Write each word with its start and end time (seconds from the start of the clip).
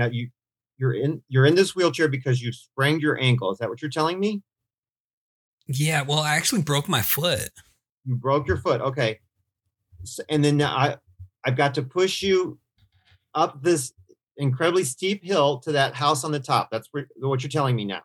Now 0.00 0.06
you 0.06 0.30
you're 0.78 0.94
in 0.94 1.22
you're 1.28 1.44
in 1.44 1.54
this 1.54 1.76
wheelchair 1.76 2.08
because 2.08 2.40
you 2.40 2.52
sprained 2.52 3.02
your 3.02 3.20
ankle. 3.20 3.52
Is 3.52 3.58
that 3.58 3.68
what 3.68 3.82
you're 3.82 3.90
telling 3.90 4.18
me? 4.18 4.42
Yeah, 5.66 6.02
well, 6.02 6.20
I 6.20 6.36
actually 6.36 6.62
broke 6.62 6.88
my 6.88 7.02
foot. 7.02 7.50
You 8.06 8.16
broke 8.16 8.48
your 8.48 8.56
foot. 8.56 8.80
Okay. 8.80 9.20
So, 10.04 10.22
and 10.30 10.42
then 10.42 10.56
now 10.56 10.74
I 10.74 10.96
I've 11.44 11.56
got 11.56 11.74
to 11.74 11.82
push 11.82 12.22
you 12.22 12.58
up 13.34 13.62
this 13.62 13.92
incredibly 14.38 14.84
steep 14.84 15.22
hill 15.22 15.58
to 15.58 15.72
that 15.72 15.94
house 15.94 16.24
on 16.24 16.32
the 16.32 16.40
top. 16.40 16.70
That's 16.72 16.88
what 16.92 17.04
what 17.18 17.42
you're 17.42 17.50
telling 17.50 17.76
me 17.76 17.84
now. 17.84 18.00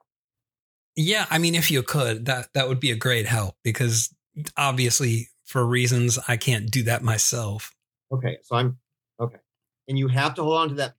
Yeah, 0.97 1.27
I 1.29 1.37
mean, 1.37 1.55
if 1.55 1.71
you 1.71 1.81
could, 1.81 2.25
that 2.25 2.49
that 2.53 2.67
would 2.67 2.81
be 2.81 2.91
a 2.91 2.95
great 2.97 3.25
help 3.25 3.55
because 3.63 4.13
obviously, 4.57 5.29
for 5.45 5.65
reasons 5.65 6.19
I 6.27 6.35
can't 6.35 6.69
do 6.69 6.83
that 6.83 7.03
myself. 7.03 7.73
Okay, 8.11 8.37
so 8.43 8.57
I'm 8.57 8.79
okay, 9.17 9.39
and 9.87 9.97
you 9.97 10.09
have 10.09 10.33
to 10.35 10.43
hold 10.43 10.57
on 10.57 10.69
to 10.69 10.75
that 10.75 10.95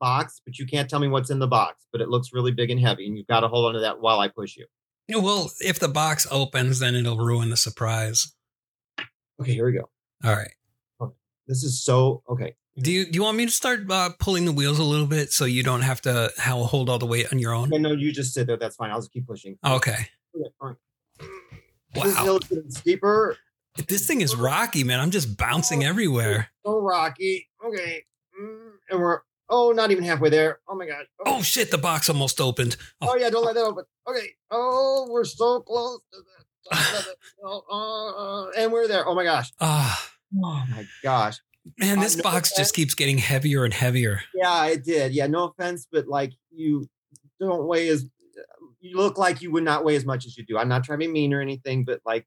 box, 0.00 0.40
but 0.44 0.58
you 0.58 0.66
can't 0.66 0.88
tell 0.90 0.98
me 0.98 1.08
what's 1.08 1.30
in 1.30 1.38
the 1.38 1.46
box. 1.46 1.86
But 1.92 2.00
it 2.00 2.08
looks 2.08 2.30
really 2.32 2.50
big 2.52 2.70
and 2.70 2.80
heavy, 2.80 3.06
and 3.06 3.16
you've 3.16 3.26
got 3.28 3.40
to 3.40 3.48
hold 3.48 3.66
on 3.66 3.74
to 3.74 3.80
that 3.80 4.00
while 4.00 4.18
I 4.18 4.28
push 4.28 4.56
you. 4.56 4.66
Yeah, 5.06 5.18
Well, 5.18 5.50
if 5.60 5.78
the 5.78 5.88
box 5.88 6.26
opens, 6.30 6.78
then 6.80 6.94
it'll 6.94 7.18
ruin 7.18 7.50
the 7.50 7.56
surprise. 7.56 8.32
Okay, 9.40 9.52
here 9.54 9.66
we 9.66 9.72
go. 9.72 9.88
All 10.24 10.34
right. 10.34 10.50
This 11.46 11.64
is 11.64 11.82
so 11.82 12.22
okay. 12.28 12.54
Do 12.78 12.92
you 12.92 13.04
do 13.06 13.16
you 13.16 13.22
want 13.24 13.36
me 13.36 13.44
to 13.44 13.50
start 13.50 13.90
uh, 13.90 14.10
pulling 14.20 14.44
the 14.44 14.52
wheels 14.52 14.78
a 14.78 14.84
little 14.84 15.06
bit 15.08 15.32
so 15.32 15.44
you 15.46 15.64
don't 15.64 15.80
have 15.80 16.00
to 16.02 16.30
how 16.38 16.62
hold 16.62 16.88
all 16.88 16.98
the 17.00 17.06
weight 17.06 17.32
on 17.32 17.40
your 17.40 17.52
own? 17.52 17.66
Okay, 17.72 17.78
no, 17.82 17.90
you 17.92 18.12
just 18.12 18.32
sit 18.32 18.46
there. 18.46 18.56
That's 18.56 18.76
fine. 18.76 18.90
I'll 18.92 19.00
just 19.00 19.12
keep 19.12 19.26
pushing. 19.26 19.58
Okay. 19.66 19.96
Okay, 20.36 20.50
all 20.60 20.68
right. 20.68 20.76
This 21.94 22.14
Wow. 22.14 22.24
hill 22.24 22.40
is 22.52 22.76
steeper. 22.76 23.36
This 23.88 24.06
thing 24.06 24.20
is 24.20 24.36
rocky, 24.36 24.84
man. 24.84 25.00
I'm 25.00 25.10
just 25.10 25.36
bouncing 25.36 25.82
everywhere. 25.84 26.50
So 26.64 26.78
rocky. 26.80 27.48
Okay, 27.66 28.04
Mm, 28.40 28.70
and 28.90 29.00
we're 29.00 29.20
oh, 29.50 29.72
not 29.72 29.90
even 29.90 30.04
halfway 30.04 30.30
there. 30.30 30.60
Oh 30.68 30.74
my 30.74 30.86
god. 30.86 31.04
Oh 31.26 31.42
shit! 31.42 31.70
The 31.70 31.78
box 31.78 32.08
almost 32.08 32.40
opened. 32.40 32.76
Oh 33.02 33.16
yeah, 33.16 33.28
don't 33.30 33.44
let 33.44 33.54
that 33.56 33.64
open. 33.64 33.84
Okay. 34.08 34.28
Oh, 34.50 35.06
we're 35.10 35.24
so 35.24 35.60
close 35.60 36.00
to 36.12 36.18
the 36.18 36.76
top 36.76 37.00
of 37.00 37.06
it. 37.08 37.16
Oh, 37.44 37.62
uh, 37.70 38.46
uh, 38.48 38.50
and 38.62 38.72
we're 38.72 38.88
there. 38.88 39.06
Oh 39.06 39.14
my 39.14 39.24
gosh. 39.24 39.52
Ah, 39.60 40.10
Oh 40.42 40.64
my 40.70 40.86
gosh. 41.02 41.38
man, 41.78 41.98
Uh, 41.98 42.02
this 42.02 42.16
no 42.16 42.22
box 42.22 42.50
offense. 42.50 42.56
just 42.56 42.74
keeps 42.74 42.94
getting 42.94 43.18
heavier 43.18 43.64
and 43.64 43.74
heavier. 43.74 44.22
Yeah, 44.34 44.66
it 44.66 44.84
did. 44.84 45.12
Yeah, 45.12 45.26
no 45.26 45.44
offense, 45.48 45.86
but 45.90 46.06
like 46.06 46.32
you 46.50 46.86
don't 47.40 47.66
weigh 47.66 47.88
as 47.88 48.06
you 48.80 48.96
look 48.96 49.18
like 49.18 49.42
you 49.42 49.50
would 49.50 49.64
not 49.64 49.84
weigh 49.84 49.96
as 49.96 50.06
much 50.06 50.24
as 50.26 50.36
you 50.38 50.44
do. 50.46 50.56
I'm 50.56 50.68
not 50.68 50.84
trying 50.84 51.00
to 51.00 51.06
be 51.06 51.12
mean 51.12 51.34
or 51.34 51.40
anything, 51.40 51.84
but 51.84 52.00
like, 52.06 52.26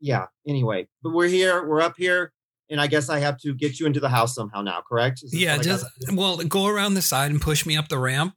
yeah. 0.00 0.26
Anyway, 0.46 0.88
but 1.02 1.10
we're 1.10 1.28
here. 1.28 1.66
We're 1.66 1.80
up 1.82 1.94
here, 1.96 2.32
and 2.72 2.80
I 2.80 2.86
guess 2.86 3.10
I 3.10 3.18
have 3.18 3.38
to 3.40 3.54
get 3.54 3.78
you 3.78 3.86
into 3.86 4.00
the 4.00 4.08
house 4.08 4.34
somehow 4.34 4.62
now. 4.62 4.82
Correct? 4.88 5.22
Yeah, 5.30 5.58
just 5.58 5.84
well, 6.10 6.38
go 6.38 6.66
around 6.66 6.94
the 6.94 7.02
side 7.02 7.30
and 7.30 7.40
push 7.40 7.66
me 7.66 7.76
up 7.76 7.88
the 7.88 7.98
ramp. 7.98 8.34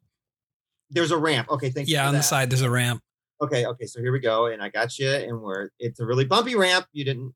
there's 0.91 1.12
a 1.12 1.18
ramp. 1.18 1.50
Okay, 1.50 1.69
thank 1.69 1.88
you. 1.88 1.96
Yeah, 1.96 2.07
on 2.07 2.13
the 2.13 2.22
side 2.22 2.51
there's 2.51 2.62
a 2.62 2.69
ramp. 2.69 3.01
Okay, 3.41 3.66
okay. 3.66 3.85
So 3.85 4.01
here 4.01 4.12
we 4.12 4.19
go, 4.19 4.47
and 4.47 4.62
I 4.62 4.69
got 4.69 5.00
you, 5.00 5.09
and 5.09 5.41
we're 5.41 5.69
it's 5.79 6.00
a 6.01 6.06
really 6.06 6.25
bumpy 6.25 6.56
ramp. 6.56 6.85
You 6.91 7.06
didn't. 7.06 7.34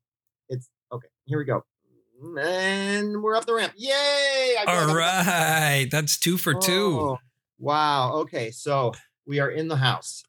It's 0.50 0.68
okay. 0.92 1.08
Here 1.24 1.38
we 1.38 1.44
go, 1.44 1.64
and 2.38 3.22
we're 3.22 3.34
up 3.34 3.46
the 3.46 3.54
ramp. 3.54 3.72
Yay! 3.76 3.92
I 4.58 4.64
feel 4.66 4.74
like 4.74 4.88
All 4.88 4.94
right, 4.94 5.88
that's 5.90 6.18
two 6.18 6.36
for 6.36 6.54
two. 6.54 6.98
Oh, 7.00 7.18
wow. 7.58 8.12
Okay, 8.12 8.50
so 8.50 8.92
we 9.26 9.40
are 9.40 9.50
in 9.50 9.68
the 9.68 9.76
house. 9.76 10.22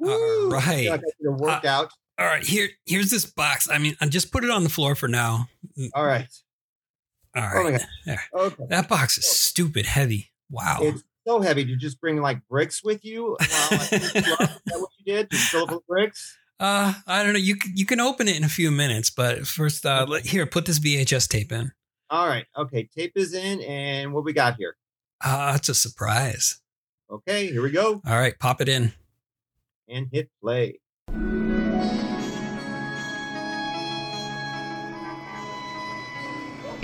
All 0.00 0.08
Woo! 0.08 0.14
I 0.14 0.38
feel 0.38 0.50
right. 0.50 0.90
I 0.92 0.96
did 0.96 1.26
a 1.26 1.30
uh, 1.30 1.36
workout. 1.36 1.92
All 2.18 2.26
right, 2.26 2.44
here 2.44 2.68
here's 2.86 3.10
this 3.10 3.24
box. 3.24 3.68
I 3.68 3.78
mean, 3.78 3.96
I 4.00 4.06
just 4.06 4.30
put 4.32 4.44
it 4.44 4.50
on 4.50 4.62
the 4.62 4.68
floor 4.70 4.94
for 4.94 5.08
now. 5.08 5.48
All 5.94 6.06
right. 6.06 6.28
All 7.34 7.42
right. 7.42 7.52
Oh 7.56 7.70
right, 7.70 7.82
there. 8.06 8.22
Okay. 8.32 8.64
That 8.68 8.88
box 8.88 9.18
is 9.18 9.28
stupid 9.28 9.86
heavy. 9.86 10.30
Wow. 10.48 10.78
It's 10.82 11.02
so 11.26 11.40
heavy. 11.40 11.64
Did 11.64 11.70
you 11.70 11.76
just 11.76 12.00
bring 12.00 12.20
like 12.20 12.46
bricks 12.48 12.84
with 12.84 13.04
you? 13.04 13.36
While 13.40 13.80
I 13.80 13.86
picked 13.90 14.26
you 14.26 14.34
up? 14.34 14.40
Is 14.42 14.62
that 14.66 14.80
what 14.80 14.90
you 14.98 15.14
did? 15.14 15.30
Just 15.30 15.70
with 15.70 15.86
bricks? 15.86 16.38
Uh, 16.60 16.94
I 17.08 17.24
don't 17.24 17.32
know. 17.32 17.38
You 17.40 17.56
you 17.74 17.84
can 17.84 17.98
open 17.98 18.28
it 18.28 18.36
in 18.36 18.44
a 18.44 18.48
few 18.48 18.70
minutes, 18.70 19.10
but 19.10 19.44
first, 19.44 19.84
uh, 19.84 20.06
let, 20.08 20.24
here, 20.24 20.46
put 20.46 20.66
this 20.66 20.78
VHS 20.78 21.28
tape 21.28 21.50
in. 21.50 21.72
All 22.10 22.28
right. 22.28 22.46
Okay. 22.56 22.88
Tape 22.96 23.12
is 23.16 23.34
in, 23.34 23.60
and 23.62 24.14
what 24.14 24.24
we 24.24 24.32
got 24.32 24.54
here? 24.56 24.76
Ah, 25.22 25.56
it's 25.56 25.68
a 25.68 25.74
surprise. 25.74 26.60
Okay. 27.10 27.48
Here 27.48 27.60
we 27.60 27.72
go. 27.72 28.00
All 28.06 28.18
right, 28.18 28.38
pop 28.38 28.60
it 28.60 28.68
in. 28.68 28.92
And 29.88 30.06
hit 30.12 30.30
play. 30.40 30.78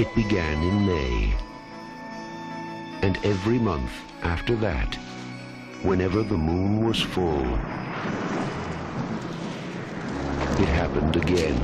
It 0.00 0.14
began 0.14 0.62
in 0.62 0.86
May. 0.86 1.34
And 3.02 3.18
every 3.22 3.58
month 3.58 3.90
after 4.22 4.56
that, 4.56 4.94
whenever 5.82 6.22
the 6.22 6.38
moon 6.38 6.86
was 6.86 7.02
full, 7.02 7.44
it 10.58 10.68
happened 10.68 11.16
again. 11.16 11.60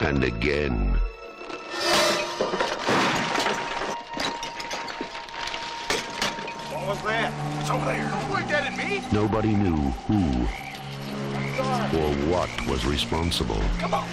And 0.00 0.24
again. 0.24 0.94
What 6.72 6.88
was 6.88 7.02
that? 7.02 7.60
It's 7.60 7.70
over 7.70 7.84
there. 7.84 8.10
Don't 8.10 8.24
point 8.24 8.48
that 8.48 8.72
at 8.72 8.76
me. 8.76 9.04
Nobody 9.12 9.54
knew 9.54 9.76
who 10.08 10.65
or 11.94 12.12
what 12.30 12.50
was 12.66 12.86
responsible. 12.86 13.60
Come 13.78 13.94
on. 13.94 14.08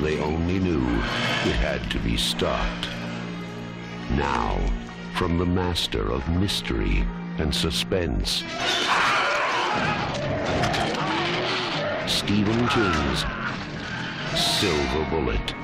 They 0.00 0.20
only 0.20 0.58
knew 0.60 0.84
it 0.84 1.56
had 1.56 1.90
to 1.90 1.98
be 1.98 2.16
stopped. 2.16 2.88
Now, 4.10 4.58
from 5.16 5.38
the 5.38 5.46
master 5.46 6.10
of 6.10 6.28
mystery 6.28 7.04
and 7.38 7.54
suspense, 7.54 8.44
Stephen 12.06 12.68
King's 12.68 13.24
Silver 14.34 15.04
Bullet. 15.10 15.54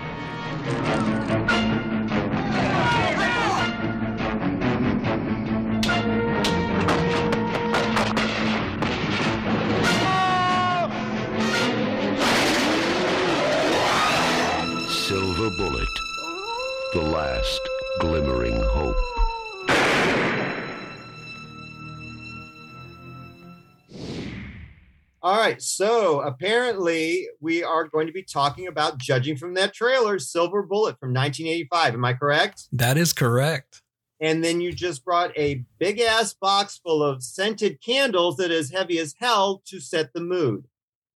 Right. 25.44 25.62
So 25.62 26.20
apparently, 26.20 27.28
we 27.40 27.62
are 27.62 27.86
going 27.86 28.06
to 28.06 28.12
be 28.12 28.22
talking 28.22 28.66
about 28.66 28.98
judging 28.98 29.36
from 29.36 29.54
that 29.54 29.74
trailer, 29.74 30.18
Silver 30.18 30.62
Bullet 30.62 30.98
from 30.98 31.12
1985. 31.12 31.94
Am 31.94 32.04
I 32.04 32.14
correct? 32.14 32.64
That 32.72 32.96
is 32.96 33.12
correct. 33.12 33.82
And 34.20 34.42
then 34.42 34.60
you 34.60 34.72
just 34.72 35.04
brought 35.04 35.36
a 35.36 35.64
big 35.78 36.00
ass 36.00 36.32
box 36.34 36.80
full 36.82 37.02
of 37.02 37.22
scented 37.22 37.82
candles 37.82 38.36
that 38.36 38.50
is 38.50 38.72
heavy 38.72 38.98
as 38.98 39.14
hell 39.18 39.62
to 39.66 39.80
set 39.80 40.12
the 40.14 40.20
mood. 40.20 40.66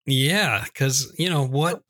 Yeah, 0.05 0.65
because 0.65 1.15
you 1.19 1.31
know 1.31 1.47
what? 1.47 1.83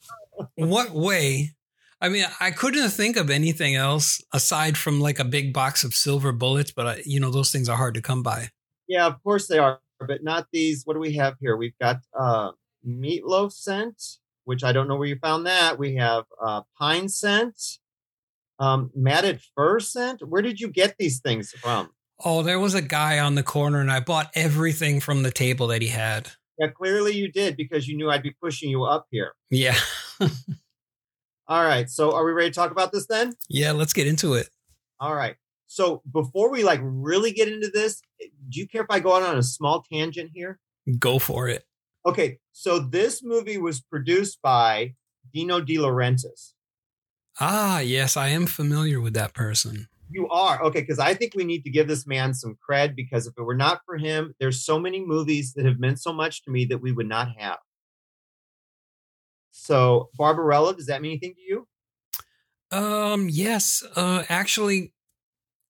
what 0.54 0.90
way? 0.90 1.54
I 2.00 2.08
mean, 2.08 2.26
I 2.40 2.52
couldn't 2.52 2.90
think 2.90 3.16
of 3.16 3.30
anything 3.30 3.74
else 3.74 4.22
aside 4.32 4.76
from 4.76 5.00
like 5.00 5.18
a 5.18 5.24
big 5.24 5.52
box 5.52 5.82
of 5.82 5.94
silver 5.94 6.30
bullets, 6.30 6.70
but 6.70 6.86
I, 6.86 7.02
you 7.04 7.18
know 7.18 7.30
those 7.30 7.50
things 7.50 7.68
are 7.68 7.76
hard 7.76 7.94
to 7.94 8.02
come 8.02 8.22
by. 8.22 8.50
Yeah, 8.86 9.06
of 9.06 9.22
course 9.24 9.48
they 9.48 9.58
are, 9.58 9.80
but 10.06 10.22
not 10.22 10.46
these. 10.52 10.82
What 10.84 10.94
do 10.94 11.00
we 11.00 11.14
have 11.14 11.34
here? 11.40 11.56
We've 11.56 11.78
got 11.80 11.98
uh, 12.18 12.50
meatloaf 12.86 13.52
scent, 13.52 14.02
which 14.44 14.64
I 14.64 14.72
don't 14.72 14.88
know 14.88 14.96
where 14.96 15.08
you 15.08 15.18
found 15.20 15.46
that. 15.46 15.78
We 15.78 15.96
have 15.96 16.24
uh, 16.42 16.62
pine 16.78 17.08
scent, 17.08 17.60
um, 18.58 18.90
matted 18.94 19.40
fur 19.54 19.80
scent. 19.80 20.22
Where 20.26 20.42
did 20.42 20.60
you 20.60 20.68
get 20.68 20.96
these 20.98 21.20
things 21.20 21.50
from? 21.52 21.90
Oh, 22.24 22.42
there 22.42 22.58
was 22.58 22.74
a 22.74 22.82
guy 22.82 23.18
on 23.20 23.34
the 23.36 23.42
corner, 23.44 23.80
and 23.80 23.90
I 23.92 24.00
bought 24.00 24.30
everything 24.34 25.00
from 25.00 25.22
the 25.22 25.30
table 25.30 25.68
that 25.68 25.82
he 25.82 25.88
had. 25.88 26.30
Yeah, 26.58 26.68
clearly 26.68 27.12
you 27.12 27.30
did 27.30 27.56
because 27.56 27.86
you 27.86 27.96
knew 27.96 28.10
I'd 28.10 28.22
be 28.24 28.34
pushing 28.42 28.68
you 28.68 28.82
up 28.82 29.06
here. 29.12 29.32
Yeah, 29.50 29.76
All 31.48 31.64
right, 31.64 31.88
so 31.88 32.12
are 32.14 32.24
we 32.24 32.32
ready 32.32 32.50
to 32.50 32.54
talk 32.54 32.70
about 32.72 32.92
this 32.92 33.06
then? 33.06 33.34
yeah. 33.48 33.72
Let's 33.72 33.92
get 33.92 34.06
into 34.06 34.34
it. 34.34 34.50
All 35.00 35.14
right. 35.14 35.36
So 35.68 36.02
before 36.10 36.50
we 36.50 36.64
like 36.64 36.80
really 36.82 37.30
get 37.30 37.46
into 37.46 37.68
this, 37.68 38.00
do 38.18 38.58
you 38.58 38.66
care 38.66 38.82
if 38.82 38.90
I 38.90 39.00
go 39.00 39.14
out 39.14 39.22
on 39.22 39.36
a 39.36 39.42
small 39.42 39.84
tangent 39.92 40.30
here? 40.34 40.58
Go 40.98 41.18
for 41.18 41.46
it. 41.46 41.64
Okay, 42.06 42.38
so 42.52 42.78
this 42.78 43.22
movie 43.22 43.58
was 43.58 43.80
produced 43.80 44.40
by 44.42 44.94
Dino 45.32 45.60
De 45.60 45.76
Laurentiis. 45.76 46.54
Ah, 47.38 47.80
yes, 47.80 48.16
I 48.16 48.28
am 48.28 48.46
familiar 48.46 48.98
with 48.98 49.12
that 49.12 49.34
person. 49.34 49.88
You 50.10 50.26
are 50.30 50.62
okay 50.64 50.80
because 50.80 50.98
I 50.98 51.12
think 51.12 51.34
we 51.36 51.44
need 51.44 51.64
to 51.64 51.70
give 51.70 51.86
this 51.86 52.06
man 52.06 52.32
some 52.32 52.56
cred 52.68 52.96
because 52.96 53.26
if 53.26 53.34
it 53.36 53.42
were 53.42 53.54
not 53.54 53.82
for 53.84 53.98
him, 53.98 54.34
there's 54.40 54.64
so 54.64 54.78
many 54.78 55.04
movies 55.04 55.52
that 55.52 55.66
have 55.66 55.78
meant 55.78 56.00
so 56.00 56.14
much 56.14 56.42
to 56.44 56.50
me 56.50 56.64
that 56.64 56.78
we 56.78 56.92
would 56.92 57.08
not 57.08 57.28
have. 57.38 57.58
So 59.50 60.08
Barbarella, 60.16 60.74
does 60.74 60.86
that 60.86 61.02
mean 61.02 61.12
anything 61.12 61.34
to 61.34 61.42
you? 61.42 61.68
Um, 62.70 63.28
yes, 63.30 63.82
uh, 63.96 64.24
actually, 64.30 64.94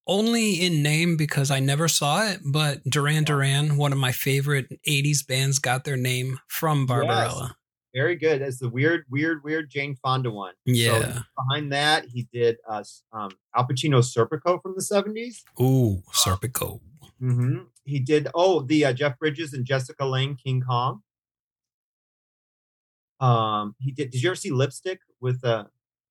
only 0.09 0.55
in 0.55 0.83
name 0.83 1.17
because 1.17 1.51
I 1.51 1.61
never 1.61 1.87
saw 1.87 2.27
it. 2.27 2.41
But 2.45 2.83
Duran 2.85 3.25
Duran, 3.25 3.77
one 3.77 3.93
of 3.93 3.99
my 3.99 4.13
favorite 4.13 4.81
'80s 4.89 5.27
bands, 5.27 5.59
got 5.59 5.85
their 5.85 5.97
name 5.97 6.41
from 6.49 6.87
Barbarella. 6.87 7.57
Very 7.95 8.17
good. 8.17 8.43
That's 8.43 8.59
the 8.59 8.69
weird, 8.69 9.05
weird, 9.11 9.43
weird 9.43 9.71
Jane 9.71 9.97
Fonda 9.97 10.31
one. 10.31 10.55
Yeah. 10.65 11.15
So 11.15 11.21
behind 11.37 11.73
that, 11.73 12.05
he 12.05 12.29
did 12.33 12.59
uh, 12.69 12.85
um, 13.13 13.31
Al 13.57 13.67
Pacino's 13.67 14.15
Serpico 14.15 14.61
from 14.63 14.75
the 14.77 14.83
70s. 14.83 15.43
Ooh, 15.61 16.03
Serpico. 16.13 16.81
Mm-hmm. 17.21 17.63
He 17.85 17.99
did, 17.99 18.29
oh, 18.35 18.61
the 18.61 18.85
uh, 18.85 18.93
Jeff 18.93 19.19
Bridges 19.19 19.55
and 19.55 19.65
Jessica 19.65 20.05
Lange 20.05 20.37
King 20.37 20.61
Kong. 20.61 21.03
Um, 23.21 23.75
he 23.81 23.91
did, 23.91 24.11
did 24.11 24.23
you 24.23 24.29
ever 24.29 24.37
see 24.37 24.51
Lipstick 24.51 25.01
with 25.21 25.45
uh, 25.45 25.65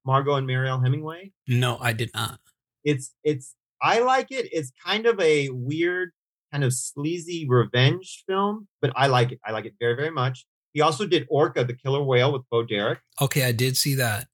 Margaux 0.03 0.35
and 0.35 0.47
Mariel 0.47 0.79
Hemingway? 0.79 1.31
No, 1.47 1.77
I 1.79 1.93
did 1.93 2.09
not. 2.13 2.39
It's, 2.83 3.13
it's, 3.23 3.55
I 3.81 3.99
like 3.99 4.31
it. 4.31 4.49
It's 4.51 4.71
kind 4.85 5.05
of 5.05 5.19
a 5.19 5.49
weird, 5.49 6.11
kind 6.51 6.63
of 6.63 6.73
sleazy 6.73 7.47
revenge 7.47 8.23
film, 8.27 8.67
but 8.81 8.91
I 8.95 9.07
like 9.07 9.31
it. 9.31 9.39
I 9.45 9.51
like 9.51 9.65
it 9.65 9.73
very, 9.79 9.95
very 9.95 10.11
much. 10.11 10.45
He 10.73 10.81
also 10.81 11.05
did 11.07 11.25
Orca, 11.29 11.63
the 11.63 11.73
killer 11.73 12.03
whale 12.03 12.31
with 12.31 12.43
Bo 12.51 12.63
Derek. 12.63 12.99
Okay, 13.21 13.43
I 13.43 13.51
did 13.51 13.77
see 13.77 13.95
that. 13.95 14.27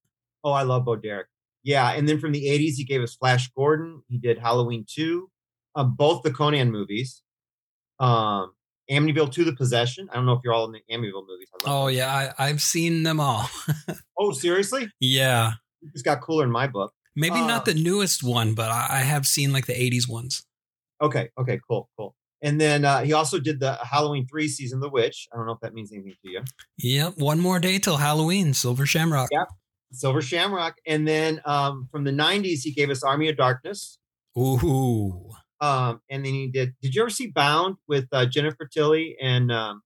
Oh, 0.44 0.52
I 0.52 0.64
love 0.64 0.86
Bo 0.86 0.96
Derek. 0.96 1.28
Yeah, 1.64 1.92
and 1.92 2.08
then 2.08 2.20
from 2.20 2.34
the 2.34 2.46
'80s, 2.46 2.76
he 2.76 2.84
gave 2.84 3.02
us 3.02 3.16
Flash 3.16 3.50
Gordon. 3.56 4.04
He 4.10 4.18
did 4.18 4.38
Halloween 4.38 4.86
Two, 4.90 5.30
um, 5.76 5.96
both 5.96 6.24
the 6.24 6.32
Conan 6.32 6.72
movies, 6.72 7.22
um, 8.00 8.52
Amityville 8.92 9.32
Two: 9.32 9.46
The 9.46 9.56
Possession. 9.56 10.10
I 10.12 10.16
don't 10.16 10.26
know 10.26 10.34
if 10.34 10.42
you're 10.44 10.54
all 10.54 10.66
in 10.66 10.74
the 10.74 10.82
Amityville 10.94 11.26
movies. 11.26 11.48
Oh 11.66 11.86
them. 11.88 11.96
yeah, 11.96 12.34
I, 12.38 12.48
I've 12.50 12.62
seen 12.62 13.04
them 13.04 13.20
all. 13.20 13.50
Oh, 14.16 14.32
seriously? 14.32 14.90
yeah, 15.00 15.54
It's 15.94 16.04
got 16.04 16.22
cooler 16.22 16.46
in 16.46 16.52
my 16.52 16.68
book. 16.68 16.94
Maybe 17.16 17.36
Uh, 17.40 17.48
not 17.48 17.66
the 17.66 17.74
newest 17.74 18.24
one, 18.24 18.54
but 18.54 18.72
I, 18.72 18.88
I 18.90 19.00
have 19.00 19.26
seen 19.28 19.52
like 19.54 19.66
the 19.66 19.74
'80s 19.74 20.08
ones. 20.10 20.44
Okay, 21.02 21.30
okay, 21.40 21.60
cool, 21.68 21.90
cool. 21.98 22.16
And 22.42 22.60
then 22.60 22.84
uh, 22.84 23.04
he 23.04 23.14
also 23.14 23.40
did 23.40 23.60
the 23.60 23.74
Halloween 23.76 24.28
Three 24.28 24.48
season, 24.48 24.80
The 24.82 24.90
Witch. 24.90 25.28
I 25.32 25.38
don't 25.38 25.46
know 25.46 25.54
if 25.54 25.60
that 25.62 25.74
means 25.74 25.92
anything 25.94 26.14
to 26.24 26.30
you. 26.30 26.42
Yep, 26.78 27.18
one 27.18 27.40
more 27.40 27.60
day 27.60 27.80
till 27.80 27.98
Halloween. 27.98 28.54
Silver 28.54 28.86
Shamrock. 28.86 29.30
Yeah. 29.32 29.46
Silver 29.92 30.22
Shamrock. 30.22 30.76
And 30.88 31.08
then 31.08 31.42
um, 31.46 31.88
from 31.92 32.04
the 32.04 32.12
'90s, 32.12 32.62
he 32.64 32.72
gave 32.74 32.90
us 32.90 33.04
Army 33.04 33.30
of 33.30 33.38
Darkness. 33.38 33.98
Ooh. 34.38 35.30
Um, 35.62 36.02
and 36.10 36.26
then 36.26 36.34
he 36.34 36.48
did. 36.48 36.74
Did 36.82 36.96
you 36.96 37.02
ever 37.04 37.10
see 37.10 37.28
Bound 37.28 37.78
with 37.88 38.08
uh, 38.12 38.26
Jennifer 38.26 38.66
Tilly 38.68 39.16
and? 39.22 39.52
Um, 39.52 39.82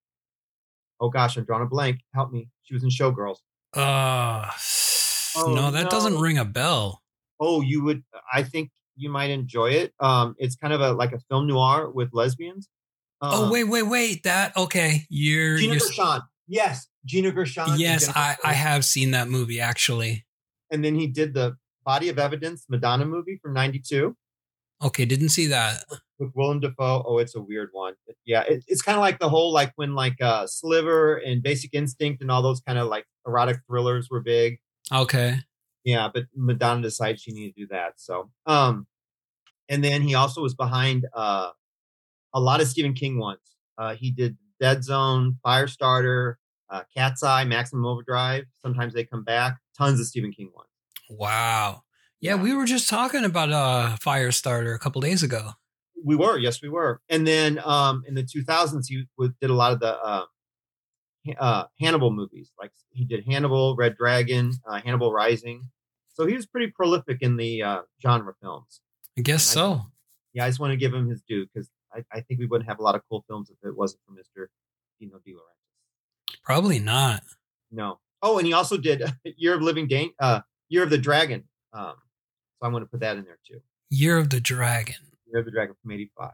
oh 1.00 1.10
gosh, 1.10 1.38
I'm 1.38 1.44
drawing 1.46 1.64
a 1.64 1.68
blank. 1.68 2.00
Help 2.16 2.32
me. 2.32 2.50
She 2.64 2.74
was 2.74 2.84
in 2.84 2.90
Showgirls. 2.90 3.38
Uh, 3.74 4.50
Oh, 5.40 5.54
no, 5.54 5.70
that 5.70 5.84
no. 5.84 5.90
doesn't 5.90 6.18
ring 6.20 6.40
a 6.40 6.46
bell. 6.46 7.04
Oh, 7.40 7.62
you 7.62 7.84
would. 7.84 8.04
I 8.34 8.44
think 8.44 8.72
you 8.96 9.10
might 9.10 9.30
enjoy 9.30 9.72
it. 9.72 9.94
Um, 10.00 10.36
it's 10.40 10.56
kind 10.56 10.74
of 10.74 10.82
a 10.82 10.92
like 10.94 11.14
a 11.14 11.20
film 11.30 11.48
noir 11.48 11.90
with 11.90 12.10
lesbians. 12.14 12.68
oh 13.22 13.46
Um, 13.46 13.52
wait, 13.52 13.66
wait, 13.66 13.84
wait. 13.84 14.24
That 14.24 14.56
okay? 14.58 15.06
You're, 15.10 15.58
Gina 15.58 15.74
you're 15.74 15.80
Gershon. 15.82 16.22
Yes, 16.48 16.88
Gina 17.06 17.32
Gershon. 17.32 17.78
yes, 17.80 18.10
I 18.16 18.36
I 18.44 18.54
have 18.54 18.86
seen 18.86 19.12
that 19.12 19.28
movie 19.28 19.60
actually. 19.60 20.26
And 20.72 20.84
then 20.84 20.96
he 20.96 21.08
did 21.08 21.34
the 21.34 21.58
Body 21.86 22.10
of 22.10 22.20
Evidence 22.20 22.66
Madonna 22.70 23.06
movie 23.06 23.40
from 23.42 23.54
'92 23.54 24.16
Okay, 24.84 25.06
didn't 25.06 25.30
see 25.30 25.48
that. 25.48 25.84
with 26.20 26.32
Willem 26.36 26.60
Dafoe. 26.60 27.04
Oh, 27.06 27.18
it's 27.18 27.36
a 27.36 27.42
weird 27.42 27.70
one. 27.72 27.94
Yeah, 28.26 28.42
it, 28.44 28.64
it's 28.68 28.82
kind 28.82 28.96
of 28.96 29.02
like 29.02 29.18
the 29.20 29.30
whole 29.30 29.52
like 29.52 29.72
when 29.76 29.96
like 29.96 30.16
uh, 30.22 30.46
Sliver 30.48 31.16
and 31.18 31.42
Basic 31.42 31.74
Instinct 31.74 32.22
and 32.22 32.30
all 32.30 32.42
those 32.44 32.60
kind 32.62 32.78
of 32.78 32.88
like 32.88 33.06
erotic 33.26 33.58
thrillers 33.68 34.10
were 34.10 34.22
big. 34.22 34.60
Okay. 34.94 35.40
Yeah, 35.88 36.10
but 36.14 36.26
Madonna 36.36 36.82
decided 36.82 37.22
she 37.22 37.32
needed 37.32 37.56
to 37.56 37.62
do 37.62 37.68
that. 37.68 37.94
So, 37.96 38.30
um, 38.46 38.88
and 39.70 39.82
then 39.82 40.02
he 40.02 40.16
also 40.16 40.42
was 40.42 40.54
behind 40.54 41.06
uh, 41.14 41.52
a 42.34 42.42
lot 42.42 42.60
of 42.60 42.68
Stephen 42.68 42.94
King 42.94 43.18
ones. 43.18 43.40
Uh, 43.78 43.96
he 43.96 44.12
did 44.12 44.36
Dead 44.60 44.84
Zone, 44.84 45.38
Firestarter, 45.46 46.36
uh, 46.70 46.84
Cat's 46.94 47.24
Eye, 47.24 47.46
Maximum 47.46 47.86
Overdrive. 47.86 48.44
Sometimes 48.62 48.94
they 48.94 49.06
come 49.06 49.24
back. 49.24 49.60
Tons 49.78 50.02
of 50.02 50.08
Stephen 50.08 50.34
King 50.34 50.52
ones. 50.54 50.68
Wow. 51.10 51.84
Yeah, 52.20 52.36
we 52.36 52.54
were 52.54 52.66
just 52.66 52.90
talking 52.90 53.24
about 53.24 53.54
uh 53.54 53.96
Firestarter 54.06 54.76
a 54.76 54.80
couple 54.80 55.00
days 55.00 55.24
ago. 55.24 55.52
We 56.04 56.18
were, 56.18 56.38
yes, 56.38 56.62
we 56.62 56.68
were. 56.68 57.00
And 57.08 57.26
then 57.26 57.62
um, 57.64 58.04
in 58.06 58.14
the 58.14 58.24
2000s, 58.24 58.88
he 58.90 59.06
did 59.40 59.50
a 59.50 59.54
lot 59.54 59.72
of 59.72 59.80
the 59.80 59.98
uh, 59.98 60.26
uh, 61.40 61.64
Hannibal 61.80 62.12
movies. 62.12 62.52
Like 62.60 62.72
he 62.92 63.06
did 63.06 63.24
Hannibal, 63.26 63.78
Red 63.78 63.96
Dragon, 63.96 64.52
uh, 64.70 64.82
Hannibal 64.84 65.14
Rising. 65.14 65.70
So 66.18 66.26
he 66.26 66.34
was 66.34 66.48
pretty 66.48 66.72
prolific 66.72 67.20
in 67.22 67.38
the 67.38 67.62
uh, 67.62 67.82
genre 68.02 68.34
films. 68.42 68.82
I 69.18 69.22
guess 69.22 69.52
I- 69.52 69.54
so. 69.54 69.82
yeah, 70.34 70.46
I 70.46 70.50
just 70.50 70.60
want 70.60 70.72
to 70.72 70.78
give 70.78 70.92
him 70.92 71.08
his 71.08 71.22
due 71.22 71.46
because 71.46 71.70
I, 71.94 72.04
I 72.12 72.22
think 72.22 72.40
we 72.40 72.48
wouldn't 72.48 72.68
have 72.68 72.80
a 72.80 72.82
lot 72.82 72.96
of 72.96 73.02
cool 73.08 73.24
films 73.28 73.52
if 73.52 73.58
it 73.68 73.78
wasn't 73.78 74.02
for 74.08 74.14
Mr. 74.14 74.48
Dino 75.00 75.20
De 75.24 75.32
Laurentiis. 75.34 76.38
Probably 76.44 76.80
not. 76.80 77.22
No. 77.72 78.00
Oh, 78.24 78.40
and 78.40 78.48
he 78.48 78.54
also 78.54 78.78
did 78.78 79.04
Year 79.38 79.54
of 79.54 79.62
Living 79.62 79.88
Dan- 79.88 80.10
uh, 80.20 80.40
Year 80.70 80.82
of 80.82 80.90
the 80.90 80.98
Dragon. 80.98 81.44
Um, 81.72 81.94
so 82.60 82.66
I'm 82.66 82.72
going 82.72 82.84
to 82.84 82.90
put 82.90 83.02
that 83.02 83.18
in 83.18 83.26
there 83.26 83.38
too. 83.48 83.60
Year 83.92 84.18
of 84.18 84.32
the 84.32 84.40
Dragon. 84.40 84.96
Year 85.28 85.40
of 85.42 85.46
the 85.46 85.52
Dragon 85.52 85.76
from 85.84 85.92
'85. 85.92 86.32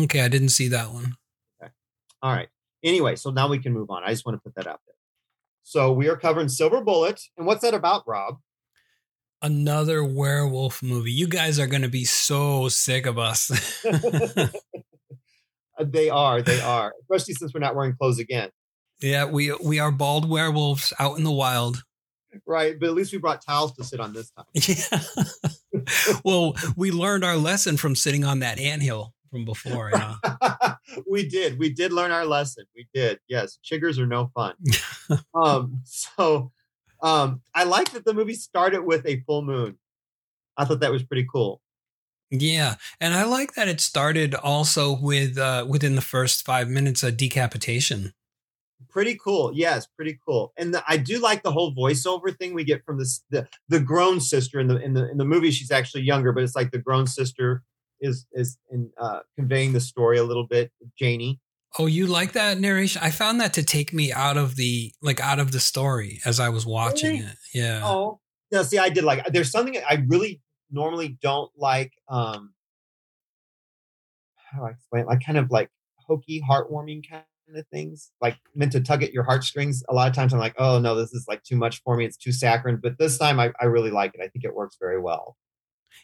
Okay, 0.00 0.20
I 0.20 0.28
didn't 0.28 0.50
see 0.50 0.68
that 0.68 0.90
one. 0.90 1.14
Okay. 1.62 1.72
All 2.20 2.30
right. 2.32 2.48
Anyway, 2.82 3.16
so 3.16 3.30
now 3.30 3.48
we 3.48 3.58
can 3.58 3.72
move 3.72 3.88
on. 3.90 4.02
I 4.04 4.10
just 4.10 4.26
want 4.26 4.36
to 4.36 4.42
put 4.42 4.54
that 4.56 4.66
out 4.66 4.80
there. 4.86 4.94
So 5.62 5.92
we 5.94 6.10
are 6.10 6.16
covering 6.16 6.50
Silver 6.50 6.82
Bullet, 6.82 7.22
and 7.38 7.46
what's 7.46 7.62
that 7.62 7.72
about, 7.72 8.06
Rob? 8.06 8.36
Another 9.44 10.02
werewolf 10.02 10.82
movie. 10.82 11.12
You 11.12 11.28
guys 11.28 11.58
are 11.58 11.66
going 11.66 11.82
to 11.82 11.88
be 11.88 12.04
so 12.04 12.68
sick 12.68 13.04
of 13.04 13.18
us. 13.18 13.50
They 15.80 16.08
are, 16.08 16.40
they 16.40 16.60
are, 16.60 16.94
especially 17.02 17.34
since 17.34 17.52
we're 17.52 17.58
not 17.58 17.74
wearing 17.74 17.96
clothes 17.96 18.20
again, 18.20 18.50
yeah, 19.00 19.24
we 19.24 19.52
we 19.62 19.80
are 19.80 19.90
bald 19.90 20.28
werewolves 20.28 20.92
out 20.98 21.18
in 21.18 21.24
the 21.24 21.32
wild. 21.32 21.82
right? 22.46 22.78
But 22.78 22.88
at 22.88 22.94
least 22.94 23.12
we 23.12 23.18
brought 23.18 23.44
towels 23.44 23.74
to 23.76 23.84
sit 23.84 24.00
on 24.00 24.12
this 24.12 24.30
time. 24.30 24.46
Yeah. 25.74 25.90
well, 26.24 26.54
we 26.76 26.92
learned 26.92 27.24
our 27.24 27.36
lesson 27.36 27.76
from 27.76 27.96
sitting 27.96 28.24
on 28.24 28.38
that 28.38 28.60
anthill 28.60 29.12
from 29.32 29.44
before. 29.44 29.90
You 29.92 29.98
know? 29.98 30.14
we 31.10 31.28
did. 31.28 31.58
We 31.58 31.70
did 31.70 31.92
learn 31.92 32.12
our 32.12 32.24
lesson. 32.24 32.64
We 32.76 32.86
did. 32.94 33.18
Yes, 33.28 33.58
chiggers 33.64 33.98
are 33.98 34.06
no 34.06 34.30
fun. 34.32 34.54
um, 35.34 35.80
so 35.84 36.52
um, 37.04 37.42
I 37.54 37.64
like 37.64 37.92
that 37.92 38.06
the 38.06 38.14
movie 38.14 38.34
started 38.34 38.82
with 38.82 39.04
a 39.06 39.20
full 39.20 39.42
moon. 39.42 39.76
I 40.56 40.64
thought 40.64 40.80
that 40.80 40.90
was 40.90 41.02
pretty 41.02 41.26
cool. 41.30 41.60
Yeah, 42.30 42.76
and 42.98 43.12
I 43.12 43.24
like 43.24 43.54
that 43.54 43.68
it 43.68 43.80
started 43.80 44.34
also 44.34 44.98
with 44.98 45.36
uh, 45.36 45.66
within 45.68 45.96
the 45.96 46.00
first 46.00 46.46
five 46.46 46.68
minutes 46.68 47.02
a 47.02 47.12
decapitation. 47.12 48.14
Pretty 48.88 49.18
cool. 49.22 49.52
Yes, 49.52 49.86
pretty 49.86 50.18
cool. 50.26 50.52
And 50.56 50.72
the, 50.72 50.82
I 50.88 50.96
do 50.96 51.20
like 51.20 51.42
the 51.42 51.52
whole 51.52 51.74
voiceover 51.74 52.36
thing 52.36 52.54
we 52.54 52.64
get 52.64 52.84
from 52.86 52.98
this 52.98 53.22
the 53.28 53.46
the 53.68 53.80
grown 53.80 54.18
sister 54.18 54.58
in 54.58 54.68
the 54.68 54.76
in 54.76 54.94
the 54.94 55.10
in 55.10 55.18
the 55.18 55.26
movie. 55.26 55.50
She's 55.50 55.70
actually 55.70 56.04
younger, 56.04 56.32
but 56.32 56.42
it's 56.42 56.56
like 56.56 56.70
the 56.70 56.78
grown 56.78 57.06
sister 57.06 57.62
is 58.00 58.26
is 58.32 58.56
in 58.70 58.90
uh, 58.98 59.20
conveying 59.36 59.74
the 59.74 59.80
story 59.80 60.16
a 60.16 60.24
little 60.24 60.46
bit. 60.46 60.72
Janie. 60.98 61.38
Oh, 61.78 61.86
you 61.86 62.06
like 62.06 62.32
that 62.32 62.58
narration? 62.58 63.02
I 63.02 63.10
found 63.10 63.40
that 63.40 63.54
to 63.54 63.62
take 63.64 63.92
me 63.92 64.12
out 64.12 64.36
of 64.36 64.56
the 64.56 64.92
like 65.02 65.20
out 65.20 65.40
of 65.40 65.50
the 65.52 65.60
story 65.60 66.20
as 66.24 66.38
I 66.38 66.48
was 66.48 66.64
watching 66.64 67.16
Really? 67.16 67.24
it. 67.26 67.36
Yeah. 67.52 67.80
Oh, 67.82 68.20
no. 68.52 68.62
See, 68.62 68.78
I 68.78 68.90
did 68.90 69.04
like. 69.04 69.26
There's 69.26 69.50
something 69.50 69.76
I 69.88 70.04
really 70.06 70.40
normally 70.70 71.18
don't 71.20 71.50
like. 71.56 71.92
Um, 72.08 72.54
how 74.36 74.60
do 74.60 74.66
I 74.66 74.70
explain? 74.70 75.02
it? 75.02 75.08
Like 75.08 75.24
kind 75.24 75.38
of 75.38 75.50
like 75.50 75.68
hokey, 75.96 76.42
heartwarming 76.48 77.08
kind 77.10 77.24
of 77.56 77.66
things, 77.72 78.10
like 78.20 78.36
meant 78.54 78.72
to 78.72 78.80
tug 78.80 79.02
at 79.02 79.12
your 79.12 79.24
heartstrings. 79.24 79.82
A 79.88 79.94
lot 79.94 80.08
of 80.08 80.14
times, 80.14 80.32
I'm 80.32 80.38
like, 80.38 80.54
oh 80.58 80.78
no, 80.78 80.94
this 80.94 81.12
is 81.12 81.26
like 81.28 81.42
too 81.42 81.56
much 81.56 81.82
for 81.82 81.96
me. 81.96 82.04
It's 82.04 82.16
too 82.16 82.30
saccharine. 82.32 82.78
But 82.80 82.98
this 82.98 83.18
time, 83.18 83.40
I, 83.40 83.52
I 83.60 83.64
really 83.64 83.90
like 83.90 84.14
it. 84.14 84.20
I 84.20 84.28
think 84.28 84.44
it 84.44 84.54
works 84.54 84.76
very 84.80 85.00
well. 85.00 85.36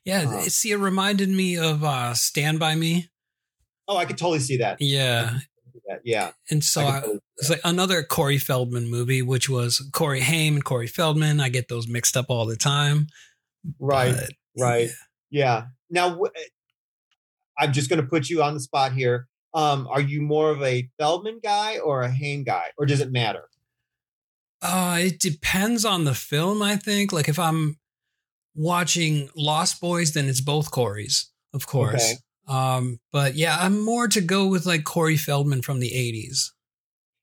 Yeah. 0.05 0.25
Uh, 0.29 0.41
see, 0.43 0.73
it 0.73 0.77
reminded 0.77 1.29
me 1.29 1.57
of 1.57 1.85
uh, 1.85 2.15
Stand 2.15 2.59
by 2.59 2.75
Me. 2.75 3.09
Oh, 3.87 3.97
I 3.97 4.05
could 4.05 4.19
totally 4.19 4.39
see 4.39 4.59
that. 4.59 4.81
Yeah. 4.81 5.39
Yeah. 6.05 6.33
And 6.51 6.63
so 6.63 6.83
I 6.83 6.99
I, 6.99 7.03
it's 7.39 7.51
like 7.51 7.61
another 7.65 8.03
Corey 8.03 8.39
Feldman 8.39 8.91
movie, 8.91 9.23
which 9.23 9.49
was 9.49 9.87
Corey 9.93 10.21
Haim 10.21 10.55
and 10.55 10.65
Corey 10.65 10.87
Feldman. 10.87 11.41
I 11.41 11.49
get 11.49 11.69
those 11.69 11.89
mixed 11.89 12.17
up 12.17 12.27
all 12.29 12.47
the 12.47 12.57
time. 12.57 13.07
right. 13.79 14.15
But, 14.15 14.31
right. 14.63 14.91
Yeah. 15.31 15.67
Now, 15.91 16.21
I'm 17.59 17.73
just 17.73 17.91
going 17.91 18.01
to 18.01 18.07
put 18.07 18.29
you 18.29 18.43
on 18.43 18.55
the 18.55 18.61
spot 18.61 18.93
here. 18.93 19.27
Um, 19.53 19.89
are 19.91 20.01
you 20.01 20.23
more 20.23 20.51
of 20.51 20.63
a 20.63 20.89
Feldman 20.99 21.41
guy 21.43 21.79
or 21.79 22.03
a 22.03 22.11
Haim 22.11 22.45
guy, 22.45 22.67
or 22.79 22.87
does 22.87 23.01
it 23.01 23.11
matter? 23.11 23.49
Uh, 24.63 24.99
it 25.01 25.19
depends 25.19 25.85
on 25.85 26.05
the 26.05 26.15
film, 26.15 26.63
I 26.63 26.77
think. 26.77 27.13
Like 27.13 27.29
if 27.29 27.39
I'm 27.39 27.79
watching 28.55 29.29
Lost 29.37 29.81
Boys, 29.81 30.13
then 30.13 30.29
it's 30.29 30.41
both 30.41 30.71
Corey's, 30.71 31.31
of 31.53 31.67
course. 31.67 32.05
Okay. 32.05 32.15
Um, 32.51 32.99
but 33.13 33.37
yeah, 33.37 33.57
I'm 33.59 33.81
more 33.81 34.09
to 34.09 34.21
go 34.21 34.47
with 34.49 34.67
like 34.67 34.83
Corey 34.85 35.17
Feldman 35.17 35.63
from 35.63 35.79
the 35.79 35.91
80s. 35.91 36.51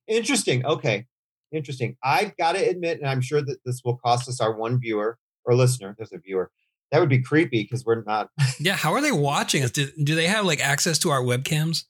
Interesting. 0.08 0.66
Okay. 0.66 1.06
interesting. 1.52 1.98
I've 2.02 2.36
got 2.38 2.54
to 2.54 2.60
admit, 2.60 3.00
and 3.00 3.10
I'm 3.10 3.22
sure 3.22 3.42
that 3.42 3.58
this 3.66 3.82
will 3.84 3.98
cost 3.98 4.30
us 4.30 4.40
our 4.40 4.56
one 4.56 4.80
viewer 4.80 5.18
or 5.44 5.54
listener. 5.54 5.96
There's 5.98 6.14
a 6.14 6.18
viewer. 6.18 6.50
That 6.92 7.00
would 7.00 7.10
be 7.10 7.22
creepy 7.22 7.64
because 7.64 7.84
we're 7.86 8.04
not. 8.04 8.30
Yeah, 8.60 8.76
how 8.76 8.94
are 8.94 9.02
they 9.02 9.12
watching 9.12 9.64
us? 9.64 9.72
Do, 9.72 9.88
do 10.04 10.16
they 10.16 10.26
have 10.26 10.46
like 10.46 10.60
access 10.60 10.98
to 11.00 11.10
our 11.10 11.22
webcams? 11.22 11.84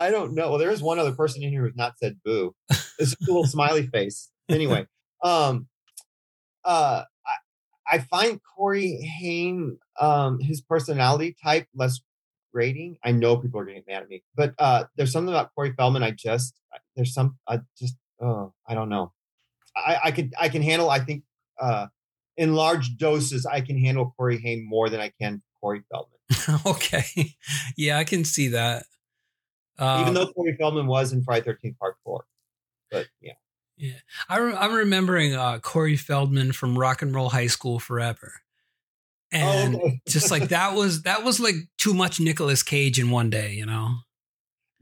I 0.00 0.10
don't 0.10 0.34
know. 0.34 0.48
Well, 0.50 0.58
there 0.58 0.70
is 0.70 0.82
one 0.82 0.98
other 0.98 1.12
person 1.12 1.42
in 1.42 1.50
here 1.50 1.62
who's 1.62 1.76
not 1.76 1.98
said 1.98 2.16
boo. 2.24 2.54
It's 2.98 3.12
a 3.12 3.16
little 3.20 3.46
smiley 3.46 3.86
face. 3.86 4.30
Anyway, 4.48 4.86
um, 5.22 5.68
uh, 6.64 7.04
I, 7.26 7.96
I 7.96 7.98
find 8.00 8.40
Corey 8.56 9.00
Haim, 9.20 9.78
um, 10.00 10.40
his 10.40 10.60
personality 10.60 11.36
type 11.40 11.66
less 11.74 12.00
rating. 12.52 12.96
I 13.04 13.12
know 13.12 13.36
people 13.36 13.60
are 13.60 13.64
getting 13.64 13.84
mad 13.86 14.02
at 14.02 14.08
me, 14.08 14.22
but 14.34 14.54
uh, 14.58 14.84
there's 14.96 15.12
something 15.12 15.32
about 15.32 15.50
Corey 15.54 15.72
Feldman. 15.76 16.02
I 16.02 16.12
just 16.12 16.54
there's 16.96 17.14
some 17.14 17.38
I 17.48 17.60
just 17.78 17.96
oh 18.20 18.52
I 18.66 18.74
don't 18.74 18.88
know. 18.88 19.12
I, 19.76 19.98
I 20.04 20.10
can 20.10 20.30
I 20.38 20.48
can 20.48 20.62
handle. 20.62 20.90
I 20.90 21.00
think 21.00 21.24
uh, 21.60 21.86
in 22.36 22.54
large 22.54 22.96
doses, 22.96 23.46
I 23.46 23.60
can 23.60 23.78
handle 23.78 24.14
Corey 24.16 24.40
Haim 24.40 24.66
more 24.66 24.88
than 24.88 25.00
I 25.00 25.12
can 25.20 25.42
Corey 25.60 25.82
Feldman. 25.90 26.60
okay, 26.66 27.34
yeah, 27.76 27.98
I 27.98 28.04
can 28.04 28.24
see 28.24 28.48
that. 28.48 28.86
Um, 29.78 30.02
Even 30.02 30.14
though 30.14 30.32
Corey 30.32 30.56
Feldman 30.58 30.86
was 30.86 31.12
in 31.12 31.22
Friday 31.22 31.44
Thirteenth 31.44 31.78
Part 31.78 31.96
Four, 32.04 32.24
but 32.90 33.06
yeah. 33.20 33.32
Yeah, 33.78 33.94
I 34.28 34.38
re- 34.38 34.54
I'm 34.54 34.74
remembering 34.74 35.34
uh, 35.34 35.58
Corey 35.58 35.96
Feldman 35.96 36.52
from 36.52 36.78
Rock 36.78 37.02
and 37.02 37.14
Roll 37.14 37.30
High 37.30 37.46
School 37.46 37.78
Forever, 37.78 38.34
and 39.32 39.76
Oh, 39.76 39.78
okay. 39.78 40.00
just 40.08 40.30
like 40.30 40.48
that 40.48 40.74
was 40.74 41.02
that 41.02 41.24
was 41.24 41.40
like 41.40 41.54
too 41.78 41.94
much 41.94 42.20
Nicolas 42.20 42.62
Cage 42.62 42.98
in 42.98 43.10
one 43.10 43.30
day, 43.30 43.52
you 43.54 43.66
know? 43.66 43.96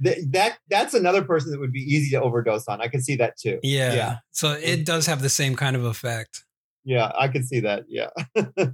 Th- 0.02 0.18
that 0.30 0.58
that's 0.68 0.94
another 0.94 1.22
person 1.22 1.52
that 1.52 1.60
would 1.60 1.72
be 1.72 1.80
easy 1.80 2.10
to 2.10 2.22
overdose 2.22 2.66
on. 2.68 2.80
I 2.80 2.88
can 2.88 3.02
see 3.02 3.16
that 3.16 3.38
too. 3.38 3.58
Yeah. 3.62 3.94
Yeah. 3.94 4.16
So 4.32 4.52
it 4.52 4.84
does 4.84 5.06
have 5.06 5.22
the 5.22 5.28
same 5.28 5.56
kind 5.56 5.76
of 5.76 5.84
effect. 5.84 6.44
Yeah, 6.84 7.12
I 7.18 7.28
can 7.28 7.44
see 7.44 7.60
that. 7.60 7.84
Yeah. 7.88 8.08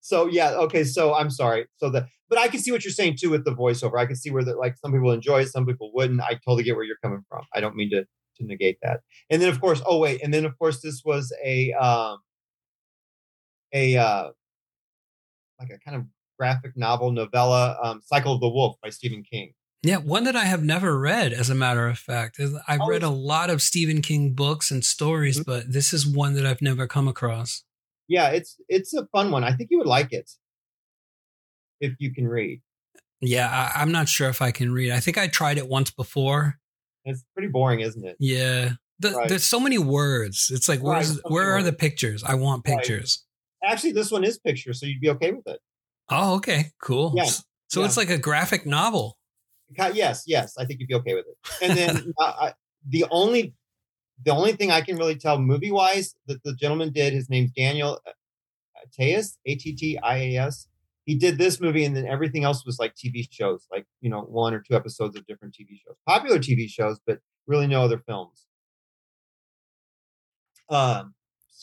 so 0.00 0.26
yeah, 0.26 0.52
okay. 0.52 0.84
So 0.84 1.14
I'm 1.14 1.30
sorry. 1.30 1.66
So 1.76 1.90
the 1.90 2.06
but 2.28 2.38
I 2.38 2.48
can 2.48 2.60
see 2.60 2.72
what 2.72 2.84
you're 2.84 2.92
saying 2.92 3.16
too 3.20 3.30
with 3.30 3.44
the 3.44 3.54
voiceover. 3.54 3.98
I 3.98 4.06
can 4.06 4.16
see 4.16 4.30
where 4.30 4.44
that 4.44 4.58
like 4.58 4.76
some 4.78 4.92
people 4.92 5.12
enjoy 5.12 5.42
it, 5.42 5.48
some 5.48 5.66
people 5.66 5.90
wouldn't. 5.94 6.20
I 6.22 6.34
totally 6.44 6.62
get 6.62 6.74
where 6.74 6.84
you're 6.84 6.96
coming 7.02 7.22
from. 7.28 7.44
I 7.54 7.60
don't 7.60 7.76
mean 7.76 7.90
to 7.90 8.04
to 8.36 8.46
negate 8.46 8.78
that. 8.82 9.00
And 9.30 9.40
then 9.40 9.48
of 9.50 9.60
course, 9.60 9.82
oh 9.86 9.98
wait, 9.98 10.22
and 10.22 10.32
then 10.32 10.44
of 10.44 10.58
course 10.58 10.80
this 10.80 11.02
was 11.04 11.32
a 11.44 11.72
um 11.74 12.18
a 13.72 13.96
uh 13.96 14.30
like 15.68 15.78
a 15.78 15.78
kind 15.84 15.96
of 15.96 16.06
graphic 16.38 16.72
novel 16.76 17.12
novella, 17.12 17.78
um, 17.82 18.00
Cycle 18.04 18.34
of 18.34 18.40
the 18.40 18.48
Wolf 18.48 18.76
by 18.82 18.90
Stephen 18.90 19.22
King. 19.22 19.52
Yeah, 19.82 19.98
one 19.98 20.24
that 20.24 20.34
I 20.36 20.44
have 20.44 20.64
never 20.64 20.98
read, 20.98 21.32
as 21.34 21.50
a 21.50 21.54
matter 21.54 21.86
of 21.88 21.98
fact. 21.98 22.40
I've 22.66 22.80
Oh, 22.80 22.86
read 22.88 23.02
a 23.02 23.10
lot 23.10 23.50
of 23.50 23.60
Stephen 23.60 24.00
King 24.00 24.32
books 24.32 24.70
and 24.70 24.82
stories, 24.84 25.40
Mhm. 25.40 25.44
but 25.44 25.72
this 25.72 25.92
is 25.92 26.06
one 26.06 26.34
that 26.34 26.46
I've 26.46 26.62
never 26.62 26.86
come 26.86 27.06
across. 27.06 27.64
Yeah, 28.08 28.28
it's 28.30 28.56
it's 28.68 28.94
a 28.94 29.06
fun 29.06 29.30
one. 29.30 29.44
I 29.44 29.52
think 29.54 29.70
you 29.70 29.78
would 29.78 29.86
like 29.86 30.12
it 30.12 30.30
if 31.80 31.94
you 31.98 32.12
can 32.14 32.26
read. 32.26 32.62
Yeah, 33.20 33.48
I, 33.74 33.80
I'm 33.82 33.92
not 33.92 34.08
sure 34.08 34.28
if 34.28 34.42
I 34.42 34.50
can 34.50 34.72
read. 34.72 34.90
I 34.90 35.00
think 35.00 35.18
I 35.18 35.26
tried 35.28 35.58
it 35.58 35.68
once 35.68 35.90
before. 35.90 36.58
It's 37.04 37.24
pretty 37.34 37.48
boring, 37.48 37.80
isn't 37.80 38.04
it? 38.04 38.16
Yeah. 38.18 38.72
The, 39.00 39.10
Right. 39.12 39.28
There's 39.28 39.44
so 39.44 39.58
many 39.60 39.76
words. 39.78 40.50
It's 40.52 40.68
like, 40.68 40.80
where's 40.80 41.10
many 41.10 41.20
where 41.34 41.50
are 41.52 41.62
the 41.62 41.72
pictures? 41.72 42.22
I 42.24 42.34
want 42.34 42.66
Right. 42.66 42.76
pictures. 42.78 43.23
Actually, 43.64 43.92
this 43.92 44.10
one 44.10 44.24
is 44.24 44.38
picture, 44.38 44.72
so 44.72 44.86
you'd 44.86 45.00
be 45.00 45.10
okay 45.10 45.32
with 45.32 45.46
it. 45.46 45.60
Oh, 46.10 46.34
okay, 46.36 46.66
cool. 46.80 47.12
Yeah, 47.16 47.24
So 47.68 47.80
yeah. 47.80 47.86
it's 47.86 47.96
like 47.96 48.10
a 48.10 48.18
graphic 48.18 48.66
novel. 48.66 49.18
Yes, 49.92 50.24
yes, 50.26 50.56
I 50.58 50.64
think 50.64 50.80
you'd 50.80 50.88
be 50.88 50.94
okay 50.94 51.14
with 51.14 51.24
it. 51.26 51.36
And 51.62 51.76
then 51.76 52.12
uh, 52.18 52.32
I, 52.38 52.52
the 52.88 53.06
only 53.10 53.54
the 54.22 54.32
only 54.32 54.52
thing 54.52 54.70
I 54.70 54.80
can 54.80 54.96
really 54.96 55.16
tell 55.16 55.38
movie 55.38 55.72
wise 55.72 56.14
that 56.26 56.42
the 56.44 56.54
gentleman 56.54 56.92
did, 56.92 57.12
his 57.12 57.28
name's 57.28 57.50
Daniel 57.50 57.98
uh, 58.06 58.10
Attias, 58.86 59.38
A 59.46 59.56
T 59.56 59.74
T 59.74 59.98
I 59.98 60.16
A 60.16 60.36
S. 60.36 60.68
He 61.04 61.16
did 61.16 61.36
this 61.36 61.60
movie, 61.60 61.84
and 61.84 61.94
then 61.96 62.06
everything 62.06 62.44
else 62.44 62.64
was 62.64 62.78
like 62.78 62.94
TV 62.94 63.26
shows, 63.30 63.66
like 63.72 63.86
you 64.00 64.10
know, 64.10 64.20
one 64.20 64.54
or 64.54 64.60
two 64.60 64.74
episodes 64.74 65.16
of 65.16 65.26
different 65.26 65.54
TV 65.54 65.78
shows, 65.84 65.96
popular 66.06 66.38
TV 66.38 66.68
shows, 66.68 67.00
but 67.06 67.18
really 67.46 67.66
no 67.66 67.82
other 67.82 67.98
films. 67.98 68.46
Um. 70.70 71.14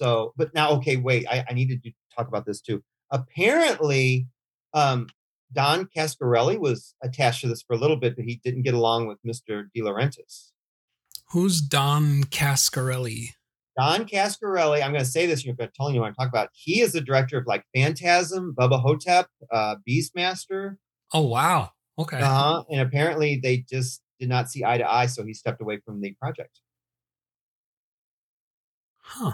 So, 0.01 0.33
but 0.35 0.51
now, 0.55 0.71
okay, 0.71 0.97
wait, 0.97 1.27
I, 1.29 1.45
I 1.47 1.53
needed 1.53 1.83
to 1.83 1.91
talk 2.17 2.27
about 2.27 2.47
this 2.47 2.59
too. 2.59 2.83
Apparently, 3.11 4.27
um, 4.73 5.07
Don 5.53 5.87
Coscarelli 5.95 6.57
was 6.57 6.95
attached 7.03 7.41
to 7.41 7.47
this 7.47 7.61
for 7.61 7.73
a 7.75 7.77
little 7.77 7.97
bit, 7.97 8.15
but 8.15 8.25
he 8.25 8.41
didn't 8.43 8.63
get 8.63 8.73
along 8.73 9.07
with 9.07 9.19
Mr. 9.23 9.65
De 9.75 9.81
Laurentiis. 9.81 10.51
Who's 11.31 11.61
Don 11.61 12.23
Coscarelli? 12.23 13.33
Don 13.77 14.05
Coscarelli, 14.07 14.81
I'm 14.81 14.91
going 14.91 15.03
to 15.03 15.09
say 15.09 15.27
this, 15.27 15.45
you're 15.45 15.55
going 15.55 15.69
to 15.69 15.73
tell 15.77 15.91
you 15.91 15.99
what 15.99 16.07
I'm 16.07 16.15
talking 16.15 16.29
about. 16.29 16.49
He 16.53 16.81
is 16.81 16.93
the 16.93 17.01
director 17.01 17.37
of 17.37 17.45
like 17.45 17.63
Phantasm, 17.75 18.55
Bubba 18.57 18.81
Ho-Tep, 18.81 19.27
uh, 19.51 19.75
Beastmaster. 19.87 20.77
Oh 21.13 21.27
wow. 21.27 21.69
Okay. 21.99 22.19
Uh-huh. 22.19 22.63
And 22.71 22.81
apparently 22.81 23.39
they 23.41 23.57
just 23.69 24.01
did 24.19 24.29
not 24.29 24.49
see 24.49 24.63
eye 24.65 24.79
to 24.79 24.91
eye, 24.91 25.05
so 25.05 25.23
he 25.23 25.35
stepped 25.35 25.61
away 25.61 25.79
from 25.85 26.01
the 26.01 26.15
project. 26.19 26.59
Huh. 28.97 29.33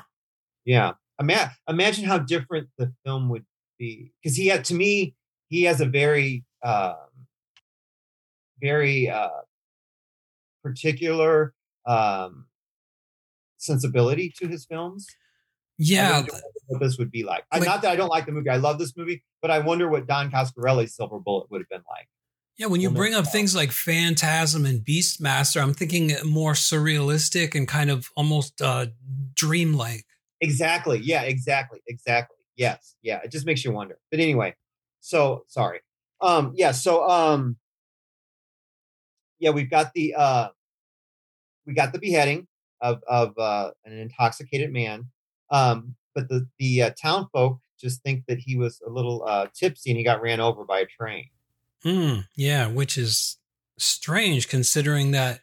Yeah. 0.67 0.91
Ima- 1.19 1.55
imagine 1.67 2.03
how 2.03 2.19
different 2.19 2.67
the 2.77 2.93
film 3.05 3.29
would 3.29 3.45
be. 3.79 4.11
Because 4.21 4.35
he 4.37 4.47
had, 4.47 4.65
to 4.65 4.75
me, 4.75 5.15
he 5.47 5.63
has 5.63 5.79
a 5.81 5.85
very, 5.85 6.43
um, 6.63 6.95
very 8.61 9.09
uh, 9.09 9.29
particular 10.63 11.53
um, 11.85 12.47
sensibility 13.57 14.33
to 14.39 14.47
his 14.47 14.65
films. 14.65 15.07
Yeah. 15.77 16.23
what 16.67 16.79
this 16.81 16.97
would 16.97 17.11
be 17.11 17.23
like. 17.23 17.45
Like- 17.53 17.63
Not 17.63 17.81
that 17.83 17.91
I 17.91 17.95
don't 17.95 18.09
like 18.09 18.25
the 18.25 18.31
movie. 18.33 18.49
I 18.49 18.57
love 18.57 18.77
this 18.77 18.95
movie, 18.97 19.23
but 19.41 19.49
I 19.49 19.59
wonder 19.59 19.87
what 19.87 20.05
Don 20.05 20.29
Coscarelli's 20.29 20.95
Silver 20.95 21.19
Bullet 21.19 21.49
would 21.49 21.61
have 21.61 21.69
been 21.69 21.83
like. 21.89 22.09
Yeah, 22.57 22.65
when 22.65 22.81
you 22.81 22.89
bring 22.89 23.13
up 23.13 23.27
things 23.27 23.55
like 23.55 23.71
Phantasm 23.71 24.65
and 24.65 24.81
Beastmaster, 24.83 25.61
I'm 25.61 25.75
thinking 25.75 26.11
more 26.25 26.53
surrealistic 26.53 27.53
and 27.53 27.67
kind 27.67 27.91
of 27.91 28.09
almost 28.17 28.61
uh, 28.63 28.87
dreamlike. 29.35 30.05
Exactly. 30.41 30.99
Yeah, 31.03 31.23
exactly. 31.23 31.79
Exactly. 31.87 32.37
Yes. 32.55 32.95
Yeah. 33.01 33.19
It 33.23 33.31
just 33.31 33.45
makes 33.45 33.63
you 33.63 33.71
wonder. 33.71 33.97
But 34.11 34.19
anyway, 34.19 34.55
so 34.99 35.43
sorry. 35.47 35.79
Um, 36.21 36.53
yeah, 36.55 36.71
so 36.71 37.07
um 37.07 37.57
yeah, 39.39 39.51
we've 39.51 39.69
got 39.69 39.93
the 39.93 40.15
uh 40.15 40.49
we 41.65 41.73
got 41.73 41.93
the 41.93 41.99
beheading 41.99 42.47
of 42.81 43.01
of 43.07 43.37
uh 43.37 43.71
an 43.85 43.93
intoxicated 43.93 44.71
man. 44.71 45.09
Um, 45.49 45.95
but 46.15 46.29
the 46.29 46.47
the 46.59 46.83
uh, 46.83 46.91
town 47.01 47.27
folk 47.31 47.59
just 47.79 48.01
think 48.01 48.23
that 48.27 48.39
he 48.39 48.57
was 48.57 48.81
a 48.85 48.89
little 48.89 49.23
uh 49.27 49.47
tipsy 49.53 49.91
and 49.91 49.97
he 49.97 50.03
got 50.03 50.21
ran 50.21 50.39
over 50.39 50.65
by 50.65 50.79
a 50.79 50.85
train. 50.85 51.29
Hmm. 51.83 52.21
yeah, 52.35 52.67
which 52.67 52.97
is 52.97 53.37
strange 53.77 54.47
considering 54.49 55.11
that. 55.11 55.41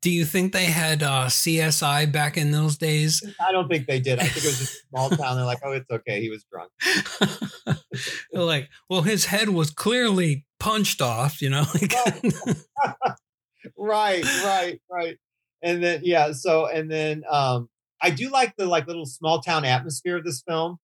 Do 0.00 0.10
you 0.10 0.24
think 0.24 0.52
they 0.52 0.66
had 0.66 1.02
uh, 1.02 1.26
CSI 1.26 2.10
back 2.12 2.36
in 2.36 2.52
those 2.52 2.76
days? 2.76 3.22
I 3.40 3.50
don't 3.50 3.68
think 3.68 3.86
they 3.86 3.98
did. 3.98 4.20
I 4.20 4.24
think 4.24 4.44
it 4.44 4.48
was 4.48 4.58
just 4.58 4.74
a 4.74 4.86
small 4.88 5.10
town. 5.10 5.36
They're 5.36 5.44
like, 5.44 5.60
oh, 5.64 5.72
it's 5.72 5.90
okay. 5.90 6.20
He 6.20 6.30
was 6.30 6.44
drunk. 6.44 6.70
They're 8.32 8.44
like, 8.44 8.68
well, 8.88 9.02
his 9.02 9.24
head 9.24 9.48
was 9.48 9.70
clearly 9.70 10.46
punched 10.60 11.02
off, 11.02 11.42
you 11.42 11.50
know? 11.50 11.64
Right, 13.76 14.24
right, 14.44 14.80
right. 14.90 15.16
And 15.62 15.82
then 15.82 16.00
yeah, 16.02 16.32
so 16.32 16.66
and 16.66 16.90
then 16.90 17.22
um 17.30 17.68
I 18.00 18.10
do 18.10 18.30
like 18.30 18.54
the 18.56 18.66
like 18.66 18.86
little 18.86 19.06
small 19.06 19.40
town 19.40 19.64
atmosphere 19.64 20.16
of 20.16 20.24
this 20.24 20.42
film. 20.46 20.78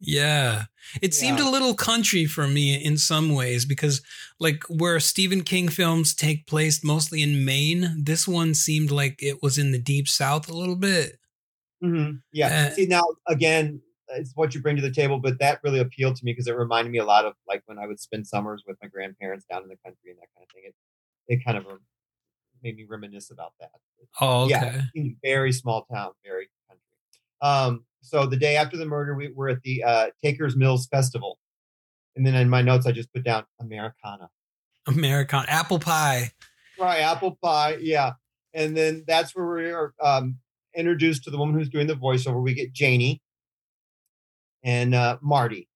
Yeah. 0.00 0.64
It 1.02 1.14
seemed 1.14 1.40
a 1.40 1.50
little 1.50 1.74
country 1.74 2.26
for 2.26 2.46
me 2.46 2.74
in 2.82 2.96
some 2.96 3.34
ways 3.34 3.64
because, 3.64 4.02
like, 4.38 4.62
where 4.68 5.00
Stephen 5.00 5.42
King 5.42 5.68
films 5.68 6.14
take 6.14 6.46
place 6.46 6.84
mostly 6.84 7.22
in 7.22 7.44
Maine, 7.44 7.94
this 7.98 8.28
one 8.28 8.54
seemed 8.54 8.90
like 8.90 9.16
it 9.18 9.42
was 9.42 9.58
in 9.58 9.72
the 9.72 9.78
deep 9.78 10.06
south 10.06 10.48
a 10.48 10.54
little 10.54 10.76
bit. 10.76 11.16
Mm-hmm. 11.82 12.16
Yeah. 12.32 12.68
Uh, 12.68 12.74
See 12.74 12.86
now 12.86 13.04
again, 13.26 13.80
it's 14.08 14.32
what 14.34 14.54
you 14.54 14.62
bring 14.62 14.76
to 14.76 14.82
the 14.82 14.90
table, 14.90 15.18
but 15.18 15.38
that 15.40 15.60
really 15.62 15.80
appealed 15.80 16.16
to 16.16 16.24
me 16.24 16.32
because 16.32 16.46
it 16.46 16.56
reminded 16.56 16.90
me 16.90 16.98
a 16.98 17.04
lot 17.04 17.24
of 17.24 17.34
like 17.48 17.62
when 17.66 17.78
I 17.78 17.86
would 17.86 18.00
spend 18.00 18.26
summers 18.26 18.62
with 18.66 18.76
my 18.82 18.88
grandparents 18.88 19.44
down 19.50 19.62
in 19.62 19.68
the 19.68 19.76
country 19.84 20.10
and 20.10 20.18
that 20.18 20.28
kind 20.34 20.44
of 20.44 20.50
thing. 20.54 20.62
It 20.66 20.74
it 21.28 21.44
kind 21.44 21.58
of 21.58 21.66
made 22.62 22.76
me 22.76 22.86
reminisce 22.88 23.30
about 23.30 23.52
that. 23.60 23.70
Oh, 24.20 24.44
okay. 24.44 24.80
Yeah, 24.94 25.10
very 25.22 25.52
small 25.52 25.86
town, 25.92 26.12
very 26.24 26.48
country. 26.68 26.82
Um, 27.42 27.84
so 28.06 28.24
the 28.26 28.36
day 28.36 28.56
after 28.56 28.76
the 28.76 28.86
murder, 28.86 29.14
we 29.14 29.32
were 29.34 29.48
at 29.48 29.62
the 29.62 29.82
uh, 29.82 30.06
Takers 30.22 30.56
Mills 30.56 30.86
Festival, 30.86 31.38
and 32.14 32.26
then 32.26 32.34
in 32.34 32.48
my 32.48 32.62
notes 32.62 32.86
I 32.86 32.92
just 32.92 33.12
put 33.12 33.24
down 33.24 33.44
Americana. 33.60 34.30
Americana, 34.86 35.46
apple 35.48 35.80
pie. 35.80 36.30
Right, 36.78 37.00
apple 37.00 37.36
pie, 37.42 37.78
yeah. 37.80 38.12
And 38.54 38.76
then 38.76 39.04
that's 39.06 39.34
where 39.34 39.46
we 39.46 39.70
are 39.70 39.92
um, 40.02 40.38
introduced 40.74 41.24
to 41.24 41.30
the 41.30 41.38
woman 41.38 41.56
who's 41.56 41.68
doing 41.68 41.88
the 41.88 41.94
voiceover. 41.94 42.42
We 42.42 42.54
get 42.54 42.72
Janie 42.72 43.20
and 44.62 44.94
uh, 44.94 45.18
Marty, 45.20 45.68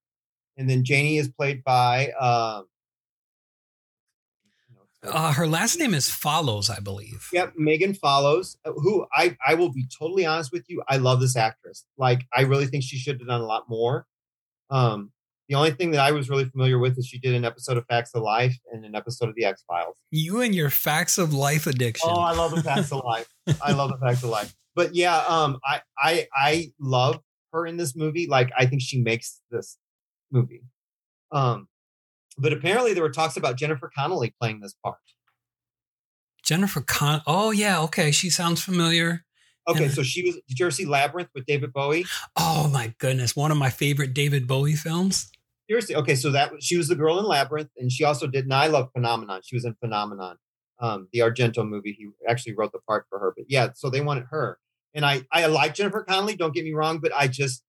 and 0.56 0.70
then 0.70 0.84
Janie 0.84 1.18
is 1.18 1.28
played 1.28 1.64
by 1.64 2.10
um, 2.12 2.66
Uh, 5.02 5.32
her 5.32 5.46
last 5.46 5.78
name 5.78 5.94
is 5.94 6.10
Follows, 6.10 6.68
I 6.68 6.78
believe. 6.80 7.28
Yep, 7.32 7.54
Megan 7.56 7.94
Follows. 7.94 8.58
uh, 8.64 8.72
Who 8.72 9.06
I 9.14 9.36
I 9.46 9.54
will 9.54 9.72
be 9.72 9.86
totally 9.98 10.26
honest 10.26 10.52
with 10.52 10.64
you. 10.68 10.82
I 10.88 10.98
love 10.98 11.20
this 11.20 11.36
actress. 11.36 11.84
Like 11.96 12.26
I 12.34 12.42
really 12.42 12.66
think 12.66 12.84
she 12.84 12.98
should 12.98 13.18
have 13.18 13.28
done 13.28 13.40
a 13.40 13.46
lot 13.46 13.64
more. 13.68 14.06
Um, 14.68 15.10
the 15.48 15.56
only 15.56 15.72
thing 15.72 15.90
that 15.92 16.00
I 16.00 16.12
was 16.12 16.28
really 16.30 16.44
familiar 16.44 16.78
with 16.78 16.96
is 16.98 17.06
she 17.06 17.18
did 17.18 17.34
an 17.34 17.44
episode 17.44 17.76
of 17.76 17.84
Facts 17.86 18.12
of 18.14 18.22
Life 18.22 18.56
and 18.72 18.84
an 18.84 18.94
episode 18.94 19.28
of 19.28 19.34
The 19.34 19.44
X 19.46 19.64
Files. 19.66 19.96
You 20.10 20.42
and 20.42 20.54
your 20.54 20.70
facts 20.70 21.18
of 21.18 21.32
life 21.34 21.66
addiction. 21.66 22.08
Oh, 22.12 22.20
I 22.20 22.32
love 22.34 22.54
the 22.54 22.62
Facts 22.62 22.92
of 22.92 23.02
Life. 23.04 23.28
I 23.62 23.72
love 23.72 23.90
the 23.90 23.98
Facts 23.98 24.22
of 24.22 24.28
Life. 24.28 24.54
But 24.76 24.94
yeah, 24.94 25.16
um, 25.26 25.58
I 25.64 25.80
I 25.98 26.28
I 26.34 26.72
love 26.78 27.20
her 27.52 27.66
in 27.66 27.76
this 27.78 27.96
movie. 27.96 28.26
Like 28.28 28.50
I 28.56 28.66
think 28.66 28.82
she 28.82 29.00
makes 29.00 29.40
this 29.50 29.76
movie. 30.30 30.62
Um, 31.32 31.68
but 32.40 32.52
apparently 32.52 32.94
there 32.94 33.02
were 33.02 33.10
talks 33.10 33.36
about 33.36 33.56
Jennifer 33.56 33.90
Connelly 33.94 34.34
playing 34.40 34.60
this 34.60 34.74
part. 34.82 34.98
Jennifer 36.42 36.80
Con. 36.80 37.22
Oh 37.26 37.50
yeah, 37.50 37.80
okay. 37.82 38.10
She 38.10 38.30
sounds 38.30 38.62
familiar. 38.62 39.24
Okay, 39.68 39.88
so 39.88 40.02
she 40.02 40.22
was. 40.24 40.34
Did 40.48 40.58
you 40.58 40.66
ever 40.66 40.70
see 40.70 40.86
Labyrinth 40.86 41.28
with 41.34 41.46
David 41.46 41.72
Bowie? 41.72 42.06
Oh 42.36 42.68
my 42.72 42.94
goodness, 42.98 43.36
one 43.36 43.52
of 43.52 43.56
my 43.56 43.70
favorite 43.70 44.14
David 44.14 44.48
Bowie 44.48 44.74
films. 44.74 45.30
Seriously, 45.68 45.94
okay, 45.94 46.16
so 46.16 46.30
that 46.32 46.50
she 46.60 46.76
was 46.76 46.88
the 46.88 46.96
girl 46.96 47.18
in 47.20 47.26
Labyrinth, 47.26 47.70
and 47.76 47.92
she 47.92 48.02
also 48.02 48.26
did. 48.26 48.44
And 48.44 48.54
I 48.54 48.66
love 48.66 48.90
Phenomenon. 48.92 49.42
She 49.44 49.54
was 49.54 49.64
in 49.64 49.74
Phenomenon, 49.74 50.38
um, 50.80 51.08
the 51.12 51.20
Argento 51.20 51.64
movie. 51.68 51.92
He 51.92 52.08
actually 52.28 52.54
wrote 52.54 52.72
the 52.72 52.80
part 52.80 53.06
for 53.08 53.20
her. 53.20 53.32
But 53.36 53.46
yeah, 53.48 53.68
so 53.74 53.90
they 53.90 54.00
wanted 54.00 54.24
her, 54.30 54.58
and 54.94 55.04
I 55.04 55.22
I 55.30 55.46
like 55.46 55.74
Jennifer 55.74 56.02
Connelly. 56.02 56.34
Don't 56.34 56.54
get 56.54 56.64
me 56.64 56.72
wrong, 56.72 56.98
but 56.98 57.12
I 57.14 57.28
just 57.28 57.62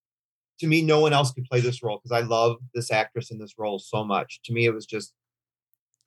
to 0.62 0.68
me 0.68 0.82
no 0.82 1.00
one 1.00 1.14
else 1.14 1.32
could 1.32 1.46
play 1.46 1.60
this 1.60 1.84
role 1.84 2.00
because 2.02 2.18
I 2.18 2.26
love 2.26 2.58
this 2.74 2.92
actress 2.92 3.30
in 3.30 3.38
this 3.38 3.54
role 3.58 3.78
so 3.78 4.04
much. 4.04 4.40
To 4.46 4.54
me, 4.54 4.66
it 4.66 4.74
was 4.74 4.86
just 4.86 5.14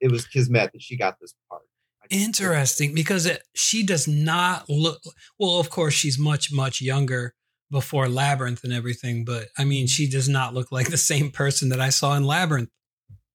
it 0.00 0.10
was 0.10 0.26
kismet 0.26 0.72
that 0.72 0.82
she 0.82 0.96
got 0.96 1.20
this 1.20 1.34
part. 1.48 1.62
Interesting, 2.10 2.94
because 2.94 3.26
it, 3.26 3.42
she 3.54 3.84
does 3.84 4.08
not 4.08 4.68
look. 4.68 5.00
Well, 5.38 5.58
of 5.60 5.70
course, 5.70 5.94
she's 5.94 6.18
much 6.18 6.52
much 6.52 6.80
younger 6.80 7.34
before 7.70 8.08
Labyrinth 8.08 8.64
and 8.64 8.72
everything, 8.72 9.24
but 9.24 9.48
I 9.58 9.64
mean, 9.64 9.86
she 9.86 10.08
does 10.08 10.28
not 10.28 10.54
look 10.54 10.70
like 10.72 10.90
the 10.90 10.96
same 10.96 11.30
person 11.30 11.68
that 11.70 11.80
I 11.80 11.90
saw 11.90 12.14
in 12.16 12.24
Labyrinth. 12.24 12.70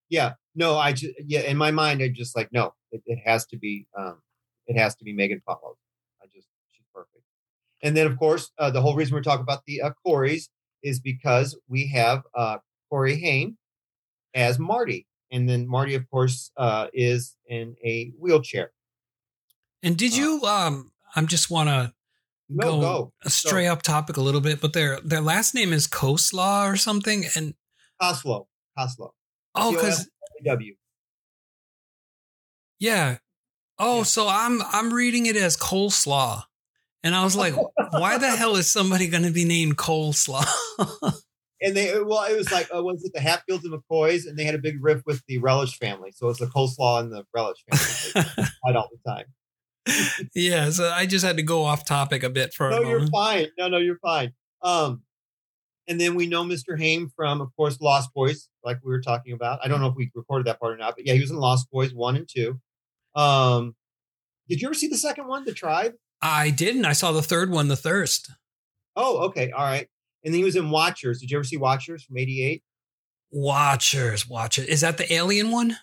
Yeah, 0.09 0.33
no, 0.55 0.77
I 0.77 0.93
just 0.93 1.13
yeah. 1.25 1.41
In 1.41 1.57
my 1.57 1.71
mind, 1.71 2.01
I 2.01 2.09
just 2.09 2.35
like 2.35 2.49
no. 2.51 2.73
It, 2.91 3.03
it 3.05 3.19
has 3.25 3.45
to 3.47 3.57
be. 3.57 3.85
um 3.97 4.21
It 4.67 4.77
has 4.77 4.95
to 4.97 5.03
be 5.03 5.13
Megan 5.13 5.41
Follows. 5.45 5.77
I 6.21 6.25
just 6.27 6.47
she's 6.71 6.85
perfect. 6.93 7.23
And 7.81 7.97
then 7.97 8.05
of 8.07 8.17
course, 8.17 8.51
uh, 8.59 8.69
the 8.69 8.81
whole 8.81 8.95
reason 8.95 9.15
we're 9.15 9.23
talking 9.23 9.43
about 9.43 9.63
the 9.65 9.81
uh, 9.81 9.91
Corys 10.05 10.49
is 10.83 10.99
because 10.99 11.57
we 11.67 11.87
have 11.89 12.23
uh 12.35 12.57
Corey 12.89 13.19
Haim 13.21 13.57
as 14.33 14.57
Marty, 14.59 15.07
and 15.31 15.47
then 15.49 15.67
Marty, 15.67 15.95
of 15.95 16.09
course, 16.09 16.51
uh 16.57 16.87
is 16.93 17.35
in 17.47 17.75
a 17.83 18.11
wheelchair. 18.19 18.71
And 19.83 19.97
did 19.97 20.13
Uh, 20.13 20.17
you? 20.17 20.45
Um, 20.45 20.91
I'm 21.15 21.27
just 21.27 21.49
want 21.49 21.69
to 21.69 21.93
No, 22.49 22.65
go, 22.65 22.81
go 22.81 23.13
stray 23.29 23.67
up 23.67 23.81
topic 23.81 24.17
a 24.17 24.21
little 24.21 24.41
bit, 24.41 24.59
but 24.61 24.73
their 24.73 24.99
their 25.01 25.21
last 25.21 25.53
name 25.55 25.71
is 25.73 25.87
Coslaw 25.87 26.71
or 26.71 26.75
something, 26.77 27.25
and 27.35 27.53
Coslow, 28.01 28.47
Coslow, 28.77 29.11
oh, 29.55 29.71
because 29.71 30.09
W. 30.45 30.75
yeah, 32.79 33.17
oh, 33.77 33.97
Yeah. 33.97 34.03
so 34.03 34.27
I'm 34.27 34.61
I'm 34.63 34.93
reading 34.93 35.25
it 35.25 35.35
as 35.35 35.57
coleslaw, 35.57 36.43
and 37.03 37.15
I 37.15 37.23
was 37.23 37.35
like, 37.35 37.55
why 37.91 38.17
the 38.17 38.29
hell 38.29 38.55
is 38.55 38.71
somebody 38.71 39.07
going 39.07 39.23
to 39.23 39.31
be 39.31 39.45
named 39.45 39.77
coleslaw? 39.77 40.45
And 41.61 41.75
they 41.75 42.01
well, 42.01 42.23
it 42.23 42.37
was 42.37 42.51
like 42.51 42.69
uh, 42.73 42.81
was 42.81 43.03
it 43.03 43.11
the 43.13 43.19
Hatfields 43.19 43.65
and 43.65 43.73
McCoys, 43.73 44.25
and 44.25 44.37
they 44.37 44.45
had 44.45 44.55
a 44.55 44.59
big 44.59 44.81
riff 44.81 45.01
with 45.05 45.21
the 45.27 45.39
Relish 45.39 45.77
family. 45.77 46.11
So 46.15 46.29
it's 46.29 46.39
the 46.39 46.45
coleslaw 46.45 47.01
and 47.01 47.11
the 47.11 47.25
Relish 47.33 47.57
family. 47.69 48.29
Fight 48.63 48.75
all 48.75 48.89
the 48.91 49.11
time. 49.11 49.25
yeah, 50.33 50.69
so 50.69 50.89
I 50.89 51.05
just 51.05 51.25
had 51.25 51.35
to 51.37 51.43
go 51.43 51.63
off 51.63 51.85
topic 51.85 52.23
a 52.23 52.29
bit 52.29 52.53
for 52.53 52.69
no, 52.69 52.77
a 52.77 52.87
you're 52.87 53.07
fine. 53.07 53.47
No, 53.57 53.67
no, 53.67 53.77
you're 53.77 53.99
fine. 53.99 54.33
Um, 54.61 55.01
and 55.87 55.99
then 55.99 56.15
we 56.15 56.27
know 56.27 56.43
Mr. 56.43 56.79
Haim 56.79 57.11
from, 57.15 57.41
of 57.41 57.53
course, 57.57 57.81
Lost 57.81 58.13
Boys, 58.13 58.47
like 58.63 58.77
we 58.83 58.91
were 58.91 59.01
talking 59.01 59.33
about. 59.33 59.59
I 59.63 59.67
don't 59.67 59.81
know 59.81 59.87
if 59.87 59.95
we 59.95 60.11
recorded 60.15 60.47
that 60.47 60.59
part 60.59 60.73
or 60.73 60.77
not, 60.77 60.95
but 60.95 61.05
yeah, 61.05 61.13
he 61.13 61.19
was 61.19 61.31
in 61.31 61.37
Lost 61.37 61.69
Boys 61.71 61.93
one 61.93 62.15
and 62.15 62.29
two. 62.29 62.59
Um, 63.15 63.75
did 64.47 64.61
you 64.61 64.67
ever 64.67 64.75
see 64.75 64.87
the 64.87 64.97
second 64.97 65.27
one, 65.27 65.43
The 65.43 65.53
Tribe? 65.53 65.93
I 66.21 66.49
didn't. 66.49 66.85
I 66.85 66.93
saw 66.93 67.11
the 67.11 67.21
third 67.21 67.49
one, 67.49 67.67
The 67.67 67.75
Thirst. 67.75 68.31
Oh, 68.95 69.19
okay, 69.27 69.51
all 69.51 69.63
right. 69.63 69.87
And 70.23 70.33
then 70.33 70.39
he 70.39 70.43
was 70.43 70.55
in 70.55 70.69
Watchers. 70.69 71.21
Did 71.21 71.31
you 71.31 71.37
ever 71.37 71.45
see 71.45 71.57
Watchers 71.57 72.03
from 72.03 72.17
'88? 72.17 72.61
Watchers, 73.31 74.27
watch 74.27 74.57
it. 74.59 74.67
Is 74.67 74.81
that 74.81 74.97
the 74.97 75.11
alien 75.13 75.51
one? 75.51 75.77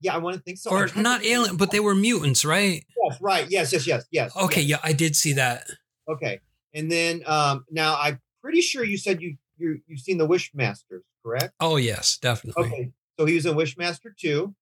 Yeah, 0.00 0.14
I 0.14 0.18
want 0.18 0.36
to 0.36 0.42
think 0.42 0.58
so. 0.58 0.70
Or 0.70 0.88
not 0.96 1.24
alien, 1.24 1.56
but 1.56 1.70
they 1.70 1.80
were 1.80 1.94
mutants, 1.94 2.44
right? 2.44 2.84
Yes, 3.04 3.18
right. 3.20 3.46
Yes, 3.48 3.72
yes, 3.72 3.86
yes, 3.86 4.04
yes. 4.10 4.36
Okay, 4.36 4.60
yes. 4.60 4.80
yeah, 4.82 4.88
I 4.88 4.92
did 4.92 5.14
see 5.14 5.34
that. 5.34 5.70
Okay. 6.08 6.40
And 6.74 6.90
then 6.90 7.22
um, 7.26 7.64
now 7.70 7.96
I'm 8.00 8.20
pretty 8.42 8.60
sure 8.60 8.84
you 8.84 8.98
said 8.98 9.22
you 9.22 9.36
you 9.58 9.80
you've 9.86 10.00
seen 10.00 10.18
the 10.18 10.26
Wishmasters, 10.26 11.02
correct? 11.24 11.54
Oh 11.60 11.76
yes, 11.76 12.18
definitely. 12.18 12.64
Okay. 12.64 12.92
So 13.18 13.26
he 13.26 13.34
was 13.34 13.46
in 13.46 13.54
Wishmaster 13.54 14.16
2. 14.18 14.54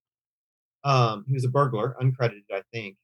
Um, 0.84 1.24
he 1.26 1.34
was 1.34 1.44
a 1.44 1.48
burglar, 1.48 1.96
uncredited, 2.00 2.44
I 2.52 2.62
think. 2.72 2.96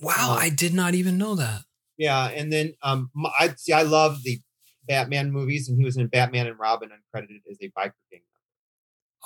Wow, 0.00 0.32
Uh, 0.32 0.40
I 0.40 0.50
did 0.50 0.74
not 0.74 0.94
even 0.94 1.18
know 1.18 1.34
that. 1.36 1.62
Yeah, 1.96 2.26
and 2.28 2.52
then 2.52 2.74
um, 2.82 3.10
I 3.38 3.54
see. 3.56 3.72
I 3.72 3.82
love 3.82 4.22
the 4.22 4.40
Batman 4.86 5.32
movies, 5.32 5.68
and 5.68 5.78
he 5.78 5.84
was 5.84 5.96
in 5.96 6.08
Batman 6.08 6.46
and 6.46 6.58
Robin, 6.58 6.90
uncredited 6.90 7.40
as 7.50 7.58
a 7.62 7.68
biker 7.68 7.92
gang. 8.10 8.20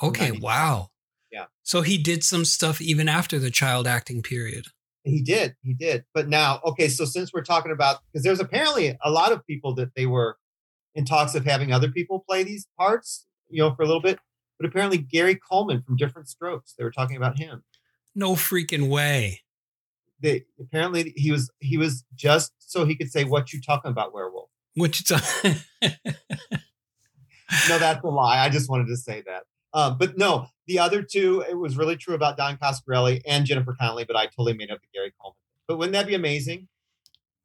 Okay, 0.01 0.31
wow. 0.31 0.89
Yeah. 1.31 1.45
So 1.63 1.81
he 1.81 1.97
did 1.97 2.23
some 2.23 2.45
stuff 2.45 2.81
even 2.81 3.07
after 3.07 3.39
the 3.39 3.51
child 3.51 3.87
acting 3.87 4.23
period. 4.23 4.65
He 5.03 5.21
did, 5.21 5.55
he 5.63 5.73
did. 5.73 6.05
But 6.13 6.27
now, 6.27 6.59
okay, 6.65 6.87
so 6.87 7.05
since 7.05 7.31
we're 7.33 7.43
talking 7.43 7.71
about, 7.71 7.99
because 8.11 8.23
there's 8.23 8.39
apparently 8.39 8.97
a 9.03 9.11
lot 9.11 9.31
of 9.31 9.45
people 9.45 9.73
that 9.75 9.95
they 9.95 10.05
were 10.05 10.37
in 10.93 11.05
talks 11.05 11.35
of 11.35 11.45
having 11.45 11.71
other 11.71 11.89
people 11.89 12.23
play 12.27 12.43
these 12.43 12.67
parts, 12.77 13.25
you 13.49 13.61
know, 13.61 13.73
for 13.73 13.83
a 13.83 13.85
little 13.85 14.01
bit. 14.01 14.19
But 14.59 14.69
apparently, 14.69 14.99
Gary 14.99 15.35
Coleman 15.35 15.81
from 15.81 15.95
Diff'rent 15.95 16.27
Strokes, 16.27 16.73
they 16.77 16.83
were 16.83 16.91
talking 16.91 17.17
about 17.17 17.39
him. 17.39 17.63
No 18.13 18.33
freaking 18.33 18.89
way. 18.89 19.41
They 20.21 20.45
apparently 20.59 21.13
he 21.15 21.31
was 21.31 21.51
he 21.59 21.77
was 21.77 22.03
just 22.15 22.53
so 22.59 22.85
he 22.85 22.95
could 22.95 23.11
say 23.11 23.23
what 23.23 23.53
you 23.53 23.61
talking 23.61 23.91
about, 23.91 24.13
werewolf. 24.13 24.49
Which 24.75 25.01
it's 25.01 25.11
no, 25.81 25.89
that's 27.79 28.03
a 28.03 28.07
lie. 28.07 28.43
I 28.43 28.49
just 28.49 28.69
wanted 28.69 28.87
to 28.87 28.97
say 28.97 29.23
that. 29.25 29.43
Um, 29.73 29.97
but 29.97 30.17
no, 30.17 30.47
the 30.67 30.79
other 30.79 31.01
two, 31.01 31.43
it 31.49 31.57
was 31.57 31.77
really 31.77 31.95
true 31.95 32.13
about 32.13 32.37
Don 32.37 32.57
Coscarelli 32.57 33.21
and 33.25 33.45
Jennifer 33.45 33.75
Connelly, 33.79 34.05
but 34.05 34.15
I 34.15 34.25
totally 34.25 34.53
made 34.53 34.69
up 34.69 34.79
the 34.81 34.87
Gary 34.93 35.13
Coleman. 35.19 35.37
But 35.67 35.77
wouldn't 35.77 35.93
that 35.93 36.07
be 36.07 36.15
amazing? 36.15 36.67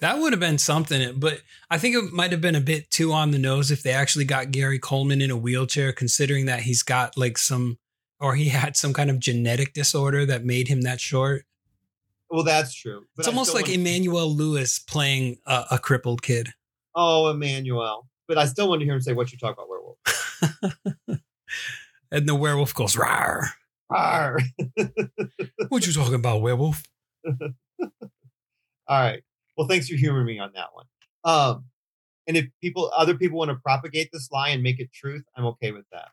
that 0.00 0.18
would 0.18 0.32
have 0.32 0.40
been 0.40 0.58
something, 0.58 1.18
but 1.18 1.40
I 1.70 1.78
think 1.78 1.96
it 1.96 2.12
might 2.12 2.32
have 2.32 2.40
been 2.40 2.54
a 2.54 2.60
bit 2.60 2.90
too 2.90 3.12
on 3.12 3.30
the 3.30 3.38
nose 3.38 3.70
if 3.70 3.82
they 3.82 3.92
actually 3.92 4.26
got 4.26 4.50
Gary 4.50 4.78
Coleman 4.78 5.22
in 5.22 5.30
a 5.30 5.36
wheelchair, 5.36 5.92
considering 5.92 6.46
that 6.46 6.60
he's 6.60 6.82
got 6.82 7.16
like 7.16 7.38
some 7.38 7.78
or 8.20 8.34
he 8.34 8.48
had 8.48 8.76
some 8.76 8.92
kind 8.92 9.10
of 9.10 9.18
genetic 9.18 9.72
disorder 9.72 10.24
that 10.26 10.44
made 10.44 10.68
him 10.68 10.82
that 10.82 11.00
short. 11.00 11.44
Well, 12.30 12.42
that's 12.42 12.74
true. 12.74 13.04
It's 13.18 13.28
almost 13.28 13.54
like 13.54 13.66
want- 13.66 13.76
Emmanuel 13.76 14.28
Lewis 14.34 14.78
playing 14.78 15.38
a, 15.46 15.64
a 15.72 15.78
crippled 15.78 16.22
kid. 16.22 16.48
oh, 16.94 17.30
Emmanuel. 17.30 18.08
But 18.28 18.38
I 18.38 18.46
still 18.46 18.68
want 18.68 18.80
to 18.80 18.84
hear 18.84 18.94
him 18.94 19.00
say 19.00 19.12
what 19.12 19.30
you 19.30 19.38
talk 19.38 19.54
about, 19.54 19.68
werewolf. 19.68 19.98
And 22.10 22.28
the 22.28 22.34
werewolf 22.34 22.72
goes, 22.74 22.94
Rawr. 22.96 23.48
Arr. 23.90 24.38
What 25.68 25.86
you 25.86 25.92
talking 25.92 26.14
about, 26.14 26.40
werewolf? 26.40 26.82
All 27.28 27.40
right. 28.88 29.22
Well, 29.56 29.66
thanks 29.66 29.88
for 29.88 29.96
humoring 29.96 30.26
me 30.26 30.38
on 30.38 30.52
that 30.54 30.68
one. 30.72 30.86
Um, 31.24 31.64
and 32.28 32.36
if 32.36 32.46
people, 32.62 32.90
other 32.96 33.16
people 33.16 33.38
want 33.38 33.50
to 33.50 33.56
propagate 33.56 34.10
this 34.12 34.30
lie 34.30 34.50
and 34.50 34.62
make 34.62 34.78
it 34.78 34.92
truth, 34.92 35.24
I'm 35.36 35.44
okay 35.46 35.72
with 35.72 35.84
that. 35.92 36.08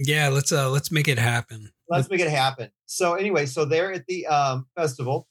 Yeah, 0.00 0.28
let's 0.28 0.52
uh 0.52 0.70
let's 0.70 0.92
make 0.92 1.08
it 1.08 1.18
happen. 1.18 1.70
let's 1.88 2.08
make 2.10 2.20
it 2.20 2.30
happen. 2.30 2.70
So 2.86 3.14
anyway, 3.14 3.46
so 3.46 3.64
they're 3.64 3.92
at 3.92 4.06
the 4.06 4.26
um, 4.26 4.66
festival, 4.76 5.26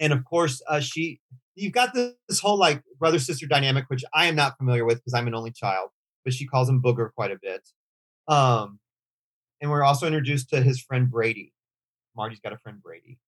and 0.00 0.12
of 0.12 0.24
course, 0.24 0.62
uh, 0.68 0.80
she. 0.80 1.20
You've 1.54 1.72
got 1.72 1.92
this, 1.92 2.12
this 2.28 2.38
whole 2.38 2.56
like 2.56 2.84
brother 3.00 3.18
sister 3.18 3.44
dynamic, 3.48 3.86
which 3.88 4.04
I 4.14 4.26
am 4.26 4.36
not 4.36 4.56
familiar 4.58 4.84
with 4.84 4.98
because 4.98 5.12
I'm 5.12 5.26
an 5.26 5.34
only 5.34 5.50
child, 5.50 5.90
but 6.24 6.32
she 6.32 6.46
calls 6.46 6.68
him 6.68 6.80
Booger 6.80 7.12
quite 7.12 7.32
a 7.32 7.38
bit. 7.42 7.68
Um, 8.28 8.78
and 9.60 9.70
we're 9.70 9.82
also 9.82 10.06
introduced 10.06 10.50
to 10.50 10.62
his 10.62 10.80
friend 10.80 11.10
Brady. 11.10 11.52
Marty's 12.16 12.40
got 12.40 12.52
a 12.52 12.58
friend 12.58 12.80
Brady. 12.80 13.18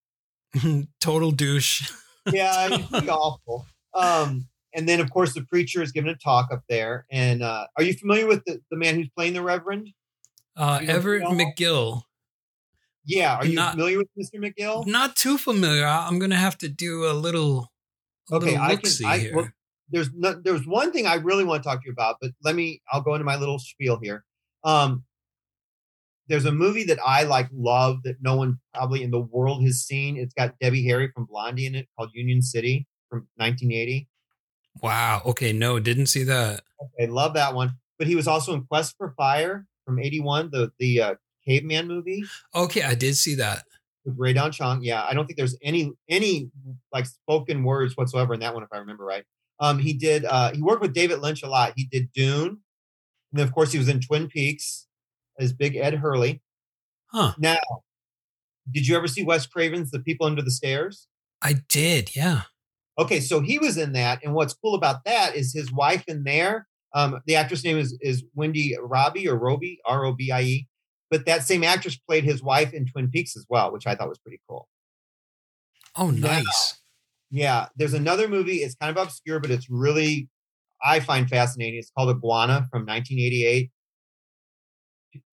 Total 1.01 1.31
douche. 1.31 1.91
Yeah, 2.31 2.77
he's 2.77 2.93
awful. 3.09 3.67
Um, 3.95 4.47
and 4.75 4.89
then 4.89 5.01
of 5.01 5.11
course 5.11 5.35
the 5.35 5.43
preacher 5.43 5.83
is 5.83 5.93
giving 5.93 6.11
a 6.11 6.17
talk 6.17 6.53
up 6.53 6.63
there. 6.69 7.07
And 7.11 7.43
uh, 7.43 7.67
are 7.77 7.83
you 7.83 7.95
familiar 7.95 8.27
with 8.27 8.45
the, 8.45 8.61
the 8.71 8.77
man 8.77 8.95
who's 8.97 9.09
playing 9.09 9.35
the 9.35 9.43
Reverend? 9.43 9.91
Uh 10.57 10.81
Everett? 10.87 11.23
McGill. 11.23 12.03
Yeah, 13.05 13.37
are 13.37 13.47
you 13.47 13.55
Not- 13.55 13.73
familiar 13.75 13.99
with 13.99 14.09
Mr. 14.19 14.37
McGill? 14.39 14.87
Not 14.87 15.17
too 15.17 15.39
familiar. 15.39 15.87
I- 15.87 16.07
I'm 16.07 16.19
gonna 16.19 16.37
have 16.37 16.59
to 16.59 16.69
do 16.69 17.07
a 17.11 17.13
little, 17.15 17.73
a 18.31 18.37
Okay, 18.37 18.47
little 18.53 18.63
I 18.63 18.77
can- 18.77 18.91
see 18.91 19.05
I- 19.05 19.19
here. 19.19 19.35
well, 19.37 19.49
there's 19.89 20.11
no, 20.13 20.35
there's 20.35 20.67
one 20.67 20.93
thing 20.93 21.07
I 21.07 21.15
really 21.15 21.45
want 21.45 21.63
to 21.63 21.69
talk 21.69 21.81
to 21.83 21.87
you 21.87 21.93
about, 21.93 22.17
but 22.21 22.31
let 22.45 22.55
me 22.55 22.81
I'll 22.93 23.01
go 23.01 23.15
into 23.15 23.25
my 23.25 23.37
little 23.37 23.59
spiel 23.59 23.99
here. 24.03 24.25
Um 24.65 25.05
there's 26.29 26.45
a 26.45 26.53
movie 26.53 26.85
that 26.85 26.99
I 27.05 27.25
like 27.25 27.49
love 27.53 28.05
that 28.05 28.19
no 28.23 28.37
one 28.37 28.61
probably 28.73 29.03
in 29.03 29.11
the 29.11 29.19
world 29.21 29.65
has 29.65 29.85
seen. 29.85 30.17
It's 30.17 30.33
got 30.35 30.57
Debbie 30.61 30.85
Harry 30.87 31.11
from 31.13 31.25
Blondie 31.25 31.67
in 31.67 31.75
it 31.75 31.89
called 31.99 32.11
Union 32.15 32.41
City 32.41 32.87
from 33.09 33.27
1980. 33.35 34.09
Wow. 34.81 35.23
Okay. 35.27 35.53
No, 35.53 35.81
didn't 35.81 36.07
see 36.07 36.23
that. 36.25 36.63
Okay, 36.81 37.11
love 37.11 37.35
that 37.35 37.55
one. 37.55 37.73
But 37.99 38.07
he 38.07 38.15
was 38.15 38.29
also 38.29 38.55
in 38.55 38.63
Quest 38.65 38.95
for 38.97 39.13
Fire 39.17 39.67
from 39.85 39.99
81, 39.99 40.51
the 40.53 40.71
the 40.79 41.03
uh, 41.03 41.15
caveman 41.47 41.89
movie 41.89 42.23
Okay, 42.55 42.83
I 42.83 42.95
did 42.95 43.17
see 43.17 43.35
that. 43.37 43.65
with 44.05 44.15
Rae 44.19 44.33
Dawn 44.33 44.53
Chong. 44.53 44.83
Yeah, 44.83 45.03
I 45.05 45.15
don't 45.15 45.27
think 45.27 45.37
there's 45.37 45.57
any 45.63 45.91
any 46.09 46.51
like 46.93 47.07
spoken 47.07 47.63
words 47.65 47.97
whatsoever 47.97 48.35
in 48.35 48.41
that 48.41 48.55
one, 48.55 48.63
if 48.63 48.69
I 48.73 48.79
remember 48.79 49.05
right. 49.05 49.25
Um, 49.59 49.79
he 49.79 49.93
did. 49.93 50.25
Uh, 50.25 50.53
he 50.53 50.63
worked 50.63 50.81
with 50.83 50.95
David 50.95 51.19
Lynch 51.21 51.43
a 51.43 51.49
lot. 51.49 51.75
He 51.77 51.85
did 51.85 52.11
Dune, 52.15 52.49
and 52.49 52.59
then 53.33 53.47
of 53.47 53.53
course 53.55 53.73
he 53.73 53.79
was 53.79 53.89
in 53.89 54.01
Twin 54.01 54.27
Peaks 54.29 54.87
as 55.39 55.53
Big 55.53 55.77
Ed 55.77 55.95
Hurley. 55.95 56.41
Huh. 57.09 57.33
Now, 57.39 57.59
did 58.71 58.87
you 58.87 58.97
ever 58.97 59.07
see 59.09 59.23
Wes 59.23 59.47
Craven's 59.47 59.91
The 59.91 59.99
People 60.01 60.27
Under 60.27 60.43
the 60.43 60.51
Stairs? 60.51 61.09
I 61.43 61.57
did. 61.69 62.15
Yeah. 62.17 62.43
Okay, 62.99 63.21
so 63.21 63.41
he 63.41 63.59
was 63.59 63.77
in 63.77 63.93
that, 63.95 64.21
and 64.25 64.35
what's 64.35 64.55
cool 64.55 64.75
about 64.75 65.05
that 65.05 65.35
is 65.35 65.53
his 65.53 65.73
wife 65.73 66.05
in 66.07 66.25
there. 66.25 66.67
Um, 66.95 67.21
the 67.27 67.37
actress 67.37 67.63
name 67.65 67.79
is 67.79 67.97
is 68.01 68.25
Wendy 68.35 68.77
Robbie 68.81 69.29
or 69.29 69.37
Roby 69.39 69.79
R 69.85 70.05
O 70.07 70.13
B 70.13 70.31
I 70.31 70.41
E, 70.43 70.69
but 71.11 71.27
that 71.27 71.43
same 71.43 71.65
actress 71.65 71.97
played 71.97 72.25
his 72.25 72.43
wife 72.43 72.73
in 72.73 72.87
Twin 72.87 73.11
Peaks 73.11 73.37
as 73.37 73.47
well, 73.49 73.73
which 73.73 73.87
I 73.87 73.95
thought 73.95 74.09
was 74.09 74.19
pretty 74.19 74.41
cool. 74.49 74.69
Oh, 75.97 76.11
nice. 76.11 76.81
Yeah, 77.31 77.67
there's 77.77 77.95
another 77.95 78.29
movie. 78.29 78.59
It's 78.59 78.75
kind 78.75 78.97
of 78.97 79.03
obscure, 79.03 79.41
but 79.41 79.51
it's 79.51 79.69
really 79.69 80.29
I 80.83 81.01
find 81.01 81.29
fascinating. 81.29 81.79
It's 81.79 81.91
called 81.91 82.15
Iguana 82.15 82.67
from 82.71 82.87
1988. 82.87 83.71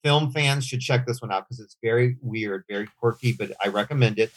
Film 0.03 0.31
fans 0.31 0.65
should 0.65 0.79
check 0.79 1.05
this 1.05 1.21
one 1.21 1.31
out 1.31 1.45
because 1.47 1.59
it's 1.59 1.77
very 1.83 2.17
weird, 2.21 2.63
very 2.69 2.87
quirky, 2.99 3.31
but 3.31 3.51
I 3.63 3.67
recommend 3.67 4.19
it. 4.19 4.31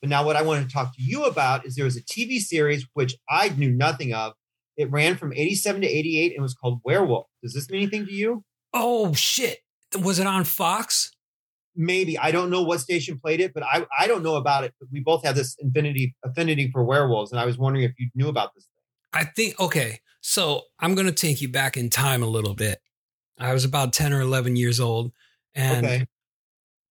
But 0.00 0.10
now, 0.10 0.24
what 0.24 0.36
I 0.36 0.42
want 0.42 0.66
to 0.66 0.72
talk 0.72 0.94
to 0.96 1.02
you 1.02 1.24
about 1.24 1.66
is 1.66 1.74
there 1.74 1.84
was 1.84 1.96
a 1.96 2.02
TV 2.02 2.38
series 2.38 2.86
which 2.94 3.16
I 3.28 3.50
knew 3.50 3.70
nothing 3.70 4.12
of. 4.12 4.34
It 4.76 4.90
ran 4.90 5.16
from 5.16 5.32
87 5.32 5.82
to 5.82 5.86
88 5.86 6.34
and 6.34 6.42
was 6.42 6.54
called 6.54 6.80
Werewolf. 6.84 7.26
Does 7.42 7.54
this 7.54 7.70
mean 7.70 7.82
anything 7.82 8.06
to 8.06 8.12
you? 8.12 8.44
Oh 8.74 9.14
shit. 9.14 9.58
Was 10.00 10.18
it 10.18 10.26
on 10.26 10.44
Fox? 10.44 11.12
Maybe 11.74 12.18
I 12.18 12.30
don't 12.30 12.50
know 12.50 12.62
what 12.62 12.80
station 12.80 13.18
played 13.18 13.40
it, 13.40 13.52
but 13.52 13.62
I 13.62 13.86
I 13.98 14.06
don't 14.06 14.22
know 14.22 14.36
about 14.36 14.64
it. 14.64 14.74
But 14.80 14.88
we 14.90 15.00
both 15.00 15.24
have 15.24 15.36
this 15.36 15.56
infinity 15.60 16.14
affinity 16.24 16.70
for 16.72 16.84
werewolves, 16.84 17.32
and 17.32 17.40
I 17.40 17.44
was 17.44 17.58
wondering 17.58 17.84
if 17.84 17.92
you 17.98 18.08
knew 18.14 18.28
about 18.28 18.54
this. 18.54 18.66
I 19.12 19.24
think 19.24 19.58
okay. 19.60 20.00
So 20.20 20.62
I'm 20.80 20.94
gonna 20.94 21.12
take 21.12 21.40
you 21.40 21.48
back 21.48 21.76
in 21.76 21.90
time 21.90 22.22
a 22.22 22.26
little 22.26 22.54
bit. 22.54 22.80
I 23.38 23.52
was 23.52 23.66
about 23.66 23.92
10 23.92 24.14
or 24.14 24.20
11 24.22 24.56
years 24.56 24.80
old, 24.80 25.12
and 25.56 25.84
okay. 25.84 26.06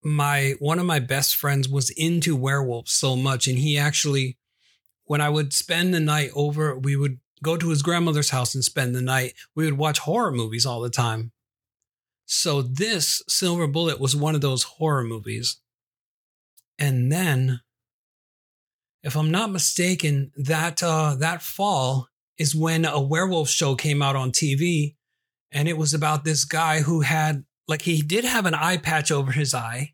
my 0.03 0.55
one 0.59 0.79
of 0.79 0.85
my 0.85 0.99
best 0.99 1.35
friends 1.35 1.69
was 1.69 1.91
into 1.91 2.35
werewolves 2.35 2.91
so 2.91 3.15
much 3.15 3.47
and 3.47 3.59
he 3.59 3.77
actually 3.77 4.37
when 5.05 5.21
i 5.21 5.29
would 5.29 5.53
spend 5.53 5.93
the 5.93 5.99
night 5.99 6.31
over 6.35 6.77
we 6.77 6.95
would 6.95 7.19
go 7.43 7.55
to 7.55 7.69
his 7.69 7.83
grandmother's 7.83 8.31
house 8.31 8.55
and 8.55 8.63
spend 8.63 8.93
the 8.93 9.01
night 9.01 9.33
we 9.55 9.65
would 9.65 9.77
watch 9.77 9.99
horror 9.99 10.31
movies 10.31 10.65
all 10.65 10.81
the 10.81 10.89
time 10.89 11.31
so 12.25 12.61
this 12.61 13.21
silver 13.27 13.67
bullet 13.67 13.99
was 13.99 14.15
one 14.15 14.35
of 14.35 14.41
those 14.41 14.63
horror 14.63 15.03
movies 15.03 15.59
and 16.79 17.11
then 17.11 17.61
if 19.03 19.15
i'm 19.15 19.31
not 19.31 19.51
mistaken 19.51 20.31
that 20.35 20.81
uh 20.83 21.15
that 21.19 21.41
fall 21.41 22.07
is 22.37 22.55
when 22.55 22.83
a 22.85 22.99
werewolf 22.99 23.49
show 23.49 23.75
came 23.75 24.01
out 24.01 24.15
on 24.15 24.31
tv 24.31 24.95
and 25.51 25.67
it 25.67 25.77
was 25.77 25.93
about 25.93 26.23
this 26.23 26.45
guy 26.45 26.81
who 26.81 27.01
had 27.01 27.45
like 27.67 27.83
he 27.83 28.01
did 28.01 28.25
have 28.25 28.45
an 28.45 28.53
eye 28.55 28.77
patch 28.77 29.11
over 29.11 29.31
his 29.31 29.53
eye 29.53 29.93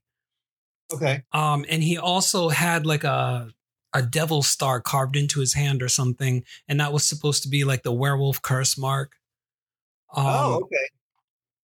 Okay. 0.94 1.24
um 1.32 1.66
and 1.70 1.84
he 1.84 1.98
also 1.98 2.50
had 2.50 2.86
like 2.86 3.04
a 3.04 3.50
a 3.94 4.02
devil 4.02 4.42
star 4.42 4.80
carved 4.80 5.18
into 5.18 5.42
his 5.42 5.54
hand 5.54 5.84
or 5.84 5.90
something 5.90 6.44
and 6.68 6.80
that 6.80 6.94
was 6.94 7.04
supposed 7.04 7.44
to 7.44 7.50
be 7.50 7.64
like 7.66 7.84
the 7.84 7.92
werewolf 7.92 8.42
curse 8.42 8.78
mark 8.78 9.14
um, 10.14 10.26
oh, 10.28 10.54
okay. 10.64 10.88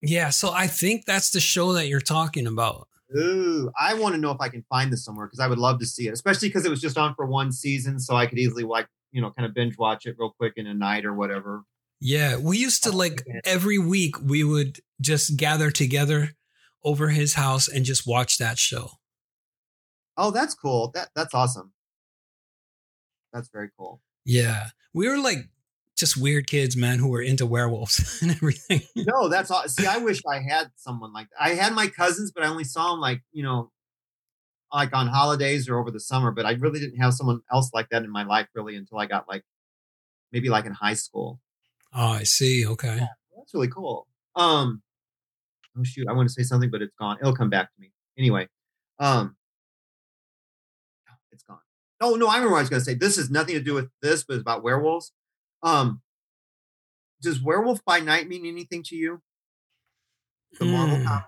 Yeah 0.02 0.30
so 0.30 0.52
i 0.52 0.68
think 0.68 1.06
that's 1.06 1.32
the 1.32 1.40
show 1.40 1.74
that 1.74 1.88
you're 1.88 2.00
talking 2.02 2.48
about 2.48 2.88
Ooh, 3.18 3.72
I 3.80 3.94
want 3.94 4.16
to 4.16 4.20
know 4.20 4.32
if 4.32 4.42
I 4.42 4.50
can 4.50 4.66
find 4.68 4.92
this 4.92 5.06
somewhere 5.06 5.28
because 5.28 5.40
I 5.40 5.48
would 5.48 5.58
love 5.60 5.80
to 5.80 5.86
see 5.86 6.10
it, 6.10 6.12
especially 6.14 6.50
because 6.50 6.66
it 6.66 6.70
was 6.70 6.82
just 6.82 6.98
on 6.98 7.16
for 7.16 7.26
one 7.26 7.54
season, 7.54 8.02
so 8.02 8.18
I 8.18 8.26
could 8.28 8.38
easily 8.38 8.64
like 8.66 8.86
you 9.14 9.22
know 9.22 9.32
kind 9.32 9.46
of 9.46 9.54
binge 9.54 9.78
watch 9.78 10.06
it 10.06 10.18
real 10.20 10.34
quick 10.38 10.56
in 10.58 10.68
a 10.68 10.74
night 10.74 11.06
or 11.06 11.14
whatever. 11.14 11.64
yeah 12.02 12.36
we 12.36 12.58
used 12.58 12.84
to 12.84 12.90
Oh, 12.90 12.98
like 12.98 13.24
every 13.46 13.78
week 13.78 14.20
we 14.22 14.44
would 14.44 14.82
just 15.00 15.38
gather 15.38 15.72
together 15.72 16.32
over 16.84 17.08
his 17.08 17.36
house 17.36 17.70
and 17.70 17.86
just 17.86 18.06
watch 18.06 18.38
that 18.40 18.58
show 18.58 18.90
Oh, 20.18 20.32
that's 20.32 20.54
cool. 20.54 20.92
That 20.94 21.08
that's 21.16 21.34
awesome. 21.34 21.72
That's 23.32 23.48
very 23.48 23.70
cool. 23.78 24.02
yeah 24.26 24.72
we 24.94 25.08
were 25.08 25.18
like 25.18 25.48
just 25.98 26.16
weird 26.16 26.48
kids 26.48 26.78
man 26.78 27.00
who 27.00 27.10
were 27.10 27.22
into 27.22 27.46
werewolves 27.46 28.20
and 28.22 28.32
everything 28.32 28.82
No, 28.96 29.28
that's 29.30 29.50
all. 29.52 29.68
See, 29.68 29.86
I 29.86 29.98
wish 29.98 30.22
I 30.26 30.40
had 30.40 30.72
someone 30.76 31.12
like 31.12 31.28
that. 31.32 31.42
I 31.42 31.56
had 31.56 31.74
my 31.74 31.88
cousins, 31.88 32.32
but 32.32 32.44
I 32.44 32.48
only 32.48 32.64
saw 32.64 32.92
them 32.92 33.00
like 33.00 33.22
you 33.32 33.44
know, 33.44 33.72
like 34.74 34.96
on 34.96 35.08
holidays 35.08 35.68
or 35.68 35.78
over 35.78 35.92
the 35.92 36.00
summer. 36.00 36.32
But 36.32 36.46
I 36.46 36.52
really 36.52 36.80
didn't 36.80 37.00
have 37.00 37.14
someone 37.14 37.42
else 37.52 37.72
like 37.74 37.90
that 37.90 38.04
in 38.04 38.12
my 38.12 38.24
life 38.24 38.48
really 38.54 38.76
until 38.76 39.00
I 39.00 39.08
got 39.08 39.28
like 39.28 39.44
maybe 40.32 40.50
like 40.50 40.66
in 40.66 40.74
high 40.74 40.94
school. 40.94 41.40
oh 41.94 42.12
i 42.12 42.24
see 42.24 42.66
okay 42.68 43.00
That's 43.36 43.54
really 43.54 43.70
cool. 43.70 44.08
Um, 44.36 44.82
oh 45.78 45.84
shoot, 45.84 46.08
I 46.08 46.14
want 46.14 46.28
to 46.30 46.34
say 46.34 46.44
something, 46.44 46.70
but 46.70 46.82
it's 46.82 46.94
gone. 47.00 47.18
It'll 47.20 47.36
come 47.36 47.50
back 47.50 47.74
to 47.74 47.82
me 47.82 47.92
anyway. 48.18 48.48
Um, 49.00 49.36
it's 51.32 51.44
gone. 51.44 51.60
Oh 52.02 52.16
no, 52.16 52.28
I 52.28 52.36
remember 52.36 52.52
what 52.54 52.60
I 52.60 52.62
was 52.62 52.70
going 52.70 52.82
to 52.82 52.86
say. 52.86 52.94
This 52.94 53.16
has 53.16 53.30
nothing 53.30 53.56
to 53.56 53.62
do 53.62 53.74
with 53.74 53.90
this, 54.02 54.24
but 54.24 54.36
it's 54.36 54.42
about 54.42 54.64
werewolves. 54.64 55.12
Um, 55.64 56.02
does 57.22 57.42
Werewolf 57.42 57.84
by 57.86 58.00
Night 58.00 58.28
mean 58.28 58.46
anything 58.46 58.84
to 58.84 58.96
you? 58.96 59.22
The 60.60 60.66
Marvel 60.66 60.98
Hmm. 60.98 61.06
comic? 61.06 61.26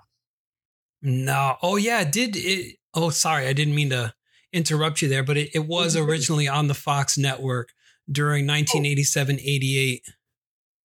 No. 1.02 1.58
Oh 1.62 1.76
yeah, 1.78 2.02
it 2.02 2.12
did 2.12 2.36
it 2.36 2.78
oh 2.94 3.10
sorry, 3.10 3.48
I 3.48 3.54
didn't 3.54 3.76
mean 3.76 3.90
to 3.92 4.14
interrupt 4.52 5.02
you 5.02 5.08
there, 5.08 5.24
but 5.24 5.38
it, 5.38 5.50
it 5.54 5.66
was 5.66 5.96
originally 5.96 6.48
on 6.48 6.68
the 6.68 6.74
Fox 6.74 7.18
network 7.18 7.70
during 8.12 8.46
1987 8.48 9.40
88. 9.40 10.04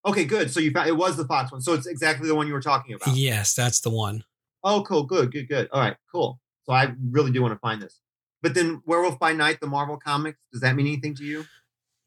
Okay, 0.06 0.24
good. 0.24 0.50
So 0.50 0.60
you 0.60 0.70
found 0.70 0.88
it 0.88 0.96
was 0.96 1.16
the 1.16 1.24
Fox 1.26 1.50
one. 1.50 1.62
So 1.62 1.72
it's 1.72 1.86
exactly 1.86 2.28
the 2.28 2.34
one 2.34 2.46
you 2.46 2.52
were 2.52 2.60
talking 2.60 2.94
about. 2.94 3.16
Yes, 3.16 3.54
that's 3.54 3.80
the 3.80 3.90
one. 3.90 4.24
Oh, 4.62 4.82
cool. 4.82 5.04
Good, 5.04 5.32
good, 5.32 5.48
good. 5.48 5.68
All 5.72 5.80
right, 5.80 5.96
cool. 6.12 6.40
So 6.64 6.72
I 6.72 6.92
really 7.10 7.30
do 7.30 7.42
want 7.42 7.52
to 7.54 7.58
find 7.58 7.80
this. 7.80 8.00
But 8.42 8.54
then 8.54 8.82
Werewolf 8.86 9.18
by 9.18 9.32
Night, 9.32 9.60
the 9.60 9.66
Marvel 9.66 9.98
comics, 9.98 10.38
does 10.52 10.60
that 10.60 10.76
mean 10.76 10.86
anything 10.86 11.14
to 11.16 11.24
you? 11.24 11.46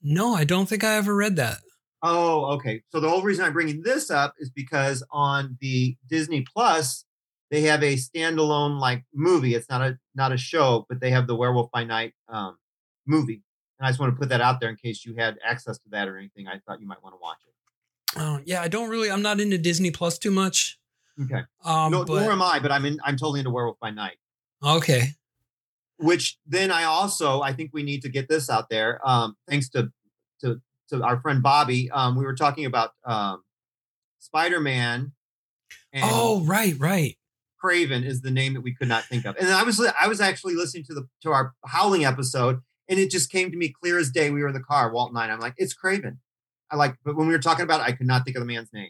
No, 0.09 0.33
I 0.33 0.45
don't 0.45 0.69
think 0.69 0.85
I 0.85 0.95
ever 0.95 1.13
read 1.13 1.35
that. 1.35 1.57
Oh, 2.01 2.45
okay. 2.55 2.81
So 2.93 3.01
the 3.01 3.09
whole 3.09 3.23
reason 3.23 3.43
I'm 3.43 3.51
bringing 3.51 3.81
this 3.81 4.09
up 4.09 4.35
is 4.39 4.49
because 4.49 5.03
on 5.11 5.57
the 5.59 5.97
Disney 6.07 6.45
Plus, 6.53 7.03
they 7.51 7.61
have 7.63 7.83
a 7.83 7.95
standalone 7.95 8.79
like 8.79 9.03
movie. 9.13 9.53
It's 9.53 9.69
not 9.69 9.81
a 9.81 9.97
not 10.15 10.31
a 10.31 10.37
show, 10.37 10.85
but 10.87 11.01
they 11.01 11.09
have 11.09 11.27
the 11.27 11.35
Werewolf 11.35 11.69
by 11.71 11.83
Night 11.83 12.13
um, 12.29 12.57
movie. 13.05 13.43
And 13.79 13.87
I 13.87 13.89
just 13.89 13.99
want 13.99 14.13
to 14.13 14.19
put 14.19 14.29
that 14.29 14.39
out 14.39 14.61
there 14.61 14.69
in 14.69 14.77
case 14.77 15.05
you 15.05 15.15
had 15.15 15.37
access 15.43 15.77
to 15.79 15.89
that 15.91 16.07
or 16.07 16.17
anything. 16.17 16.47
I 16.47 16.59
thought 16.65 16.79
you 16.79 16.87
might 16.87 17.03
want 17.03 17.15
to 17.15 17.19
watch 17.21 17.37
it. 17.45 18.19
Oh, 18.19 18.39
yeah, 18.45 18.61
I 18.61 18.69
don't 18.69 18.89
really 18.89 19.11
I'm 19.11 19.21
not 19.21 19.41
into 19.41 19.57
Disney 19.57 19.91
Plus 19.91 20.17
too 20.17 20.31
much. 20.31 20.79
Okay. 21.21 21.41
Um 21.65 21.91
no, 21.91 22.05
but 22.05 22.21
nor 22.21 22.31
am 22.31 22.41
I, 22.41 22.59
but 22.59 22.71
I'm 22.71 22.85
in. 22.85 22.99
I'm 23.03 23.17
totally 23.17 23.39
into 23.39 23.51
Werewolf 23.51 23.79
by 23.81 23.89
Night. 23.89 24.17
okay. 24.63 25.09
which 25.97 26.37
then 26.45 26.71
I 26.71 26.83
also 26.83 27.41
I 27.41 27.53
think 27.53 27.71
we 27.73 27.83
need 27.83 28.03
to 28.03 28.09
get 28.09 28.29
this 28.29 28.49
out 28.49 28.69
there. 28.69 29.01
Um, 29.07 29.35
thanks 29.49 29.67
to 29.69 29.91
to 30.41 30.61
to 30.89 31.03
our 31.03 31.19
friend 31.21 31.43
Bobby. 31.43 31.89
Um, 31.91 32.15
we 32.15 32.23
were 32.25 32.35
talking 32.35 32.65
about 32.65 32.91
um, 33.05 33.43
Spider 34.19 34.59
Man. 34.59 35.13
Oh, 35.95 36.43
right, 36.45 36.75
right. 36.77 37.17
Kraven 37.63 38.05
is 38.05 38.21
the 38.21 38.29
name 38.31 38.53
that 38.53 38.61
we 38.61 38.73
could 38.75 38.87
not 38.87 39.03
think 39.05 39.25
of. 39.25 39.35
And 39.37 39.49
I 39.49 39.63
was 39.63 39.79
I 39.99 40.07
was 40.07 40.21
actually 40.21 40.55
listening 40.55 40.83
to 40.85 40.93
the 40.93 41.07
to 41.23 41.31
our 41.31 41.53
Howling 41.65 42.05
episode, 42.05 42.59
and 42.87 42.99
it 42.99 43.09
just 43.09 43.31
came 43.31 43.51
to 43.51 43.57
me 43.57 43.73
clear 43.81 43.97
as 43.97 44.11
day. 44.11 44.29
We 44.29 44.41
were 44.41 44.47
in 44.47 44.53
the 44.53 44.59
car, 44.59 44.91
Walt 44.91 45.09
and 45.09 45.17
I. 45.17 45.23
And 45.23 45.33
I'm 45.33 45.39
like, 45.39 45.55
it's 45.57 45.75
Kraven. 45.75 46.17
I 46.69 46.75
like, 46.75 46.95
but 47.03 47.15
when 47.15 47.27
we 47.27 47.33
were 47.33 47.39
talking 47.39 47.63
about 47.63 47.81
it, 47.81 47.87
I 47.87 47.93
could 47.93 48.07
not 48.07 48.25
think 48.25 48.35
of 48.37 48.41
the 48.41 48.45
man's 48.45 48.71
name. 48.73 48.89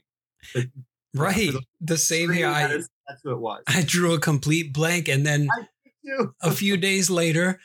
But 0.53 0.65
Right. 1.13 1.51
for 1.51 1.59
The 1.81 1.97
same 1.97 2.31
here. 2.31 2.47
I 2.47 2.67
that's 2.67 3.21
who 3.23 3.31
it 3.31 3.39
was. 3.39 3.63
I 3.67 3.83
drew 3.83 4.13
a 4.13 4.19
complete 4.19 4.73
blank 4.73 5.07
and 5.07 5.25
then 5.25 5.47
a 6.41 6.51
few 6.51 6.77
days 6.77 7.09
later, 7.09 7.59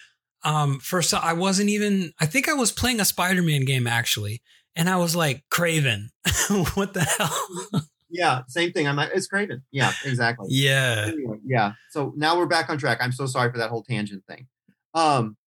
um, 0.45 0.79
first 0.81 1.15
I 1.15 1.33
wasn't 1.33 1.71
even. 1.71 2.13
I 2.21 2.27
think 2.27 2.49
I 2.49 2.55
was 2.55 2.73
playing 2.73 3.01
a 3.01 3.05
Spider-Man 3.05 3.65
game 3.65 3.87
actually, 3.87 4.43
and 4.77 4.89
I 4.89 4.97
was 4.97 5.15
like, 5.15 5.45
"Kraven, 5.51 6.09
what 6.75 6.95
the 6.95 7.03
hell?" 7.03 7.83
Yeah, 8.13 8.43
same 8.47 8.73
thing. 8.73 8.87
I'm 8.87 8.97
like, 8.97 9.11
it's 9.15 9.27
Kraven. 9.27 9.63
Yeah, 9.71 9.91
exactly. 10.05 10.49
yeah, 10.51 11.07
Anyway, 11.09 11.39
yeah. 11.47 11.73
So 11.91 12.13
now 12.15 12.37
we're 12.37 12.47
back 12.47 12.69
on 12.69 12.77
track. 12.77 12.99
I'm 13.01 13.11
so 13.11 13.25
sorry 13.25 13.51
for 13.51 13.57
that 13.57 13.71
whole 13.71 13.83
tangent 13.83 14.25
thing. 14.29 14.49
Um, 14.93 15.39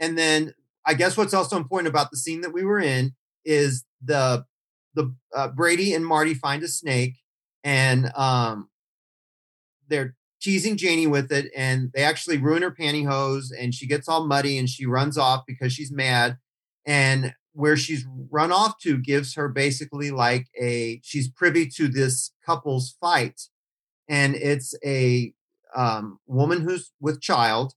and 0.00 0.18
then 0.18 0.54
I 0.84 0.94
guess 0.94 1.16
what's 1.16 1.32
also 1.32 1.56
important 1.56 1.86
about 1.88 2.10
the 2.10 2.16
scene 2.16 2.40
that 2.40 2.52
we 2.52 2.64
were 2.64 2.80
in 2.80 3.14
is 3.44 3.84
the 4.02 4.44
the 4.94 5.14
uh, 5.34 5.48
Brady 5.48 5.94
and 5.94 6.04
Marty 6.04 6.34
find 6.34 6.62
a 6.64 6.68
snake, 6.68 7.14
and 7.62 8.10
um, 8.16 8.68
they're 9.88 10.16
teasing 10.44 10.76
Janie 10.76 11.06
with 11.06 11.32
it, 11.32 11.50
and 11.56 11.90
they 11.94 12.02
actually 12.02 12.36
ruin 12.36 12.62
her 12.62 12.70
pantyhose, 12.70 13.46
and 13.58 13.74
she 13.74 13.86
gets 13.86 14.08
all 14.08 14.26
muddy 14.26 14.58
and 14.58 14.68
she 14.68 14.84
runs 14.84 15.16
off 15.16 15.44
because 15.46 15.72
she's 15.72 15.90
mad. 15.90 16.36
And 16.86 17.34
where 17.54 17.76
she's 17.76 18.04
run 18.30 18.52
off 18.52 18.78
to 18.82 18.98
gives 18.98 19.34
her 19.34 19.48
basically 19.48 20.10
like 20.10 20.48
a 20.60 21.00
she's 21.02 21.28
privy 21.30 21.66
to 21.76 21.88
this 21.88 22.32
couple's 22.44 22.94
fight, 23.00 23.40
and 24.08 24.34
it's 24.34 24.74
a 24.84 25.32
um, 25.74 26.18
woman 26.26 26.60
who's 26.60 26.92
with 27.00 27.22
child, 27.22 27.72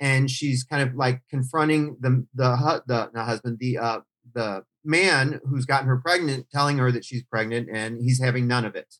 and 0.00 0.30
she's 0.30 0.64
kind 0.64 0.88
of 0.88 0.94
like 0.94 1.20
confronting 1.28 1.96
the 2.00 2.26
the 2.34 2.82
the 2.86 3.10
not 3.12 3.26
husband 3.26 3.58
the 3.60 3.76
uh, 3.76 4.00
the 4.34 4.64
man 4.84 5.40
who's 5.44 5.66
gotten 5.66 5.86
her 5.88 5.98
pregnant, 5.98 6.46
telling 6.50 6.78
her 6.78 6.90
that 6.90 7.04
she's 7.04 7.22
pregnant, 7.24 7.68
and 7.70 8.00
he's 8.00 8.22
having 8.22 8.46
none 8.46 8.64
of 8.64 8.74
it. 8.74 8.94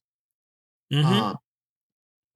Mhm. 0.92 1.04
Um, 1.04 1.36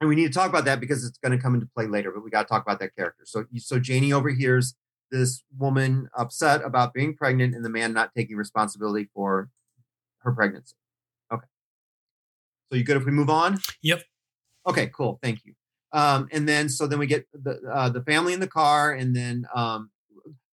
and 0.01 0.09
we 0.09 0.17
need 0.17 0.27
to 0.27 0.33
talk 0.33 0.49
about 0.49 0.65
that 0.65 0.81
because 0.81 1.05
it's 1.05 1.19
going 1.19 1.37
to 1.37 1.43
come 1.43 1.55
into 1.55 1.67
play 1.75 1.87
later. 1.87 2.11
But 2.11 2.25
we 2.25 2.31
got 2.31 2.43
to 2.43 2.49
talk 2.49 2.63
about 2.63 2.79
that 2.81 2.95
character. 2.97 3.25
So, 3.25 3.45
so 3.57 3.79
Janie 3.79 4.13
overhears 4.13 4.75
this 5.11 5.43
woman 5.57 6.09
upset 6.17 6.63
about 6.65 6.93
being 6.93 7.17
pregnant 7.17 7.55
and 7.55 7.65
the 7.65 7.71
man 7.71 7.93
not 7.93 8.11
taking 8.17 8.37
responsibility 8.37 9.09
for 9.15 9.51
her 10.19 10.33
pregnancy. 10.33 10.75
Okay. 11.33 11.47
So 12.71 12.77
you 12.77 12.85
good 12.85 12.97
if 12.97 13.05
we 13.05 13.13
move 13.13 13.31
on? 13.31 13.59
Yep. 13.83 14.03
Okay. 14.67 14.91
Cool. 14.93 15.19
Thank 15.23 15.45
you. 15.45 15.55
Um, 15.93 16.29
and 16.33 16.49
then 16.49 16.69
so 16.69 16.89
then 16.89 16.99
we 16.99 17.07
get 17.07 17.27
the 17.33 17.61
uh, 17.73 17.89
the 17.89 18.03
family 18.03 18.33
in 18.33 18.41
the 18.41 18.49
car, 18.49 18.93
and 18.93 19.15
then 19.15 19.47
um, 19.55 19.91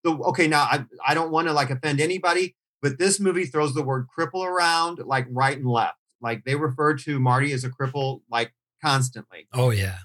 the 0.04 0.12
okay. 0.12 0.48
Now 0.48 0.62
I 0.62 0.86
I 1.06 1.16
don't 1.16 1.32
want 1.32 1.48
to 1.48 1.54
like 1.54 1.72
offend 1.72 2.00
anybody, 2.00 2.56
but 2.80 3.00
this 3.00 3.20
movie 3.20 3.46
throws 3.46 3.74
the 3.74 3.82
word 3.82 4.06
cripple 4.16 4.46
around 4.46 5.00
like 5.00 5.26
right 5.32 5.58
and 5.58 5.66
left. 5.66 5.98
Like 6.22 6.44
they 6.44 6.54
refer 6.54 6.94
to 6.96 7.20
Marty 7.20 7.54
as 7.54 7.64
a 7.64 7.72
cripple 7.72 8.22
like 8.30 8.54
constantly. 8.84 9.48
Oh 9.54 9.72
yeah. 9.72 9.98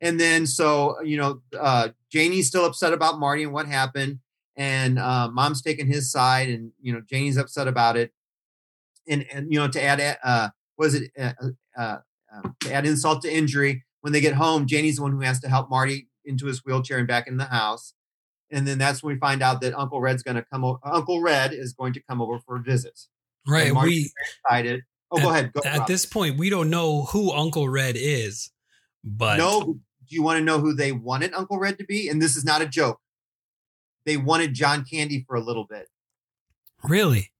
And 0.00 0.20
then 0.20 0.46
so 0.46 1.00
you 1.02 1.16
know, 1.16 1.40
uh, 1.58 1.88
Janie's 2.10 2.48
still 2.48 2.64
upset 2.64 2.92
about 2.92 3.18
Marty 3.18 3.44
and 3.44 3.52
what 3.52 3.66
happened, 3.66 4.20
and 4.56 4.98
uh, 4.98 5.28
Mom's 5.28 5.62
taking 5.62 5.86
his 5.86 6.10
side, 6.10 6.48
and 6.48 6.72
you 6.80 6.92
know, 6.92 7.00
Janie's 7.00 7.36
upset 7.36 7.68
about 7.68 7.96
it. 7.96 8.12
And 9.08 9.26
and 9.32 9.52
you 9.52 9.58
know, 9.58 9.68
to 9.68 9.82
add 9.82 10.18
uh, 10.22 10.50
was 10.76 10.94
it 10.94 11.10
uh, 11.18 11.32
uh, 11.76 11.98
uh, 12.34 12.48
to 12.60 12.72
add 12.72 12.86
insult 12.86 13.22
to 13.22 13.32
injury, 13.32 13.84
when 14.00 14.12
they 14.12 14.20
get 14.20 14.34
home, 14.34 14.66
Janie's 14.66 14.96
the 14.96 15.02
one 15.02 15.12
who 15.12 15.20
has 15.20 15.40
to 15.40 15.48
help 15.48 15.70
Marty 15.70 16.08
into 16.24 16.46
his 16.46 16.64
wheelchair 16.64 16.98
and 16.98 17.08
back 17.08 17.26
in 17.26 17.36
the 17.36 17.44
house. 17.44 17.94
And 18.52 18.66
then 18.66 18.78
that's 18.78 19.02
when 19.02 19.14
we 19.14 19.18
find 19.18 19.42
out 19.42 19.60
that 19.62 19.74
Uncle 19.74 20.00
Red's 20.00 20.22
going 20.22 20.36
to 20.36 20.44
come. 20.44 20.64
O- 20.64 20.78
Uncle 20.84 21.20
Red 21.20 21.52
is 21.52 21.72
going 21.72 21.92
to 21.94 22.00
come 22.08 22.20
over 22.20 22.38
for 22.38 22.56
a 22.56 22.62
visit. 22.62 22.98
Right. 23.48 23.74
We 23.74 24.12
excited. 24.44 24.82
Oh, 25.10 25.20
go 25.20 25.28
at, 25.28 25.32
ahead. 25.32 25.52
Go, 25.52 25.60
At 25.64 25.78
Rob. 25.80 25.88
this 25.88 26.04
point, 26.06 26.36
we 26.38 26.50
don't 26.50 26.68
know 26.70 27.04
who 27.04 27.30
Uncle 27.32 27.68
Red 27.68 27.94
is, 27.98 28.50
but 29.04 29.38
no, 29.38 29.62
do 29.62 30.14
you 30.14 30.22
want 30.22 30.38
to 30.38 30.44
know 30.44 30.58
who 30.58 30.74
they 30.74 30.92
wanted 30.92 31.32
Uncle 31.34 31.58
Red 31.58 31.78
to 31.78 31.84
be? 31.84 32.08
And 32.08 32.20
this 32.20 32.36
is 32.36 32.44
not 32.44 32.60
a 32.62 32.66
joke. 32.66 33.00
They 34.04 34.16
wanted 34.16 34.54
John 34.54 34.84
Candy 34.84 35.24
for 35.26 35.36
a 35.36 35.40
little 35.40 35.64
bit. 35.64 35.88
really, 36.84 37.32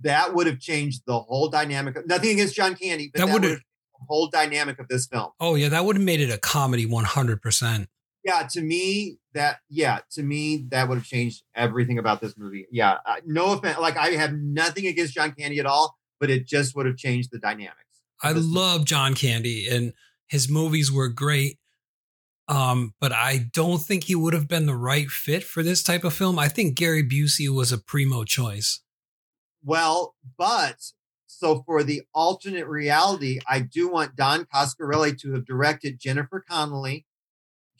That 0.00 0.34
would 0.34 0.46
have 0.46 0.58
changed 0.60 1.02
the 1.06 1.18
whole 1.18 1.48
dynamic. 1.48 1.96
Of, 1.96 2.06
nothing 2.06 2.30
against 2.30 2.54
John 2.54 2.74
Candy, 2.74 3.10
but 3.12 3.20
That 3.20 3.26
that, 3.26 3.32
would 3.32 3.44
have 3.44 3.58
the 3.58 4.06
whole 4.08 4.28
dynamic 4.28 4.78
of 4.78 4.88
this 4.88 5.06
film. 5.06 5.30
oh 5.40 5.54
yeah, 5.54 5.68
that 5.68 5.84
would 5.84 5.96
have 5.96 6.04
made 6.04 6.20
it 6.20 6.30
a 6.30 6.38
comedy 6.38 6.84
one 6.86 7.04
hundred 7.04 7.40
percent. 7.42 7.88
Yeah, 8.24 8.48
to 8.52 8.60
me, 8.62 9.18
that 9.34 9.58
yeah, 9.68 10.00
to 10.12 10.22
me 10.22 10.64
that 10.70 10.88
would 10.88 10.98
have 10.98 11.06
changed 11.06 11.42
everything 11.54 11.98
about 11.98 12.20
this 12.20 12.36
movie. 12.36 12.66
Yeah, 12.70 12.98
uh, 13.06 13.16
no 13.26 13.52
offense. 13.52 13.78
Like 13.78 13.96
I 13.96 14.08
have 14.10 14.32
nothing 14.32 14.86
against 14.86 15.14
John 15.14 15.32
Candy 15.32 15.58
at 15.60 15.66
all, 15.66 15.96
but 16.24 16.30
it 16.30 16.46
just 16.46 16.74
would 16.74 16.86
have 16.86 16.96
changed 16.96 17.28
the 17.30 17.38
dynamics. 17.38 18.00
I 18.22 18.32
This 18.32 18.44
movie. 18.44 18.58
love 18.58 18.84
John 18.86 19.12
Candy 19.14 19.68
and 19.68 19.92
his 20.26 20.48
movies 20.48 20.90
were 20.90 21.10
great. 21.10 21.58
Um, 22.48 22.94
but 22.98 23.12
I 23.12 23.50
don't 23.52 23.76
think 23.78 24.04
he 24.04 24.14
would 24.14 24.32
have 24.32 24.48
been 24.48 24.64
the 24.64 24.74
right 24.74 25.10
fit 25.10 25.44
for 25.44 25.62
this 25.62 25.82
type 25.82 26.02
of 26.02 26.14
film. 26.14 26.38
I 26.38 26.48
think 26.48 26.76
Gary 26.76 27.06
Busey 27.06 27.54
was 27.54 27.72
a 27.72 27.78
primo 27.78 28.24
choice. 28.24 28.80
Well, 29.62 30.14
but 30.38 30.76
so 31.26 31.62
for 31.66 31.82
the 31.82 32.02
alternate 32.14 32.66
reality, 32.66 33.38
I 33.46 33.60
do 33.60 33.90
want 33.90 34.16
Don 34.16 34.46
Coscarelli 34.46 35.18
to 35.20 35.34
have 35.34 35.44
directed 35.44 36.00
Jennifer 36.00 36.42
Connelly, 36.48 37.04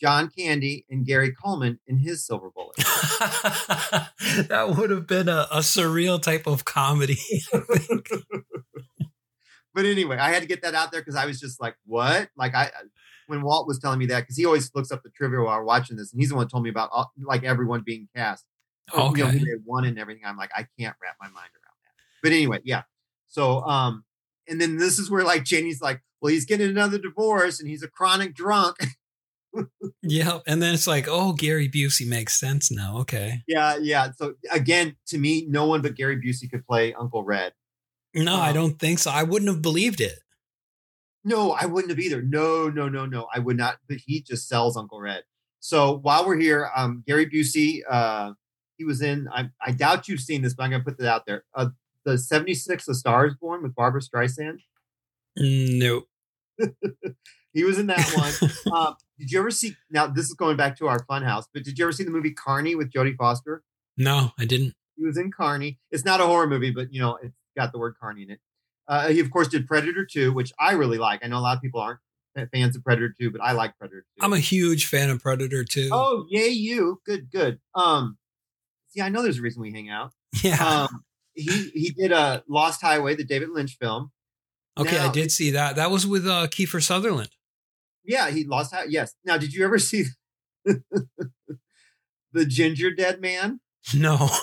John 0.04 0.28
Candy, 0.28 0.84
and 0.90 1.06
Gary 1.06 1.32
Coleman 1.32 1.80
in 1.86 1.96
his 1.96 2.26
Silver 2.26 2.50
Bullet. 2.54 2.76
that 4.48 4.74
would 4.76 4.90
have 4.90 5.06
been 5.06 5.30
a, 5.30 5.46
a 5.50 5.60
surreal 5.60 6.20
type 6.20 6.46
of 6.46 6.66
comedy. 6.66 7.16
but 9.72 9.86
anyway, 9.86 10.18
I 10.18 10.30
had 10.30 10.42
to 10.42 10.46
get 10.46 10.60
that 10.60 10.74
out 10.74 10.92
there 10.92 11.00
because 11.00 11.16
I 11.16 11.24
was 11.24 11.40
just 11.40 11.58
like, 11.58 11.76
what? 11.86 12.28
Like 12.36 12.54
I 12.54 12.70
when 13.28 13.40
Walt 13.40 13.66
was 13.66 13.78
telling 13.78 13.98
me 13.98 14.04
that, 14.06 14.20
because 14.20 14.36
he 14.36 14.44
always 14.44 14.70
looks 14.74 14.92
up 14.92 15.02
the 15.02 15.08
trivia 15.08 15.40
while 15.40 15.56
we're 15.56 15.64
watching 15.64 15.96
this, 15.96 16.12
and 16.12 16.20
he's 16.20 16.28
the 16.28 16.34
one 16.34 16.44
who 16.44 16.50
told 16.50 16.64
me 16.64 16.68
about 16.68 16.90
all, 16.92 17.10
like 17.22 17.42
everyone 17.42 17.80
being 17.80 18.06
cast. 18.14 18.44
Or, 18.92 19.10
You 19.16 19.24
know, 19.24 19.30
they 19.30 19.54
won 19.64 19.86
and 19.86 19.98
everything. 19.98 20.24
I'm 20.26 20.36
like, 20.36 20.50
I 20.54 20.66
can't 20.78 20.94
wrap 21.02 21.16
my 21.18 21.28
mind 21.28 21.36
around 21.36 21.78
that. 21.82 21.94
But 22.22 22.32
anyway, 22.32 22.60
yeah. 22.62 22.82
So 23.28 23.62
um, 23.62 24.04
and 24.46 24.60
then 24.60 24.76
this 24.76 24.98
is 24.98 25.10
where 25.10 25.24
like 25.24 25.44
Janie's 25.44 25.80
like, 25.80 26.02
well, 26.20 26.30
he's 26.30 26.44
getting 26.44 26.68
another 26.68 26.98
divorce 26.98 27.58
and 27.58 27.70
he's 27.70 27.82
a 27.82 27.88
chronic 27.88 28.34
drunk. 28.34 28.76
yeah. 30.02 30.38
And 30.46 30.62
then 30.62 30.74
it's 30.74 30.86
like, 30.86 31.06
oh, 31.08 31.32
Gary 31.32 31.68
Busey 31.68 32.06
makes 32.06 32.38
sense 32.38 32.70
now. 32.70 32.98
Okay. 32.98 33.42
yeah, 33.46 33.76
yeah. 33.80 34.10
So 34.16 34.34
again, 34.50 34.96
to 35.08 35.18
me, 35.18 35.46
no 35.48 35.66
one 35.66 35.82
but 35.82 35.94
Gary 35.94 36.16
Busey 36.20 36.50
could 36.50 36.66
play 36.66 36.92
Uncle 36.94 37.24
Red. 37.24 37.52
No, 38.14 38.36
I 38.36 38.48
Um, 38.50 38.54
don't 38.54 38.78
think 38.78 38.98
so. 39.00 39.10
I 39.10 39.22
wouldn't 39.24 39.50
have 39.50 39.62
believed 39.62 40.00
it. 40.00 40.18
No, 41.24 41.52
I 41.52 41.66
wouldn't 41.66 41.90
have 41.90 41.98
either. 42.00 42.20
No, 42.22 42.68
no, 42.68 42.88
no, 42.88 43.06
no. 43.06 43.26
I 43.34 43.38
would 43.38 43.56
not. 43.56 43.78
But 43.88 43.98
he 44.06 44.20
just 44.20 44.46
sells 44.48 44.76
Uncle 44.76 45.00
Red. 45.00 45.22
So 45.60 45.96
while 45.98 46.26
we're 46.26 46.38
here, 46.38 46.70
um, 46.76 47.02
Gary 47.06 47.26
Busey, 47.26 47.80
uh, 47.88 48.32
he 48.76 48.84
was 48.84 49.00
in. 49.00 49.28
I, 49.32 49.48
I 49.64 49.72
doubt 49.72 50.06
you've 50.08 50.20
seen 50.20 50.42
this, 50.42 50.52
but 50.54 50.64
I'm 50.64 50.70
gonna 50.70 50.84
put 50.84 50.98
that 50.98 51.08
out 51.08 51.24
there. 51.26 51.44
Uh, 51.54 51.68
the 52.04 52.18
'76, 52.18 52.86
A 52.88 52.94
Star 52.94 53.26
Is 53.26 53.34
Born 53.34 53.62
with 53.62 53.74
Barbra 53.74 54.02
Streisand. 54.02 54.58
Nope. 55.36 56.04
He 57.54 57.64
was 57.64 57.78
in 57.78 57.86
that 57.86 58.12
one. 58.14 58.76
um, 58.76 58.96
did 59.18 59.30
you 59.30 59.38
ever 59.38 59.50
see? 59.50 59.76
Now 59.90 60.06
this 60.06 60.26
is 60.26 60.34
going 60.34 60.56
back 60.56 60.76
to 60.78 60.88
our 60.88 61.04
Funhouse, 61.06 61.44
but 61.54 61.62
did 61.64 61.78
you 61.78 61.84
ever 61.84 61.92
see 61.92 62.04
the 62.04 62.10
movie 62.10 62.32
Carny 62.32 62.74
with 62.74 62.92
Jodie 62.92 63.16
Foster? 63.16 63.62
No, 63.96 64.32
I 64.38 64.44
didn't. 64.44 64.74
He 64.96 65.04
was 65.04 65.16
in 65.16 65.30
Carny. 65.30 65.78
It's 65.90 66.04
not 66.04 66.20
a 66.20 66.26
horror 66.26 66.48
movie, 66.48 66.70
but 66.70 66.92
you 66.92 67.00
know 67.00 67.16
it's 67.22 67.34
got 67.56 67.72
the 67.72 67.78
word 67.78 67.94
Carny 67.98 68.24
in 68.24 68.32
it. 68.32 68.40
Uh, 68.86 69.08
he 69.08 69.20
of 69.20 69.30
course 69.30 69.48
did 69.48 69.66
Predator 69.66 70.04
2, 70.04 70.32
which 70.32 70.52
I 70.58 70.72
really 70.72 70.98
like. 70.98 71.24
I 71.24 71.28
know 71.28 71.38
a 71.38 71.40
lot 71.40 71.56
of 71.56 71.62
people 71.62 71.80
aren't 71.80 72.00
fans 72.52 72.76
of 72.76 72.84
Predator 72.84 73.14
2, 73.18 73.30
but 73.30 73.40
I 73.40 73.52
like 73.52 73.78
Predator 73.78 74.04
2. 74.20 74.24
I'm 74.24 74.32
a 74.32 74.38
huge 74.38 74.86
fan 74.86 75.10
of 75.10 75.22
Predator 75.22 75.64
2. 75.64 75.90
Oh, 75.92 76.26
yay, 76.28 76.48
you. 76.48 77.00
Good, 77.06 77.30
good. 77.30 77.60
Um, 77.74 78.18
see, 78.88 79.00
I 79.00 79.08
know 79.08 79.22
there's 79.22 79.38
a 79.38 79.42
reason 79.42 79.62
we 79.62 79.72
hang 79.72 79.90
out. 79.90 80.12
yeah. 80.42 80.56
Um, 80.88 81.04
he 81.34 81.70
he 81.74 81.90
did 81.90 82.12
a 82.12 82.44
Lost 82.48 82.80
Highway, 82.80 83.14
the 83.14 83.24
David 83.24 83.50
Lynch 83.50 83.76
film. 83.80 84.12
okay, 84.78 84.98
I 84.98 85.10
did 85.10 85.32
see 85.32 85.50
that. 85.50 85.76
That 85.76 85.90
was 85.90 86.06
with 86.06 86.26
uh, 86.26 86.46
Kiefer 86.48 86.82
Sutherland. 86.82 87.30
Yeah, 88.04 88.30
he 88.30 88.44
lost. 88.44 88.74
Hi- 88.74 88.86
Yes. 88.88 89.14
Now, 89.24 89.36
did 89.38 89.52
you 89.54 89.64
ever 89.64 89.78
see 89.90 90.04
the 90.64 92.44
Ginger 92.46 92.90
Dead 92.94 93.20
Man? 93.20 93.60
No. 93.94 94.16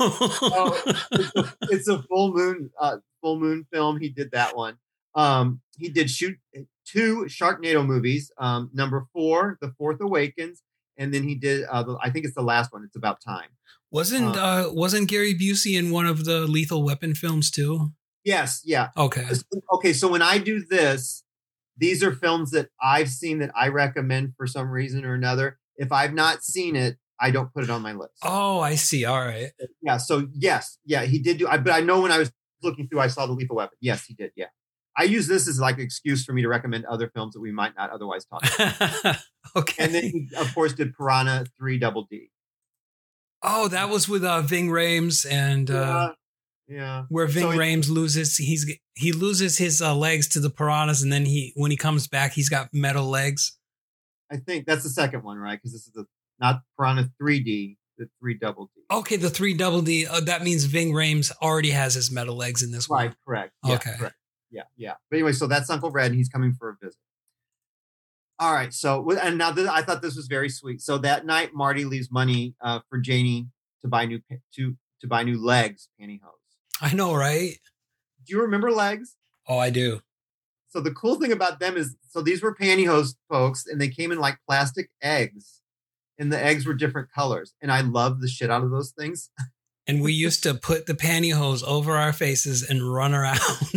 it's, 1.12 1.36
a, 1.36 1.54
it's 1.64 1.88
a 1.88 2.02
full 2.04 2.34
moon, 2.34 2.70
uh, 2.80 2.98
full 3.22 3.40
moon 3.40 3.66
film. 3.72 4.00
He 4.00 4.10
did 4.10 4.32
that 4.32 4.56
one. 4.56 4.78
Um, 5.16 5.62
he 5.78 5.90
did 5.90 6.10
shoot 6.10 6.38
two 6.86 7.26
Sharknado 7.28 7.86
movies. 7.86 8.32
Um, 8.38 8.70
number 8.74 9.08
four, 9.14 9.58
The 9.62 9.74
Fourth 9.78 10.00
Awakens, 10.00 10.62
and 10.98 11.14
then 11.14 11.24
he 11.24 11.36
did. 11.36 11.64
Uh, 11.66 11.84
the, 11.84 11.98
I 12.02 12.12
think 12.12 12.26
it's 12.26 12.36
the 12.36 12.44
last 12.44 12.72
one. 12.72 12.84
It's 12.84 12.96
about 12.96 13.20
time. 13.22 13.50
wasn't 13.92 14.38
uh, 14.38 14.70
wasn't 14.72 15.10
Gary 15.10 15.34
Busey 15.34 15.78
in 15.78 15.92
one 15.92 16.06
of 16.06 16.24
the 16.26 16.42
Lethal 16.42 16.84
Weapon 16.84 17.16
films 17.16 17.50
too? 17.52 17.92
Yes. 18.24 18.62
Yeah. 18.64 18.90
Okay. 18.96 19.26
okay 19.74 19.94
so 19.94 20.08
when 20.08 20.22
i 20.22 20.38
do 20.38 20.64
this 20.64 21.24
these 21.82 22.02
are 22.02 22.14
films 22.14 22.52
that 22.52 22.70
i've 22.82 23.10
seen 23.10 23.40
that 23.40 23.52
i 23.56 23.68
recommend 23.68 24.34
for 24.38 24.48
some 24.48 24.70
reason 24.70 25.04
or 25.04 25.14
another. 25.14 25.58
If 25.76 25.92
i've 25.92 26.14
not 26.14 26.44
seen 26.44 26.78
it 26.78 26.98
i 27.20 27.32
don't 27.32 27.54
put 27.54 27.64
it 27.66 27.70
on 27.70 27.82
my 27.82 27.92
list. 27.94 28.14
Oh, 28.24 28.60
I 28.62 28.76
see. 28.76 29.04
All 29.04 29.20
right. 29.20 29.52
yeah 29.82 29.98
so 29.98 30.28
yes. 30.34 30.78
Yeah 30.86 31.04
he 31.04 31.20
did 31.20 31.38
do 31.40 31.48
I, 31.48 31.58
but 31.58 31.74
i 31.74 31.82
know 31.82 32.02
when 32.02 32.12
i 32.14 32.18
was 32.18 32.32
looking 32.64 32.88
through 32.88 33.02
i 33.02 33.08
saw 33.08 33.26
the 33.26 33.34
lethal 33.34 33.58
weapon. 33.58 33.78
Yes 33.82 34.06
he 34.06 34.14
did 34.14 34.32
yeah. 34.38 34.46
I 34.98 35.04
use 35.04 35.28
this 35.28 35.48
as 35.48 35.60
like 35.60 35.76
an 35.78 35.84
excuse 35.84 36.24
for 36.24 36.34
me 36.34 36.42
to 36.42 36.48
recommend 36.50 36.86
other 36.86 37.10
films 37.14 37.34
that 37.34 37.42
we 37.42 37.52
might 37.52 37.76
not 37.78 37.90
otherwise 37.92 38.26
talk 38.26 38.44
about. 38.56 39.18
Okay. 39.56 39.84
and 39.84 39.94
then 39.94 40.04
he 40.04 40.30
of 40.38 40.54
course 40.54 40.72
did 40.74 40.94
piranha 40.94 41.46
3 41.58 41.80
double 41.80 42.08
d. 42.10 42.30
Oh, 43.44 43.68
that 43.70 43.90
was 43.90 44.08
with 44.08 44.24
uh, 44.24 44.42
Ving 44.44 44.70
Rhames 44.70 45.26
and 45.30 45.70
uh, 45.72 45.74
yeah 45.74 46.08
yeah 46.68 47.04
where 47.10 47.28
Ving 47.28 47.44
So 47.44 47.58
Rhames 47.58 47.90
loses 47.90 48.38
he's 48.38 48.72
he 48.96 49.12
loses 49.12 49.58
his 49.58 49.82
uh, 49.82 49.96
legs 49.96 50.28
to 50.30 50.40
the 50.40 50.50
piranhas 50.50 51.02
and 51.04 51.12
then 51.12 51.26
he 51.26 51.54
when 51.56 51.72
he 51.72 51.78
comes 51.78 52.08
back 52.08 52.34
he's 52.34 52.50
got 52.50 52.70
metal 52.74 53.10
legs. 53.10 53.58
i 54.32 54.38
think 54.38 54.66
that's 54.66 54.84
the 54.84 54.90
second 54.90 55.24
one 55.24 55.38
right 55.38 55.58
because 55.60 55.74
this 55.74 55.86
is 55.88 55.94
the 55.94 56.06
not 56.40 56.62
piranha 56.78 57.10
3d 57.22 57.78
the 57.98 58.10
3 58.20 58.34
double 58.36 58.66
d 58.66 58.82
Okay, 58.92 59.16
the 59.16 59.30
three 59.30 59.54
double 59.54 59.82
D. 59.82 60.06
Uh, 60.06 60.20
that 60.22 60.44
means 60.44 60.66
Ving 60.66 60.92
Rhames 60.92 61.32
already 61.42 61.70
has 61.70 61.94
his 61.94 62.12
metal 62.12 62.36
legs 62.36 62.62
in 62.62 62.72
this 62.72 62.90
one. 62.90 63.06
Right, 63.06 63.16
correct. 63.26 63.54
Yeah, 63.66 63.76
Okay. 63.76 63.94
correct. 63.98 64.16
Yeah, 64.50 64.64
yeah. 64.76 64.96
But 65.10 65.16
anyway, 65.18 65.32
so 65.32 65.48
that's 65.48 65.70
Uncle 65.70 65.92
Red, 65.92 66.08
and 66.08 66.16
he's 66.16 66.28
coming 66.28 66.52
for 66.52 66.68
a 66.70 66.76
visit. 66.84 66.98
All 68.38 68.54
right. 68.54 68.74
So, 68.74 69.10
and 69.12 69.38
now 69.38 69.52
this, 69.52 69.70
I 69.70 69.82
thought 69.82 70.02
this 70.02 70.16
was 70.18 70.28
very 70.28 70.50
sweet. 70.50 70.82
So 70.82 70.98
that 70.98 71.26
night, 71.26 71.52
Marty 71.54 71.86
leaves 71.86 72.12
money 72.12 72.54
uh, 72.60 72.80
for 72.90 72.98
Janie 72.98 73.48
to 73.82 73.88
buy 73.88 74.06
new 74.06 74.20
to 74.56 74.76
to 75.00 75.08
buy 75.08 75.24
new 75.24 75.42
legs 75.42 75.88
pantyhose. 76.00 76.41
I 76.84 76.94
know, 76.94 77.14
right? 77.14 77.60
Do 78.26 78.36
you 78.36 78.42
remember 78.42 78.72
legs? 78.72 79.16
Oh, 79.48 79.60
I 79.60 79.70
do. 79.70 80.02
So 80.70 80.82
the 80.82 80.92
cool 80.92 81.20
thing 81.20 81.32
about 81.32 81.60
them 81.60 81.78
is, 81.78 81.96
so 82.10 82.22
these 82.22 82.42
were 82.42 82.56
pantyhose 82.56 83.16
folks, 83.30 83.68
and 83.68 83.80
they 83.80 83.90
came 83.90 84.12
in 84.12 84.18
like 84.20 84.40
plastic 84.48 84.90
eggs, 85.02 85.62
and 86.18 86.34
the 86.34 86.44
eggs 86.44 86.66
were 86.66 86.74
different 86.74 87.12
colors. 87.14 87.54
And 87.62 87.72
I 87.72 87.82
love 87.82 88.20
the 88.20 88.28
shit 88.28 88.50
out 88.50 88.64
of 88.64 88.72
those 88.72 88.92
things. 88.92 89.30
And 89.88 90.02
we 90.02 90.14
used 90.14 90.44
to 90.44 90.54
put 90.54 90.86
the 90.86 90.94
pantyhose 90.94 91.64
over 91.64 91.98
our 91.98 92.14
faces 92.14 92.62
and 92.62 92.94
run 92.94 93.16
around. 93.16 93.40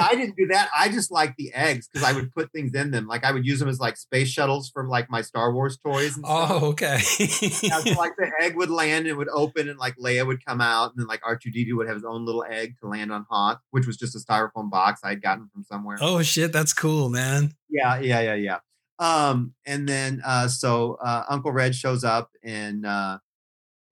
I 0.00 0.14
didn't 0.16 0.36
do 0.36 0.48
that. 0.48 0.68
I 0.76 0.88
just 0.88 1.12
like 1.12 1.36
the 1.36 1.52
eggs 1.54 1.88
because 1.88 2.06
I 2.06 2.12
would 2.12 2.32
put 2.32 2.50
things 2.52 2.74
in 2.74 2.90
them. 2.90 3.06
Like 3.06 3.24
I 3.24 3.30
would 3.30 3.46
use 3.46 3.60
them 3.60 3.68
as 3.68 3.78
like 3.78 3.96
space 3.96 4.28
shuttles 4.28 4.70
from 4.70 4.88
like 4.88 5.08
my 5.08 5.22
Star 5.22 5.52
Wars 5.52 5.78
toys. 5.78 6.16
And 6.16 6.26
stuff. 6.26 6.50
oh, 6.50 6.66
okay. 6.70 6.98
Yeah, 7.62 7.78
so 7.78 7.92
like 7.92 8.16
the 8.16 8.30
egg 8.40 8.56
would 8.56 8.70
land 8.70 9.06
and 9.06 9.08
it 9.08 9.16
would 9.16 9.28
open 9.28 9.68
and 9.68 9.78
like 9.78 9.96
Leia 9.96 10.26
would 10.26 10.44
come 10.44 10.60
out 10.60 10.90
and 10.90 11.00
then 11.00 11.06
like 11.06 11.22
R2D2 11.22 11.76
would 11.76 11.86
have 11.86 11.96
his 11.96 12.04
own 12.04 12.26
little 12.26 12.44
egg 12.48 12.76
to 12.80 12.88
land 12.88 13.12
on 13.12 13.24
Hoth, 13.30 13.60
which 13.70 13.86
was 13.86 13.96
just 13.96 14.16
a 14.16 14.18
styrofoam 14.18 14.68
box 14.68 15.00
I 15.04 15.10
had 15.10 15.22
gotten 15.22 15.48
from 15.52 15.62
somewhere. 15.62 15.98
oh 16.00 16.22
shit, 16.22 16.52
that's 16.52 16.72
cool, 16.72 17.08
man. 17.08 17.54
Yeah, 17.68 18.00
yeah, 18.00 18.20
yeah, 18.20 18.34
yeah. 18.34 18.58
Um, 18.98 19.54
and 19.64 19.88
then 19.88 20.22
uh 20.24 20.48
so 20.48 20.98
uh 21.02 21.24
Uncle 21.28 21.52
Red 21.52 21.74
shows 21.74 22.04
up 22.04 22.30
and 22.42 22.84
uh 22.84 23.18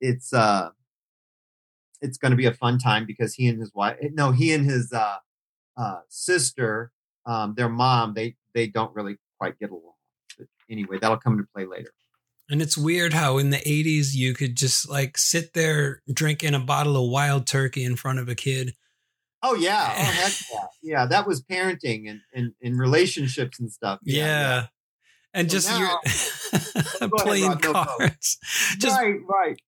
it's 0.01 0.33
uh 0.33 0.71
it's 2.01 2.19
gonna 2.19 2.37
be 2.37 2.47
a 2.47 2.55
fun 2.55 2.79
time 2.79 3.07
because 3.07 3.35
he 3.35 3.49
and 3.49 3.61
his 3.61 3.73
wife 3.75 3.97
no, 4.13 4.33
he 4.33 4.53
and 4.53 4.65
his 4.65 4.93
uh 4.93 5.17
uh 5.77 6.01
sister, 6.09 6.93
um, 7.27 7.55
their 7.57 7.69
mom, 7.69 8.15
they 8.15 8.37
they 8.55 8.67
don't 8.67 8.95
really 8.95 9.17
quite 9.39 9.59
get 9.59 9.71
along. 9.71 9.95
But 10.39 10.47
anyway, 10.69 10.99
that'll 11.01 11.19
come 11.19 11.35
into 11.35 11.47
play 11.55 11.67
later. 11.67 11.93
And 12.49 12.61
it's 12.61 12.77
weird 12.77 13.13
how 13.13 13.39
in 13.39 13.51
the 13.51 13.59
80s 13.59 14.13
you 14.13 14.35
could 14.35 14.57
just 14.57 14.89
like 14.91 15.17
sit 15.17 15.53
there 15.53 16.03
drinking 16.13 16.55
a 16.55 16.59
bottle 16.59 16.97
of 16.97 17.09
wild 17.11 17.47
turkey 17.47 17.85
in 17.85 17.95
front 17.95 18.19
of 18.19 18.29
a 18.29 18.35
kid. 18.35 18.75
Oh 19.43 19.55
yeah, 19.55 19.95
oh 19.97 20.03
heck 20.03 20.33
yeah, 20.53 20.67
yeah. 20.83 21.07
That 21.07 21.27
was 21.27 21.43
parenting 21.43 22.11
and 22.11 22.21
and, 22.35 22.53
and 22.63 22.79
relationships 22.79 23.61
and 23.61 23.71
stuff. 23.71 24.01
Yeah. 24.03 24.67
And 25.33 25.49
So 25.51 25.57
just 25.57 25.69
now- 25.71 25.79
you're 25.79 25.89
Go 27.09 27.17
ahead, 27.17 27.27
playing 27.27 27.49
Rob, 27.51 27.63
no, 27.63 27.73
cards. 27.73 28.39
Just 28.79 28.97
right, 29.01 29.17
right. 29.29 29.61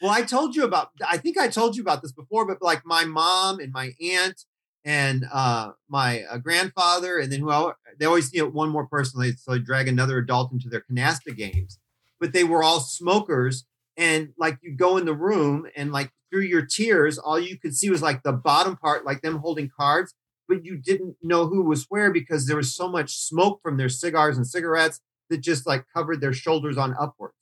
Well, 0.00 0.10
I 0.12 0.22
told 0.22 0.54
you 0.54 0.64
about. 0.64 0.90
I 1.06 1.16
think 1.16 1.36
I 1.38 1.48
told 1.48 1.76
you 1.76 1.82
about 1.82 2.02
this 2.02 2.12
before, 2.12 2.46
but 2.46 2.62
like 2.62 2.86
my 2.86 3.04
mom 3.04 3.58
and 3.58 3.72
my 3.72 3.92
aunt 4.00 4.44
and 4.84 5.24
uh, 5.32 5.72
my 5.88 6.22
uh, 6.22 6.38
grandfather, 6.38 7.18
and 7.18 7.32
then 7.32 7.40
who 7.40 7.50
el- 7.50 7.76
they 7.98 8.06
always 8.06 8.32
you 8.32 8.42
know 8.42 8.48
one 8.50 8.68
more 8.68 8.86
person. 8.86 9.20
They 9.20 9.32
so 9.32 9.52
they 9.52 9.58
drag 9.58 9.88
another 9.88 10.18
adult 10.18 10.52
into 10.52 10.68
their 10.68 10.82
canasta 10.88 11.36
games, 11.36 11.78
but 12.20 12.32
they 12.32 12.44
were 12.44 12.62
all 12.62 12.78
smokers, 12.80 13.64
and 13.96 14.30
like 14.38 14.58
you 14.62 14.76
go 14.76 14.96
in 14.98 15.04
the 15.04 15.14
room 15.14 15.66
and 15.74 15.90
like 15.92 16.12
through 16.30 16.42
your 16.42 16.64
tears, 16.64 17.18
all 17.18 17.38
you 17.40 17.58
could 17.58 17.74
see 17.74 17.90
was 17.90 18.02
like 18.02 18.22
the 18.22 18.32
bottom 18.32 18.76
part, 18.76 19.04
like 19.04 19.22
them 19.22 19.38
holding 19.38 19.68
cards, 19.76 20.14
but 20.46 20.64
you 20.64 20.76
didn't 20.76 21.16
know 21.22 21.46
who 21.46 21.62
was 21.62 21.86
where 21.88 22.12
because 22.12 22.46
there 22.46 22.56
was 22.56 22.72
so 22.74 22.86
much 22.88 23.16
smoke 23.16 23.60
from 23.62 23.78
their 23.78 23.88
cigars 23.88 24.36
and 24.36 24.46
cigarettes 24.46 25.00
that 25.30 25.38
just 25.38 25.66
like 25.66 25.86
covered 25.94 26.20
their 26.20 26.32
shoulders 26.34 26.76
on 26.76 26.94
upwards. 27.00 27.34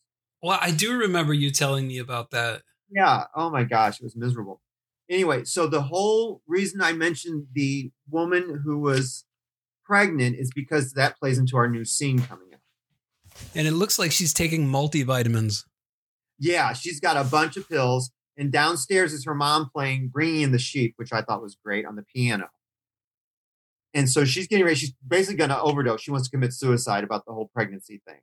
Well, 0.46 0.60
I 0.62 0.70
do 0.70 0.96
remember 0.96 1.34
you 1.34 1.50
telling 1.50 1.88
me 1.88 1.98
about 1.98 2.30
that. 2.30 2.62
Yeah. 2.88 3.24
Oh 3.34 3.50
my 3.50 3.64
gosh, 3.64 3.98
it 3.98 4.04
was 4.04 4.14
miserable. 4.14 4.60
Anyway, 5.10 5.42
so 5.42 5.66
the 5.66 5.82
whole 5.82 6.40
reason 6.46 6.80
I 6.80 6.92
mentioned 6.92 7.48
the 7.52 7.90
woman 8.08 8.62
who 8.64 8.78
was 8.78 9.24
pregnant 9.84 10.36
is 10.36 10.52
because 10.54 10.92
that 10.92 11.18
plays 11.18 11.38
into 11.38 11.56
our 11.56 11.68
new 11.68 11.84
scene 11.84 12.20
coming 12.20 12.54
up. 12.54 12.60
And 13.56 13.66
it 13.66 13.72
looks 13.72 13.98
like 13.98 14.12
she's 14.12 14.32
taking 14.32 14.68
multivitamins. 14.68 15.64
Yeah, 16.38 16.74
she's 16.74 17.00
got 17.00 17.16
a 17.16 17.28
bunch 17.28 17.56
of 17.56 17.68
pills, 17.68 18.12
and 18.36 18.52
downstairs 18.52 19.12
is 19.12 19.24
her 19.24 19.34
mom 19.34 19.68
playing 19.74 20.08
Bringing 20.08 20.42
in 20.42 20.52
the 20.52 20.60
Sheep, 20.60 20.94
which 20.96 21.12
I 21.12 21.22
thought 21.22 21.42
was 21.42 21.56
great 21.56 21.84
on 21.84 21.96
the 21.96 22.04
piano. 22.04 22.50
And 23.94 24.08
so 24.08 24.24
she's 24.24 24.46
getting 24.46 24.64
ready. 24.64 24.76
She's 24.76 24.94
basically 25.06 25.38
going 25.38 25.50
to 25.50 25.60
overdose. 25.60 26.02
She 26.02 26.12
wants 26.12 26.28
to 26.28 26.30
commit 26.30 26.52
suicide 26.52 27.02
about 27.02 27.24
the 27.26 27.32
whole 27.32 27.50
pregnancy 27.52 28.00
thing. 28.06 28.20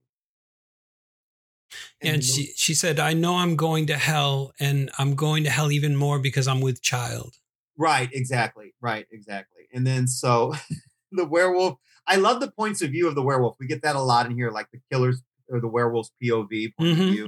And 2.01 2.23
she 2.23 2.51
she 2.55 2.73
said, 2.73 2.99
"I 2.99 3.13
know 3.13 3.35
I'm 3.35 3.55
going 3.55 3.87
to 3.87 3.97
hell, 3.97 4.53
and 4.59 4.91
I'm 4.97 5.15
going 5.15 5.43
to 5.45 5.49
hell 5.49 5.71
even 5.71 5.95
more 5.95 6.19
because 6.19 6.47
I'm 6.47 6.61
with 6.61 6.81
child." 6.81 7.35
Right, 7.77 8.09
exactly. 8.13 8.73
Right, 8.81 9.07
exactly. 9.11 9.67
And 9.73 9.85
then 9.87 10.07
so 10.07 10.53
the 11.11 11.25
werewolf, 11.25 11.77
I 12.07 12.17
love 12.17 12.39
the 12.39 12.51
points 12.51 12.81
of 12.81 12.91
view 12.91 13.07
of 13.07 13.15
the 13.15 13.23
werewolf. 13.23 13.57
We 13.59 13.67
get 13.67 13.81
that 13.83 13.95
a 13.95 14.01
lot 14.01 14.25
in 14.25 14.33
here, 14.35 14.51
like 14.51 14.67
the 14.71 14.79
killer's 14.91 15.21
or 15.49 15.59
the 15.59 15.67
werewolf's 15.67 16.11
POV 16.21 16.73
point 16.77 16.89
Mhm. 16.89 17.01
of 17.01 17.07
view. 17.09 17.27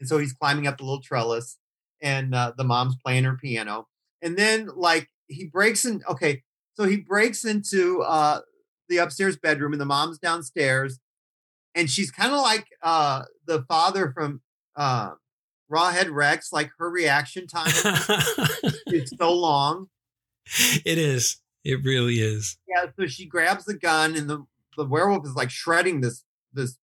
And 0.00 0.08
so 0.08 0.18
he's 0.18 0.32
climbing 0.32 0.66
up 0.66 0.78
the 0.78 0.84
little 0.84 1.00
trellis 1.02 1.58
and 2.00 2.34
uh, 2.34 2.52
the 2.56 2.64
mom's 2.64 2.96
playing 3.04 3.24
her 3.24 3.36
piano. 3.36 3.86
And 4.20 4.36
then 4.36 4.68
like 4.74 5.08
he 5.28 5.46
breaks 5.46 5.84
in 5.84 6.02
okay, 6.08 6.42
so 6.74 6.84
he 6.84 6.96
breaks 6.96 7.44
into 7.44 8.02
uh 8.02 8.40
the 8.88 8.98
upstairs 8.98 9.36
bedroom 9.36 9.72
and 9.72 9.80
the 9.80 9.86
mom's 9.86 10.18
downstairs 10.18 10.98
and 11.74 11.90
she's 11.90 12.10
kind 12.10 12.32
of 12.32 12.40
like 12.40 12.66
uh 12.82 13.22
the 13.46 13.62
father 13.62 14.12
from 14.12 14.40
uh 14.76 15.12
Rawhead 15.72 16.12
Rex, 16.12 16.52
like 16.52 16.70
her 16.78 16.90
reaction 16.90 17.46
time 17.46 17.72
is 18.88 19.12
so 19.18 19.32
long. 19.34 19.88
it 20.84 20.98
is. 20.98 21.38
It 21.64 21.82
really 21.84 22.16
is. 22.16 22.58
Yeah, 22.68 22.86
so 22.98 23.06
she 23.06 23.26
grabs 23.26 23.64
the 23.64 23.74
gun 23.74 24.14
and 24.16 24.28
the, 24.28 24.44
the 24.76 24.84
werewolf 24.84 25.24
is 25.26 25.34
like 25.34 25.50
shredding 25.50 26.00
this 26.00 26.24
this 26.52 26.76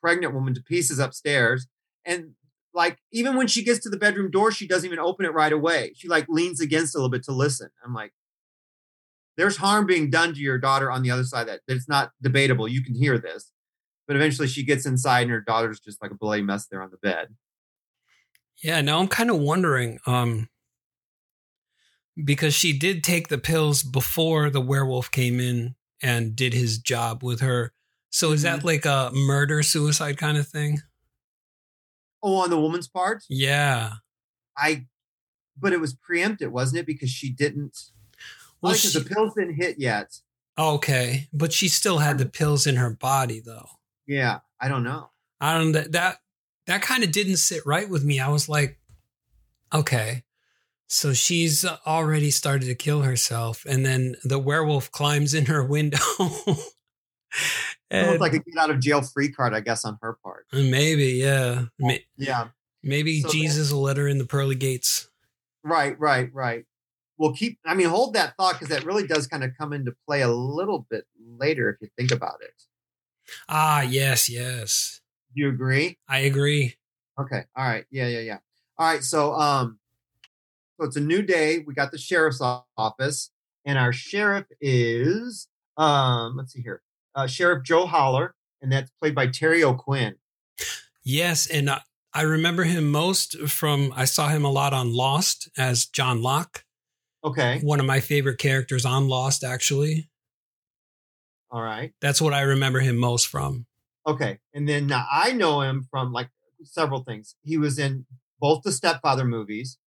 pregnant 0.00 0.32
woman 0.32 0.54
to 0.54 0.62
pieces 0.62 0.98
upstairs. 0.98 1.66
And 2.04 2.32
like 2.72 2.98
even 3.12 3.36
when 3.36 3.48
she 3.48 3.62
gets 3.62 3.80
to 3.80 3.90
the 3.90 3.98
bedroom 3.98 4.30
door, 4.30 4.50
she 4.50 4.66
doesn't 4.66 4.86
even 4.86 4.98
open 4.98 5.26
it 5.26 5.34
right 5.34 5.52
away. 5.52 5.92
She 5.94 6.08
like 6.08 6.26
leans 6.28 6.60
against 6.60 6.94
it 6.94 6.98
a 6.98 7.00
little 7.00 7.10
bit 7.10 7.24
to 7.24 7.32
listen. 7.32 7.68
I'm 7.84 7.92
like, 7.92 8.12
there's 9.36 9.56
harm 9.56 9.86
being 9.86 10.08
done 10.10 10.32
to 10.34 10.40
your 10.40 10.58
daughter 10.58 10.90
on 10.90 11.02
the 11.02 11.10
other 11.10 11.24
side 11.24 11.48
that. 11.48 11.60
It's 11.68 11.88
not 11.88 12.12
debatable. 12.22 12.68
You 12.68 12.82
can 12.82 12.94
hear 12.94 13.18
this. 13.18 13.52
But 14.10 14.16
eventually 14.16 14.48
she 14.48 14.64
gets 14.64 14.86
inside 14.86 15.20
and 15.22 15.30
her 15.30 15.40
daughter's 15.40 15.78
just 15.78 16.02
like 16.02 16.10
a 16.10 16.16
bloody 16.16 16.42
mess 16.42 16.66
there 16.66 16.82
on 16.82 16.90
the 16.90 16.96
bed. 16.96 17.28
Yeah, 18.60 18.80
now 18.80 18.98
I'm 18.98 19.06
kind 19.06 19.30
of 19.30 19.38
wondering, 19.38 20.00
um, 20.04 20.48
because 22.24 22.52
she 22.52 22.76
did 22.76 23.04
take 23.04 23.28
the 23.28 23.38
pills 23.38 23.84
before 23.84 24.50
the 24.50 24.60
werewolf 24.60 25.12
came 25.12 25.38
in 25.38 25.76
and 26.02 26.34
did 26.34 26.54
his 26.54 26.78
job 26.80 27.22
with 27.22 27.38
her. 27.38 27.72
So 28.10 28.32
is 28.32 28.42
that 28.42 28.64
like 28.64 28.84
a 28.84 29.12
murder 29.14 29.62
suicide 29.62 30.18
kind 30.18 30.36
of 30.36 30.48
thing? 30.48 30.82
Oh, 32.20 32.38
on 32.42 32.50
the 32.50 32.58
woman's 32.60 32.88
part? 32.88 33.22
Yeah. 33.28 33.92
I 34.58 34.86
but 35.56 35.72
it 35.72 35.78
was 35.80 35.94
preempted, 35.94 36.50
wasn't 36.50 36.80
it? 36.80 36.86
Because 36.86 37.10
she 37.10 37.30
didn't 37.30 37.78
Well, 38.60 38.74
she- 38.74 38.88
the 38.98 39.04
pills 39.04 39.34
didn't 39.36 39.54
hit 39.54 39.78
yet. 39.78 40.16
okay, 40.58 41.28
but 41.32 41.52
she 41.52 41.68
still 41.68 41.98
had 41.98 42.18
the 42.18 42.26
pills 42.26 42.66
in 42.66 42.74
her 42.74 42.90
body 42.90 43.38
though. 43.38 43.68
Yeah, 44.10 44.40
I 44.60 44.66
don't 44.66 44.82
know. 44.82 45.10
I 45.40 45.56
don't 45.56 45.70
that 45.72 45.92
that, 45.92 46.16
that 46.66 46.82
kind 46.82 47.04
of 47.04 47.12
didn't 47.12 47.36
sit 47.36 47.64
right 47.64 47.88
with 47.88 48.04
me. 48.04 48.18
I 48.18 48.28
was 48.28 48.48
like, 48.48 48.80
okay. 49.72 50.24
So 50.88 51.12
she's 51.12 51.64
already 51.86 52.32
started 52.32 52.66
to 52.66 52.74
kill 52.74 53.02
herself 53.02 53.64
and 53.68 53.86
then 53.86 54.16
the 54.24 54.40
werewolf 54.40 54.90
climbs 54.90 55.32
in 55.32 55.46
her 55.46 55.64
window. 55.64 55.98
Almost 56.18 56.74
And- 57.92 58.20
like 58.20 58.32
a 58.32 58.40
get 58.40 58.58
out 58.58 58.70
of 58.70 58.80
jail 58.80 59.00
free 59.02 59.30
card, 59.30 59.54
I 59.54 59.60
guess, 59.60 59.84
on 59.84 59.96
her 60.02 60.18
part. 60.24 60.46
Uh, 60.52 60.62
maybe, 60.62 61.20
yeah. 61.22 61.66
Yeah. 62.16 62.48
Maybe 62.82 63.20
So 63.20 63.28
then- 63.28 63.40
Jesus 63.40 63.72
will 63.72 63.82
let 63.82 63.96
her 63.96 64.08
in 64.08 64.18
the 64.18 64.26
pearly 64.26 64.56
gates. 64.56 65.08
Right, 65.62 65.96
right, 66.00 66.34
right. 66.34 66.64
Well, 67.16 67.32
keep, 67.32 67.60
I 67.64 67.74
mean, 67.74 67.86
hold 67.88 68.14
that 68.14 68.34
thought 68.36 68.54
because 68.54 68.74
that 68.74 68.84
really 68.84 69.06
does 69.06 69.28
kind 69.28 69.44
of 69.44 69.50
come 69.56 69.72
into 69.72 69.94
play 70.08 70.22
a 70.22 70.28
little 70.28 70.86
bit 70.90 71.04
later 71.38 71.68
if 71.70 71.76
you 71.80 71.88
think 71.96 72.10
about 72.10 72.38
it. 72.40 72.54
Ah, 73.48 73.82
yes, 73.82 74.28
yes. 74.28 75.00
Do 75.34 75.42
you 75.42 75.48
agree? 75.48 75.98
I 76.08 76.20
agree. 76.20 76.76
Okay. 77.20 77.44
All 77.56 77.64
right. 77.64 77.84
Yeah, 77.90 78.08
yeah, 78.08 78.20
yeah. 78.20 78.38
All 78.78 78.86
right. 78.86 79.02
So, 79.04 79.34
um, 79.34 79.78
so 80.78 80.86
it's 80.86 80.96
a 80.96 81.00
new 81.00 81.22
day. 81.22 81.58
We 81.66 81.74
got 81.74 81.92
the 81.92 81.98
sheriff's 81.98 82.40
office, 82.40 83.30
and 83.64 83.78
our 83.78 83.92
sheriff 83.92 84.46
is, 84.60 85.48
um, 85.76 86.36
let's 86.36 86.52
see 86.52 86.62
here, 86.62 86.82
uh, 87.14 87.26
Sheriff 87.26 87.62
Joe 87.64 87.86
Haller, 87.86 88.34
and 88.62 88.72
that's 88.72 88.90
played 89.00 89.14
by 89.14 89.26
Terry 89.26 89.62
O'Quinn. 89.62 90.16
Yes, 91.04 91.46
and 91.46 91.68
I, 91.70 91.80
I 92.14 92.22
remember 92.22 92.64
him 92.64 92.90
most 92.90 93.38
from 93.48 93.92
I 93.94 94.04
saw 94.04 94.28
him 94.28 94.44
a 94.44 94.50
lot 94.50 94.72
on 94.72 94.92
Lost 94.92 95.48
as 95.56 95.86
John 95.86 96.22
Locke, 96.22 96.64
Okay. 97.24 97.60
one 97.60 97.80
of 97.80 97.86
my 97.86 98.00
favorite 98.00 98.38
characters 98.38 98.84
on 98.84 99.08
Lost 99.08 99.44
actually. 99.44 100.08
All 101.50 101.62
right. 101.62 101.92
That's 102.00 102.20
what 102.20 102.32
I 102.32 102.42
remember 102.42 102.80
him 102.80 102.96
most 102.96 103.26
from. 103.26 103.66
Okay. 104.06 104.38
And 104.54 104.68
then 104.68 104.86
now 104.86 105.06
I 105.10 105.32
know 105.32 105.60
him 105.62 105.86
from 105.90 106.12
like 106.12 106.28
several 106.64 107.02
things. 107.02 107.34
He 107.42 107.56
was 107.58 107.78
in 107.78 108.06
both 108.40 108.62
the 108.62 108.72
Stepfather 108.72 109.24
movies. 109.24 109.78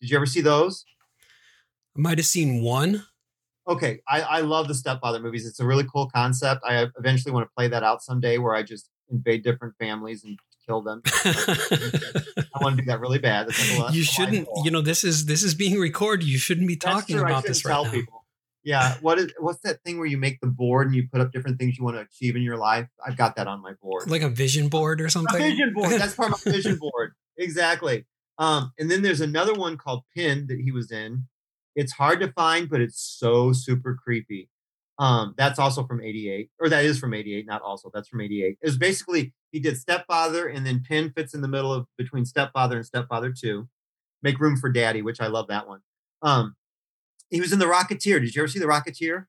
Did 0.00 0.10
you 0.10 0.16
ever 0.16 0.26
see 0.26 0.40
those? 0.40 0.84
I 1.96 2.00
might 2.00 2.18
have 2.18 2.26
seen 2.26 2.62
one. 2.62 3.04
okay, 3.68 4.00
I, 4.08 4.22
I 4.22 4.40
love 4.40 4.66
the 4.66 4.74
stepfather 4.74 5.20
movies. 5.20 5.46
It's 5.46 5.60
a 5.60 5.66
really 5.66 5.84
cool 5.84 6.08
concept. 6.08 6.62
I 6.66 6.88
eventually 6.98 7.32
want 7.32 7.46
to 7.46 7.52
play 7.56 7.68
that 7.68 7.82
out 7.84 8.02
someday 8.02 8.38
where 8.38 8.54
I 8.54 8.62
just 8.62 8.88
invade 9.10 9.44
different 9.44 9.74
families 9.78 10.24
and 10.24 10.38
kill 10.66 10.82
them. 10.82 11.02
I 11.06 12.58
want 12.60 12.76
to 12.76 12.82
do 12.82 12.86
that 12.86 12.98
really 13.00 13.18
bad. 13.18 13.46
That's 13.48 13.70
like 13.70 13.78
lot- 13.78 13.94
you 13.94 14.02
shouldn't. 14.02 14.48
You 14.64 14.70
know, 14.70 14.80
this 14.80 15.04
is 15.04 15.26
this 15.26 15.42
is 15.42 15.54
being 15.54 15.78
recorded. 15.78 16.26
You 16.26 16.38
shouldn't 16.38 16.66
be 16.66 16.76
talking 16.76 17.18
about 17.18 17.44
this 17.44 17.64
right 17.64 17.72
tell 17.72 17.84
now. 17.84 17.90
people. 17.90 18.21
Yeah, 18.64 18.94
what 19.00 19.18
is 19.18 19.32
what's 19.38 19.60
that 19.60 19.82
thing 19.82 19.98
where 19.98 20.06
you 20.06 20.18
make 20.18 20.40
the 20.40 20.46
board 20.46 20.86
and 20.86 20.94
you 20.94 21.08
put 21.10 21.20
up 21.20 21.32
different 21.32 21.58
things 21.58 21.76
you 21.76 21.84
want 21.84 21.96
to 21.96 22.02
achieve 22.02 22.36
in 22.36 22.42
your 22.42 22.56
life? 22.56 22.88
I've 23.04 23.16
got 23.16 23.36
that 23.36 23.48
on 23.48 23.60
my 23.60 23.72
board. 23.82 24.08
Like 24.08 24.22
a 24.22 24.28
vision 24.28 24.68
board 24.68 25.00
or 25.00 25.06
a 25.06 25.10
something. 25.10 25.40
vision 25.42 25.72
board. 25.74 25.90
That's 25.90 26.14
part 26.14 26.32
of 26.32 26.46
my 26.46 26.52
vision 26.52 26.76
board. 26.80 27.14
Exactly. 27.38 28.06
Um, 28.38 28.72
and 28.78 28.90
then 28.90 29.02
there's 29.02 29.20
another 29.20 29.54
one 29.54 29.76
called 29.76 30.04
Pin 30.14 30.46
that 30.48 30.60
he 30.60 30.70
was 30.70 30.90
in. 30.90 31.26
It's 31.74 31.92
hard 31.92 32.20
to 32.20 32.32
find, 32.32 32.68
but 32.68 32.80
it's 32.80 33.00
so 33.00 33.52
super 33.52 33.94
creepy. 33.94 34.48
Um, 34.98 35.34
that's 35.36 35.58
also 35.58 35.84
from 35.84 36.00
88, 36.02 36.50
or 36.60 36.68
that 36.68 36.84
is 36.84 36.98
from 36.98 37.14
88, 37.14 37.46
not 37.46 37.62
also, 37.62 37.90
that's 37.92 38.08
from 38.08 38.20
88. 38.20 38.58
It 38.60 38.66
was 38.66 38.78
basically 38.78 39.32
he 39.50 39.58
did 39.58 39.76
Stepfather, 39.76 40.46
and 40.46 40.66
then 40.66 40.82
Pin 40.86 41.12
fits 41.16 41.34
in 41.34 41.40
the 41.40 41.48
middle 41.48 41.72
of 41.72 41.86
between 41.96 42.24
Stepfather 42.24 42.76
and 42.76 42.86
Stepfather 42.86 43.32
2. 43.32 43.68
Make 44.22 44.38
room 44.38 44.56
for 44.56 44.70
Daddy, 44.70 45.02
which 45.02 45.20
I 45.20 45.26
love 45.26 45.48
that 45.48 45.66
one. 45.66 45.80
Um, 46.20 46.54
he 47.32 47.40
was 47.40 47.52
in 47.52 47.58
The 47.58 47.64
Rocketeer. 47.66 48.20
Did 48.20 48.34
you 48.34 48.42
ever 48.42 48.48
see 48.48 48.60
The 48.60 48.66
Rocketeer? 48.66 49.26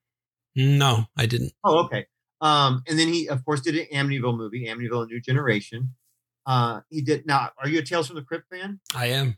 No, 0.54 1.06
I 1.16 1.26
didn't. 1.26 1.52
Oh, 1.64 1.84
okay. 1.86 2.06
Um, 2.40 2.82
and 2.86 2.96
then 2.98 3.08
he, 3.08 3.28
of 3.28 3.44
course, 3.44 3.60
did 3.60 3.74
an 3.74 3.86
Amityville 3.92 4.36
movie, 4.36 4.66
Amityville: 4.68 5.02
A 5.04 5.06
New 5.06 5.20
Generation. 5.20 5.94
Uh, 6.46 6.80
he 6.90 7.00
did. 7.00 7.26
Now, 7.26 7.50
are 7.58 7.68
you 7.68 7.80
a 7.80 7.82
Tales 7.82 8.06
from 8.06 8.16
the 8.16 8.22
Crypt 8.22 8.48
fan? 8.50 8.78
I 8.94 9.06
am. 9.06 9.36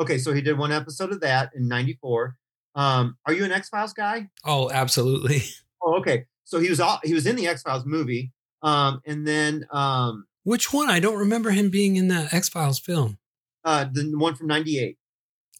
Okay, 0.00 0.18
so 0.18 0.32
he 0.32 0.40
did 0.40 0.56
one 0.56 0.72
episode 0.72 1.12
of 1.12 1.20
that 1.20 1.50
in 1.54 1.68
'94. 1.68 2.36
Um, 2.76 3.16
are 3.26 3.32
you 3.32 3.44
an 3.44 3.52
X 3.52 3.68
Files 3.68 3.92
guy? 3.92 4.30
Oh, 4.44 4.70
absolutely. 4.70 5.42
Oh, 5.86 5.96
okay. 5.98 6.24
So 6.44 6.60
he 6.60 6.70
was 6.70 6.80
all, 6.80 6.98
he 7.04 7.12
was 7.12 7.26
in 7.26 7.36
the 7.36 7.46
X 7.46 7.60
Files 7.60 7.84
movie, 7.84 8.32
um, 8.62 9.02
and 9.06 9.26
then 9.26 9.66
um, 9.70 10.24
Which 10.42 10.72
one? 10.72 10.88
I 10.88 10.98
don't 10.98 11.18
remember 11.18 11.50
him 11.50 11.68
being 11.68 11.96
in 11.96 12.08
the 12.08 12.26
X 12.32 12.48
Files 12.48 12.78
film. 12.78 13.18
uh, 13.64 13.84
the 13.92 14.10
one 14.16 14.34
from 14.34 14.46
'98. 14.46 14.96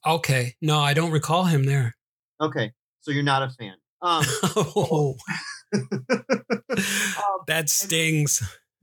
Okay, 0.07 0.55
no, 0.63 0.79
I 0.81 0.95
don't 0.95 1.11
recall 1.11 1.45
him 1.45 1.65
there. 1.65 1.95
Okay, 2.41 2.73
so 3.01 3.11
you're 3.11 3.23
not 3.23 3.43
a 3.43 3.51
fan. 3.51 3.75
Um, 4.03 4.25
oh, 4.77 5.17
that 7.47 7.69
stings. 7.69 8.43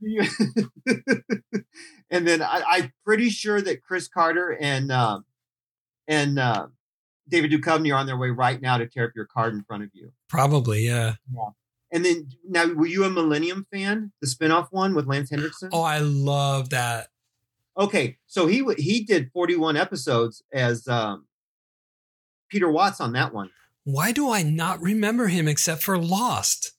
and 2.10 2.26
then 2.26 2.42
I, 2.42 2.62
I'm 2.68 2.92
pretty 3.04 3.30
sure 3.30 3.60
that 3.62 3.82
Chris 3.82 4.08
Carter 4.08 4.56
and 4.60 4.90
um, 4.90 5.24
and 6.08 6.38
uh, 6.38 6.66
David 7.28 7.52
Duchovny 7.52 7.92
are 7.94 7.98
on 7.98 8.06
their 8.06 8.16
way 8.16 8.30
right 8.30 8.60
now 8.60 8.78
to 8.78 8.86
tear 8.86 9.04
up 9.04 9.12
your 9.14 9.26
card 9.26 9.54
in 9.54 9.62
front 9.62 9.84
of 9.84 9.90
you. 9.92 10.12
Probably, 10.28 10.86
yeah. 10.86 11.14
yeah. 11.32 11.50
And 11.92 12.04
then 12.04 12.28
now, 12.48 12.66
were 12.72 12.86
you 12.86 13.04
a 13.04 13.10
Millennium 13.10 13.66
fan? 13.70 14.12
The 14.20 14.26
spinoff 14.26 14.68
one 14.70 14.94
with 14.94 15.06
Lance 15.06 15.30
Henriksen. 15.30 15.70
Oh, 15.72 15.82
I 15.82 15.98
love 15.98 16.70
that. 16.70 17.08
Okay, 17.78 18.18
so 18.26 18.46
he 18.46 18.64
he 18.76 19.04
did 19.04 19.30
41 19.32 19.76
episodes 19.76 20.42
as 20.52 20.88
um, 20.88 21.26
Peter 22.52 22.70
Watts 22.70 23.00
on 23.00 23.12
that 23.14 23.32
one. 23.34 23.50
Why 23.84 24.12
do 24.12 24.30
I 24.30 24.42
not 24.44 24.80
remember 24.80 25.26
him 25.26 25.48
except 25.48 25.82
for 25.82 25.98
Lost? 25.98 26.72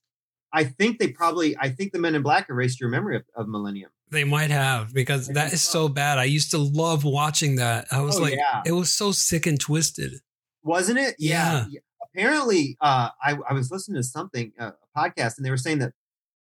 I 0.54 0.64
think 0.64 1.00
they 1.00 1.08
probably 1.10 1.58
I 1.58 1.70
think 1.70 1.92
the 1.92 2.00
Men 2.00 2.16
in 2.16 2.22
Black 2.22 2.48
erased 2.50 2.80
your 2.80 2.90
memory 2.90 3.18
of, 3.18 3.24
of 3.36 3.48
Millennium. 3.50 3.90
They 4.12 4.24
might 4.24 4.52
have 4.52 4.94
because 4.94 5.28
that 5.30 5.52
is 5.52 5.64
so. 5.64 5.90
bad. 5.90 6.20
I 6.20 6.26
used 6.26 6.52
to 6.52 6.60
love 6.60 7.04
watching 7.04 7.56
that. 7.56 7.88
I 7.92 8.02
was 8.02 8.20
Oh, 8.20 8.22
like, 8.22 8.36
yeah. 8.36 8.62
it 8.64 8.72
was 8.74 8.94
so 8.94 9.12
sick 9.12 9.48
and 9.48 9.60
twisted. 9.60 10.14
wasn't 10.62 11.00
it? 11.00 11.16
Yeah. 11.18 11.66
Apparently, 12.16 12.78
uh, 12.80 13.10
I, 13.24 13.36
I 13.50 13.54
was 13.54 13.72
listening 13.72 13.96
to 14.00 14.04
something, 14.04 14.54
uh, 14.60 14.70
a 14.96 15.00
podcast, 15.00 15.38
and 15.38 15.46
they 15.46 15.50
were 15.50 15.58
saying 15.58 15.80
that 15.80 15.94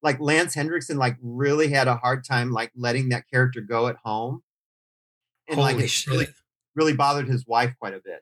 like 0.04 0.20
Lance 0.20 0.54
Henriksen 0.54 0.98
like 0.98 1.16
really 1.22 1.70
had 1.70 1.88
a 1.88 1.96
hard 1.96 2.26
time 2.26 2.52
like 2.52 2.72
letting 2.76 3.08
that 3.10 3.24
character 3.32 3.62
go 3.62 3.88
at 3.88 3.96
home, 4.04 4.44
and 5.48 5.56
Holy 5.58 5.74
like 5.76 5.84
it 5.86 5.90
shit. 5.90 6.12
really 6.12 6.28
really 6.76 6.94
bothered 6.94 7.30
his 7.30 7.48
wife 7.48 7.74
quite 7.80 7.94
a 7.94 8.02
bit. 8.04 8.20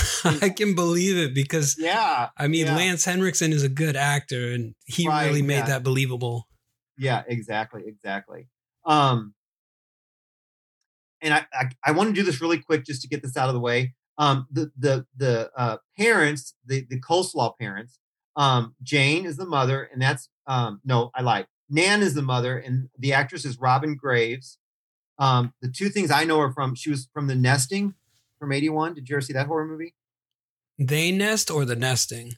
I 0.42 0.48
can 0.50 0.74
believe 0.74 1.16
it 1.16 1.34
because 1.34 1.76
Yeah, 1.78 2.28
I 2.36 2.48
mean 2.48 2.66
Yeah. 2.66 2.76
Lance 2.76 3.04
Henriksen 3.04 3.52
is 3.52 3.62
a 3.62 3.68
good 3.68 3.96
actor 3.96 4.52
and 4.52 4.74
he 4.86 5.06
Right, 5.08 5.26
really 5.26 5.42
made 5.42 5.58
yeah. 5.58 5.66
that 5.66 5.82
believable. 5.82 6.48
yeah, 6.96 7.22
exactly, 7.26 7.84
exactly. 7.86 8.48
Um, 8.84 9.34
and 11.20 11.34
I, 11.34 11.46
I 11.52 11.64
I 11.86 11.92
want 11.92 12.08
to 12.10 12.14
do 12.14 12.22
this 12.24 12.40
really 12.40 12.58
quick 12.58 12.84
just 12.84 13.02
to 13.02 13.08
get 13.08 13.22
this 13.22 13.36
out 13.36 13.48
of 13.48 13.54
the 13.54 13.60
way. 13.60 13.94
Um, 14.18 14.46
the 14.50 14.70
the 14.76 15.06
the 15.16 15.50
uh, 15.56 15.76
parents, 15.96 16.54
the 16.64 16.86
the 16.88 17.00
Coslaw 17.00 17.56
parents, 17.58 17.98
um, 18.36 18.74
Jane 18.82 19.26
is 19.26 19.36
the 19.36 19.46
mother, 19.46 19.88
and 19.92 20.00
that's 20.00 20.28
um, 20.46 20.80
no, 20.84 21.10
I 21.14 21.22
lied. 21.22 21.46
Nan 21.70 22.02
is 22.02 22.14
the 22.14 22.22
mother, 22.22 22.56
and 22.58 22.88
the 22.98 23.12
actress 23.12 23.44
is 23.44 23.58
Robin 23.58 23.94
Groves. 23.96 24.58
Um, 25.18 25.52
the 25.60 25.68
two 25.70 25.88
things 25.88 26.10
I 26.10 26.24
know 26.24 26.38
her 26.40 26.52
from, 26.52 26.74
she 26.76 26.90
was 26.90 27.08
from 27.12 27.26
The 27.26 27.34
Nesting 27.34 27.94
from 28.38 28.52
'81. 28.52 28.94
Did 28.94 29.08
you 29.08 29.16
ever 29.16 29.20
see 29.20 29.32
that 29.32 29.46
horror 29.46 29.66
movie? 29.66 29.94
They 30.78 31.10
nest 31.10 31.50
or 31.50 31.64
the 31.64 31.76
nesting? 31.76 32.34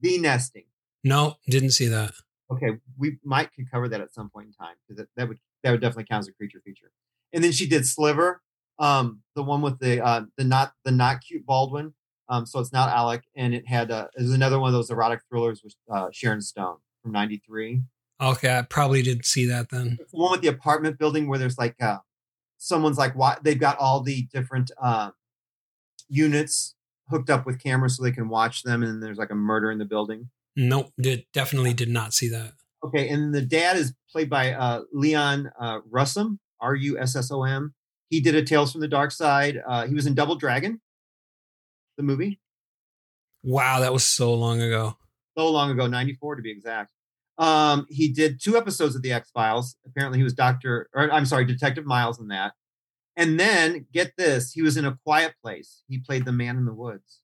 The 0.00 0.18
Nesting. 0.18 0.64
No, 1.02 1.36
didn't 1.48 1.70
see 1.70 1.86
that. 1.86 2.12
Okay, 2.50 2.78
we 2.98 3.18
might 3.24 3.54
could 3.54 3.70
cover 3.70 3.88
that 3.88 4.00
at 4.00 4.12
some 4.12 4.28
point 4.28 4.48
in 4.48 4.52
time 4.52 4.74
because 4.86 4.98
that, 4.98 5.08
that 5.16 5.28
would 5.28 5.38
that 5.62 5.70
would 5.70 5.80
definitely 5.80 6.04
count 6.04 6.20
as 6.24 6.28
a 6.28 6.32
creature 6.32 6.60
feature. 6.64 6.90
And 7.32 7.42
then 7.42 7.52
she 7.52 7.66
did 7.66 7.86
Sliver, 7.86 8.42
um, 8.78 9.22
the 9.34 9.42
one 9.42 9.62
with 9.62 9.78
the 9.78 10.04
uh, 10.04 10.22
the 10.36 10.44
not 10.44 10.72
the 10.84 10.90
not 10.90 11.22
cute 11.22 11.46
Baldwin. 11.46 11.94
Um, 12.28 12.46
so 12.46 12.58
it's 12.58 12.72
not 12.72 12.90
Alec, 12.90 13.22
and 13.34 13.54
it 13.54 13.66
had 13.66 13.90
uh, 13.90 14.08
it 14.16 14.22
was 14.22 14.32
another 14.32 14.58
one 14.58 14.68
of 14.68 14.74
those 14.74 14.90
erotic 14.90 15.20
thrillers 15.28 15.62
with 15.62 15.74
uh, 15.90 16.08
Sharon 16.12 16.42
Stone 16.42 16.76
from 17.02 17.12
'93. 17.12 17.82
Okay, 18.20 18.58
I 18.58 18.62
probably 18.62 19.02
didn't 19.02 19.26
see 19.26 19.46
that 19.46 19.70
then. 19.70 19.98
It's 20.00 20.12
the 20.12 20.18
one 20.18 20.32
with 20.32 20.42
the 20.42 20.48
apartment 20.48 20.98
building 20.98 21.28
where 21.28 21.38
there's 21.38 21.58
like 21.58 21.80
uh, 21.82 21.98
someone's 22.58 22.98
like 22.98 23.14
why 23.14 23.38
they've 23.42 23.58
got 23.58 23.78
all 23.78 24.00
the 24.00 24.28
different 24.32 24.70
uh, 24.82 25.10
units 26.08 26.74
hooked 27.10 27.30
up 27.30 27.44
with 27.46 27.62
cameras 27.62 27.96
so 27.96 28.02
they 28.02 28.12
can 28.12 28.28
watch 28.28 28.62
them, 28.62 28.82
and 28.82 29.02
there's 29.02 29.18
like 29.18 29.30
a 29.30 29.34
murder 29.34 29.70
in 29.70 29.78
the 29.78 29.84
building. 29.84 30.30
Nope, 30.56 30.92
did 31.00 31.24
definitely 31.32 31.74
did 31.74 31.88
not 31.88 32.12
see 32.14 32.28
that. 32.28 32.52
Okay, 32.84 33.08
and 33.08 33.34
the 33.34 33.42
dad 33.42 33.76
is 33.76 33.94
played 34.10 34.28
by 34.30 34.52
uh, 34.52 34.82
Leon 34.92 35.50
uh, 35.58 35.80
Russom, 35.90 36.38
R 36.60 36.74
U 36.74 36.98
S 36.98 37.16
S 37.16 37.30
O 37.32 37.42
M. 37.44 37.74
He 38.10 38.20
did 38.20 38.34
a 38.34 38.42
Tales 38.42 38.70
from 38.72 38.80
the 38.80 38.88
Dark 38.88 39.10
Side. 39.10 39.60
Uh, 39.66 39.86
he 39.86 39.94
was 39.94 40.06
in 40.06 40.14
Double 40.14 40.36
Dragon, 40.36 40.80
the 41.96 42.02
movie, 42.02 42.40
Wow, 43.42 43.80
that 43.80 43.92
was 43.92 44.04
so 44.06 44.32
long 44.34 44.60
ago. 44.62 44.96
so 45.36 45.50
long 45.50 45.70
ago, 45.70 45.86
'94 45.86 46.36
to 46.36 46.42
be 46.42 46.50
exact. 46.50 46.90
Um, 47.36 47.86
he 47.90 48.08
did 48.12 48.40
two 48.40 48.56
episodes 48.56 48.94
of 48.94 49.02
the 49.02 49.12
X 49.12 49.30
Files. 49.32 49.76
Apparently, 49.86 50.18
he 50.18 50.22
was 50.24 50.34
Doctor, 50.34 50.88
or 50.94 51.10
I'm 51.12 51.26
sorry, 51.26 51.44
Detective 51.44 51.84
Miles 51.84 52.20
in 52.20 52.28
that. 52.28 52.52
And 53.16 53.38
then 53.38 53.86
get 53.92 54.16
this, 54.16 54.52
he 54.52 54.62
was 54.62 54.76
in 54.76 54.84
A 54.84 54.98
Quiet 55.04 55.34
Place. 55.42 55.82
He 55.88 55.98
played 55.98 56.24
the 56.24 56.32
man 56.32 56.56
in 56.56 56.64
the 56.64 56.74
woods. 56.74 57.20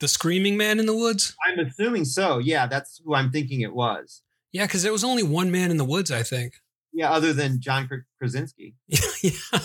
The 0.00 0.08
Screaming 0.08 0.56
Man 0.56 0.80
in 0.80 0.86
the 0.86 0.96
Woods? 0.96 1.36
I'm 1.46 1.58
assuming 1.58 2.06
so. 2.06 2.38
Yeah, 2.38 2.66
that's 2.66 3.02
who 3.04 3.14
I'm 3.14 3.30
thinking 3.30 3.60
it 3.60 3.74
was. 3.74 4.22
Yeah, 4.50 4.66
because 4.66 4.82
there 4.82 4.92
was 4.92 5.04
only 5.04 5.22
one 5.22 5.50
man 5.50 5.70
in 5.70 5.76
the 5.76 5.84
woods, 5.84 6.10
I 6.10 6.22
think. 6.22 6.54
Yeah, 6.92 7.10
other 7.10 7.34
than 7.34 7.60
John 7.60 7.88
Krasinski. 8.18 8.74
yeah, 9.22 9.60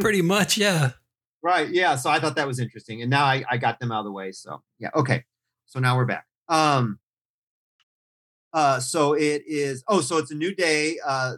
pretty 0.00 0.22
much. 0.22 0.58
Yeah. 0.58 0.90
Right. 1.42 1.70
Yeah. 1.70 1.96
So 1.96 2.10
I 2.10 2.20
thought 2.20 2.36
that 2.36 2.46
was 2.46 2.58
interesting. 2.58 3.00
And 3.00 3.10
now 3.10 3.24
I, 3.24 3.44
I 3.50 3.56
got 3.56 3.80
them 3.80 3.92
out 3.92 4.00
of 4.00 4.04
the 4.04 4.12
way. 4.12 4.32
So 4.32 4.62
yeah. 4.78 4.90
Okay. 4.94 5.24
So 5.66 5.80
now 5.80 5.96
we're 5.96 6.04
back. 6.04 6.26
Um 6.48 6.98
uh 8.52 8.80
so 8.80 9.14
it 9.14 9.42
is 9.46 9.82
oh, 9.88 10.00
so 10.00 10.18
it's 10.18 10.30
a 10.30 10.34
new 10.34 10.54
day. 10.54 10.98
Uh 11.06 11.36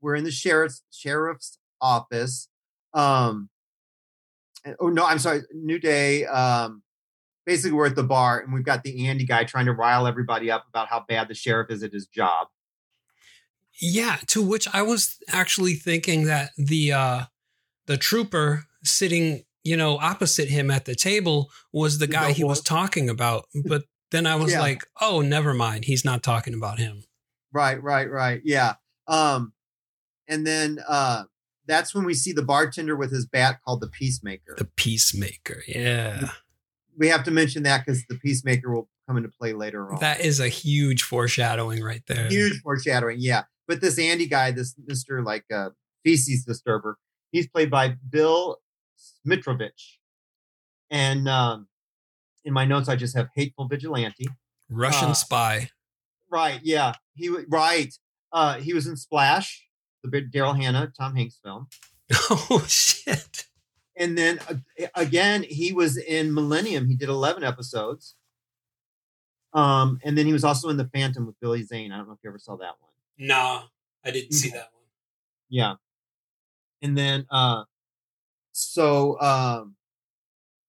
we're 0.00 0.16
in 0.16 0.24
the 0.24 0.32
sheriff's 0.32 0.82
sheriff's 0.90 1.58
office. 1.80 2.48
Um 2.94 3.50
oh 4.80 4.88
no, 4.88 5.04
I'm 5.04 5.18
sorry, 5.18 5.42
new 5.52 5.78
day. 5.78 6.24
Um 6.26 6.82
basically 7.46 7.72
we're 7.72 7.86
at 7.86 7.94
the 7.96 8.02
bar 8.04 8.40
and 8.40 8.52
we've 8.54 8.64
got 8.64 8.82
the 8.84 9.06
Andy 9.06 9.26
guy 9.26 9.44
trying 9.44 9.66
to 9.66 9.72
rile 9.72 10.06
everybody 10.06 10.50
up 10.50 10.64
about 10.68 10.88
how 10.88 11.04
bad 11.06 11.28
the 11.28 11.34
sheriff 11.34 11.70
is 11.70 11.82
at 11.82 11.92
his 11.92 12.06
job. 12.06 12.48
Yeah, 13.80 14.16
to 14.28 14.42
which 14.42 14.68
I 14.72 14.82
was 14.82 15.18
actually 15.28 15.74
thinking 15.74 16.24
that 16.24 16.50
the 16.56 16.92
uh 16.92 17.20
the 17.86 17.96
trooper 17.96 18.64
sitting, 18.84 19.44
you 19.64 19.76
know, 19.76 19.98
opposite 19.98 20.48
him 20.48 20.70
at 20.70 20.84
the 20.84 20.94
table 20.94 21.50
was 21.72 21.98
the 21.98 22.06
The 22.06 22.12
guy 22.12 22.32
he 22.32 22.44
was 22.44 22.62
talking 22.62 23.08
about. 23.10 23.46
But 23.66 23.82
then 24.10 24.26
I 24.26 24.36
was 24.42 24.52
Yeah. 24.52 24.60
like, 24.60 24.84
oh, 25.00 25.20
never 25.20 25.52
mind. 25.52 25.84
He's 25.86 26.04
not 26.04 26.22
talking 26.22 26.54
about 26.54 26.78
him. 26.78 27.02
Right, 27.52 27.82
right, 27.82 28.08
right. 28.10 28.40
Yeah. 28.44 28.74
Um, 29.06 29.52
and 30.28 30.46
then 30.46 30.78
uh, 30.88 31.24
that's 31.66 31.94
when 31.94 32.04
we 32.04 32.14
see 32.14 32.32
the 32.32 32.42
bartender 32.42 32.96
with 32.96 33.12
his 33.12 33.26
bat 33.26 33.60
called 33.64 33.80
the 33.80 33.88
Peacemaker. 33.88 34.54
The 34.56 34.64
peacemaker. 34.64 35.62
Yeah. 35.66 36.28
we 36.96 37.08
have 37.08 37.24
to 37.24 37.30
mention 37.30 37.62
that 37.64 37.84
because 37.84 38.04
the 38.08 38.16
Peacemaker 38.16 38.72
will 38.72 38.88
come 39.06 39.16
into 39.16 39.28
play 39.28 39.52
later 39.52 39.92
on. 39.92 40.00
That 40.00 40.20
is 40.20 40.40
a 40.40 40.48
huge 40.48 41.02
foreshadowing 41.02 41.82
right 41.82 42.02
there. 42.06 42.28
huge 42.28 42.60
foreshadowing. 42.62 43.18
Yeah. 43.20 43.44
But 43.66 43.80
this 43.80 43.98
Andy 43.98 44.26
guy, 44.26 44.50
this 44.50 44.74
Mister 44.86 45.22
like 45.22 45.44
uh, 45.52 45.70
feces 46.04 46.44
disturber, 46.44 46.98
he's 47.32 47.48
played 47.48 47.70
by 47.70 47.96
Bill 48.08 48.58
Smitrovich. 49.26 49.96
And 50.90 51.28
um, 51.28 51.68
in 52.44 52.52
my 52.52 52.64
notes, 52.64 52.88
I 52.88 52.96
just 52.96 53.16
have 53.16 53.28
hateful 53.34 53.66
vigilante. 53.66 54.28
Russian 54.70 55.10
Uh, 55.10 55.14
spy. 55.14 55.70
Right. 56.30 56.60
Yeah. 56.62 56.94
He 57.14 57.28
right. 57.48 57.92
Uh, 58.32 58.54
he 58.54 58.74
was 58.74 58.86
in 58.86 58.96
Splash, 58.96 59.64
the 60.04 60.10
big 60.10 60.30
Daryl 60.30 60.54
Hannah, 60.56 60.92
Tom 60.96 61.16
Hanks 61.16 61.40
film, 61.42 61.66
Oh 62.30 62.64
shit. 62.68 63.46
and 63.96 64.16
then 64.16 64.38
uh, 64.48 64.54
again 64.94 65.44
he 65.48 65.72
was 65.72 65.96
in 65.96 66.32
Millennium. 66.32 66.88
He 66.88 66.94
did 66.94 67.08
eleven 67.08 67.42
episodes. 67.42 68.14
Um, 69.52 70.00
and 70.04 70.18
then 70.18 70.26
he 70.26 70.32
was 70.32 70.42
also 70.44 70.68
in 70.68 70.76
The 70.76 70.88
Phantom 70.92 71.26
with 71.26 71.38
Billy 71.40 71.62
Zane. 71.62 71.92
I 71.92 71.96
don't 71.96 72.08
know 72.08 72.14
if 72.14 72.18
you 72.24 72.30
ever 72.30 72.40
saw 72.40 72.56
that 72.56 72.74
one. 72.80 72.90
No, 73.18 73.62
I 74.04 74.10
didn't 74.10 74.32
see 74.32 74.50
that 74.50 74.68
one. 74.72 74.82
Yeah. 75.48 75.74
And 76.82 76.98
then 76.98 77.26
uh 77.30 77.64
so 78.52 79.18
um 79.20 79.76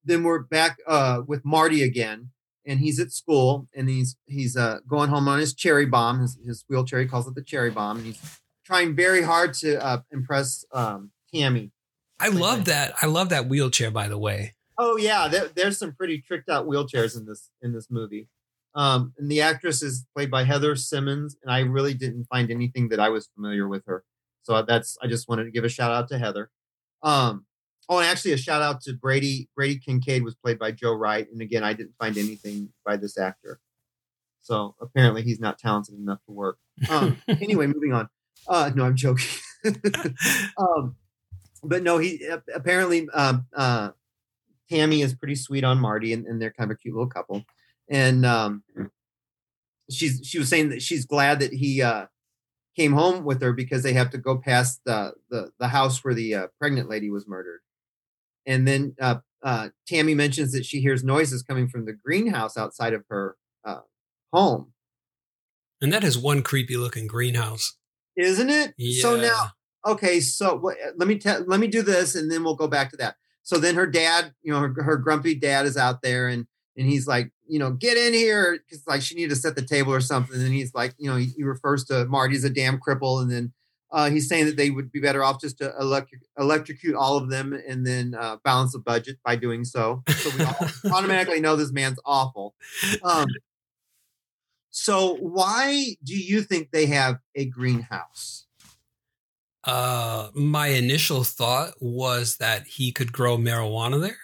then 0.04 0.24
we're 0.24 0.40
back 0.40 0.78
uh 0.88 1.22
with 1.28 1.44
Marty 1.44 1.82
again 1.84 2.30
and 2.66 2.80
he's 2.80 3.00
at 3.00 3.12
school 3.12 3.68
and 3.76 3.90
he's 3.90 4.16
he's 4.26 4.56
uh 4.56 4.80
going 4.88 5.10
home 5.10 5.28
on 5.28 5.40
his 5.40 5.54
cherry 5.54 5.86
bomb 5.88 6.22
his, 6.22 6.38
his 6.46 6.64
wheelchair 6.70 7.00
he 7.00 7.08
calls 7.08 7.28
it 7.28 7.34
the 7.36 7.42
cherry 7.42 7.72
bomb 7.72 7.98
and 7.98 8.06
he's 8.06 8.40
trying 8.66 8.96
very 8.96 9.22
hard 9.22 9.54
to 9.56 9.84
uh 9.84 10.02
impress 10.12 10.66
um 10.74 11.12
Tammy. 11.34 11.72
I 12.20 12.30
Like 12.30 12.40
love 12.40 12.66
that. 12.66 12.90
that. 12.92 12.96
I 13.02 13.08
love 13.08 13.30
that 13.30 13.48
wheelchair. 13.48 13.92
By 13.92 14.08
the 14.08 14.18
way. 14.18 14.56
Oh 14.78 14.98
yeah, 14.98 15.28
there, 15.28 15.48
there's 15.56 15.78
some 15.78 15.94
pretty 15.94 16.22
tricked 16.22 16.50
out 16.50 16.68
wheelchairs 16.68 17.18
in 17.18 17.26
this 17.26 17.50
in 17.62 17.74
this 17.74 17.88
movie. 17.90 18.28
Um 18.74 19.14
and 19.18 19.30
the 19.32 19.42
actress 19.42 19.82
is 19.82 20.06
played 20.16 20.30
by 20.32 20.44
Heather 20.44 20.76
Simmons 20.76 21.38
and 21.44 21.52
I 21.52 21.60
really 21.60 21.94
didn't 21.94 22.26
find 22.26 22.52
anything 22.52 22.90
that 22.90 23.00
I 23.00 23.10
was 23.10 23.30
familiar 23.36 23.68
with 23.68 23.84
her. 23.88 24.04
So 24.44 24.62
that's 24.62 24.98
I 25.02 25.08
just 25.08 25.28
wanted 25.30 25.46
to 25.46 25.52
give 25.52 25.64
a 25.64 25.70
shout 25.70 25.92
out 25.92 26.08
to 26.10 26.18
Heather. 26.18 26.50
Um, 27.04 27.46
oh, 27.90 27.98
and 28.00 28.08
actually 28.08 28.34
a 28.34 28.38
shout 28.38 28.62
out 28.62 28.82
to 28.82 28.94
Brady. 28.94 29.50
Brady 29.56 29.78
Kincaid 29.80 30.24
was 30.24 30.36
played 30.36 30.58
by 30.60 30.72
Joe 30.72 30.94
Wright, 30.94 31.28
and 31.32 31.42
again, 31.42 31.64
I 31.64 31.74
didn't 31.74 31.94
find 32.00 32.18
anything 32.18 32.70
by 32.86 32.98
this 32.98 33.18
actor. 33.18 33.60
So 34.42 34.76
apparently, 34.80 35.24
he's 35.24 35.40
not 35.40 35.58
talented 35.58 35.96
enough 35.96 36.20
to 36.28 36.32
work. 36.32 36.58
Um, 36.90 37.18
anyway, 37.28 37.68
moving 37.68 37.94
on. 37.94 38.08
Uh, 38.48 38.72
no, 38.76 38.86
I'm 38.86 38.96
joking. 38.96 39.28
um, 40.58 40.96
but 41.64 41.84
no, 41.84 41.98
he 41.98 42.26
apparently 42.54 43.08
um, 43.14 43.46
uh, 43.56 43.90
Tammy 44.70 45.02
is 45.02 45.14
pretty 45.14 45.36
sweet 45.36 45.64
on 45.64 45.80
Marty, 45.80 46.14
and, 46.14 46.26
and 46.26 46.42
they're 46.42 46.52
kind 46.52 46.72
of 46.72 46.76
a 46.76 46.78
cute 46.78 46.96
little 46.96 47.10
couple. 47.10 47.44
And 47.90 48.26
um, 48.26 48.64
she's 49.90 50.22
she 50.24 50.40
was 50.40 50.50
saying 50.50 50.70
that 50.70 50.82
she's 50.82 51.06
glad 51.06 51.40
that 51.40 51.54
he 51.54 51.82
uh, 51.82 52.06
came 52.76 52.94
home 52.94 53.24
with 53.24 53.42
her 53.42 53.54
because 53.54 53.84
they 53.84 53.94
have 53.94 54.10
to 54.12 54.18
go 54.18 54.38
past 54.38 54.82
the 54.86 55.14
the, 55.30 55.52
the 55.60 55.68
house 55.68 56.04
where 56.04 56.14
the 56.14 56.36
uh, 56.36 56.48
pregnant 56.60 56.90
lady 56.90 57.10
was 57.10 57.28
murdered. 57.28 57.62
And 58.46 58.68
then 58.68 58.96
uh, 59.02 59.18
uh, 59.44 59.70
Tammy 59.88 60.14
mentions 60.14 60.52
that 60.52 60.66
she 60.66 60.82
hears 60.82 61.04
noises 61.04 61.44
coming 61.44 61.68
from 61.68 61.86
the 61.86 61.94
greenhouse 61.94 62.58
outside 62.58 62.94
of 62.94 63.04
her 63.10 63.38
uh, 63.64 63.82
home, 64.32 64.74
and 65.82 65.92
that 65.94 66.04
is 66.04 66.18
one 66.18 66.42
creepy 66.42 66.78
looking 66.78 67.08
greenhouse. 67.08 67.78
Isn't 68.16 68.50
it? 68.50 68.74
Yeah. 68.78 69.02
So 69.02 69.18
now, 69.18 69.52
okay, 69.86 70.20
so 70.20 70.56
what, 70.56 70.78
let 70.98 71.08
me 71.08 71.18
tell, 71.18 71.44
let 71.46 71.60
me 71.60 71.68
do 71.68 71.82
this, 71.82 72.16
and 72.16 72.32
then 72.32 72.44
we'll 72.44 72.56
go 72.56 72.68
back 72.68 72.92
to 72.92 72.98
that. 72.98 73.16
So 73.44 73.58
then 73.58 73.76
her 73.76 73.88
dad, 73.88 74.34
you 74.42 74.52
know, 74.52 74.60
her, 74.60 74.84
her 74.84 74.98
grumpy 74.98 75.36
dad 75.36 75.66
is 75.66 75.78
out 75.78 76.02
there, 76.02 76.28
and 76.28 76.48
and 76.78 76.88
he's 76.88 77.08
like, 77.08 77.32
you 77.48 77.60
know, 77.60 77.72
get 77.72 77.98
in 77.98 78.14
here 78.14 78.60
because 78.60 78.86
like 78.88 79.02
she 79.02 79.16
needed 79.16 79.30
to 79.30 79.36
set 79.36 79.56
the 79.56 79.62
table 79.62 79.94
or 79.94 80.02
something. 80.02 80.42
And 80.42 80.54
he's 80.54 80.74
like, 80.74 80.94
you 80.98 81.10
know, 81.10 81.16
he, 81.16 81.28
he 81.38 81.44
refers 81.44 81.86
to 81.86 82.06
Marty 82.06 82.36
as 82.36 82.44
a 82.44 82.50
damn 82.50 82.80
cripple, 82.80 83.22
and 83.22 83.32
then 83.32 83.54
uh, 83.92 84.10
he's 84.10 84.28
saying 84.28 84.46
that 84.46 84.58
they 84.58 84.70
would 84.70 84.92
be 84.92 85.00
better 85.00 85.24
off 85.24 85.40
just 85.40 85.60
to 85.60 85.74
electric, 85.80 86.22
electrocute 86.38 86.96
all 86.96 87.18
of 87.18 87.30
them 87.30 87.54
and 87.54 87.88
then 87.88 88.14
uh, 88.20 88.36
balance 88.44 88.74
the 88.74 88.80
budget 88.80 89.18
by 89.24 89.38
doing 89.38 89.64
so. 89.64 90.04
So 90.10 90.32
we 90.38 90.44
all 90.44 90.58
automatically 90.98 91.40
know 91.40 91.56
this 91.56 91.72
man's 91.72 92.00
awful. 92.04 92.56
Um, 93.04 93.28
so 94.76 95.16
why 95.22 95.96
do 96.04 96.14
you 96.14 96.42
think 96.42 96.72
they 96.72 96.88
have 96.88 97.20
a 97.34 97.46
greenhouse? 97.46 98.46
Uh, 99.64 100.30
my 100.36 100.68
initial 100.68 101.24
thought 101.24 101.76
was 101.80 102.38
that 102.38 102.68
he 102.68 102.92
could 102.92 103.14
grow 103.14 103.38
marijuana 103.38 104.02
there. 104.02 104.18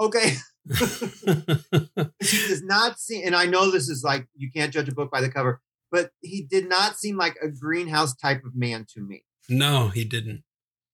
Okay, 0.00 0.36
he 2.18 2.48
does 2.48 2.62
not 2.62 2.98
seem, 2.98 3.26
and 3.26 3.36
I 3.36 3.44
know 3.44 3.70
this 3.70 3.90
is 3.90 4.02
like 4.02 4.26
you 4.34 4.50
can't 4.50 4.72
judge 4.72 4.88
a 4.88 4.94
book 4.94 5.10
by 5.10 5.20
the 5.20 5.30
cover, 5.30 5.60
but 5.92 6.12
he 6.22 6.46
did 6.50 6.66
not 6.66 6.96
seem 6.96 7.18
like 7.18 7.36
a 7.42 7.48
greenhouse 7.48 8.16
type 8.16 8.42
of 8.46 8.56
man 8.56 8.86
to 8.94 9.02
me. 9.02 9.24
no, 9.50 9.88
he 9.88 10.04
didn't. 10.04 10.44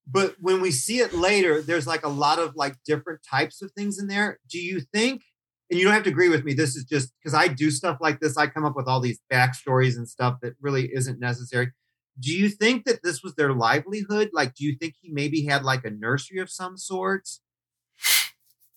But 0.05 0.35
when 0.41 0.61
we 0.61 0.73
see 0.73 0.99
it 0.99 1.15
later, 1.15 1.63
there's 1.63 1.87
like 1.87 2.05
a 2.05 2.09
lot 2.09 2.41
of 2.41 2.57
like 2.57 2.75
different 2.85 3.21
types 3.23 3.63
of 3.63 3.71
things 3.71 4.01
in 4.01 4.09
there. 4.09 4.41
Do 4.51 4.59
you 4.59 4.81
think? 4.81 5.23
And 5.71 5.79
you 5.79 5.85
don't 5.85 5.95
have 5.95 6.05
to 6.05 6.11
agree 6.11 6.29
with 6.29 6.45
me. 6.45 6.55
This 6.55 6.77
is 6.77 6.85
just 6.85 7.13
because 7.19 7.35
I 7.35 7.49
do 7.49 7.71
stuff 7.71 7.99
like 8.01 8.21
this. 8.21 8.37
I 8.37 8.47
come 8.47 8.65
up 8.65 8.77
with 8.77 8.87
all 8.87 9.01
these 9.01 9.21
backstories 9.33 9.97
and 9.97 10.09
stuff 10.09 10.37
that 10.43 10.55
really 10.61 10.91
isn't 10.95 11.19
necessary. 11.19 11.73
Do 12.19 12.31
you 12.31 12.49
think 12.49 12.85
that 12.85 13.03
this 13.03 13.23
was 13.23 13.35
their 13.35 13.53
livelihood? 13.53 14.31
Like, 14.33 14.55
do 14.55 14.65
you 14.65 14.77
think 14.81 14.95
he 15.01 15.11
maybe 15.11 15.45
had 15.45 15.65
like 15.65 15.85
a 15.85 15.91
nursery 15.91 16.39
of 16.39 16.51
some 16.51 16.79
sort? 16.79 17.29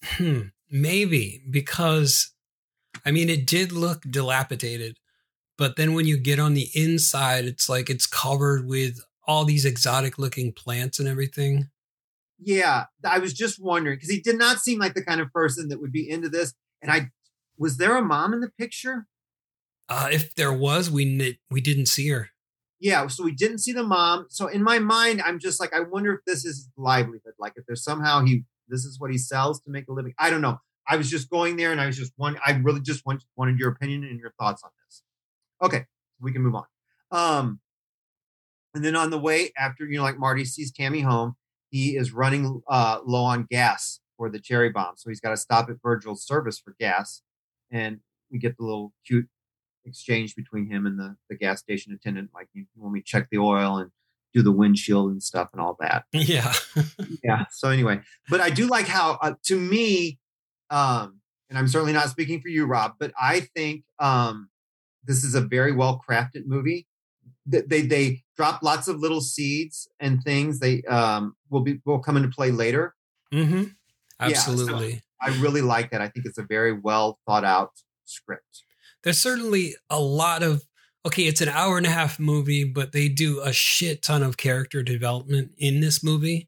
Hmm, 0.04 0.48
maybe 0.70 1.44
because 1.50 2.34
I 3.06 3.12
mean 3.12 3.30
it 3.30 3.46
did 3.46 3.72
look 3.72 4.02
dilapidated, 4.10 4.98
but 5.58 5.76
then 5.76 5.94
when 5.94 6.06
you 6.06 6.18
get 6.18 6.40
on 6.40 6.54
the 6.54 6.70
inside, 6.74 7.46
it's 7.46 7.70
like 7.70 7.90
it's 7.90 8.08
covered 8.08 8.68
with 8.68 9.00
all 9.28 9.46
these 9.46 9.66
exotic 9.66 10.18
looking 10.18 10.52
plants 10.52 11.00
and 11.00 11.08
everything. 11.08 11.70
Yeah, 12.40 12.86
I 13.06 13.20
was 13.20 13.34
just 13.34 13.62
wondering 13.62 13.98
because 13.98 14.10
he 14.10 14.22
did 14.22 14.38
not 14.38 14.60
seem 14.60 14.80
like 14.80 14.94
the 14.94 15.04
kind 15.04 15.22
of 15.22 15.32
person 15.32 15.68
that 15.70 15.80
would 15.82 15.92
be 15.92 16.10
into 16.10 16.30
this. 16.30 16.54
And 16.82 16.92
I 16.92 17.12
was 17.58 17.78
there 17.78 17.98
a 17.98 18.02
mom 18.02 18.34
in 18.34 18.40
the 18.40 18.50
picture? 18.50 19.08
Uh, 19.88 20.10
if 20.12 20.36
there 20.36 20.54
was, 20.54 20.90
we 20.90 21.38
we 21.50 21.62
didn't 21.62 21.88
see 21.88 22.10
her. 22.10 22.30
Yeah, 22.80 23.08
so 23.08 23.24
we 23.24 23.34
didn't 23.34 23.58
see 23.58 23.74
the 23.74 23.84
mom. 23.84 24.28
So 24.30 24.48
in 24.48 24.64
my 24.64 24.80
mind, 24.80 25.22
I'm 25.22 25.40
just 25.40 25.60
like, 25.60 25.74
I 25.74 25.82
wonder 25.82 26.14
if 26.14 26.20
this 26.26 26.46
is 26.46 26.70
livelihood. 26.78 27.34
Like 27.38 27.54
if 27.58 27.66
there's 27.66 27.84
somehow 27.84 28.24
he 28.24 28.44
this 28.70 28.86
is 28.86 29.00
what 29.00 29.12
he 29.12 29.18
sells 29.18 29.60
to 29.62 29.72
make 29.72 29.88
a 29.90 29.92
living. 29.92 30.14
I 30.18 30.30
don't 30.30 30.42
know. 30.42 30.60
I 30.88 30.96
was 30.96 31.10
just 31.10 31.30
going 31.30 31.58
there 31.58 31.72
and 31.72 31.82
I 31.82 31.88
was 31.88 31.98
just 31.98 32.14
one. 32.16 32.38
I 32.46 32.52
really 32.52 32.82
just 32.82 33.06
want, 33.06 33.24
wanted 33.36 33.60
your 33.60 33.70
opinion 33.70 34.04
and 34.04 34.20
your 34.20 34.32
thoughts 34.40 34.64
on 34.64 34.72
this. 34.86 35.04
Okay, 35.62 35.86
we 36.22 36.32
can 36.32 36.42
move 36.42 36.56
on. 36.56 36.66
Um, 37.12 37.60
and 38.74 38.86
then 38.86 38.96
on 38.96 39.10
the 39.10 39.20
way 39.20 39.52
after 39.58 39.86
you 39.86 39.98
know, 39.98 40.04
like 40.04 40.20
Marty 40.20 40.46
sees 40.46 40.72
Tammy 40.72 41.02
home, 41.02 41.36
he 41.70 41.96
is 41.96 42.12
running 42.12 42.62
uh, 42.68 43.00
low 43.06 43.24
on 43.24 43.48
gas 43.50 44.00
for 44.20 44.30
the 44.30 44.38
cherry 44.38 44.70
bomb, 44.70 44.96
so 44.98 45.10
he's 45.10 45.22
got 45.22 45.30
to 45.30 45.38
stop 45.38 45.70
at 45.70 45.78
Virgil's 45.82 46.26
service 46.26 46.60
for 46.60 46.76
gas, 46.78 47.22
and 47.72 48.02
we 48.30 48.38
get 48.38 48.58
the 48.58 48.66
little 48.66 48.92
cute 49.08 49.28
exchange 49.86 50.36
between 50.36 50.70
him 50.70 50.86
and 50.86 51.00
the, 51.00 51.16
the 51.30 51.38
gas 51.38 51.60
station 51.60 51.94
attendant, 51.94 52.32
like 52.34 52.50
you 52.54 52.66
when 52.76 52.92
we 52.92 53.02
check 53.02 53.30
the 53.32 53.38
oil 53.38 53.78
and 53.78 53.92
do 54.34 54.44
the 54.44 54.52
windshield 54.52 55.10
and 55.10 55.24
stuff 55.24 55.48
and 55.54 55.62
all 55.62 55.78
that. 55.80 56.04
Yeah, 56.14 56.54
Yeah. 57.24 57.46
So 57.50 57.70
anyway, 57.70 58.02
but 58.30 58.42
I 58.42 58.50
do 58.50 58.68
like 58.68 58.88
how, 58.88 59.18
uh, 59.22 59.36
to 59.46 59.58
me, 59.58 60.20
um, 60.70 61.22
and 61.50 61.58
I'm 61.58 61.70
certainly 61.70 61.94
not 61.94 62.10
speaking 62.10 62.42
for 62.42 62.50
you, 62.50 62.66
Rob, 62.66 62.96
but 63.00 63.14
I 63.20 63.48
think 63.56 63.86
um, 64.00 64.50
this 65.06 65.24
is 65.24 65.34
a 65.34 65.42
very 65.42 65.72
well 65.72 66.04
crafted 66.08 66.46
movie. 66.46 66.88
They, 67.46 67.62
they 67.62 67.82
they 67.84 68.24
drop 68.36 68.62
lots 68.62 68.90
of 68.90 69.00
little 69.00 69.22
seeds 69.22 69.88
and 70.00 70.22
things. 70.22 70.60
They 70.60 70.84
um, 70.84 71.38
will 71.50 71.62
be 71.62 71.80
will 71.86 72.00
come 72.00 72.18
into 72.18 72.30
play 72.30 72.52
later. 72.52 72.94
Hmm 74.20 74.30
Yeah, 74.30 74.36
so- 74.38 74.52
absolutely. 74.52 75.02
I 75.22 75.30
really 75.40 75.62
like 75.62 75.92
that. 75.92 76.02
I 76.02 76.08
think 76.08 76.26
it's 76.26 76.38
a 76.38 76.44
very 76.44 76.72
well 76.72 77.20
thought 77.28 77.44
out 77.44 77.72
script. 78.06 78.64
There's 79.04 79.20
certainly 79.20 79.76
a 79.90 80.00
lot 80.00 80.44
of 80.44 80.64
okay. 81.06 81.24
It's 81.24 81.42
an 81.42 81.50
hour 81.50 81.78
and 81.78 81.86
a 81.86 81.90
half 81.90 82.20
movie, 82.20 82.64
but 82.64 82.92
they 82.94 83.10
do 83.10 83.42
a 83.42 83.52
shit 83.52 84.02
ton 84.02 84.24
of 84.24 84.38
character 84.38 84.82
development 84.82 85.52
in 85.58 85.82
this 85.82 86.04
movie. 86.04 86.48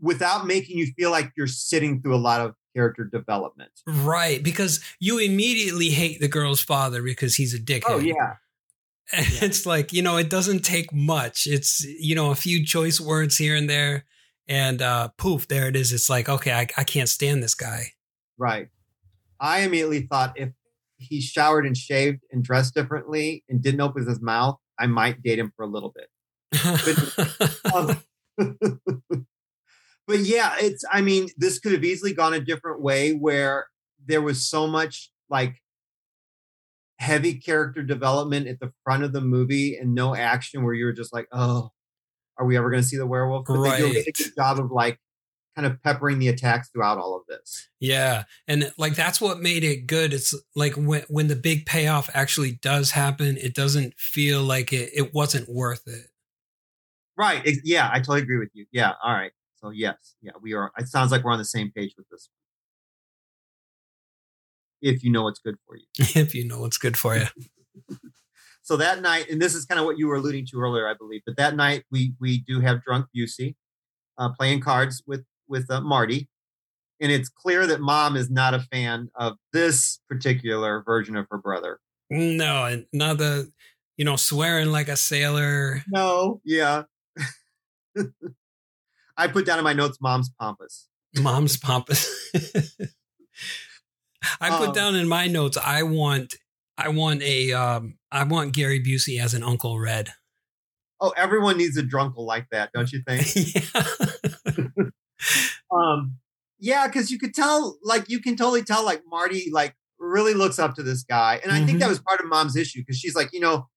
without 0.00 0.46
making 0.46 0.78
you 0.78 0.86
feel 0.96 1.10
like 1.10 1.32
you're 1.36 1.46
sitting 1.48 2.00
through 2.00 2.14
a 2.14 2.18
lot 2.18 2.40
of 2.40 2.54
character 2.76 3.04
development. 3.04 3.72
Right, 3.86 4.42
because 4.42 4.80
you 5.00 5.18
immediately 5.18 5.88
hate 5.88 6.20
the 6.20 6.28
girl's 6.28 6.60
father 6.60 7.02
because 7.02 7.34
he's 7.34 7.52
a 7.54 7.58
dickhead. 7.58 7.82
Oh 7.88 7.98
yeah, 7.98 8.34
And 9.12 9.26
it's 9.42 9.66
like, 9.66 9.92
you 9.92 10.02
know, 10.02 10.16
it 10.16 10.30
doesn't 10.30 10.60
take 10.64 10.92
much. 10.92 11.46
It's, 11.46 11.84
you 11.84 12.14
know, 12.14 12.30
a 12.30 12.34
few 12.36 12.64
choice 12.64 13.00
words 13.00 13.38
here 13.38 13.56
and 13.56 13.68
there. 13.68 14.04
And 14.48 14.80
uh 14.80 15.08
poof, 15.18 15.46
there 15.48 15.68
it 15.68 15.76
is. 15.76 15.92
It's 15.92 16.08
like, 16.08 16.28
okay, 16.28 16.52
I, 16.52 16.66
I 16.76 16.84
can't 16.84 17.08
stand 17.08 17.42
this 17.42 17.54
guy. 17.54 17.92
right. 18.38 18.68
I 19.40 19.60
immediately 19.60 20.02
thought 20.02 20.32
if 20.36 20.50
he 20.96 21.20
showered 21.20 21.64
and 21.64 21.76
shaved 21.76 22.24
and 22.32 22.42
dressed 22.42 22.74
differently 22.74 23.44
and 23.48 23.62
didn't 23.62 23.80
open 23.80 24.04
his 24.06 24.20
mouth, 24.20 24.58
I 24.78 24.86
might 24.86 25.22
date 25.22 25.38
him 25.38 25.52
for 25.56 25.64
a 25.64 25.68
little 25.68 25.94
bit. 25.94 26.08
Um, 27.74 28.00
but 28.38 30.18
yeah, 30.20 30.54
it's. 30.58 30.84
I 30.90 31.02
mean, 31.02 31.28
this 31.36 31.58
could 31.58 31.72
have 31.72 31.84
easily 31.84 32.14
gone 32.14 32.34
a 32.34 32.40
different 32.40 32.80
way 32.80 33.12
where 33.12 33.66
there 34.06 34.22
was 34.22 34.48
so 34.48 34.66
much 34.66 35.10
like 35.28 35.62
heavy 36.98 37.34
character 37.34 37.82
development 37.82 38.48
at 38.48 38.60
the 38.60 38.72
front 38.84 39.04
of 39.04 39.12
the 39.12 39.20
movie 39.20 39.76
and 39.76 39.94
no 39.94 40.14
action 40.14 40.64
where 40.64 40.74
you're 40.74 40.92
just 40.92 41.12
like, 41.12 41.28
oh, 41.32 41.70
are 42.38 42.46
we 42.46 42.56
ever 42.56 42.70
going 42.70 42.82
to 42.82 42.88
see 42.88 42.96
the 42.96 43.06
werewolf? 43.06 43.46
But 43.46 43.62
they 43.62 43.76
do 43.78 43.86
a 43.86 43.88
really 43.90 44.12
good 44.12 44.34
job 44.36 44.58
of 44.58 44.70
like 44.70 45.00
kind 45.56 45.66
of 45.66 45.82
peppering 45.82 46.20
the 46.20 46.28
attacks 46.28 46.68
throughout 46.70 46.98
all 46.98 47.16
of 47.16 47.22
this. 47.26 47.68
Yeah, 47.80 48.24
and 48.46 48.72
like 48.78 48.94
that's 48.94 49.20
what 49.20 49.40
made 49.40 49.64
it 49.64 49.86
good. 49.86 50.14
It's 50.14 50.34
like 50.54 50.74
when 50.74 51.02
when 51.08 51.26
the 51.26 51.36
big 51.36 51.66
payoff 51.66 52.08
actually 52.14 52.52
does 52.52 52.92
happen, 52.92 53.36
it 53.36 53.54
doesn't 53.54 53.94
feel 53.98 54.42
like 54.42 54.72
it 54.72 54.90
it 54.94 55.12
wasn't 55.12 55.48
worth 55.48 55.86
it. 55.86 56.06
Right. 57.16 57.42
Ex- 57.44 57.58
Yeah, 57.64 57.90
I 57.92 57.98
totally 57.98 58.22
agree 58.22 58.38
with 58.38 58.50
you. 58.54 58.66
Yeah. 58.70 58.92
All 59.02 59.12
right. 59.12 59.32
So 59.56 59.70
yes, 59.70 60.14
yeah, 60.22 60.30
we 60.40 60.54
are. 60.54 60.70
It 60.78 60.86
sounds 60.86 61.10
like 61.10 61.24
we're 61.24 61.32
on 61.32 61.38
the 61.38 61.44
same 61.44 61.72
page 61.72 61.94
with 61.98 62.08
this. 62.10 62.30
If 64.80 65.02
you 65.02 65.10
know 65.10 65.24
what's 65.24 65.40
good 65.40 65.56
for 65.66 65.76
you. 65.76 65.86
if 65.98 66.32
you 66.34 66.46
know 66.46 66.60
what's 66.60 66.78
good 66.78 66.96
for 66.96 67.16
you. 67.16 67.26
So 68.68 68.76
that 68.76 69.00
night, 69.00 69.30
and 69.30 69.40
this 69.40 69.54
is 69.54 69.64
kind 69.64 69.80
of 69.80 69.86
what 69.86 69.96
you 69.96 70.08
were 70.08 70.16
alluding 70.16 70.44
to 70.50 70.60
earlier, 70.60 70.86
I 70.86 70.92
believe. 70.92 71.22
But 71.24 71.38
that 71.38 71.56
night, 71.56 71.84
we 71.90 72.12
we 72.20 72.42
do 72.42 72.60
have 72.60 72.82
drunk 72.84 73.06
Busey 73.16 73.54
uh, 74.18 74.28
playing 74.38 74.60
cards 74.60 75.02
with 75.06 75.24
with 75.48 75.70
uh, 75.70 75.80
Marty, 75.80 76.28
and 77.00 77.10
it's 77.10 77.30
clear 77.30 77.66
that 77.66 77.80
mom 77.80 78.14
is 78.14 78.28
not 78.28 78.52
a 78.52 78.60
fan 78.60 79.08
of 79.14 79.38
this 79.54 80.00
particular 80.06 80.82
version 80.84 81.16
of 81.16 81.26
her 81.30 81.38
brother. 81.38 81.80
No, 82.10 82.66
and 82.66 82.84
not 82.92 83.16
the 83.16 83.50
you 83.96 84.04
know 84.04 84.16
swearing 84.16 84.70
like 84.70 84.88
a 84.88 84.96
sailor. 84.96 85.82
No, 85.88 86.42
yeah. 86.44 86.82
I 89.16 89.28
put 89.28 89.46
down 89.46 89.56
in 89.56 89.64
my 89.64 89.72
notes, 89.72 89.96
"Mom's 89.98 90.28
pompous." 90.38 90.88
Mom's 91.18 91.56
pompous. 91.56 92.06
I 94.42 94.50
put 94.58 94.68
Um, 94.68 94.74
down 94.74 94.94
in 94.94 95.08
my 95.08 95.26
notes. 95.26 95.56
I 95.56 95.84
want. 95.84 96.34
I 96.76 96.90
want 96.90 97.22
a. 97.22 97.54
Um, 97.54 97.97
I 98.10 98.24
want 98.24 98.52
Gary 98.54 98.82
Busey 98.82 99.20
as 99.20 99.34
an 99.34 99.42
Uncle 99.42 99.78
Red. 99.78 100.10
Oh, 101.00 101.10
everyone 101.16 101.58
needs 101.58 101.76
a 101.76 101.82
drunkle 101.82 102.24
like 102.26 102.46
that, 102.50 102.70
don't 102.72 102.90
you 102.92 103.02
think? 103.06 103.26
yeah. 103.54 104.84
um 105.70 106.16
yeah 106.60 106.86
because 106.86 107.10
you 107.10 107.18
could 107.18 107.34
tell 107.34 107.76
like 107.82 108.08
you 108.08 108.20
can 108.20 108.36
totally 108.36 108.62
tell 108.62 108.84
like 108.84 109.02
marty 109.06 109.48
like 109.52 109.74
really 109.98 110.32
looks 110.32 110.58
up 110.58 110.74
to 110.74 110.82
this 110.82 111.02
guy 111.02 111.40
and 111.42 111.50
i 111.52 111.64
think 111.64 111.78
that 111.80 111.86
Mhm. 111.86 111.90
was 111.90 111.98
part 112.00 112.20
of 112.20 112.26
mom's 112.26 112.56
issue 112.56 112.80
because 112.80 112.96
she's 112.98 113.14
like 113.16 113.32
you 113.32 113.40
know 113.40 113.68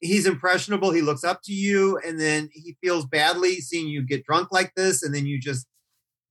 he's 0.00 0.26
impressionable 0.26 0.90
he 0.90 1.02
looks 1.02 1.24
up 1.24 1.40
to 1.44 1.52
you 1.52 1.98
and 1.98 2.18
then 2.18 2.48
he 2.52 2.76
feels 2.82 3.04
badly 3.06 3.56
seeing 3.60 3.86
you 3.88 4.02
get 4.04 4.24
drunk 4.24 4.48
like 4.50 4.72
this 4.76 5.02
and 5.02 5.14
then 5.14 5.26
you 5.26 5.38
just 5.38 5.66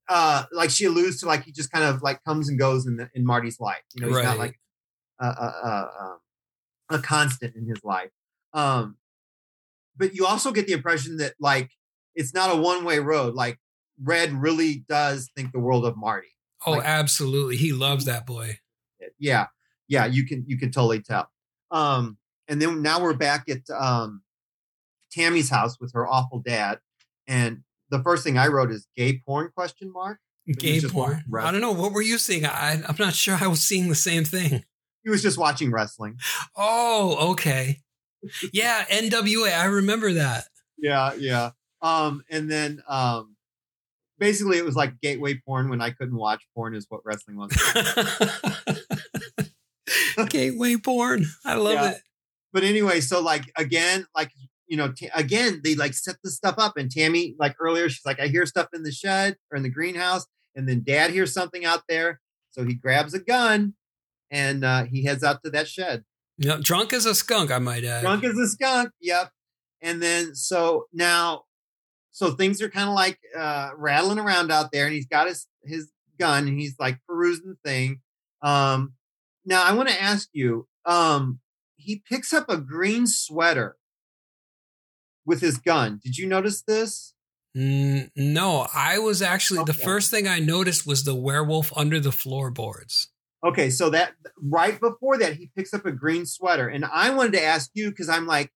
uh 0.09 0.43
like 0.51 0.69
she 0.71 0.85
alludes 0.85 1.19
to 1.19 1.27
like 1.27 1.43
he 1.43 1.51
just 1.51 1.71
kind 1.71 1.85
of 1.85 2.01
like 2.01 2.23
comes 2.23 2.49
and 2.49 2.57
goes 2.59 2.85
in 2.87 2.97
the, 2.97 3.09
in 3.13 3.23
marty's 3.25 3.59
life 3.59 3.83
you 3.93 4.01
know 4.01 4.07
he's 4.07 4.23
not 4.23 4.37
like 4.39 4.59
a, 5.19 5.25
a, 5.25 5.29
a, 5.29 5.91
um, 6.01 6.17
a 6.89 6.99
constant 6.99 7.55
in 7.55 7.65
his 7.67 7.83
life 7.83 8.09
um 8.53 8.95
but 9.97 10.13
you 10.13 10.25
also 10.25 10.51
get 10.51 10.67
the 10.67 10.73
impression 10.73 11.17
that 11.17 11.33
like 11.39 11.71
it's 12.15 12.33
not 12.33 12.53
a 12.53 12.55
one-way 12.59 12.99
road 12.99 13.33
like 13.35 13.59
red 14.01 14.31
really 14.33 14.83
does 14.87 15.29
think 15.35 15.51
the 15.51 15.59
world 15.59 15.85
of 15.85 15.97
marty 15.97 16.27
Oh, 16.65 16.71
Like- 16.71 16.85
absolutely. 16.85 17.55
He 17.55 17.71
loves 17.71 18.05
that 18.05 18.25
boy. 18.25 18.59
yeah 19.19 19.47
yeah 19.87 20.05
you 20.05 20.25
can 20.25 20.43
you 20.47 20.57
can 20.57 20.71
totally 20.71 21.01
tell 21.01 21.29
um 21.71 22.17
and 22.47 22.61
then 22.61 22.81
now 22.81 23.01
we're 23.01 23.13
back 23.13 23.47
at 23.49 23.61
um 23.69 24.21
tammy's 25.11 25.49
house 25.49 25.79
with 25.79 25.93
her 25.93 26.07
awful 26.07 26.39
dad 26.39 26.79
and 27.27 27.63
the 27.89 28.01
first 28.03 28.23
thing 28.23 28.37
i 28.37 28.47
wrote 28.47 28.71
is 28.71 28.87
gay 28.95 29.21
porn 29.25 29.49
question 29.55 29.91
mark 29.93 30.19
But 30.47 30.61
he 30.61 30.73
was 30.75 30.83
Gay 30.85 30.89
porn. 30.89 31.23
I 31.39 31.51
don't 31.51 31.61
know. 31.61 31.73
What 31.73 31.91
were 31.91 32.01
you 32.01 32.17
seeing? 32.17 32.45
I, 32.45 32.81
I'm 32.87 32.95
not 32.97 33.13
sure 33.13 33.37
I 33.39 33.47
was 33.47 33.61
seeing 33.61 33.89
the 33.89 33.95
same 33.95 34.23
thing. 34.23 34.63
He 35.07 35.11
was 35.11 35.23
just 35.23 35.37
watching 35.37 35.71
wrestling 35.71 36.19
Oh, 36.57 37.31
okay. 37.31 37.79
Yeah, 38.51 38.83
NWA. 38.91 39.57
I 39.57 39.65
remember 39.65 40.11
that. 40.13 40.45
yeah 40.77 41.13
yeah 41.17 41.51
um 41.81 42.23
and 42.29 42.51
then 42.51 42.83
um 42.89 43.35
basically 44.19 44.57
it 44.57 44.65
was 44.65 44.75
like 44.75 44.99
gateway 44.99 45.39
porn 45.45 45.69
when 45.69 45.79
i 45.79 45.91
couldn't 45.91 46.17
watch 46.17 46.41
porn 46.55 46.73
is 46.75 46.87
what 46.89 47.01
wrestling 47.05 47.37
was 47.37 47.51
Gateway 50.29 50.75
porn. 50.77 51.25
I 51.45 51.55
love 51.55 51.73
Yeah. 51.73 51.91
it. 51.91 52.01
but 52.51 52.63
anyway, 52.63 52.99
so 53.01 53.21
like 53.21 53.43
again, 53.55 54.05
like 54.15 54.31
you 54.67 54.75
know, 54.75 54.91
t- 54.91 55.09
again 55.15 55.61
they 55.63 55.75
like 55.75 55.93
set 55.93 56.17
this 56.23 56.35
stuff 56.35 56.55
up, 56.57 56.75
and 56.75 56.91
Tammy 56.91 57.35
like 57.39 57.55
earlier, 57.59 57.87
she's 57.87 58.05
like, 58.05 58.19
I 58.19 58.27
hear 58.27 58.45
stuff 58.45 58.67
in 58.73 58.83
the 58.83 58.91
shed 58.91 59.37
or 59.51 59.57
in 59.57 59.63
the 59.63 59.69
greenhouse, 59.69 60.25
and 60.55 60.67
then 60.67 60.83
Dad 60.85 61.11
hears 61.11 61.33
something 61.33 61.65
out 61.65 61.83
there, 61.87 62.19
so 62.51 62.65
he 62.65 62.73
grabs 62.73 63.13
a 63.13 63.19
gun 63.19 63.75
and 64.31 64.63
uh, 64.63 64.83
he 64.83 65.03
heads 65.03 65.23
out 65.23 65.43
to 65.43 65.49
that 65.51 65.67
shed. 65.67 66.03
Yeah, 66.37 66.57
drunk 66.61 66.93
as 66.93 67.05
a 67.05 67.15
skunk, 67.15 67.51
I 67.51 67.59
might 67.59 67.83
add. 67.83 68.01
Drunk 68.01 68.23
as 68.23 68.37
a 68.37 68.47
skunk, 68.47 68.91
yep. 69.01 69.31
And 69.81 70.01
then 70.01 70.35
so 70.35 70.85
now, 70.93 71.43
so 72.11 72.31
things 72.31 72.61
are 72.61 72.69
kind 72.69 72.89
of 72.89 72.95
like 72.95 73.19
uh, 73.37 73.71
rattling 73.75 74.19
around 74.19 74.51
out 74.51 74.71
there, 74.71 74.85
and 74.85 74.93
he's 74.93 75.07
got 75.07 75.27
his 75.27 75.47
his 75.63 75.91
gun, 76.19 76.47
and 76.47 76.59
he's 76.59 76.75
like 76.79 76.99
perusing 77.07 77.47
the 77.47 77.69
thing. 77.69 78.01
Um, 78.41 78.93
now 79.45 79.63
I 79.63 79.73
want 79.73 79.89
to 79.89 80.01
ask 80.01 80.29
you, 80.33 80.67
um, 80.85 81.39
he 81.75 82.01
picks 82.07 82.33
up 82.33 82.49
a 82.49 82.57
green 82.57 83.07
sweater 83.07 83.77
with 85.25 85.41
his 85.41 85.57
gun. 85.57 85.99
Did 86.03 86.17
you 86.17 86.27
notice 86.27 86.61
this? 86.61 87.13
Mm, 87.55 88.11
no, 88.15 88.67
I 88.73 88.99
was 88.99 89.21
actually 89.21 89.63
the 89.63 89.73
first 89.73 90.11
thing 90.11 90.27
I 90.27 90.39
noticed 90.39 90.85
was 90.85 91.03
the 91.03 91.15
werewolf 91.15 91.75
under 91.75 91.99
the 91.99 92.11
floorboards. 92.11 93.09
Okay, 93.45 93.69
so 93.69 93.89
that 93.91 94.13
right 94.41 94.79
before 94.79 95.17
that, 95.19 95.35
he 95.35 95.51
picks 95.55 95.73
up 95.73 95.85
a 95.85 95.91
green 95.91 96.25
sweater, 96.25 96.67
and 96.67 96.83
I 96.85 97.11
wanted 97.11 97.33
to 97.33 97.43
ask 97.43 97.69
you 97.75 97.89
because 97.91 98.09
I'm 98.09 98.25
like, 98.25 98.51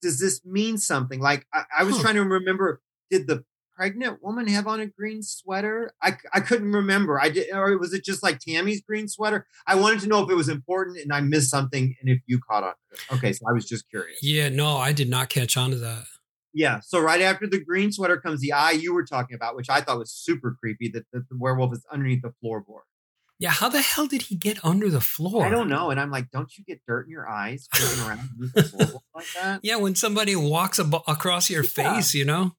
does 0.00 0.18
this 0.18 0.44
mean 0.44 0.78
something? 0.78 1.20
Like, 1.20 1.46
I, 1.52 1.64
I 1.80 1.84
was 1.84 1.96
Huh. 1.96 2.02
trying 2.02 2.14
to 2.14 2.24
remember, 2.24 2.80
did 3.10 3.26
the 3.26 3.44
pregnant 3.76 4.22
woman 4.22 4.46
have 4.48 4.66
on 4.66 4.80
a 4.80 4.86
green 4.86 5.22
sweater? 5.22 5.92
I, 6.02 6.16
I 6.32 6.40
couldn't 6.40 6.72
remember. 6.72 7.20
I 7.20 7.28
did, 7.28 7.52
or 7.52 7.76
was 7.78 7.92
it 7.92 8.02
just 8.04 8.22
like 8.22 8.38
Tammy's 8.40 8.80
green 8.80 9.08
sweater? 9.08 9.46
I 9.66 9.74
wanted 9.74 10.00
to 10.00 10.06
know 10.08 10.22
if 10.24 10.30
it 10.30 10.34
was 10.34 10.48
important, 10.48 10.98
and 10.98 11.12
I 11.12 11.20
missed 11.20 11.50
something, 11.50 11.94
and 12.00 12.08
if 12.08 12.20
you 12.26 12.40
caught 12.40 12.64
on. 12.64 12.72
Okay, 13.12 13.32
so 13.32 13.44
I 13.48 13.52
was 13.52 13.66
just 13.66 13.88
curious. 13.90 14.20
Yeah, 14.22 14.48
no, 14.48 14.76
I 14.78 14.92
did 14.92 15.10
not 15.10 15.28
catch 15.28 15.56
on 15.56 15.70
to 15.70 15.76
that. 15.76 16.04
Yeah. 16.54 16.80
So 16.80 16.98
right 16.98 17.20
after 17.20 17.46
the 17.46 17.62
green 17.62 17.92
sweater 17.92 18.16
comes 18.16 18.40
the 18.40 18.52
eye 18.52 18.70
you 18.70 18.94
were 18.94 19.04
talking 19.04 19.36
about, 19.36 19.54
which 19.54 19.68
I 19.68 19.80
thought 19.82 19.98
was 19.98 20.10
super 20.10 20.56
creepy. 20.58 20.88
That, 20.88 21.04
that 21.12 21.28
the 21.28 21.36
werewolf 21.38 21.74
is 21.74 21.84
underneath 21.92 22.22
the 22.22 22.32
floorboard. 22.42 22.86
Yeah, 23.40 23.50
how 23.50 23.68
the 23.68 23.80
hell 23.80 24.06
did 24.08 24.22
he 24.22 24.34
get 24.34 24.58
under 24.64 24.88
the 24.90 25.00
floor? 25.00 25.46
I 25.46 25.48
don't 25.50 25.68
know. 25.68 25.90
And 25.90 26.00
I'm 26.00 26.10
like, 26.10 26.28
don't 26.32 26.50
you 26.58 26.64
get 26.64 26.80
dirt 26.88 27.06
in 27.06 27.12
your 27.12 27.28
eyes 27.28 27.68
around 28.04 28.28
the 28.36 29.00
like 29.14 29.26
that? 29.40 29.60
Yeah, 29.62 29.76
when 29.76 29.94
somebody 29.94 30.34
walks 30.34 30.80
ab- 30.80 31.02
across 31.06 31.48
your 31.48 31.62
Yeah. 31.62 31.68
face, 31.94 32.14
you 32.14 32.24
know? 32.24 32.52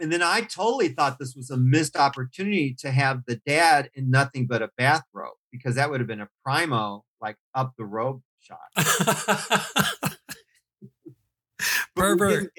And 0.00 0.10
then 0.10 0.22
I 0.22 0.40
totally 0.40 0.88
thought 0.88 1.18
this 1.18 1.36
was 1.36 1.50
a 1.50 1.56
missed 1.58 1.96
opportunity 1.96 2.74
to 2.80 2.90
have 2.90 3.22
the 3.26 3.36
dad 3.46 3.90
in 3.94 4.10
nothing 4.10 4.46
but 4.46 4.62
a 4.62 4.70
bathrobe 4.78 5.34
because 5.52 5.74
that 5.76 5.90
would 5.90 6.00
have 6.00 6.08
been 6.08 6.20
a 6.22 6.28
primo, 6.44 7.04
like 7.20 7.36
up 7.54 7.74
the 7.78 7.84
robe 7.84 8.22
shot. 8.40 8.58
Pervert. 11.94 12.50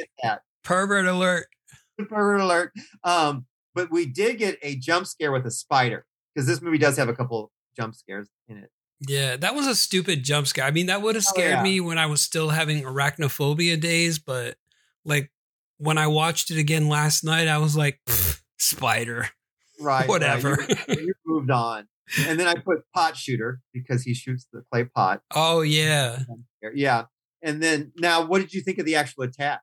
Pervert 0.63 1.05
alert. 1.07 1.47
Pervert 2.09 2.41
alert. 2.41 2.71
Um, 3.03 3.45
but 3.73 3.91
we 3.91 4.05
did 4.05 4.37
get 4.37 4.57
a 4.61 4.75
jump 4.77 5.05
scare 5.07 5.31
with 5.31 5.45
a 5.45 5.51
spider 5.51 6.05
because 6.35 6.45
this 6.47 6.61
movie 6.61 6.77
does 6.77 6.97
have 6.97 7.07
a 7.09 7.13
couple 7.15 7.51
jump 7.77 7.95
scares 7.95 8.27
in 8.49 8.57
it. 8.57 8.69
Yeah, 9.07 9.35
that 9.37 9.55
was 9.55 9.67
a 9.67 9.75
stupid 9.75 10.23
jump 10.23 10.47
scare. 10.47 10.65
I 10.65 10.71
mean, 10.71 10.85
that 10.87 11.01
would 11.01 11.15
have 11.15 11.23
Oh, 11.27 11.33
scared 11.33 11.51
yeah. 11.55 11.63
me 11.63 11.79
when 11.81 11.97
I 11.97 12.05
was 12.05 12.21
still 12.21 12.49
having 12.49 12.83
arachnophobia 12.83 13.79
days, 13.79 14.19
but 14.19 14.55
like 15.03 15.31
when 15.77 15.97
I 15.97 16.07
watched 16.07 16.51
it 16.51 16.57
again 16.57 16.87
last 16.87 17.23
night, 17.23 17.47
I 17.47 17.57
was 17.57 17.75
like, 17.77 17.99
spider. 18.57 19.29
Right. 19.77 20.07
Whatever. 20.07 20.53
Right. 20.53 20.87
You, 20.87 21.07
you 21.07 21.13
moved 21.25 21.51
on. 21.51 21.89
And 22.25 22.39
then 22.39 22.47
I 22.47 22.55
put 22.55 22.89
pot 22.93 23.17
shooter 23.17 23.59
because 23.73 24.03
he 24.03 24.13
shoots 24.13 24.47
the 24.53 24.63
clay 24.71 24.85
pot. 24.85 25.21
Oh, 25.35 25.63
yeah. 25.63 26.19
Yeah. 26.73 27.03
And 27.41 27.61
then 27.61 27.91
now, 27.97 28.25
what 28.25 28.39
did 28.39 28.53
you 28.53 28.61
think 28.61 28.77
of 28.77 28.85
the 28.85 28.95
actual 28.95 29.23
attack? 29.23 29.59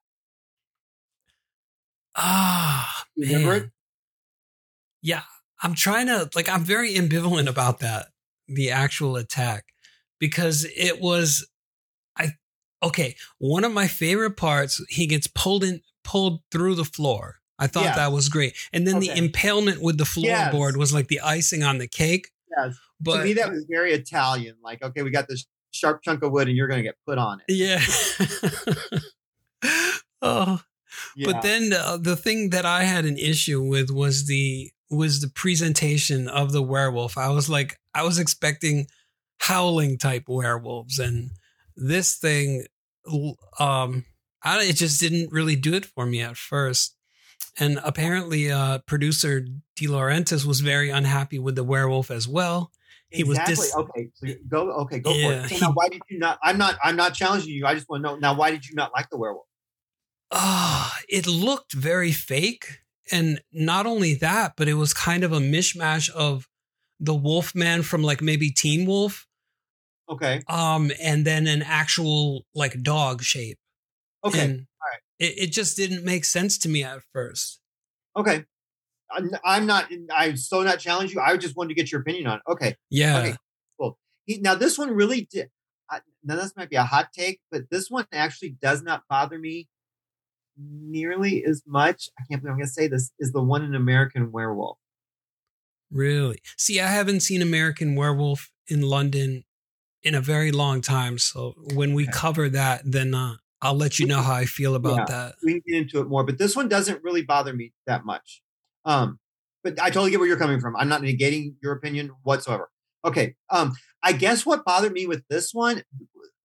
Ah, 2.15 3.05
You 3.17 3.27
remember 3.27 3.53
man. 3.53 3.63
it? 3.63 3.71
Yeah, 5.01 5.23
I'm 5.63 5.75
trying 5.75 6.07
to 6.09 6.29
like 6.35 6.49
I'm 6.49 6.65
very 6.65 6.95
ambivalent 6.95 7.49
about 7.49 7.79
that 7.81 8.09
the 8.49 8.71
actual 8.71 9.17
attack 9.17 9.67
because 10.19 10.67
it 10.77 11.01
was 11.01 11.47
I 12.19 12.31
okay, 12.83 13.15
one 13.39 13.65
of 13.65 13.73
my 13.73 13.87
favorite 13.87 14.37
parts 14.37 14.85
he 14.89 15.07
gets 15.07 15.27
pulled 15.29 15.65
in 15.65 15.81
pulled 16.05 16.41
through 16.51 16.75
the 16.75 16.85
floor. 16.85 17.37
I 17.59 17.69
thought 17.69 17.85
Yeah. 17.85 17.95
that 17.95 18.13
was 18.13 18.29
great. 18.29 18.57
And 18.73 18.87
then 18.87 18.99
the 18.99 19.11
impalement 19.17 19.81
with 19.81 19.99
the 19.99 20.21
Yes. 20.21 20.53
floorboard 20.53 20.77
was 20.77 20.93
like 20.93 21.07
the 21.09 21.21
icing 21.21 21.63
on 21.63 21.79
the 21.79 21.87
cake. 21.87 22.31
Yes. 22.57 22.77
But 23.01 23.19
to 23.19 23.25
me, 23.25 23.33
that 23.35 23.51
was 23.51 23.65
very 23.71 23.93
Italian. 23.93 24.57
Like, 24.63 24.83
okay, 24.83 25.03
we 25.03 25.11
got 25.11 25.29
this 25.29 25.47
sharp 25.71 26.03
chunk 26.03 26.23
of 26.23 26.33
wood 26.33 26.49
and 26.49 26.57
you're 26.57 26.67
going 26.69 26.79
to 26.79 26.83
get 26.83 26.97
put 27.07 27.19
on 27.19 27.41
it. 27.47 27.55
yeah. 27.55 27.81
oh, 30.23 30.61
Yeah. 31.17 31.33
But 31.33 31.43
then 31.43 31.73
uh, 31.73 31.97
the 31.99 32.17
thing 32.17 32.51
that 32.51 32.67
I 32.67 32.85
had 32.85 33.05
an 33.05 33.17
issue 33.19 33.63
with 33.63 33.91
was 33.91 34.27
the 34.27 34.73
was 34.93 35.21
the 35.21 35.29
presentation 35.29 36.29
of 36.29 36.53
the 36.53 36.63
werewolf. 36.63 37.17
I 37.19 37.31
was 37.31 37.49
like, 37.49 37.79
I 37.95 38.05
was 38.05 38.19
expecting 38.19 38.87
howling 39.41 39.99
type 39.99 40.25
werewolves, 40.29 40.99
and 40.99 41.31
this 41.77 42.17
thing, 42.17 42.67
um, 43.59 44.05
I, 44.43 44.63
it 44.63 44.77
just 44.77 45.01
didn't 45.01 45.33
really 45.33 45.57
do 45.57 45.75
it 45.75 45.87
for 45.87 46.07
me 46.07 46.21
at 46.21 46.37
first. 46.37 46.97
And 47.59 47.81
apparently, 47.85 48.51
uh, 48.51 48.79
producer 48.87 49.41
De 49.77 49.87
Laurentiis 49.87 50.45
was 50.47 50.61
very 50.61 50.91
unhappy 50.91 51.39
with 51.39 51.55
the 51.55 51.65
werewolf 51.65 52.11
as 52.11 52.27
well. 52.27 52.71
He 53.11 53.25
was 53.25 53.39
exactly. 53.39 53.67
dis- 53.67 53.77
okay. 53.77 54.11
So 54.15 54.27
go. 54.49 54.71
Okay, 54.83 55.01
go 55.01 55.13
for 55.13 55.33
it. 55.33 55.49
So 55.49 55.55
he- 55.55 55.61
now, 55.61 55.73
why 55.73 55.89
did 55.89 56.01
you 56.09 56.19
not? 56.19 56.39
I'm 56.43 56.57
not. 56.57 56.79
I'm 56.83 56.97
not 56.97 57.13
challenging 57.15 57.51
you. 57.51 57.67
I 57.67 57.75
just 57.75 57.89
want 57.89 58.03
to 58.03 58.11
know 58.11 58.17
now. 58.17 58.35
Why 58.35 58.51
did 58.51 58.67
you 58.67 58.75
not 58.75 58.91
like 58.95 59.11
the 59.11 59.19
werewolf? 59.19 59.47
Ah, 60.31 60.99
it 61.09 61.27
looked 61.27 61.75
very 61.75 62.11
fake. 62.11 62.79
And 63.11 63.41
not 63.53 63.87
only 63.87 64.15
that, 64.15 64.55
but 64.57 64.69
it 64.69 64.75
was 64.75 64.95
kind 64.95 65.25
of 65.25 65.33
a 65.33 65.39
mishmash 65.41 66.09
of 66.11 66.49
the 67.01 67.15
Wolfman 67.15 67.83
from 67.83 68.03
like 68.03 68.23
maybe 68.23 68.51
Teen 68.51 68.87
Wolf, 68.87 69.27
Okay. 70.09 70.43
um, 70.49 70.93
and 71.03 71.25
then 71.25 71.47
an 71.47 71.63
actual 71.63 72.45
like 72.55 72.81
dog 72.83 73.23
shape. 73.23 73.59
Okay. 74.25 74.41
And 74.41 74.67
it, 75.19 75.35
it 75.39 75.53
just 75.53 75.77
didn't 75.77 76.05
make 76.05 76.25
sense 76.25 76.59
to 76.59 76.69
me 76.69 76.85
at 76.85 77.01
first. 77.13 77.61
okay. 78.17 78.45
I'm, 79.15 79.31
I'm 79.45 79.67
not. 79.67 79.91
I'm 80.11 80.39
so 80.39 80.63
not 80.63 80.79
challenging 80.79 81.17
you. 81.19 81.23
I 81.23 81.37
just 81.37 81.55
wanted 81.55 81.69
to 81.69 81.75
get 81.75 81.93
your 81.93 82.01
opinion 82.01 82.29
on. 82.29 82.37
it. 82.39 82.51
Okay. 82.51 82.77
Yeah. 82.89 83.19
Okay. 83.19 83.37
He, 84.25 84.39
now 84.39 84.55
this 84.55 84.79
one 84.79 84.91
really 84.93 85.29
did. 85.31 85.51
I, 85.91 86.01
now 86.25 86.37
this 86.37 86.57
might 86.57 86.71
be 86.71 86.77
a 86.77 86.85
hot 86.85 87.09
take, 87.13 87.41
but 87.51 87.63
this 87.71 87.91
one 87.91 88.07
actually 88.13 88.51
does 88.63 88.83
not 88.83 89.03
bother 89.11 89.39
me 89.39 89.69
nearly 90.57 91.45
as 91.45 91.63
much. 91.67 92.09
I 92.19 92.25
can't 92.29 92.43
believe 92.43 92.53
I'm 92.53 92.59
going 92.59 92.67
to 92.67 92.73
say 92.73 92.89
this. 92.89 93.11
Is 93.19 93.33
the 93.33 93.43
one 93.43 93.65
in 93.65 93.75
American 93.75 94.33
Werewolf? 94.33 94.79
Really? 95.91 96.39
See, 96.57 96.81
I 96.81 96.87
haven't 96.89 97.21
seen 97.21 97.43
American 97.43 97.95
Werewolf 97.97 98.51
in 98.67 98.83
London 98.83 99.45
in 100.03 100.15
a 100.15 100.21
very 100.21 100.51
long 100.53 100.81
time. 100.81 101.19
So 101.19 101.55
when 101.75 101.95
we 101.95 102.05
Okay. 102.05 102.13
cover 102.13 102.49
that, 102.49 102.83
then 102.85 103.15
uh, 103.15 103.37
I'll 103.61 103.75
let 103.77 103.99
you 103.99 104.07
know 104.07 104.21
how 104.23 104.35
I 104.35 104.47
feel 104.47 104.75
about 104.75 104.97
Yeah. 104.97 105.05
that. 105.07 105.35
we 105.45 105.53
can 105.55 105.63
get 105.67 105.77
into 105.77 106.01
it 106.01 106.09
more, 106.09 106.25
but 106.25 106.39
this 106.39 106.57
one 106.57 106.69
doesn't 106.69 107.03
really 107.05 107.23
bother 107.23 107.53
me 107.53 107.73
that 107.87 108.05
much. 108.05 108.43
Um, 108.85 109.19
but 109.63 109.81
I 109.81 109.91
totally 109.91 110.11
get 110.11 110.19
where 110.19 110.29
you're 110.29 110.39
coming 110.39 110.61
from. 110.61 110.75
I'm 110.77 110.89
not 110.89 111.03
negating 111.03 111.55
your 111.63 111.73
opinion 111.73 112.11
whatsoever. 112.23 112.71
Okay. 113.05 113.37
Um, 113.51 113.73
I 114.03 114.13
guess 114.13 114.45
what 114.47 114.65
bothered 114.65 114.93
me 114.93 115.07
with 115.07 115.25
this 115.29 115.53
one, 115.53 115.83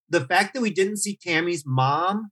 the 0.10 0.22
fact 0.26 0.53
that 0.53 0.62
we 0.62 0.70
didn't 0.72 0.97
see 0.97 1.18
Tammy's 1.22 1.64
mom. 1.66 2.32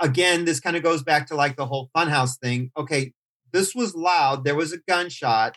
Again, 0.00 0.44
this 0.44 0.60
kind 0.60 0.76
of 0.76 0.82
goes 0.82 1.02
back 1.02 1.26
to 1.28 1.34
like 1.34 1.56
the 1.56 1.66
whole 1.66 1.90
funhouse 1.96 2.38
thing. 2.38 2.70
Okay, 2.76 3.12
this 3.52 3.74
was 3.74 3.94
loud. 3.94 4.44
There 4.44 4.54
was 4.54 4.72
a 4.72 4.78
gunshot. 4.86 5.56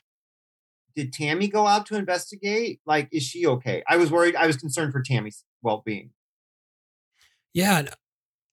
Did 0.96 1.14
Tammy 1.14 1.48
go 1.48 1.68
out 1.68 1.86
to 1.88 1.96
investigate? 1.96 2.82
Like, 2.86 3.08
is 3.12 3.24
she 3.24 3.46
okay? 3.46 3.84
I 3.88 3.98
was 3.98 4.12
worried. 4.12 4.36
I 4.36 4.48
was 4.48 4.58
concerned 4.58 4.92
for 4.92 5.02
Tammy's 5.02 5.44
well 5.62 5.82
being. 5.86 6.12
Yeah. 7.54 7.84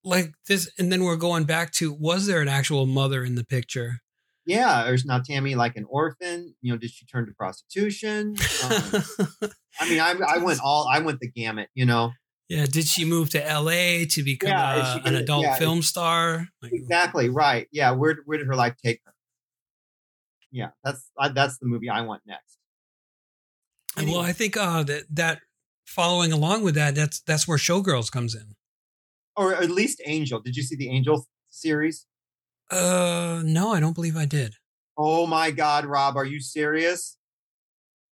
Like 0.04 0.34
this. 0.46 0.70
And 0.78 0.92
then 0.92 1.02
we're 1.02 1.16
going 1.16 1.44
back 1.44 1.72
to 1.72 1.92
was 1.92 2.26
there 2.26 2.40
an 2.40 2.48
actual 2.48 2.86
mother 2.86 3.24
in 3.24 3.34
the 3.34 3.44
picture? 3.44 4.00
yeah, 4.48 4.88
or 4.88 4.94
is 4.94 5.04
now 5.04 5.18
Tammy 5.20 5.54
like 5.54 5.76
an 5.76 5.84
orphan? 5.90 6.54
You 6.62 6.72
know, 6.72 6.78
did 6.78 6.90
she 6.90 7.04
turn 7.04 7.26
to 7.26 7.32
prostitution? 7.32 8.34
Um, 8.64 9.02
I 9.78 9.88
mean, 9.90 10.00
I, 10.00 10.14
I 10.26 10.38
went 10.42 10.58
all, 10.64 10.88
I 10.90 11.00
went 11.00 11.20
the 11.20 11.30
gamut. 11.30 11.68
You 11.74 11.84
know, 11.84 12.12
yeah. 12.48 12.66
Did 12.66 12.86
she 12.86 13.04
move 13.04 13.30
to 13.30 13.38
LA 13.38 14.04
to 14.10 14.22
become 14.24 14.50
Yeah, 14.50 14.74
a- 14.74 14.84
she 15.02 15.08
an 15.08 15.14
adult 15.16 15.42
yeah, 15.44 15.56
film 15.58 15.82
star? 15.82 16.48
Like, 16.62 16.72
exactly 16.72 17.28
right. 17.28 17.68
Yeah, 17.72 17.90
where 17.92 18.16
where 18.24 18.38
did 18.38 18.46
her 18.46 18.56
life 18.56 18.74
take 18.84 19.00
her? 19.04 19.12
Yeah, 20.50 20.68
that's 20.82 21.10
I, 21.18 21.28
that's 21.28 21.58
the 21.58 21.66
movie 21.66 21.88
I 21.90 22.00
want 22.02 22.22
next. 22.26 22.56
Well, 23.96 24.20
I 24.20 24.32
think 24.32 24.56
uh, 24.56 24.82
that 24.84 25.04
that 25.10 25.40
following 25.84 26.32
along 26.32 26.62
with 26.62 26.74
that, 26.76 26.94
that's 26.94 27.20
that's 27.20 27.48
where 27.48 27.58
Showgirls 27.58 28.10
comes 28.12 28.34
in. 28.34 28.54
or 29.36 29.54
at 29.54 29.70
least 29.70 30.00
Angel. 30.06 30.40
Did 30.40 30.56
you 30.56 30.62
see 30.62 30.76
the 30.76 30.88
Angel 30.90 31.26
series? 31.50 32.06
Uh, 32.70 33.42
no, 33.44 33.72
I 33.72 33.80
don't 33.80 33.94
believe 33.94 34.16
I 34.16 34.24
did. 34.26 34.54
Oh 34.96 35.26
my 35.26 35.50
God, 35.50 35.84
Rob, 35.84 36.16
are 36.16 36.24
you 36.24 36.40
serious? 36.40 37.16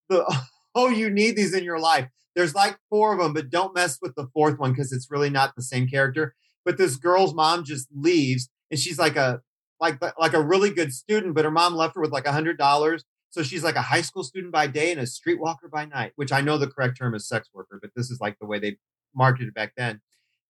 The 0.09 0.25
oh, 0.75 0.89
you 0.89 1.09
need 1.11 1.37
these 1.37 1.55
in 1.55 1.63
your 1.65 1.79
life. 1.79 2.09
There's 2.37 2.55
like 2.55 2.79
four 2.91 3.15
of 3.15 3.19
them, 3.19 3.33
but 3.33 3.49
don't 3.49 3.75
mess 3.75 3.99
with 4.01 4.15
the 4.15 4.29
fourth 4.35 4.59
one 4.59 4.73
because 4.73 4.93
it's 4.93 5.11
really 5.11 5.31
not 5.31 5.57
the 5.57 5.63
same 5.63 5.89
character. 5.89 6.35
But 6.67 6.77
this 6.77 6.97
girl's 6.97 7.35
mom 7.35 7.65
just 7.65 7.89
leaves, 7.97 8.51
and 8.71 8.79
she's 8.79 8.99
like 8.99 9.17
a 9.17 9.41
like 9.81 9.99
like 10.19 10.35
a 10.35 10.43
really 10.43 10.71
good 10.71 10.93
student, 10.93 11.35
but 11.35 11.47
her 11.47 11.51
mom 11.51 11.75
left 11.75 11.95
her 11.95 12.03
with 12.03 12.13
like 12.13 12.27
a 12.27 12.33
hundred 12.33 12.59
dollars. 12.59 13.05
So 13.31 13.43
she's 13.43 13.65
like 13.65 13.77
a 13.77 13.83
high 13.83 14.03
school 14.03 14.23
student 14.23 14.53
by 14.53 14.67
day 14.67 14.93
and 14.93 15.01
a 15.01 15.05
streetwalker 15.05 15.71
by 15.73 15.87
night, 15.87 16.13
which 16.17 16.31
I 16.31 16.43
know 16.43 16.59
the 16.59 16.69
correct 16.69 16.99
term 16.99 17.15
is 17.15 17.27
sex 17.27 17.49
worker, 17.53 17.79
but 17.81 17.91
this 17.97 18.11
is 18.11 18.21
like 18.21 18.39
the 18.39 18.47
way 18.47 18.59
they 18.59 18.77
marketed 19.15 19.49
it 19.49 19.55
back 19.55 19.73
then. 19.77 20.01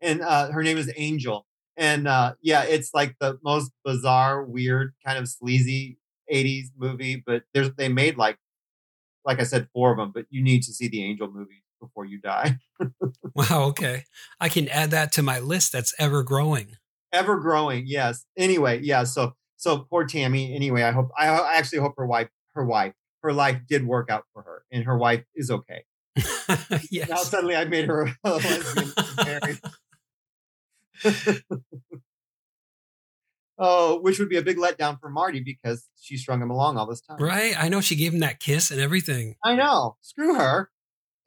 And 0.01 0.23
uh, 0.23 0.51
her 0.51 0.63
name 0.63 0.79
is 0.79 0.93
Angel. 0.97 1.47
And 1.77 2.09
uh, 2.09 2.35
yeah, 2.43 2.65
it's 2.65 2.95
like 2.95 3.17
the 3.21 3.39
most 3.45 3.71
bizarre, 3.85 4.45
weird, 4.45 4.95
kind 5.05 5.19
of 5.19 5.29
sleazy 5.29 5.99
80s 6.33 6.67
movie, 6.77 7.23
but 7.25 7.45
there's 7.55 7.71
they 7.75 7.89
made 7.89 8.17
like 8.17 8.39
like 9.25 9.41
I 9.41 9.45
said, 9.45 9.69
four 9.73 9.91
of 9.93 9.99
them, 9.99 10.13
but 10.15 10.27
you 10.31 10.43
need 10.43 10.63
to 10.63 10.73
see 10.73 10.89
the 10.89 11.05
Angel 11.05 11.29
movie 11.31 11.65
before 11.81 12.05
you 12.05 12.19
die. 12.21 12.59
Wow. 13.35 13.65
Okay, 13.65 14.05
I 14.41 14.49
can 14.49 14.67
add 14.69 14.93
that 14.93 15.13
to 15.13 15.23
my 15.23 15.41
list. 15.41 15.71
That's 15.71 15.95
ever 15.99 16.23
growing. 16.23 16.77
Ever 17.13 17.39
growing, 17.39 17.85
yes. 17.87 18.25
Anyway, 18.35 18.81
yeah. 18.83 19.05
So 19.05 19.35
so 19.57 19.81
poor 19.91 20.07
Tammy. 20.07 20.55
Anyway, 20.55 20.83
I 20.83 20.91
hope 20.91 21.11
I 21.19 21.29
I 21.29 21.57
actually 21.57 21.81
hope 21.81 21.95
her 21.99 22.07
wife 22.07 22.31
her 22.55 22.65
wife 22.65 22.95
her 23.23 23.35
life 23.35 23.61
did 23.69 23.87
work 23.87 24.09
out 24.11 24.25
for 24.33 24.43
her, 24.43 24.65
and 24.71 24.85
her 24.85 24.97
wife 24.97 25.25
is 25.35 25.51
okay. 25.51 25.85
yes. 26.91 27.09
Now 27.09 27.17
suddenly 27.17 27.57
I 27.57 27.65
made 27.65 27.87
her 27.87 28.11
a 28.25 28.31
lesbian. 28.31 28.93
married. 29.25 29.59
oh, 33.59 34.01
which 34.01 34.19
would 34.19 34.29
be 34.29 34.37
a 34.37 34.43
big 34.43 34.57
letdown 34.57 34.99
for 35.01 35.11
Marty 35.11 35.41
because 35.41 35.89
she 36.01 36.17
strung 36.17 36.41
him 36.41 36.51
along 36.51 36.79
all 36.79 36.87
this 36.87 37.01
time. 37.01 37.19
Right. 37.19 37.55
I 37.59 37.69
know 37.69 37.81
she 37.81 37.97
gave 37.97 38.15
him 38.15 38.21
that 38.21 38.41
kiss 38.41 38.71
and 38.71 38.81
everything. 38.81 39.37
I 39.45 39.57
know. 39.57 39.97
Screw 40.01 40.35
her. 40.35 40.71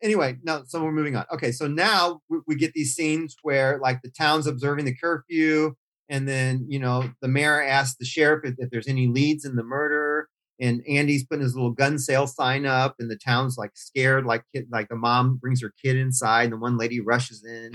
Anyway, 0.02 0.38
no, 0.44 0.64
so 0.66 0.82
we're 0.84 0.92
moving 0.92 1.16
on. 1.16 1.26
Okay, 1.34 1.52
so 1.52 1.68
now 1.68 2.22
we, 2.30 2.40
we 2.48 2.56
get 2.56 2.74
these 2.74 2.96
scenes 2.96 3.36
where 3.42 3.80
like 3.80 4.02
the 4.02 4.12
town's 4.12 4.48
observing 4.48 4.86
the 4.86 4.96
curfew, 4.96 5.74
and 6.08 6.28
then 6.28 6.66
you 6.70 6.80
know 6.80 7.10
the 7.22 7.28
mayor 7.28 7.62
asks 7.62 7.98
the 8.00 8.06
sheriff 8.06 8.46
if, 8.46 8.56
if 8.58 8.70
there's 8.70 8.88
any 8.88 9.08
leads 9.08 9.44
in 9.46 9.56
the 9.56 9.64
murder, 9.64 10.30
and 10.60 10.82
Andy's 10.88 11.26
putting 11.26 11.44
his 11.44 11.56
little 11.56 11.72
gun 11.72 12.00
sale 12.00 12.28
sign 12.28 12.66
up, 12.66 12.96
and 13.00 13.10
the 13.12 13.18
town's 13.18 13.58
like 13.58 13.72
scared, 13.76 14.26
like 14.26 14.44
kid, 14.56 14.68
like 14.72 14.88
the 14.90 14.96
mom 14.96 15.36
brings 15.36 15.62
her 15.62 15.74
kid 15.84 15.98
inside, 15.98 16.44
and 16.44 16.54
the 16.54 16.58
one 16.58 16.78
lady 16.78 17.00
rushes 17.00 17.44
in. 17.44 17.72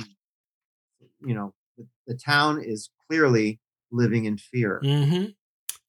You 1.27 1.35
know, 1.35 1.55
the, 1.79 1.87
the 2.07 2.15
town 2.15 2.63
is 2.63 2.91
clearly 3.09 3.61
living 3.91 4.25
in 4.25 4.39
fear. 4.39 4.81
hmm 4.83 5.25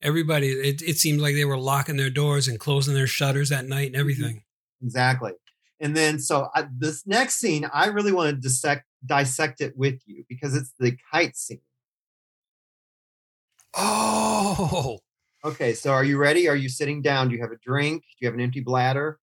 Everybody, 0.01 0.49
it, 0.49 0.81
it 0.83 0.97
seemed 0.97 1.19
like 1.19 1.33
they 1.33 1.45
were 1.45 1.57
locking 1.57 1.97
their 1.97 2.11
doors 2.11 2.47
and 2.47 2.59
closing 2.59 2.93
their 2.93 3.07
shutters 3.07 3.51
at 3.51 3.65
night 3.65 3.87
and 3.87 3.95
everything. 3.95 4.43
Exactly. 4.83 5.31
And 5.79 5.95
then, 5.95 6.19
so 6.19 6.49
I, 6.55 6.67
this 6.71 7.05
next 7.05 7.35
scene, 7.35 7.69
I 7.73 7.87
really 7.87 8.11
want 8.11 8.29
to 8.35 8.41
dissect 8.41 8.85
dissect 9.05 9.61
it 9.61 9.77
with 9.77 9.99
you 10.05 10.23
because 10.29 10.55
it's 10.55 10.73
the 10.79 10.97
kite 11.11 11.35
scene. 11.37 11.61
Oh, 13.77 14.99
Okay, 15.45 15.73
so 15.73 15.91
are 15.91 16.03
you 16.03 16.17
ready? 16.17 16.49
Are 16.49 16.55
you 16.55 16.69
sitting 16.69 17.03
down? 17.03 17.29
Do 17.29 17.35
you 17.35 17.41
have 17.41 17.51
a 17.51 17.57
drink? 17.57 18.01
Do 18.01 18.15
you 18.21 18.27
have 18.27 18.33
an 18.33 18.41
empty 18.41 18.61
bladder? 18.61 19.19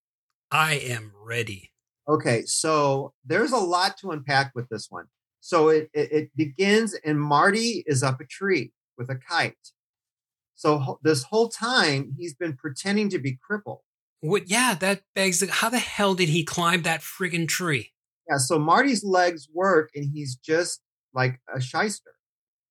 I 0.53 0.75
am 0.75 1.11
ready. 1.21 1.73
Okay, 2.09 2.45
so 2.45 3.13
there's 3.25 3.51
a 3.51 3.57
lot 3.57 3.99
to 3.99 4.13
unpack 4.13 4.53
with 4.55 4.69
this 4.69 4.87
one. 4.89 5.07
So 5.41 5.71
it, 5.71 5.91
it, 5.93 6.13
it 6.13 6.31
begins, 6.37 6.95
and 7.05 7.21
Marty 7.21 7.83
is 7.89 8.05
up 8.05 8.21
a 8.21 8.25
tree 8.25 8.71
with 8.97 9.11
a 9.11 9.17
kite. 9.17 9.57
So 10.55 10.79
ho- 10.79 11.01
this 11.03 11.25
whole 11.25 11.49
time, 11.49 12.15
he's 12.17 12.35
been 12.35 12.57
pretending 12.57 13.09
to 13.09 13.19
be 13.19 13.37
crippled. 13.45 13.81
What? 14.23 14.49
Yeah, 14.49 14.75
that 14.75 15.03
begs. 15.15 15.41
The, 15.41 15.49
how 15.49 15.69
the 15.69 15.79
hell 15.79 16.15
did 16.15 16.31
he 16.31 16.43
climb 16.45 16.83
that 16.83 17.03
friggin' 17.03 17.47
tree? 17.49 17.93
Yeah, 18.31 18.39
so 18.39 18.59
Marty's 18.59 19.05
legs 19.05 19.49
work, 19.53 19.91
and 19.95 20.09
he's 20.11 20.37
just 20.37 20.81
like 21.13 21.39
a 21.55 21.61
shyster. 21.61 22.13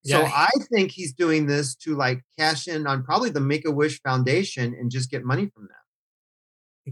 So 0.04 0.22
Yeah. 0.22 0.32
I 0.34 0.50
think 0.74 0.90
he's 0.92 1.14
doing 1.14 1.46
this 1.46 1.76
to 1.76 1.96
like 1.96 2.24
cash 2.40 2.68
in 2.68 2.88
on 2.88 3.04
probably 3.04 3.30
the 3.30 3.40
Make 3.42 3.68
a 3.68 3.72
Wish 3.72 4.02
Foundation 4.02 4.74
and 4.74 4.90
just 4.90 5.12
get 5.12 5.24
money 5.24 5.52
from 5.54 5.64
them. 5.64 5.76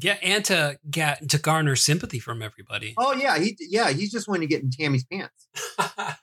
Yeah, 0.04 0.18
and 0.22 0.46
to 0.46 0.78
get 0.92 1.28
to 1.30 1.40
garner 1.40 1.76
sympathy 1.76 2.20
from 2.20 2.44
everybody. 2.44 2.94
Oh 2.98 3.14
yeah, 3.14 3.40
he 3.40 3.58
yeah 3.60 3.90
he's 3.90 4.12
just 4.12 4.28
wanting 4.28 4.48
to 4.48 4.54
get 4.54 4.62
in 4.62 4.70
Tammy's 4.70 5.06
pants. 5.06 5.48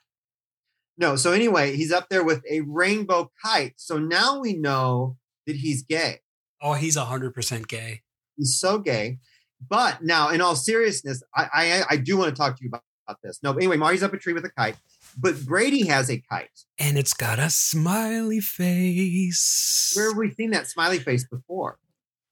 No, 0.99 1.15
so 1.15 1.31
anyway, 1.31 1.75
he's 1.75 1.91
up 1.91 2.07
there 2.09 2.23
with 2.23 2.41
a 2.49 2.61
rainbow 2.61 3.31
kite. 3.45 3.73
So 3.77 3.99
now 3.99 4.39
we 4.39 4.53
know 4.53 5.17
that 5.45 5.55
he's 5.55 5.83
gay. 5.83 6.21
oh, 6.59 6.73
he's 6.73 6.97
hundred 6.97 7.35
percent 7.35 7.67
gay. 7.67 8.01
He's 8.37 8.57
so 8.59 8.79
gay. 8.79 9.19
But 9.67 10.03
now, 10.03 10.29
in 10.29 10.41
all 10.41 10.55
seriousness, 10.55 11.23
I 11.35 11.47
I, 11.53 11.83
I 11.91 11.97
do 11.97 12.17
want 12.17 12.29
to 12.29 12.39
talk 12.39 12.57
to 12.57 12.63
you 12.63 12.69
about, 12.69 12.83
about 13.07 13.19
this. 13.23 13.39
No, 13.41 13.53
but 13.53 13.59
anyway, 13.59 13.77
Marty's 13.77 14.03
up 14.03 14.13
a 14.13 14.17
tree 14.17 14.33
with 14.33 14.45
a 14.45 14.51
kite, 14.51 14.77
but 15.17 15.43
Brady 15.45 15.87
has 15.87 16.09
a 16.09 16.21
kite. 16.29 16.49
And 16.77 16.97
it's 16.97 17.13
got 17.13 17.39
a 17.39 17.49
smiley 17.49 18.39
face. 18.39 19.93
Where 19.95 20.09
have 20.09 20.17
we 20.17 20.31
seen 20.31 20.51
that 20.51 20.67
smiley 20.67 20.99
face 20.99 21.25
before? 21.25 21.79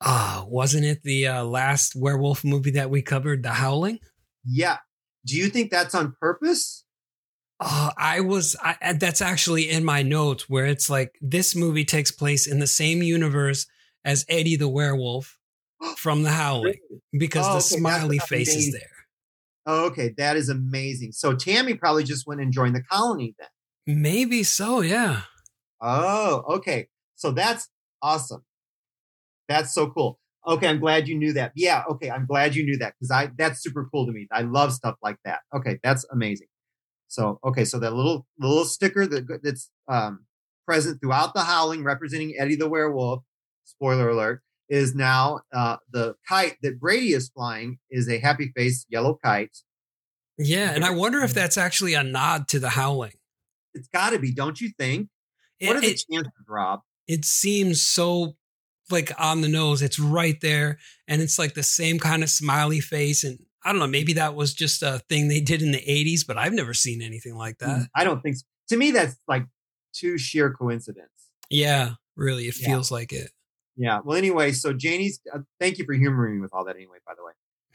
Ah, 0.01 0.45
wasn't 0.47 0.85
it 0.85 1.03
the 1.03 1.27
uh, 1.27 1.43
last 1.43 1.95
werewolf 1.95 2.43
movie 2.43 2.71
that 2.71 2.89
we 2.89 3.01
covered, 3.01 3.43
The 3.43 3.53
Howling? 3.53 3.99
Yeah. 4.43 4.77
Do 5.25 5.35
you 5.35 5.47
think 5.47 5.71
that's 5.71 5.95
on 5.95 6.15
purpose? 6.19 6.83
Uh, 7.59 7.91
I 7.97 8.19
was. 8.19 8.55
I, 8.61 8.93
that's 8.99 9.21
actually 9.21 9.69
in 9.69 9.85
my 9.85 10.03
notes 10.03 10.49
where 10.49 10.65
it's 10.65 10.89
like 10.89 11.15
this 11.21 11.55
movie 11.55 11.85
takes 11.85 12.11
place 12.11 12.45
in 12.45 12.59
the 12.59 12.67
same 12.67 13.01
universe 13.01 13.65
as 14.03 14.25
Eddie 14.27 14.57
the 14.57 14.67
Werewolf 14.67 15.39
from 15.97 16.23
The 16.23 16.31
Howling 16.41 16.79
because 17.11 17.45
Oh, 17.45 17.51
the 17.53 17.57
okay, 17.57 17.79
smiley 17.79 18.19
face 18.19 18.55
is 18.55 18.71
there. 18.71 18.81
Oh, 19.65 19.85
okay, 19.85 20.13
that 20.17 20.37
is 20.37 20.49
amazing. 20.49 21.11
So 21.11 21.35
Tammy 21.35 21.73
probably 21.73 22.03
just 22.03 22.27
went 22.27 22.39
and 22.41 22.51
joined 22.51 22.75
the 22.75 22.83
colony 22.83 23.35
then. 23.39 23.47
Maybe 24.01 24.43
so. 24.43 24.81
Yeah. 24.81 25.21
Oh, 25.81 26.43
okay. 26.55 26.87
So 27.15 27.31
that's 27.31 27.67
awesome. 28.01 28.43
That's 29.47 29.73
so 29.73 29.89
cool. 29.89 30.19
Okay, 30.47 30.67
I'm 30.67 30.79
glad 30.79 31.07
you 31.07 31.17
knew 31.17 31.33
that. 31.33 31.51
Yeah, 31.55 31.83
okay, 31.89 32.11
I'm 32.11 32.27
glad 32.27 32.55
you 32.55 32.63
knew 32.63 32.77
that 32.77 32.93
because 32.99 33.09
I 33.09 33.31
that's 33.37 33.61
super 33.61 33.87
cool 33.91 34.05
to 34.05 34.11
me. 34.11 34.27
I 34.31 34.41
love 34.41 34.73
stuff 34.73 34.95
like 35.01 35.17
that. 35.25 35.39
Okay, 35.55 35.79
that's 35.81 36.05
amazing. 36.11 36.47
So 37.07 37.39
okay, 37.43 37.65
so 37.65 37.79
that 37.79 37.93
little 37.93 38.27
little 38.39 38.65
sticker 38.65 39.07
that 39.07 39.39
that's 39.41 39.71
um, 39.87 40.25
present 40.67 41.01
throughout 41.01 41.33
the 41.33 41.41
Howling, 41.41 41.83
representing 41.83 42.35
Eddie 42.37 42.55
the 42.55 42.69
Werewolf. 42.69 43.23
Spoiler 43.63 44.09
alert 44.09 44.43
is 44.69 44.95
now 44.95 45.41
uh, 45.53 45.77
the 45.91 46.15
kite 46.27 46.57
that 46.63 46.79
Brady 46.79 47.13
is 47.13 47.29
flying 47.29 47.77
is 47.91 48.09
a 48.09 48.19
happy 48.19 48.51
face 48.55 48.85
yellow 48.89 49.19
kite. 49.23 49.55
Yeah. 50.37 50.71
And 50.71 50.83
I 50.83 50.89
wonder 50.91 51.21
if 51.21 51.33
that's 51.33 51.57
actually 51.57 51.93
a 51.93 52.03
nod 52.03 52.47
to 52.49 52.59
The 52.59 52.69
Howling. 52.69 53.13
It's 53.73 53.87
got 53.87 54.11
to 54.11 54.19
be, 54.19 54.31
don't 54.33 54.59
you 54.59 54.69
think? 54.77 55.09
It, 55.59 55.67
what 55.67 55.77
are 55.77 55.81
the 55.81 55.87
it, 55.87 56.03
chances, 56.11 56.31
Rob? 56.47 56.81
it 57.07 57.23
seems 57.25 57.81
so 57.81 58.35
like 58.91 59.11
on 59.19 59.41
the 59.41 59.47
nose. 59.47 59.81
It's 59.81 59.99
right 59.99 60.39
there. 60.41 60.79
And 61.07 61.21
it's 61.21 61.39
like 61.39 61.53
the 61.53 61.63
same 61.63 61.99
kind 61.99 62.23
of 62.23 62.29
smiley 62.29 62.79
face. 62.81 63.23
And 63.23 63.39
I 63.63 63.71
don't 63.71 63.79
know, 63.79 63.87
maybe 63.87 64.13
that 64.13 64.35
was 64.35 64.53
just 64.53 64.83
a 64.83 64.99
thing 65.09 65.27
they 65.27 65.41
did 65.41 65.61
in 65.61 65.71
the 65.71 65.79
80s, 65.81 66.25
but 66.27 66.37
I've 66.37 66.53
never 66.53 66.73
seen 66.73 67.01
anything 67.01 67.35
like 67.35 67.57
that. 67.59 67.87
I 67.95 68.03
don't 68.03 68.21
think 68.21 68.37
so. 68.37 68.43
To 68.69 68.77
me, 68.77 68.91
that's 68.91 69.15
like 69.27 69.45
too 69.93 70.17
sheer 70.17 70.51
coincidence. 70.51 71.09
Yeah, 71.49 71.91
really. 72.15 72.45
It 72.47 72.55
Yeah. 72.59 72.67
feels 72.69 72.91
like 72.91 73.13
it. 73.13 73.31
Yeah. 73.77 73.99
Well, 74.03 74.17
anyway, 74.17 74.51
so 74.51 74.73
Janie's. 74.73 75.19
Uh, 75.33 75.39
thank 75.59 75.77
you 75.77 75.85
for 75.85 75.93
humoring 75.93 76.35
me 76.35 76.41
with 76.41 76.53
all 76.53 76.65
that. 76.65 76.75
Anyway, 76.75 76.97
by 77.05 77.13
the 77.17 77.23
way. 77.23 77.31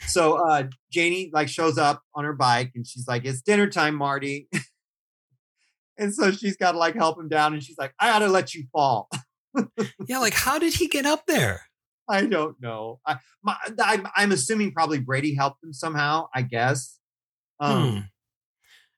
So 0.07 0.37
uh 0.49 0.65
Janie 0.91 1.31
like 1.33 1.49
shows 1.49 1.77
up 1.77 2.03
on 2.15 2.25
her 2.25 2.33
bike 2.33 2.73
and 2.75 2.87
she's 2.87 3.07
like, 3.07 3.25
"It's 3.27 3.43
dinner 3.43 3.67
time, 3.69 3.95
Marty." 3.95 4.49
and 5.99 6.15
so 6.15 6.31
she's 6.33 6.57
got 6.57 6.73
to 6.73 6.79
like 6.79 6.95
help 6.95 7.19
him 7.19 7.29
down, 7.29 7.53
and 7.53 7.63
she's 7.63 7.77
like, 7.79 7.93
"I 8.01 8.11
ought 8.11 8.21
to 8.21 8.29
let 8.29 8.55
you 8.55 8.65
fall." 8.73 9.09
Yeah, 10.07 10.21
like 10.21 10.33
how 10.35 10.59
did 10.61 10.75
he 10.75 10.87
get 10.87 11.07
up 11.07 11.27
there? 11.27 11.63
I 12.09 12.25
don't 12.25 12.55
know. 12.63 13.01
I, 13.05 13.19
my, 13.43 13.57
I'm, 13.83 14.07
I'm 14.17 14.33
assuming 14.33 14.73
probably 14.73 15.01
Brady 15.01 15.35
helped 15.35 15.63
him 15.63 15.73
somehow. 15.73 16.29
I 16.33 16.43
guess. 16.43 16.99
Um, 17.59 17.91
Hmm. 17.91 17.99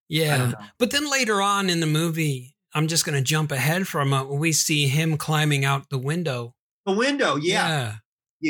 Yeah. 0.09 0.53
But 0.79 0.91
then 0.91 1.11
later 1.11 1.41
on 1.41 1.71
in 1.71 1.81
the 1.81 1.87
movie, 1.87 2.55
I'm 2.75 2.87
just 2.87 3.07
going 3.07 3.17
to 3.17 3.25
jump 3.25 3.51
ahead 3.51 3.89
for 3.89 4.01
a 4.01 4.07
moment. 4.07 4.39
We 4.39 4.53
see 4.53 4.87
him 4.89 5.17
climbing 5.17 5.65
out 5.65 5.89
the 5.89 5.99
window. 5.99 6.55
The 6.87 6.93
window, 6.93 7.37
yeah, 7.37 7.69
Yeah. 7.69 7.95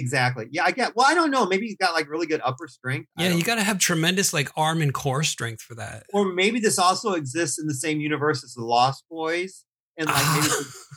exactly. 0.00 0.46
Yeah, 0.50 0.64
I 0.64 0.70
get. 0.70 0.96
Well, 0.96 1.06
I 1.06 1.14
don't 1.14 1.30
know. 1.30 1.44
Maybe 1.46 1.66
he's 1.66 1.76
got 1.76 1.92
like 1.94 2.08
really 2.08 2.26
good 2.26 2.40
upper 2.44 2.66
strength. 2.68 3.08
Yeah, 3.18 3.28
you 3.30 3.42
got 3.44 3.56
to 3.56 3.62
have 3.62 3.78
tremendous 3.78 4.32
like 4.32 4.50
arm 4.56 4.80
and 4.82 4.92
core 4.94 5.22
strength 5.22 5.60
for 5.62 5.74
that. 5.74 6.04
or 6.12 6.32
maybe 6.32 6.60
this 6.60 6.78
also 6.78 7.12
exists 7.12 7.58
in 7.58 7.66
the 7.66 7.74
same 7.74 8.00
universe 8.00 8.42
as 8.42 8.54
the 8.54 8.64
Lost 8.64 9.04
Boys, 9.10 9.64
and 9.98 10.08
like 10.08 10.24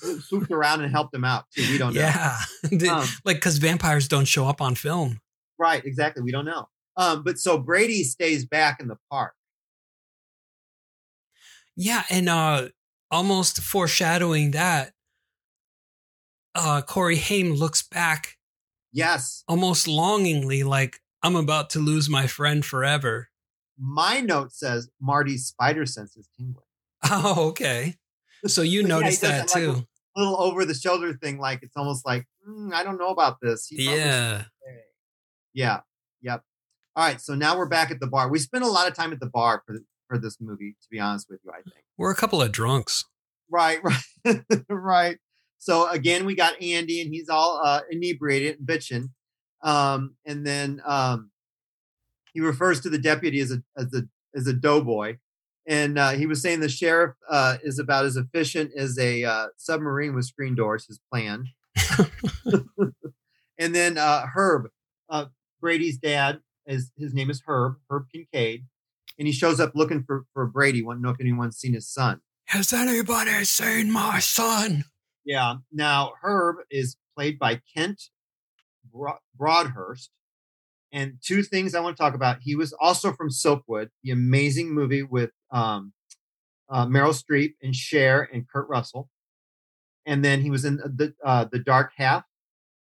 maybe 0.03 0.19
swooped 0.21 0.49
around 0.51 0.81
and 0.81 0.91
helped 0.91 1.11
them 1.11 1.25
out 1.25 1.43
too. 1.55 1.63
We 1.69 1.77
don't 1.77 1.93
know. 1.93 2.01
Yeah. 2.01 2.37
Um, 2.89 3.05
like, 3.25 3.37
because 3.37 3.57
vampires 3.57 4.07
don't 4.07 4.25
show 4.25 4.47
up 4.47 4.59
on 4.61 4.75
film. 4.75 5.19
right, 5.59 5.83
exactly. 5.85 6.23
We 6.23 6.31
don't 6.31 6.45
know. 6.45 6.67
Um, 6.97 7.23
but 7.23 7.37
so 7.37 7.57
Brady 7.57 8.03
stays 8.03 8.45
back 8.45 8.79
in 8.79 8.87
the 8.87 8.95
park. 9.11 9.33
Yeah. 11.75 12.03
And 12.09 12.29
uh 12.29 12.69
almost 13.11 13.61
foreshadowing 13.61 14.51
that, 14.51 14.91
uh 16.55 16.81
Corey 16.81 17.17
Haim 17.17 17.53
looks 17.53 17.81
back 17.83 18.37
Yes, 18.91 19.43
almost 19.49 19.87
longingly, 19.89 20.63
like, 20.63 21.01
I'm 21.21 21.35
about 21.35 21.69
to 21.71 21.79
lose 21.79 22.09
my 22.09 22.27
friend 22.27 22.63
forever. 22.63 23.29
my 23.77 24.21
note 24.21 24.53
says 24.53 24.89
Marty's 25.01 25.47
spider 25.47 25.85
sense 25.85 26.15
is 26.15 26.29
tingling. 26.37 26.63
Oh, 27.11 27.49
okay. 27.49 27.95
So 28.47 28.61
you 28.61 28.83
noticed 28.87 29.21
does 29.21 29.31
that 29.31 29.47
too. 29.49 29.73
like. 29.73 29.83
Little 30.15 30.41
over 30.41 30.63
the 30.63 30.73
shoulder 30.73 31.13
thing, 31.13 31.39
like 31.39 31.59
it's 31.61 31.75
almost 31.75 32.05
like 32.05 32.25
"Hmm, 32.45 32.69
I 32.73 32.83
don't 32.85 32.97
know 32.97 33.09
about 33.09 33.41
this. 33.41 33.67
He 33.67 33.83
Yeah. 33.83 34.45
yeah, 35.53 35.81
yep. 36.21 36.41
All 36.95 37.05
right, 37.05 37.19
so 37.19 37.35
now 37.35 37.57
we're 37.57 37.67
back 37.67 37.91
at 37.91 37.99
the 37.99 38.07
bar. 38.07 38.29
We 38.29 38.39
spent 38.39 38.63
a 38.63 38.69
lot 38.69 38.87
of 38.87 38.93
time 38.93 39.11
at 39.11 39.19
the 39.19 39.29
bar 39.29 39.61
for 39.67 39.75
for 40.07 40.17
this 40.17 40.37
movie, 40.39 40.77
to 40.81 40.87
be 40.89 41.01
honest 41.01 41.27
with 41.29 41.41
you. 41.43 41.51
I 41.51 41.61
think. 41.63 41.83
We're 41.97 42.11
a 42.11 42.15
couple 42.15 42.41
of 42.41 42.53
drunks. 42.53 43.03
Right, 43.51 43.79
right, 44.25 44.41
right. 44.69 45.17
So 45.65 45.89
again, 45.89 46.27
we 46.27 46.35
got 46.35 46.61
Andy, 46.61 47.01
and 47.01 47.11
he's 47.11 47.27
all 47.27 47.59
uh, 47.65 47.81
inebriated 47.89 48.59
and 48.59 48.67
bitching. 48.67 49.09
Um, 49.63 50.13
and 50.23 50.45
then 50.45 50.79
um, 50.85 51.31
he 52.33 52.39
refers 52.39 52.81
to 52.81 52.89
the 52.91 52.99
deputy 52.99 53.39
as 53.39 53.51
a 53.51 53.63
as 53.75 53.91
a 53.91 54.03
as 54.35 54.45
a 54.45 54.53
doughboy, 54.53 55.17
and 55.65 55.97
uh, 55.97 56.11
he 56.11 56.27
was 56.27 56.39
saying 56.39 56.59
the 56.59 56.69
sheriff 56.69 57.15
uh, 57.27 57.57
is 57.63 57.79
about 57.79 58.05
as 58.05 58.15
efficient 58.15 58.73
as 58.77 58.99
a 58.99 59.23
uh, 59.23 59.47
submarine 59.57 60.13
with 60.13 60.25
screen 60.25 60.53
doors. 60.53 60.85
His 60.85 60.99
plan. 61.11 61.45
and 63.57 63.73
then 63.73 63.97
uh, 63.97 64.27
Herb, 64.35 64.69
uh, 65.09 65.25
Brady's 65.59 65.97
dad, 65.97 66.41
is 66.67 66.91
his 66.95 67.15
name 67.15 67.31
is 67.31 67.41
Herb 67.47 67.77
Herb 67.89 68.05
Kincaid, 68.13 68.67
and 69.17 69.27
he 69.27 69.33
shows 69.33 69.59
up 69.59 69.71
looking 69.73 70.03
for 70.03 70.25
for 70.31 70.45
Brady, 70.45 70.83
wanting 70.83 71.01
to 71.01 71.07
know 71.07 71.13
if 71.15 71.19
anyone's 71.19 71.57
seen 71.57 71.73
his 71.73 71.91
son. 71.91 72.21
Has 72.49 72.71
anybody 72.71 73.43
seen 73.45 73.91
my 73.91 74.19
son? 74.19 74.83
Yeah. 75.25 75.55
Now 75.71 76.13
Herb 76.21 76.57
is 76.69 76.97
played 77.15 77.39
by 77.39 77.61
Kent 77.75 78.03
Broadhurst. 79.37 80.11
And 80.91 81.17
two 81.21 81.43
things 81.43 81.75
I 81.75 81.81
want 81.81 81.97
to 81.97 82.01
talk 82.01 82.13
about. 82.13 82.37
He 82.41 82.55
was 82.55 82.71
also 82.79 83.11
from 83.11 83.29
Silkwood, 83.29 83.89
the 84.03 84.11
amazing 84.11 84.73
movie 84.73 85.03
with 85.03 85.31
um, 85.51 85.91
uh, 86.69 86.85
Meryl 86.85 87.13
Streep 87.13 87.55
and 87.61 87.75
Cher 87.75 88.29
and 88.31 88.47
Kurt 88.47 88.69
Russell. 88.69 89.09
And 90.05 90.23
then 90.23 90.41
he 90.41 90.49
was 90.49 90.63
in 90.63 90.77
the 90.77 91.13
uh, 91.23 91.45
the 91.51 91.59
Dark 91.59 91.91
Half, 91.97 92.23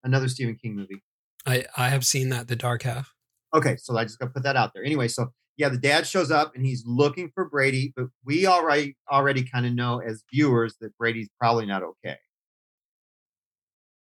another 0.04 0.28
Stephen 0.28 0.56
King 0.56 0.76
movie. 0.76 1.02
I, 1.46 1.64
I 1.76 1.88
have 1.88 2.04
seen 2.04 2.28
that, 2.30 2.48
The 2.48 2.56
Dark 2.56 2.82
Half. 2.82 3.14
Okay, 3.54 3.76
so 3.76 3.96
I 3.96 4.02
just 4.02 4.18
got 4.18 4.26
to 4.26 4.32
put 4.32 4.42
that 4.42 4.56
out 4.56 4.72
there. 4.74 4.84
Anyway, 4.84 5.08
so 5.08 5.32
yeah, 5.56 5.70
the 5.70 5.78
dad 5.78 6.06
shows 6.06 6.30
up 6.30 6.54
and 6.54 6.66
he's 6.66 6.84
looking 6.86 7.30
for 7.34 7.48
Brady, 7.48 7.92
but 7.96 8.06
we 8.24 8.46
already 8.46 8.96
already 9.10 9.42
kind 9.42 9.66
of 9.66 9.72
know 9.72 10.00
as 10.00 10.22
viewers 10.32 10.76
that 10.80 10.96
Brady's 10.98 11.30
probably 11.40 11.66
not 11.66 11.82
okay. 11.82 12.16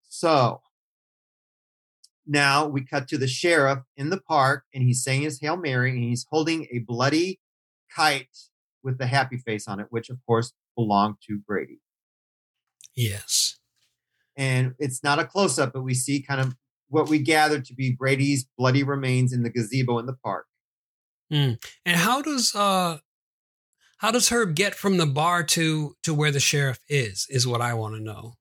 So 0.08 0.62
now 2.28 2.68
we 2.68 2.86
cut 2.86 3.08
to 3.08 3.18
the 3.18 3.28
sheriff 3.28 3.80
in 3.98 4.12
the 4.12 4.22
park 4.22 4.66
and 4.74 4.84
he's 4.84 5.04
saying 5.04 5.24
his 5.24 5.40
Hail 5.42 5.58
Mary 5.58 5.92
and 5.92 6.04
he's 6.04 6.28
holding 6.30 6.68
a 6.72 6.80
bloody 6.80 7.40
kite 7.94 8.38
with 8.84 9.00
the 9.00 9.08
happy 9.08 9.38
face 9.38 9.68
on 9.68 9.80
it, 9.80 9.88
which 9.90 10.10
of 10.10 10.18
course 10.28 10.54
belonged 10.76 11.16
to 11.28 11.40
Brady. 11.40 11.80
Yes. 12.96 13.58
And 14.38 14.76
it's 14.78 15.04
not 15.04 15.20
a 15.20 15.26
close 15.26 15.58
up, 15.58 15.74
but 15.74 15.82
we 15.82 15.96
see 15.96 16.22
kind 16.22 16.40
of 16.40 16.56
what 16.90 17.10
we 17.10 17.20
gather 17.20 17.60
to 17.60 17.74
be 17.74 17.92
Brady's 17.92 18.48
bloody 18.58 18.84
remains 18.84 19.34
in 19.34 19.44
the 19.44 19.50
gazebo 19.50 19.98
in 19.98 20.06
the 20.06 20.18
park. 20.24 20.46
And 21.32 21.58
how 21.86 22.22
does 22.22 22.54
uh 22.56 23.00
how 23.98 24.12
does 24.12 24.30
Herb 24.30 24.56
get 24.56 24.76
from 24.76 24.98
the 24.98 25.06
bar 25.06 25.44
to 25.44 25.96
to 26.04 26.14
where 26.14 26.32
the 26.32 26.40
sheriff 26.40 26.80
is? 26.88 27.28
Is 27.30 27.46
what 27.46 27.62
I 27.62 27.74
want 27.74 27.96
to 27.96 28.02
know. 28.02 28.34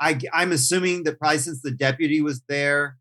I, 0.00 0.18
I'm 0.32 0.50
assuming 0.50 1.04
that 1.04 1.18
probably 1.20 1.38
since 1.38 1.62
the 1.62 1.70
deputy 1.70 2.20
was 2.20 2.42
there, 2.48 2.96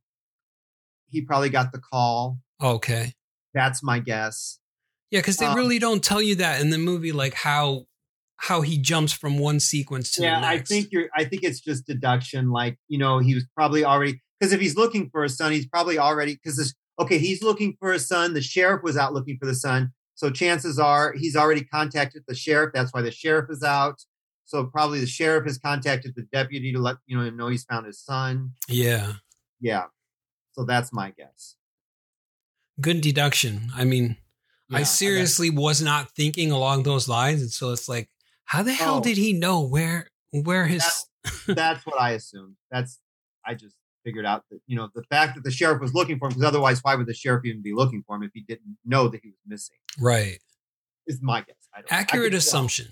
he 1.07 1.21
probably 1.21 1.49
got 1.49 1.71
the 1.71 1.79
call. 1.79 2.37
Okay. 2.61 3.15
That's 3.55 3.81
my 3.81 3.97
guess. 3.97 4.59
Yeah, 5.09 5.19
because 5.19 5.37
they 5.37 5.47
Um, 5.47 5.55
really 5.55 5.79
don't 5.79 6.03
tell 6.03 6.21
you 6.21 6.35
that 6.35 6.61
in 6.61 6.69
the 6.69 6.77
movie, 6.77 7.11
like 7.11 7.33
how 7.33 7.87
how 8.37 8.61
he 8.61 8.77
jumps 8.77 9.13
from 9.13 9.37
one 9.39 9.59
sequence 9.59 10.13
to 10.13 10.21
yeah, 10.23 10.39
the 10.41 10.47
I 10.47 10.59
think 10.59 10.89
you're. 10.91 11.09
I 11.15 11.25
think 11.25 11.43
it's 11.43 11.59
just 11.59 11.85
deduction. 11.85 12.49
Like 12.51 12.77
you 12.87 12.97
know, 12.97 13.19
he 13.19 13.33
was 13.35 13.45
probably 13.55 13.83
already 13.83 14.21
because 14.39 14.53
if 14.53 14.61
he's 14.61 14.75
looking 14.75 15.09
for 15.09 15.23
a 15.23 15.29
son, 15.29 15.51
he's 15.51 15.67
probably 15.67 15.97
already 15.97 16.35
because 16.35 16.73
okay, 17.01 17.17
he's 17.17 17.41
looking 17.43 17.75
for 17.79 17.91
his 17.93 18.07
son. 18.07 18.33
The 18.33 18.41
sheriff 18.41 18.83
was 18.83 18.97
out 18.97 19.13
looking 19.13 19.37
for 19.37 19.45
the 19.45 19.55
son, 19.55 19.91
so 20.15 20.29
chances 20.29 20.79
are 20.79 21.13
he's 21.13 21.35
already 21.35 21.63
contacted 21.63 22.23
the 22.27 22.35
sheriff. 22.35 22.71
That's 22.73 22.93
why 22.93 23.01
the 23.01 23.11
sheriff 23.11 23.49
is 23.49 23.63
out. 23.63 24.03
So 24.45 24.65
probably 24.65 24.99
the 24.99 25.07
sheriff 25.07 25.45
has 25.45 25.57
contacted 25.57 26.13
the 26.15 26.23
deputy 26.23 26.73
to 26.73 26.79
let 26.79 26.97
you 27.05 27.17
know 27.17 27.29
know 27.29 27.47
he's 27.47 27.63
found 27.63 27.85
his 27.85 27.99
son. 27.99 28.51
yeah, 28.67 29.13
Yeah, 29.59 29.85
so 30.51 30.65
that's 30.65 30.91
my 30.91 31.11
guess. 31.11 31.55
good 32.79 33.01
deduction. 33.01 33.71
I 33.75 33.83
mean, 33.85 34.17
Yeah, 34.69 34.79
I 34.79 34.83
seriously 34.83 35.49
was 35.49 35.81
not 35.81 36.11
thinking 36.15 36.51
along 36.51 36.83
those 36.83 37.07
lines, 37.07 37.41
and 37.41 37.51
so 37.51 37.71
it's 37.71 37.87
like, 37.87 38.09
how 38.45 38.63
the 38.63 38.73
hell 38.73 38.97
Oh. 38.97 39.01
did 39.01 39.17
he 39.17 39.33
know 39.33 39.61
where 39.61 40.07
where 40.31 40.65
his? 40.65 41.05
that's 41.47 41.85
what 41.85 41.99
I 42.01 42.11
assumed. 42.11 42.55
That's 42.71 42.99
I 43.45 43.53
just 43.53 43.75
figured 44.03 44.25
out 44.25 44.43
that 44.51 44.59
you 44.67 44.75
know 44.75 44.89
the 44.95 45.03
fact 45.03 45.35
that 45.35 45.43
the 45.43 45.51
sheriff 45.51 45.79
was 45.81 45.93
looking 45.93 46.17
for 46.17 46.25
him 46.27 46.29
because 46.33 46.43
otherwise 46.43 46.79
why 46.81 46.95
would 46.95 47.07
the 47.07 47.13
sheriff 47.13 47.45
even 47.45 47.61
be 47.61 47.73
looking 47.73 48.03
for 48.05 48.15
him 48.15 48.23
if 48.23 48.31
he 48.33 48.41
didn't 48.41 48.77
know 48.85 49.07
that 49.07 49.21
he 49.23 49.29
was 49.29 49.37
missing? 49.45 49.77
right. 49.99 50.39
Is 51.07 51.19
my 51.21 51.41
guess. 51.41 51.55
I 51.73 51.81
don't, 51.81 51.91
I 51.91 51.95
Accurate 51.97 52.31
wrong. 52.33 52.37
assumption. 52.37 52.87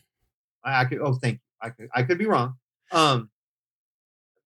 I, 0.64 0.82
I 0.82 0.86
could. 0.86 1.00
Oh, 1.00 1.14
thank 1.14 1.36
you. 1.36 1.40
I 1.62 1.70
could. 1.70 1.90
I 1.94 2.04
could 2.04 2.18
be 2.18 2.26
wrong. 2.26 2.56
Um, 2.92 3.30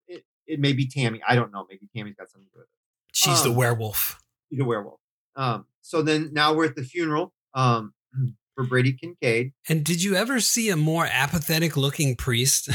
it, 0.09 0.25
it 0.47 0.59
may 0.61 0.73
be 0.73 0.87
Tammy. 0.89 1.23
I 1.27 1.37
don't 1.37 1.53
know. 1.53 1.65
Maybe 1.71 1.89
Tammy's 1.97 2.17
got 2.17 2.29
something 2.31 2.49
to 2.49 2.53
do 2.53 2.59
with 2.59 2.67
it. 2.67 3.13
She's 3.13 3.43
the 3.43 3.51
Um, 3.51 3.57
werewolf. 3.57 4.21
She's 4.51 4.61
a 4.61 4.65
werewolf. 4.65 4.99
Um, 5.37 5.67
so 5.81 6.03
then 6.03 6.31
now 6.33 6.55
we're 6.55 6.67
at 6.67 6.75
the 6.77 6.83
funeral. 6.83 7.33
Um, 7.55 7.95
for 8.57 8.65
Brady 8.65 8.93
Kincaid. 8.93 9.53
And 9.69 9.83
did 9.85 10.03
you 10.03 10.15
ever 10.17 10.39
see 10.41 10.69
a 10.69 10.77
more 10.77 11.07
apathetic 11.07 11.77
looking 11.77 12.17
priest? 12.17 12.69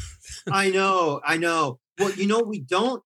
I 0.50 0.70
know. 0.70 1.20
I 1.26 1.36
know. 1.36 1.80
Well, 1.98 2.12
you 2.12 2.26
know, 2.26 2.40
we 2.40 2.60
don't. 2.60 3.02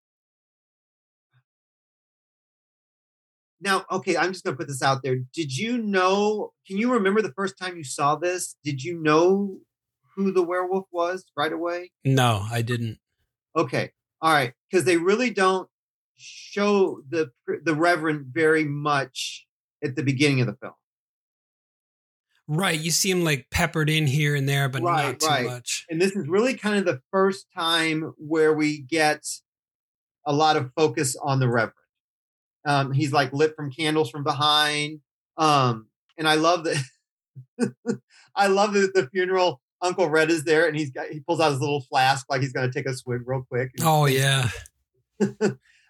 Now, 3.63 3.85
okay, 3.91 4.17
I'm 4.17 4.33
just 4.33 4.45
going 4.45 4.55
to 4.55 4.59
put 4.59 4.69
this 4.69 4.83
out 4.83 5.03
there. 5.03 5.17
Did 5.33 5.57
you 5.57 5.79
know? 5.79 6.53
Can 6.67 6.79
you 6.79 6.93
remember 6.93 7.23
the 7.23 7.33
first 7.33 7.57
time 7.59 7.77
you 7.77 7.85
saw 7.85 8.17
this? 8.17 8.57
Did 8.65 8.83
you 8.83 9.01
know 9.01 9.59
who 10.17 10.33
the 10.33 10.43
werewolf 10.43 10.87
was 10.91 11.25
right 11.37 11.53
away? 11.53 11.93
no, 12.05 12.45
I 12.51 12.63
didn't. 12.63 12.99
Okay. 13.57 13.93
All 14.21 14.33
right. 14.33 14.53
Because 14.71 14.85
they 14.85 14.97
really 14.97 15.31
don't 15.31 15.69
show 16.17 17.03
the 17.09 17.31
the 17.65 17.75
Reverend 17.75 18.27
very 18.33 18.65
much 18.65 19.47
at 19.83 19.97
the 19.97 20.03
beginning 20.03 20.41
of 20.41 20.47
the 20.47 20.55
film. 20.55 20.75
Right. 22.49 22.79
You 22.79 22.91
see 22.91 23.11
him 23.11 23.25
like 23.25 23.47
peppered 23.51 23.89
in 23.89 24.07
here 24.07 24.35
and 24.35 24.49
there, 24.49 24.69
but 24.69 24.83
Right, 24.83 25.13
not 25.13 25.21
too 25.21 25.27
right. 25.27 25.47
much. 25.47 25.87
And 25.89 26.01
this 26.01 26.13
is 26.13 26.29
really 26.29 26.55
kind 26.55 26.77
of 26.79 26.85
the 26.85 27.01
first 27.11 27.47
time 27.57 28.15
where 28.19 28.53
we 28.53 28.79
get 28.81 29.25
a 30.27 30.33
lot 30.33 30.57
of 30.57 30.73
focus 30.77 31.17
on 31.23 31.41
the 31.41 31.49
Reverend. 31.49 31.75
Um, 32.65 32.93
he's 32.93 33.13
like 33.13 33.33
lit 33.33 33.55
from 33.57 33.71
candles 33.71 34.11
from 34.11 34.25
behind. 34.25 35.01
Um, 35.37 35.89
and 36.19 36.29
I 36.29 36.35
love 36.35 36.65
that. 36.65 36.83
I 38.37 38.47
love 38.47 38.75
that 38.75 38.95
the 38.95 39.09
funeral. 39.09 39.61
Uncle 39.81 40.09
Red 40.09 40.31
is 40.31 40.45
there, 40.45 40.69
and 40.69 40.77
he's 40.77 40.93
got 40.93 41.09
he 41.09 41.19
pulls 41.19 41.41
out 41.41 41.51
his 41.51 41.61
little 41.61 41.81
flask 41.81 42.27
like 42.31 42.41
he's 42.41 42.53
going 42.53 42.71
to 42.71 42.73
take 42.73 42.87
a 42.87 42.95
swig 42.95 43.23
real 43.27 43.45
quick. 43.51 43.73
Oh, 43.83 44.07
yeah. 44.07 44.49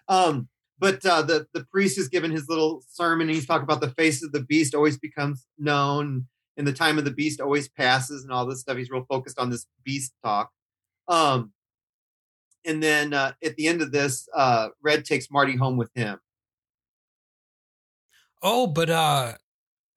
Um, 0.07 0.49
but 0.79 1.05
uh, 1.05 1.21
the 1.21 1.47
the 1.53 1.65
priest 1.71 1.97
is 1.97 2.09
giving 2.09 2.31
his 2.31 2.49
little 2.49 2.83
sermon, 2.89 3.27
and 3.27 3.35
he's 3.35 3.45
talking 3.45 3.63
about 3.63 3.81
the 3.81 3.91
face 3.91 4.23
of 4.23 4.31
the 4.31 4.43
beast 4.43 4.75
always 4.75 4.97
becomes 4.97 5.47
known, 5.57 6.27
and 6.57 6.67
the 6.67 6.73
time 6.73 6.97
of 6.97 7.05
the 7.05 7.11
beast 7.11 7.39
always 7.39 7.69
passes, 7.69 8.23
and 8.23 8.31
all 8.31 8.45
this 8.45 8.61
stuff. 8.61 8.77
He's 8.77 8.89
real 8.89 9.05
focused 9.09 9.39
on 9.39 9.49
this 9.49 9.65
beast 9.83 10.13
talk. 10.23 10.49
Um, 11.07 11.53
and 12.65 12.81
then 12.81 13.13
uh, 13.13 13.33
at 13.43 13.55
the 13.55 13.67
end 13.67 13.81
of 13.81 13.91
this, 13.91 14.27
uh, 14.35 14.69
Red 14.81 15.05
takes 15.05 15.31
Marty 15.31 15.55
home 15.55 15.77
with 15.77 15.91
him. 15.95 16.19
Oh, 18.43 18.67
but 18.67 18.89
uh 18.89 19.33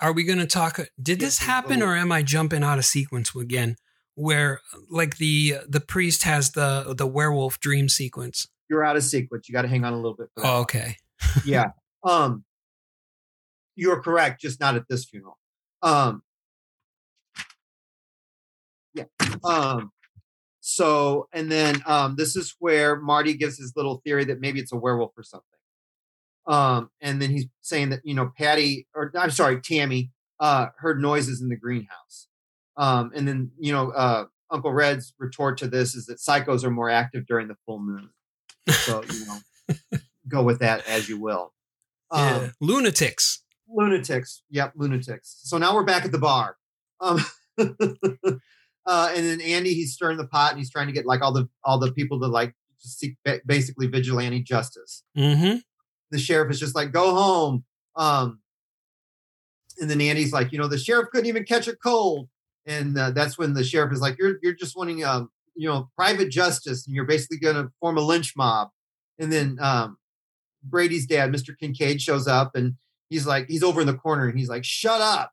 are 0.00 0.12
we 0.12 0.24
going 0.24 0.38
to 0.38 0.46
talk 0.46 0.78
did 1.00 1.20
Yeah, 1.20 1.26
this 1.26 1.38
happen 1.38 1.82
or 1.82 1.96
am 1.96 2.12
I 2.12 2.22
jumping 2.22 2.62
out 2.62 2.78
of 2.78 2.84
sequence 2.84 3.34
again 3.34 3.76
where 4.14 4.60
like 4.90 5.16
the 5.18 5.56
the 5.68 5.80
priest 5.80 6.22
has 6.24 6.52
the 6.52 6.94
the 6.96 7.06
werewolf 7.06 7.60
dream 7.60 7.88
sequence? 7.88 8.48
You're 8.68 8.84
out 8.84 8.96
of 8.96 9.04
sequence. 9.04 9.48
You 9.48 9.52
got 9.52 9.62
to 9.62 9.68
hang 9.68 9.84
on 9.84 9.92
a 9.92 9.96
little 9.96 10.16
bit. 10.16 10.28
Oh, 10.38 10.60
okay. 10.62 10.96
yeah. 11.44 11.66
Um, 12.04 12.44
you're 13.74 14.00
correct, 14.00 14.40
just 14.40 14.60
not 14.60 14.76
at 14.76 14.84
this 14.88 15.06
funeral. 15.06 15.38
Um, 15.82 16.22
yeah. 18.94 19.04
Um, 19.42 19.90
so, 20.60 21.28
and 21.32 21.50
then 21.50 21.82
um, 21.84 22.14
this 22.16 22.36
is 22.36 22.54
where 22.58 22.96
Marty 22.96 23.34
gives 23.34 23.58
his 23.58 23.72
little 23.74 24.00
theory 24.04 24.24
that 24.26 24.40
maybe 24.40 24.60
it's 24.60 24.72
a 24.72 24.76
werewolf 24.76 25.12
or 25.16 25.24
something. 25.24 25.55
Um, 26.46 26.90
and 27.00 27.20
then 27.20 27.30
he's 27.30 27.46
saying 27.62 27.90
that 27.90 28.00
you 28.04 28.14
know 28.14 28.30
Patty, 28.38 28.86
or 28.94 29.12
I'm 29.16 29.30
sorry, 29.30 29.60
Tammy, 29.60 30.10
uh, 30.40 30.66
heard 30.78 31.00
noises 31.00 31.40
in 31.40 31.48
the 31.48 31.56
greenhouse. 31.56 32.28
Um, 32.76 33.10
and 33.14 33.26
then 33.26 33.50
you 33.58 33.72
know 33.72 33.90
uh, 33.90 34.24
Uncle 34.50 34.72
Red's 34.72 35.14
retort 35.18 35.58
to 35.58 35.66
this 35.68 35.94
is 35.94 36.06
that 36.06 36.18
psychos 36.18 36.62
are 36.64 36.70
more 36.70 36.90
active 36.90 37.26
during 37.26 37.48
the 37.48 37.56
full 37.66 37.80
moon. 37.80 38.10
So 38.68 39.02
you 39.04 39.26
know, 39.26 39.98
go 40.28 40.42
with 40.42 40.60
that 40.60 40.86
as 40.88 41.08
you 41.08 41.20
will. 41.20 41.52
Um, 42.10 42.22
yeah. 42.28 42.48
Lunatics. 42.60 43.42
lunatics. 43.68 44.42
Yep, 44.50 44.74
lunatics. 44.76 45.40
So 45.42 45.58
now 45.58 45.74
we're 45.74 45.84
back 45.84 46.04
at 46.04 46.12
the 46.12 46.18
bar. 46.18 46.56
Um, 47.00 47.18
uh, 47.58 49.12
and 49.14 49.26
then 49.26 49.40
Andy, 49.40 49.74
he's 49.74 49.94
stirring 49.94 50.16
the 50.16 50.26
pot 50.28 50.50
and 50.52 50.58
he's 50.58 50.70
trying 50.70 50.86
to 50.86 50.92
get 50.92 51.06
like 51.06 51.22
all 51.22 51.32
the 51.32 51.48
all 51.64 51.78
the 51.78 51.92
people 51.92 52.20
to 52.20 52.26
like 52.28 52.54
seek 52.78 53.16
ba- 53.24 53.40
basically 53.44 53.86
vigilante 53.88 54.42
justice. 54.42 55.02
Mhm. 55.16 55.62
The 56.10 56.18
sheriff 56.18 56.50
is 56.50 56.60
just 56.60 56.74
like, 56.74 56.92
go 56.92 57.14
home. 57.14 57.64
Um, 57.96 58.40
and 59.80 59.90
the 59.90 59.96
nanny's 59.96 60.32
like, 60.32 60.52
you 60.52 60.58
know, 60.58 60.68
the 60.68 60.78
sheriff 60.78 61.08
couldn't 61.10 61.26
even 61.26 61.44
catch 61.44 61.68
a 61.68 61.76
cold. 61.76 62.28
And 62.66 62.98
uh, 62.98 63.10
that's 63.10 63.38
when 63.38 63.54
the 63.54 63.64
sheriff 63.64 63.92
is 63.92 64.00
like, 64.00 64.16
you're 64.18 64.38
you're 64.42 64.54
just 64.54 64.76
wanting 64.76 65.04
um, 65.04 65.30
you 65.56 65.68
know, 65.68 65.88
private 65.96 66.30
justice, 66.30 66.86
and 66.86 66.94
you're 66.94 67.04
basically 67.04 67.38
going 67.38 67.56
to 67.56 67.70
form 67.80 67.96
a 67.96 68.00
lynch 68.00 68.34
mob. 68.36 68.68
And 69.18 69.32
then 69.32 69.58
um, 69.60 69.96
Brady's 70.62 71.06
dad, 71.06 71.32
Mr. 71.32 71.58
Kincaid, 71.58 72.00
shows 72.00 72.28
up 72.28 72.54
and 72.54 72.74
he's 73.08 73.26
like, 73.26 73.46
he's 73.48 73.62
over 73.62 73.80
in 73.80 73.86
the 73.86 73.94
corner 73.94 74.28
and 74.28 74.38
he's 74.38 74.48
like, 74.48 74.64
shut 74.64 75.00
up. 75.00 75.32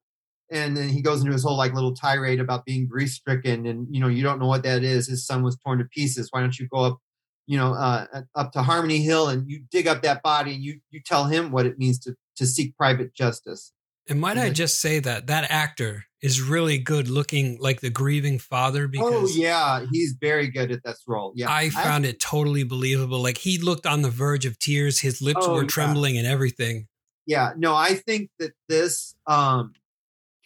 And 0.51 0.77
then 0.77 0.89
he 0.89 1.01
goes 1.01 1.21
into 1.21 1.33
his 1.33 1.43
whole 1.43 1.57
like 1.57 1.73
little 1.73 1.93
tirade 1.93 2.39
about 2.39 2.65
being 2.65 2.87
grief 2.87 3.09
stricken 3.09 3.65
and 3.65 3.87
you 3.89 3.99
know 3.99 4.07
you 4.07 4.21
don't 4.21 4.39
know 4.39 4.47
what 4.47 4.63
that 4.63 4.83
is. 4.83 5.07
His 5.07 5.25
son 5.25 5.41
was 5.41 5.57
torn 5.57 5.79
to 5.79 5.85
pieces. 5.85 6.27
Why 6.31 6.41
don't 6.41 6.57
you 6.59 6.67
go 6.67 6.79
up, 6.81 6.99
you 7.47 7.57
know, 7.57 7.73
uh, 7.73 8.05
up 8.35 8.51
to 8.53 8.61
Harmony 8.63 8.99
Hill 8.99 9.29
and 9.29 9.49
you 9.49 9.63
dig 9.71 9.87
up 9.87 10.01
that 10.03 10.21
body 10.23 10.53
and 10.55 10.63
you 10.63 10.79
you 10.91 11.01
tell 11.05 11.25
him 11.25 11.51
what 11.51 11.65
it 11.65 11.77
means 11.77 11.99
to 11.99 12.15
to 12.37 12.45
seek 12.45 12.75
private 12.77 13.13
justice. 13.13 13.71
And 14.09 14.19
might 14.19 14.37
I 14.37 14.49
just 14.49 14.81
say 14.81 14.99
that 14.99 15.27
that 15.27 15.49
actor 15.49 16.05
is 16.21 16.41
really 16.41 16.77
good 16.77 17.07
looking 17.07 17.57
like 17.61 17.79
the 17.79 17.89
grieving 17.89 18.37
father 18.37 18.87
Because 18.87 19.13
Oh 19.13 19.39
yeah, 19.39 19.85
he's 19.91 20.15
very 20.19 20.49
good 20.49 20.71
at 20.71 20.83
this 20.83 21.01
role. 21.07 21.31
Yeah, 21.35 21.49
I 21.49 21.69
found 21.69 22.05
it 22.05 22.19
totally 22.19 22.63
believable. 22.63 23.21
Like 23.21 23.37
he 23.37 23.57
looked 23.57 23.85
on 23.85 24.01
the 24.01 24.09
verge 24.09 24.45
of 24.45 24.59
tears, 24.59 24.99
his 24.99 25.21
lips 25.21 25.39
Oh, 25.45 25.53
were 25.53 25.61
yeah. 25.63 25.67
trembling 25.67 26.17
and 26.17 26.27
everything. 26.27 26.87
yeah 27.25 27.53
no 27.55 27.73
i 27.73 27.93
think 27.93 28.29
that 28.39 28.51
this 28.67 29.15
um 29.27 29.71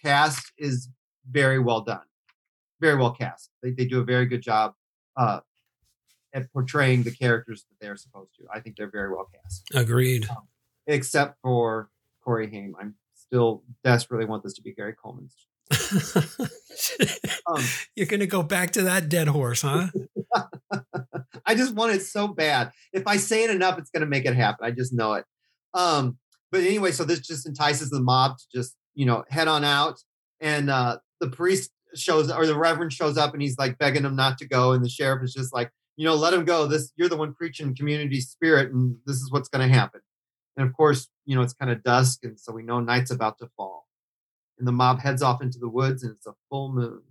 cast 0.04 0.52
is 0.60 0.90
very 1.30 1.58
well 1.60 1.82
done 1.82 2.06
very 2.80 2.96
well 2.96 3.12
cast 3.14 3.50
they, 3.64 3.72
they 3.72 3.86
do 3.86 4.00
a 4.00 4.04
very 4.04 4.28
good 4.28 4.42
job 4.44 4.74
uh 5.16 5.40
at 6.34 6.52
portraying 6.52 7.04
the 7.04 7.12
characters 7.12 7.66
that 7.70 7.76
they're 7.80 7.98
supposed 7.98 8.32
to 8.36 8.46
i 8.54 8.60
think 8.60 8.76
they're 8.76 8.92
very 8.92 9.10
well 9.10 9.28
cast 9.34 9.64
Agreed. 9.74 10.28
except 10.88 11.38
for 11.42 11.90
corey 12.24 12.50
haim 12.50 12.76
i'm 12.80 12.96
still 13.14 13.64
desperately 13.84 14.26
want 14.26 14.44
this 14.44 14.54
to 14.54 14.62
be 14.62 14.74
gary 14.74 14.94
coleman's 14.94 15.36
um 17.48 17.64
You're 17.96 18.08
going 18.08 18.22
to 18.22 18.28
go 18.28 18.42
back 18.42 18.72
to 18.72 18.84
that 18.84 19.10
dead 19.10 19.28
horse, 19.28 19.62
huh? 19.62 19.88
I 21.46 21.56
just 21.56 21.76
want 21.76 21.94
it 21.94 22.02
so 22.02 22.28
bad. 22.28 22.72
If 22.94 23.08
I 23.08 23.18
say 23.18 23.44
it 23.44 23.50
enough, 23.50 23.78
it's 23.78 23.90
going 23.90 24.02
to 24.02 24.08
make 24.08 24.26
it 24.26 24.36
happen. 24.36 24.66
I 24.66 24.72
just 24.72 24.94
know 24.94 25.14
it. 25.14 25.26
Um, 25.74 26.18
but 26.52 26.62
anyway, 26.62 26.92
so 26.92 27.04
this 27.04 27.20
just 27.20 27.48
entices 27.48 27.90
the 27.90 28.00
mob 28.00 28.38
to 28.38 28.44
just 28.54 28.76
you 28.96 29.06
know 29.06 29.24
head 29.30 29.48
on 29.48 29.64
out, 29.64 30.00
and 30.40 30.70
uh, 30.70 30.98
the 31.20 31.30
priest 31.30 31.72
shows 31.96 32.32
or 32.32 32.46
the 32.46 32.58
reverend 32.58 32.94
shows 32.94 33.18
up, 33.18 33.34
and 33.34 33.42
he's 33.42 33.58
like 33.58 33.78
begging 33.78 34.04
them 34.04 34.16
not 34.16 34.38
to 34.40 34.48
go, 34.48 34.72
and 34.72 34.84
the 34.84 34.90
sheriff 34.90 35.24
is 35.24 35.34
just 35.34 35.54
like, 35.54 35.72
you 35.98 36.06
know, 36.06 36.16
let 36.16 36.34
him 36.34 36.46
go. 36.46 36.68
This 36.68 36.94
you're 36.96 37.10
the 37.10 37.18
one 37.18 37.34
preaching 37.34 37.76
community 37.76 38.22
spirit, 38.22 38.72
and 38.72 38.96
this 39.06 39.18
is 39.18 39.32
what's 39.32 39.50
going 39.50 39.68
to 39.68 39.74
happen. 39.74 40.02
And 40.56 40.68
of 40.68 40.74
course, 40.74 41.10
you 41.26 41.36
know, 41.36 41.42
it's 41.42 41.54
kind 41.54 41.72
of 41.72 41.84
dusk, 41.84 42.20
and 42.24 42.40
so 42.40 42.54
we 42.54 42.64
know 42.64 42.80
night's 42.80 43.12
about 43.12 43.40
to 43.40 43.50
fall. 43.58 43.88
And 44.58 44.68
the 44.68 44.72
mob 44.72 45.02
heads 45.02 45.22
off 45.22 45.42
into 45.42 45.60
the 45.60 45.70
woods, 45.70 46.04
and 46.04 46.14
it's 46.16 46.26
a 46.26 46.34
full 46.50 46.72
moon. 46.72 47.02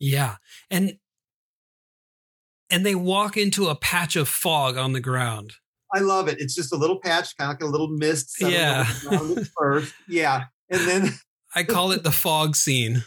Yeah. 0.00 0.36
And 0.70 0.98
and 2.70 2.84
they 2.84 2.94
walk 2.94 3.36
into 3.36 3.68
a 3.68 3.74
patch 3.74 4.16
of 4.16 4.28
fog 4.28 4.76
on 4.76 4.92
the 4.92 5.00
ground. 5.00 5.54
I 5.94 6.00
love 6.00 6.28
it. 6.28 6.38
It's 6.38 6.54
just 6.54 6.72
a 6.72 6.76
little 6.76 7.00
patch, 7.00 7.36
kind 7.36 7.50
of 7.50 7.54
like 7.54 7.62
a 7.62 7.70
little 7.70 7.88
mist. 7.88 8.36
Yeah. 8.40 8.84
over 8.86 8.92
the 8.92 9.08
ground 9.08 9.38
at 9.38 9.46
first. 9.58 9.94
Yeah. 10.06 10.44
And 10.70 10.86
then, 10.86 11.14
I 11.54 11.64
call 11.64 11.92
it 11.92 12.02
the 12.02 12.12
fog 12.12 12.56
scene. 12.56 13.04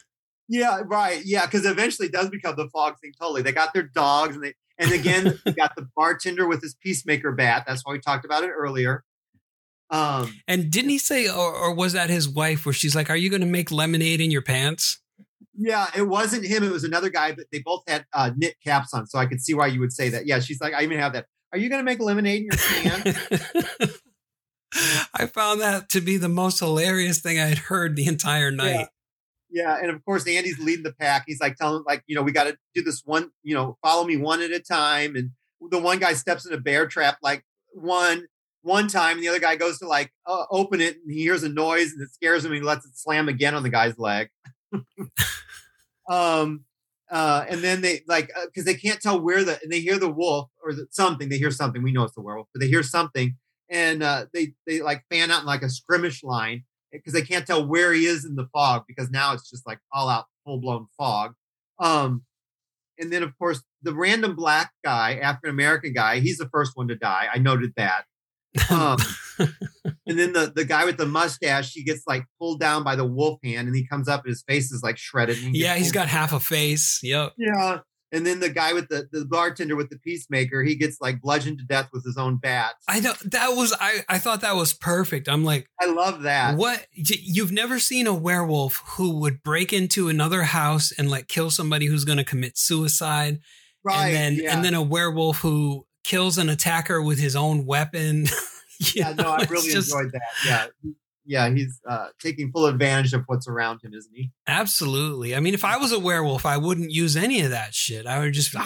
Yeah, 0.51 0.81
right. 0.85 1.21
Yeah. 1.23 1.47
Cause 1.47 1.65
eventually 1.65 2.09
it 2.09 2.11
does 2.11 2.29
become 2.29 2.55
the 2.57 2.67
fog 2.67 2.99
thing 2.99 3.13
totally. 3.17 3.41
They 3.41 3.53
got 3.53 3.73
their 3.73 3.83
dogs 3.83 4.35
and 4.35 4.43
they, 4.43 4.53
and 4.77 4.91
again, 4.91 5.39
they 5.45 5.53
got 5.53 5.75
the 5.77 5.87
bartender 5.95 6.45
with 6.45 6.61
his 6.61 6.75
peacemaker 6.75 7.31
bat. 7.31 7.63
That's 7.65 7.83
why 7.85 7.93
we 7.93 7.99
talked 7.99 8.25
about 8.25 8.43
it 8.43 8.49
earlier. 8.49 9.05
Um, 9.89 10.33
And 10.49 10.69
didn't 10.69 10.89
he 10.89 10.97
say, 10.97 11.29
or, 11.29 11.53
or 11.55 11.73
was 11.73 11.93
that 11.93 12.09
his 12.09 12.27
wife, 12.27 12.65
where 12.65 12.73
she's 12.73 12.95
like, 12.95 13.09
Are 13.09 13.15
you 13.15 13.29
going 13.29 13.41
to 13.41 13.47
make 13.47 13.71
lemonade 13.71 14.19
in 14.19 14.29
your 14.29 14.41
pants? 14.41 14.99
yeah, 15.53 15.87
it 15.95 16.03
wasn't 16.03 16.45
him. 16.45 16.63
It 16.63 16.71
was 16.71 16.83
another 16.83 17.09
guy, 17.09 17.33
but 17.33 17.45
they 17.51 17.59
both 17.59 17.83
had 17.87 18.05
uh, 18.13 18.31
knit 18.35 18.55
caps 18.63 18.93
on. 18.93 19.05
So 19.07 19.19
I 19.19 19.25
could 19.27 19.41
see 19.41 19.53
why 19.53 19.67
you 19.67 19.79
would 19.79 19.93
say 19.93 20.09
that. 20.09 20.25
Yeah. 20.25 20.39
She's 20.39 20.59
like, 20.59 20.73
I 20.73 20.81
even 20.83 20.97
have 20.97 21.13
that. 21.13 21.27
Are 21.51 21.57
you 21.57 21.69
going 21.69 21.79
to 21.79 21.83
make 21.83 21.99
lemonade 21.99 22.41
in 22.41 22.47
your 22.51 23.01
pants? 23.01 23.99
I 25.13 25.25
found 25.27 25.61
that 25.61 25.89
to 25.89 26.01
be 26.01 26.17
the 26.17 26.29
most 26.29 26.59
hilarious 26.59 27.19
thing 27.19 27.39
I 27.39 27.45
had 27.45 27.57
heard 27.57 27.95
the 27.95 28.07
entire 28.07 28.51
night. 28.51 28.87
Yeah, 29.51 29.77
and 29.77 29.89
of 29.89 30.03
course 30.05 30.25
Andy's 30.27 30.59
leading 30.59 30.83
the 30.83 30.93
pack. 30.93 31.25
He's 31.27 31.41
like 31.41 31.57
telling 31.57 31.83
like, 31.85 32.03
you 32.07 32.15
know, 32.15 32.21
we 32.21 32.31
got 32.31 32.45
to 32.45 32.57
do 32.73 32.81
this 32.81 33.01
one, 33.03 33.31
you 33.43 33.53
know, 33.53 33.77
follow 33.81 34.05
me 34.05 34.15
one 34.15 34.41
at 34.41 34.51
a 34.51 34.59
time. 34.59 35.15
And 35.15 35.31
the 35.69 35.79
one 35.79 35.99
guy 35.99 36.13
steps 36.13 36.45
in 36.45 36.53
a 36.53 36.57
bear 36.57 36.87
trap 36.87 37.17
like 37.21 37.43
one, 37.73 38.27
one 38.61 38.87
time, 38.87 39.17
and 39.17 39.23
the 39.23 39.27
other 39.27 39.39
guy 39.39 39.55
goes 39.55 39.79
to 39.79 39.87
like 39.87 40.11
uh, 40.25 40.45
open 40.51 40.81
it, 40.81 40.97
and 40.97 41.11
he 41.11 41.21
hears 41.21 41.43
a 41.43 41.49
noise, 41.49 41.91
and 41.91 42.01
it 42.01 42.13
scares 42.13 42.45
him. 42.45 42.51
And 42.51 42.61
he 42.61 42.67
lets 42.67 42.85
it 42.85 42.91
slam 42.95 43.27
again 43.27 43.55
on 43.55 43.63
the 43.63 43.69
guy's 43.69 43.97
leg. 43.97 44.29
um, 46.09 46.63
uh, 47.11 47.45
and 47.49 47.61
then 47.61 47.81
they 47.81 48.01
like 48.07 48.31
because 48.45 48.63
uh, 48.67 48.71
they 48.71 48.75
can't 48.75 49.01
tell 49.01 49.19
where 49.19 49.43
the 49.43 49.59
and 49.61 49.71
they 49.71 49.81
hear 49.81 49.97
the 49.97 50.11
wolf 50.11 50.49
or 50.63 50.73
the, 50.73 50.87
something. 50.91 51.27
They 51.27 51.37
hear 51.37 51.51
something. 51.51 51.83
We 51.83 51.91
know 51.91 52.03
it's 52.03 52.15
the 52.15 52.21
werewolf, 52.21 52.47
but 52.53 52.61
they 52.61 52.67
hear 52.67 52.83
something, 52.83 53.35
and 53.69 54.01
uh, 54.01 54.27
they 54.33 54.53
they 54.65 54.81
like 54.81 55.03
fan 55.11 55.31
out 55.31 55.41
in 55.41 55.45
like 55.45 55.63
a 55.63 55.69
skirmish 55.69 56.23
line 56.23 56.63
because 56.91 57.13
they 57.13 57.21
can't 57.21 57.45
tell 57.45 57.65
where 57.65 57.93
he 57.93 58.05
is 58.05 58.25
in 58.25 58.35
the 58.35 58.47
fog 58.53 58.83
because 58.87 59.09
now 59.09 59.33
it's 59.33 59.49
just 59.49 59.65
like 59.65 59.79
all 59.91 60.09
out 60.09 60.25
full 60.45 60.59
blown 60.59 60.87
fog. 60.97 61.33
Um, 61.79 62.23
and 62.99 63.11
then 63.11 63.23
of 63.23 63.37
course 63.37 63.63
the 63.81 63.93
random 63.93 64.35
black 64.35 64.71
guy, 64.83 65.15
African 65.15 65.49
American 65.49 65.93
guy, 65.93 66.19
he's 66.19 66.37
the 66.37 66.49
first 66.49 66.73
one 66.75 66.87
to 66.89 66.95
die. 66.95 67.27
I 67.33 67.39
noted 67.39 67.73
that. 67.77 68.05
Um, 68.69 68.97
and 69.39 70.19
then 70.19 70.33
the, 70.33 70.51
the 70.53 70.65
guy 70.65 70.85
with 70.85 70.97
the 70.97 71.05
mustache, 71.05 71.71
he 71.73 71.83
gets 71.83 72.03
like 72.05 72.25
pulled 72.39 72.59
down 72.59 72.83
by 72.83 72.95
the 72.95 73.05
wolf 73.05 73.39
hand 73.43 73.67
and 73.67 73.75
he 73.75 73.85
comes 73.85 74.07
up 74.07 74.23
and 74.23 74.29
his 74.29 74.43
face 74.43 74.71
is 74.71 74.83
like 74.83 74.97
shredded. 74.97 75.37
Yeah, 75.37 75.75
he's 75.75 75.91
got 75.91 76.07
half 76.07 76.33
a 76.33 76.39
face. 76.39 76.99
Yep. 77.01 77.33
Yeah. 77.37 77.79
And 78.11 78.25
then 78.25 78.39
the 78.41 78.49
guy 78.49 78.73
with 78.73 78.89
the, 78.89 79.07
the 79.11 79.25
bartender 79.25 79.75
with 79.75 79.89
the 79.89 79.97
peacemaker, 79.97 80.63
he 80.63 80.75
gets 80.75 80.99
like 80.99 81.21
bludgeoned 81.21 81.59
to 81.59 81.65
death 81.65 81.89
with 81.93 82.03
his 82.03 82.17
own 82.17 82.37
bat. 82.37 82.73
I 82.87 82.99
know 82.99 83.13
that 83.25 83.49
was 83.49 83.73
I 83.79 84.03
I 84.09 84.19
thought 84.19 84.41
that 84.41 84.55
was 84.55 84.73
perfect. 84.73 85.29
I'm 85.29 85.45
like 85.45 85.67
I 85.79 85.85
love 85.85 86.23
that. 86.23 86.57
What 86.57 86.85
you've 86.93 87.51
never 87.51 87.79
seen 87.79 88.07
a 88.07 88.13
werewolf 88.13 88.81
who 88.97 89.19
would 89.19 89.43
break 89.43 89.71
into 89.71 90.09
another 90.09 90.43
house 90.43 90.91
and 90.97 91.09
like 91.09 91.27
kill 91.27 91.49
somebody 91.49 91.85
who's 91.85 92.03
going 92.03 92.17
to 92.17 92.25
commit 92.25 92.57
suicide. 92.57 93.39
Right. 93.83 94.07
And 94.07 94.15
then 94.15 94.43
yeah. 94.43 94.55
and 94.55 94.65
then 94.65 94.73
a 94.73 94.81
werewolf 94.81 95.39
who 95.39 95.85
kills 96.03 96.37
an 96.37 96.49
attacker 96.49 97.01
with 97.01 97.19
his 97.19 97.35
own 97.35 97.65
weapon. 97.65 98.25
yeah, 98.93 99.13
know, 99.13 99.23
no, 99.23 99.29
I 99.29 99.45
really 99.49 99.71
just, 99.71 99.93
enjoyed 99.93 100.11
that. 100.11 100.21
Yeah. 100.45 100.91
Yeah, 101.25 101.49
he's 101.49 101.79
uh, 101.87 102.07
taking 102.19 102.51
full 102.51 102.65
advantage 102.65 103.13
of 103.13 103.23
what's 103.27 103.47
around 103.47 103.81
him, 103.83 103.93
isn't 103.93 104.13
he? 104.13 104.31
Absolutely. 104.47 105.35
I 105.35 105.39
mean, 105.39 105.53
if 105.53 105.63
I 105.63 105.77
was 105.77 105.91
a 105.91 105.99
werewolf, 105.99 106.45
I 106.45 106.57
wouldn't 106.57 106.91
use 106.91 107.15
any 107.15 107.41
of 107.41 107.51
that 107.51 107.75
shit. 107.75 108.07
I 108.07 108.19
would 108.19 108.33
just, 108.33 108.55
no. 108.55 108.63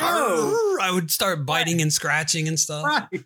I 0.82 0.90
would 0.94 1.12
start 1.12 1.46
biting 1.46 1.76
right. 1.76 1.84
and 1.84 1.94
scratching 1.94 2.48
and 2.48 2.60
stuff. 2.60 2.86
Right. 2.86 3.26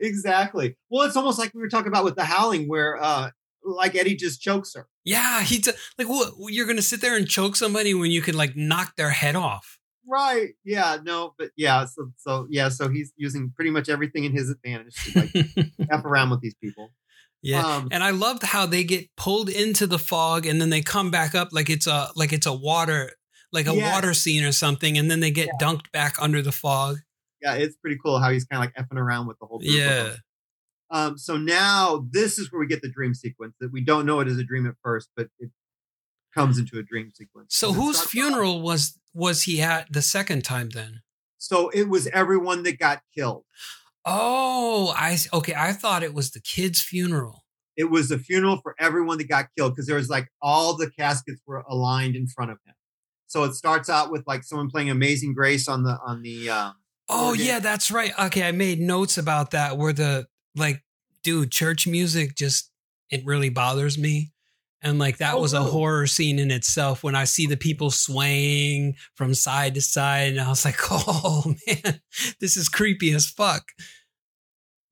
Exactly. 0.00 0.76
Well, 0.90 1.06
it's 1.06 1.16
almost 1.16 1.38
like 1.38 1.52
we 1.54 1.60
were 1.60 1.68
talking 1.68 1.88
about 1.88 2.04
with 2.04 2.16
the 2.16 2.24
howling, 2.24 2.68
where 2.68 3.00
uh, 3.00 3.30
like 3.62 3.94
Eddie 3.94 4.16
just 4.16 4.40
chokes 4.40 4.74
her. 4.74 4.88
Yeah, 5.04 5.42
he's 5.42 5.66
like, 5.98 6.08
what? 6.08 6.34
You're 6.48 6.66
gonna 6.66 6.82
sit 6.82 7.00
there 7.00 7.16
and 7.16 7.28
choke 7.28 7.56
somebody 7.56 7.94
when 7.94 8.10
you 8.10 8.22
could 8.22 8.34
like 8.34 8.56
knock 8.56 8.96
their 8.96 9.10
head 9.10 9.36
off. 9.36 9.78
Right. 10.08 10.50
Yeah. 10.64 10.98
No. 11.02 11.34
But 11.38 11.50
yeah. 11.56 11.84
So 11.86 12.10
so 12.16 12.46
yeah. 12.50 12.68
So 12.68 12.88
he's 12.88 13.12
using 13.16 13.52
pretty 13.54 13.70
much 13.70 13.88
everything 13.88 14.24
in 14.24 14.32
his 14.32 14.50
advantage 14.50 14.94
to 15.04 15.20
like 15.20 15.68
f 15.90 16.04
around 16.04 16.30
with 16.30 16.40
these 16.40 16.54
people. 16.54 16.90
Yeah, 17.46 17.64
um, 17.64 17.88
and 17.92 18.02
I 18.02 18.10
loved 18.10 18.42
how 18.42 18.66
they 18.66 18.82
get 18.82 19.08
pulled 19.16 19.48
into 19.48 19.86
the 19.86 19.98
fog 19.98 20.46
and 20.46 20.60
then 20.60 20.70
they 20.70 20.82
come 20.82 21.10
back 21.12 21.34
up 21.34 21.50
like 21.52 21.70
it's 21.70 21.86
a 21.86 22.10
like 22.16 22.32
it's 22.32 22.46
a 22.46 22.52
water 22.52 23.12
like 23.52 23.66
a 23.66 23.74
yeah. 23.74 23.92
water 23.92 24.14
scene 24.14 24.44
or 24.44 24.52
something, 24.52 24.98
and 24.98 25.10
then 25.10 25.20
they 25.20 25.30
get 25.30 25.46
yeah. 25.46 25.66
dunked 25.66 25.90
back 25.92 26.16
under 26.20 26.42
the 26.42 26.52
fog. 26.52 26.98
Yeah, 27.40 27.54
it's 27.54 27.76
pretty 27.76 27.98
cool 28.04 28.18
how 28.18 28.30
he's 28.30 28.44
kind 28.44 28.62
of 28.62 28.66
like 28.66 28.86
effing 28.86 28.98
around 28.98 29.26
with 29.26 29.38
the 29.38 29.46
whole. 29.46 29.60
yeah. 29.62 30.14
Um. 30.90 31.18
So 31.18 31.36
now 31.36 32.06
this 32.10 32.38
is 32.38 32.52
where 32.52 32.60
we 32.60 32.66
get 32.66 32.82
the 32.82 32.90
dream 32.90 33.14
sequence 33.14 33.54
that 33.60 33.72
we 33.72 33.80
don't 33.80 34.06
know 34.06 34.20
it 34.20 34.28
is 34.28 34.38
a 34.38 34.44
dream 34.44 34.66
at 34.66 34.74
first, 34.82 35.08
but 35.16 35.28
it 35.38 35.50
comes 36.34 36.58
into 36.58 36.78
a 36.78 36.82
dream 36.82 37.10
sequence. 37.14 37.56
So 37.56 37.72
whose 37.72 38.00
funeral 38.00 38.60
was 38.62 38.98
was 39.14 39.42
he 39.42 39.60
at 39.62 39.92
the 39.92 40.02
second 40.02 40.44
time 40.44 40.70
then? 40.70 41.00
So 41.38 41.68
it 41.70 41.88
was 41.88 42.06
everyone 42.08 42.62
that 42.64 42.78
got 42.78 43.02
killed. 43.14 43.44
Oh, 44.06 44.94
I 44.96 45.18
okay. 45.32 45.54
I 45.56 45.72
thought 45.72 46.04
it 46.04 46.14
was 46.14 46.30
the 46.30 46.40
kid's 46.40 46.80
funeral. 46.80 47.44
It 47.76 47.90
was 47.90 48.08
the 48.08 48.18
funeral 48.18 48.60
for 48.62 48.74
everyone 48.78 49.18
that 49.18 49.28
got 49.28 49.46
killed 49.56 49.74
because 49.74 49.86
there 49.86 49.96
was 49.96 50.08
like 50.08 50.28
all 50.40 50.76
the 50.76 50.90
caskets 50.90 51.42
were 51.46 51.64
aligned 51.68 52.16
in 52.16 52.26
front 52.28 52.52
of 52.52 52.58
him. 52.64 52.74
So 53.26 53.44
it 53.44 53.54
starts 53.54 53.90
out 53.90 54.10
with 54.10 54.22
like 54.26 54.44
someone 54.44 54.70
playing 54.70 54.90
Amazing 54.90 55.34
Grace 55.34 55.68
on 55.68 55.82
the 55.82 55.98
on 56.06 56.22
the. 56.22 56.48
Um, 56.48 56.74
oh 57.08 57.28
organ. 57.30 57.44
yeah, 57.44 57.58
that's 57.58 57.90
right. 57.90 58.12
Okay, 58.26 58.44
I 58.44 58.52
made 58.52 58.80
notes 58.80 59.18
about 59.18 59.50
that. 59.50 59.76
Where 59.76 59.92
the 59.92 60.26
like, 60.54 60.82
dude, 61.22 61.50
church 61.50 61.86
music 61.86 62.36
just 62.36 62.70
it 63.10 63.24
really 63.26 63.48
bothers 63.48 63.98
me. 63.98 64.32
And 64.82 64.98
like 64.98 65.18
that 65.18 65.34
oh, 65.34 65.40
was 65.40 65.52
a 65.52 65.62
horror 65.62 66.06
scene 66.06 66.38
in 66.38 66.50
itself 66.50 67.02
when 67.02 67.16
I 67.16 67.24
see 67.24 67.46
the 67.46 67.56
people 67.56 67.90
swaying 67.90 68.94
from 69.14 69.34
side 69.34 69.74
to 69.74 69.80
side. 69.80 70.32
And 70.32 70.40
I 70.40 70.48
was 70.48 70.64
like, 70.64 70.78
oh 70.90 71.54
man, 71.66 72.00
this 72.40 72.56
is 72.56 72.68
creepy 72.68 73.12
as 73.12 73.26
fuck. 73.26 73.64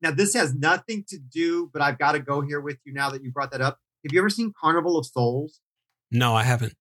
Now, 0.05 0.13
this 0.13 0.35
has 0.35 0.55
nothing 0.55 1.05
to 1.09 1.19
do, 1.19 1.71
but 1.73 1.83
I've 1.83 1.99
got 1.99 2.13
to 2.13 2.21
go 2.21 2.43
here 2.43 2.61
with 2.61 2.77
you 2.85 2.93
now 2.93 3.11
that 3.11 3.25
you 3.25 3.33
brought 3.33 3.51
that 3.51 3.61
up. 3.61 3.79
Have 4.05 4.13
you 4.13 4.21
ever 4.21 4.31
seen 4.31 4.53
Carnival 4.61 4.97
of 4.97 5.07
Souls? 5.07 5.61
No, 6.13 6.35
I 6.35 6.45
haven't. 6.45 6.75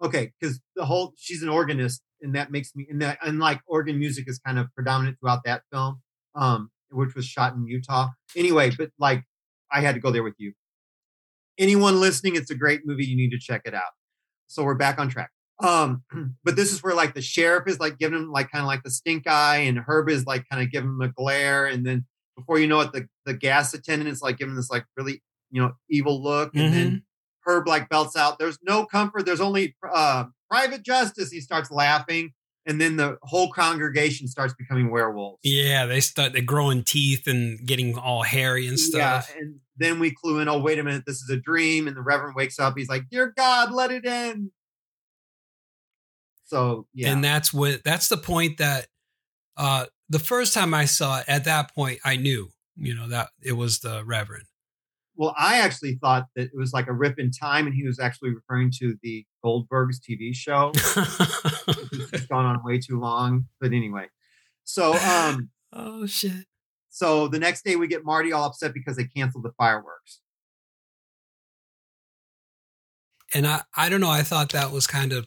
Okay, 0.00 0.32
because 0.38 0.60
the 0.76 0.84
whole 0.84 1.14
she's 1.16 1.42
an 1.42 1.48
organist, 1.48 2.02
and 2.20 2.34
that 2.34 2.52
makes 2.52 2.76
me 2.76 2.86
and 2.88 3.00
that 3.02 3.18
and 3.22 3.40
like 3.40 3.60
organ 3.66 3.98
music 3.98 4.28
is 4.28 4.38
kind 4.38 4.58
of 4.58 4.66
predominant 4.74 5.16
throughout 5.18 5.40
that 5.46 5.62
film, 5.72 6.02
um, 6.34 6.70
which 6.90 7.14
was 7.14 7.24
shot 7.24 7.54
in 7.54 7.66
Utah. 7.66 8.10
Anyway, 8.36 8.70
but 8.76 8.90
like 8.98 9.24
I 9.72 9.80
had 9.80 9.94
to 9.94 10.00
go 10.00 10.10
there 10.10 10.22
with 10.22 10.34
you 10.36 10.52
anyone 11.58 12.00
listening, 12.00 12.36
it's 12.36 12.50
a 12.50 12.54
great 12.54 12.82
movie. 12.84 13.04
You 13.04 13.16
need 13.16 13.30
to 13.30 13.38
check 13.38 13.62
it 13.64 13.74
out. 13.74 13.92
So 14.46 14.62
we're 14.62 14.74
back 14.74 14.98
on 14.98 15.08
track. 15.08 15.30
Um, 15.62 16.02
but 16.44 16.56
this 16.56 16.72
is 16.72 16.82
where 16.82 16.94
like 16.94 17.14
the 17.14 17.22
sheriff 17.22 17.64
is 17.66 17.80
like 17.80 17.98
giving 17.98 18.18
him 18.18 18.30
like 18.30 18.50
kind 18.50 18.62
of 18.62 18.66
like 18.66 18.82
the 18.82 18.90
stink 18.90 19.26
eye, 19.26 19.58
and 19.58 19.78
Herb 19.78 20.08
is 20.08 20.26
like 20.26 20.44
kind 20.50 20.62
of 20.62 20.70
giving 20.70 20.90
him 20.90 21.00
a 21.00 21.08
glare, 21.08 21.66
and 21.66 21.84
then 21.84 22.04
before 22.36 22.58
you 22.58 22.66
know 22.66 22.80
it, 22.80 22.92
the 22.92 23.08
the 23.24 23.34
gas 23.34 23.74
attendant 23.74 24.10
is 24.10 24.22
like 24.22 24.38
giving 24.38 24.56
this 24.56 24.70
like 24.70 24.84
really 24.96 25.22
you 25.50 25.62
know 25.62 25.72
evil 25.90 26.22
look, 26.22 26.54
and 26.54 26.64
mm-hmm. 26.64 26.74
then 26.74 27.02
Herb 27.44 27.66
like 27.66 27.88
belts 27.88 28.16
out, 28.16 28.38
"There's 28.38 28.58
no 28.62 28.84
comfort. 28.84 29.26
There's 29.26 29.40
only 29.40 29.76
uh, 29.88 30.24
private 30.50 30.82
justice." 30.82 31.30
He 31.30 31.40
starts 31.40 31.70
laughing, 31.70 32.32
and 32.66 32.80
then 32.80 32.96
the 32.96 33.18
whole 33.22 33.50
congregation 33.52 34.28
starts 34.28 34.54
becoming 34.54 34.90
werewolves. 34.90 35.40
Yeah, 35.42 35.86
they 35.86 36.00
start 36.00 36.32
they 36.32 36.40
growing 36.40 36.84
teeth 36.84 37.26
and 37.26 37.66
getting 37.66 37.96
all 37.96 38.22
hairy 38.22 38.66
and 38.66 38.78
stuff. 38.78 39.32
Yeah, 39.34 39.40
and 39.40 39.60
then 39.76 40.00
we 40.00 40.10
clue 40.10 40.40
in, 40.40 40.48
oh, 40.48 40.58
wait 40.58 40.78
a 40.78 40.82
minute, 40.82 41.04
this 41.06 41.22
is 41.22 41.30
a 41.30 41.36
dream. 41.36 41.86
And 41.86 41.96
the 41.96 42.02
Reverend 42.02 42.34
wakes 42.34 42.58
up. 42.58 42.74
He's 42.76 42.88
like, 42.88 43.08
Dear 43.10 43.32
God, 43.36 43.72
let 43.72 43.90
it 43.90 44.06
end. 44.06 44.50
So, 46.44 46.86
yeah. 46.94 47.12
And 47.12 47.22
that's 47.22 47.52
what, 47.52 47.82
that's 47.84 48.08
the 48.08 48.16
point 48.16 48.58
that, 48.58 48.86
uh, 49.56 49.86
the 50.08 50.18
first 50.18 50.54
time 50.54 50.74
I 50.74 50.84
saw 50.84 51.20
it, 51.20 51.24
at 51.28 51.44
that 51.44 51.74
point, 51.74 51.98
I 52.04 52.16
knew, 52.16 52.50
you 52.76 52.94
know, 52.94 53.08
that 53.08 53.30
it 53.42 53.52
was 53.52 53.80
the 53.80 54.04
Reverend. 54.04 54.44
Well, 55.16 55.34
I 55.36 55.60
actually 55.60 55.94
thought 55.94 56.26
that 56.36 56.48
it 56.48 56.54
was 56.54 56.72
like 56.72 56.88
a 56.88 56.92
rip 56.92 57.18
in 57.18 57.30
time, 57.30 57.66
and 57.66 57.74
he 57.74 57.86
was 57.86 57.98
actually 57.98 58.34
referring 58.34 58.70
to 58.80 58.96
the 59.02 59.24
Goldbergs 59.44 59.96
TV 59.98 60.34
show. 60.34 60.72
it's 62.12 62.26
gone 62.26 62.44
on 62.44 62.62
way 62.62 62.78
too 62.78 63.00
long, 63.00 63.46
but 63.60 63.72
anyway. 63.72 64.08
So, 64.64 64.94
um, 64.94 65.50
oh 65.72 66.06
shit. 66.06 66.46
So 66.90 67.28
the 67.28 67.38
next 67.38 67.64
day 67.64 67.76
we 67.76 67.88
get 67.88 68.04
Marty 68.04 68.32
all 68.32 68.44
upset 68.44 68.74
because 68.74 68.96
they 68.96 69.04
canceled 69.04 69.44
the 69.44 69.52
fireworks. 69.58 70.20
And 73.34 73.46
I, 73.46 73.62
I 73.76 73.88
don't 73.88 74.00
know, 74.00 74.10
I 74.10 74.22
thought 74.22 74.52
that 74.52 74.70
was 74.70 74.86
kind 74.86 75.12
of 75.12 75.26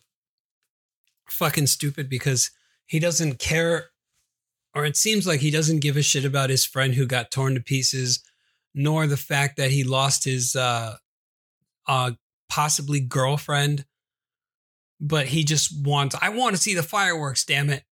fucking 1.30 1.68
stupid 1.68 2.10
because 2.10 2.52
he 2.86 3.00
doesn't 3.00 3.38
care, 3.38 3.90
or 4.76 4.86
it 4.86 4.98
seems 4.98 5.26
like 5.26 5.40
he 5.40 5.52
doesn't 5.52 5.80
give 5.80 5.98
a 5.98 6.02
shit 6.02 6.26
about 6.26 6.50
his 6.50 6.66
friend 6.66 6.94
who 6.94 7.06
got 7.06 7.32
torn 7.32 7.56
to 7.56 7.62
pieces, 7.62 8.24
nor 8.74 9.08
the 9.08 9.18
fact 9.18 9.58
that 9.58 9.72
he 9.72 9.84
lost 9.84 10.24
his 10.24 10.56
uh, 10.56 10.96
uh, 11.88 12.12
possibly 12.50 13.00
girlfriend. 13.00 13.86
But 15.02 15.28
he 15.28 15.44
just 15.46 15.72
wants, 15.86 16.16
I 16.22 16.30
want 16.30 16.56
to 16.56 16.62
see 16.62 16.74
the 16.74 16.84
fireworks, 16.84 17.46
damn 17.46 17.70
it 17.70 17.84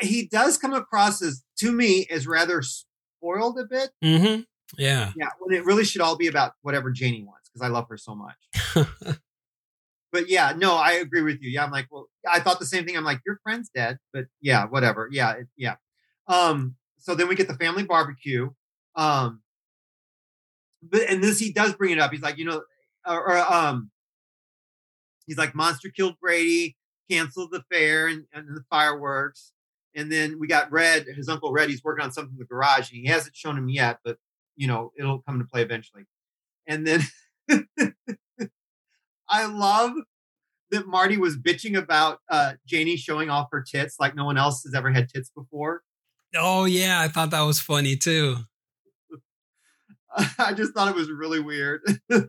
he 0.00 0.26
does 0.26 0.58
come 0.58 0.74
across 0.74 1.22
as 1.22 1.42
to 1.58 1.72
me 1.72 2.06
as 2.10 2.26
rather 2.26 2.62
spoiled 2.62 3.58
a 3.58 3.64
bit. 3.64 3.90
Mm-hmm. 4.02 4.42
Yeah, 4.78 5.12
yeah. 5.16 5.28
When 5.38 5.56
it 5.56 5.64
really 5.64 5.84
should 5.84 6.00
all 6.00 6.16
be 6.16 6.26
about 6.26 6.52
whatever 6.62 6.90
Janie 6.90 7.24
wants 7.24 7.48
because 7.48 7.62
I 7.62 7.68
love 7.68 7.88
her 7.88 7.96
so 7.96 8.14
much. 8.14 8.36
but 10.16 10.30
yeah, 10.30 10.54
no, 10.56 10.76
I 10.76 10.92
agree 10.92 11.20
with 11.20 11.42
you. 11.42 11.50
Yeah, 11.50 11.62
I'm 11.62 11.70
like, 11.70 11.88
well, 11.90 12.08
I 12.26 12.40
thought 12.40 12.58
the 12.58 12.64
same 12.64 12.86
thing. 12.86 12.96
I'm 12.96 13.04
like, 13.04 13.20
your 13.26 13.38
friend's 13.42 13.68
dead, 13.68 13.98
but 14.14 14.24
yeah, 14.40 14.64
whatever. 14.64 15.10
Yeah, 15.12 15.32
it, 15.32 15.46
yeah. 15.58 15.74
Um, 16.26 16.76
so 16.96 17.14
then 17.14 17.28
we 17.28 17.34
get 17.34 17.48
the 17.48 17.54
family 17.54 17.82
barbecue. 17.82 18.48
Um, 18.94 19.42
but 20.82 21.02
and 21.02 21.22
this 21.22 21.38
he 21.38 21.52
does 21.52 21.74
bring 21.74 21.90
it 21.90 21.98
up. 21.98 22.12
He's 22.12 22.22
like, 22.22 22.38
you 22.38 22.46
know, 22.46 22.62
or, 23.06 23.30
or 23.30 23.52
um, 23.52 23.90
he's 25.26 25.36
like, 25.36 25.54
monster 25.54 25.90
killed 25.90 26.14
Brady, 26.18 26.78
canceled 27.10 27.50
the 27.52 27.62
fair 27.70 28.06
and, 28.06 28.24
and 28.32 28.48
the 28.56 28.64
fireworks. 28.70 29.52
And 29.94 30.10
then 30.10 30.38
we 30.40 30.46
got 30.46 30.72
Red, 30.72 31.04
his 31.14 31.28
uncle 31.28 31.52
Red. 31.52 31.68
He's 31.68 31.84
working 31.84 32.06
on 32.06 32.12
something 32.12 32.32
in 32.32 32.38
the 32.38 32.46
garage. 32.46 32.90
And 32.90 33.02
he 33.02 33.06
hasn't 33.08 33.36
shown 33.36 33.58
him 33.58 33.68
yet, 33.68 33.98
but 34.02 34.16
you 34.56 34.66
know 34.66 34.92
it'll 34.98 35.20
come 35.20 35.38
to 35.40 35.44
play 35.44 35.60
eventually. 35.60 36.04
And 36.66 36.86
then 36.86 37.02
I 39.28 39.46
love 39.46 39.92
that 40.70 40.86
Marty 40.86 41.16
was 41.16 41.36
bitching 41.36 41.76
about 41.76 42.18
uh, 42.28 42.54
Janie 42.66 42.96
showing 42.96 43.30
off 43.30 43.48
her 43.52 43.62
tits 43.62 43.96
like 44.00 44.14
no 44.14 44.24
one 44.24 44.38
else 44.38 44.62
has 44.64 44.74
ever 44.74 44.90
had 44.90 45.08
tits 45.08 45.30
before. 45.30 45.82
Oh 46.34 46.64
yeah, 46.64 47.00
I 47.00 47.08
thought 47.08 47.30
that 47.30 47.42
was 47.42 47.60
funny 47.60 47.96
too. 47.96 48.36
I 50.38 50.52
just 50.54 50.72
thought 50.72 50.88
it 50.88 50.94
was 50.94 51.10
really 51.10 51.40
weird. 51.40 51.82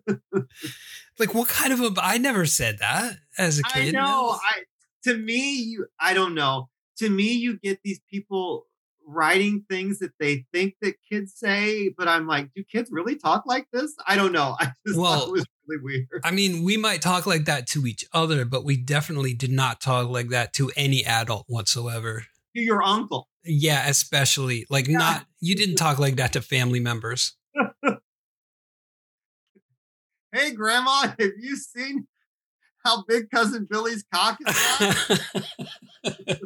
Like, 1.19 1.33
what 1.33 1.49
kind 1.49 1.73
of 1.73 1.81
a? 1.81 1.91
I 2.01 2.17
never 2.17 2.45
said 2.45 2.79
that 2.79 3.17
as 3.37 3.59
a 3.59 3.63
kid. 3.63 3.93
know. 3.93 4.37
I 4.39 4.63
to 5.03 5.17
me, 5.17 5.55
you 5.55 5.87
I 5.99 6.13
don't 6.13 6.35
know. 6.35 6.69
To 6.97 7.09
me, 7.09 7.33
you 7.33 7.57
get 7.57 7.79
these 7.83 7.99
people 8.09 8.67
writing 9.07 9.63
things 9.69 9.99
that 9.99 10.11
they 10.19 10.45
think 10.53 10.75
that 10.81 10.95
kids 11.09 11.33
say, 11.35 11.89
but 11.97 12.07
I'm 12.07 12.27
like, 12.27 12.49
do 12.53 12.63
kids 12.63 12.89
really 12.91 13.15
talk 13.15 13.45
like 13.45 13.65
this? 13.71 13.95
I 14.05 14.15
don't 14.15 14.33
know. 14.33 14.55
I 14.59 14.73
just 14.85 14.99
Well, 14.99 15.19
thought 15.21 15.29
it 15.29 15.31
was 15.31 15.45
really 15.67 15.81
weird. 15.81 16.21
I 16.23 16.31
mean, 16.31 16.63
we 16.63 16.75
might 16.77 17.01
talk 17.01 17.25
like 17.25 17.45
that 17.45 17.65
to 17.67 17.85
each 17.87 18.05
other, 18.13 18.43
but 18.45 18.63
we 18.65 18.75
definitely 18.77 19.33
did 19.33 19.51
not 19.51 19.79
talk 19.81 20.09
like 20.09 20.29
that 20.29 20.53
to 20.55 20.69
any 20.75 21.05
adult 21.05 21.45
whatsoever. 21.47 22.25
To 22.55 22.61
your 22.61 22.83
uncle. 22.83 23.29
Yeah, 23.43 23.87
especially 23.87 24.65
like 24.69 24.87
Yeah. 24.87 24.97
not 24.97 25.25
you 25.39 25.55
didn't 25.55 25.77
talk 25.77 25.99
like 25.99 26.17
that 26.17 26.33
to 26.33 26.41
family 26.41 26.79
members. 26.79 27.33
Hey 30.33 30.51
grandma, 30.51 31.07
have 31.19 31.31
you 31.39 31.55
seen 31.55 32.05
how 32.85 33.03
big 33.07 33.29
cousin 33.31 33.65
Billy's 33.69 34.03
cock 34.13 34.37
is? 34.45 36.41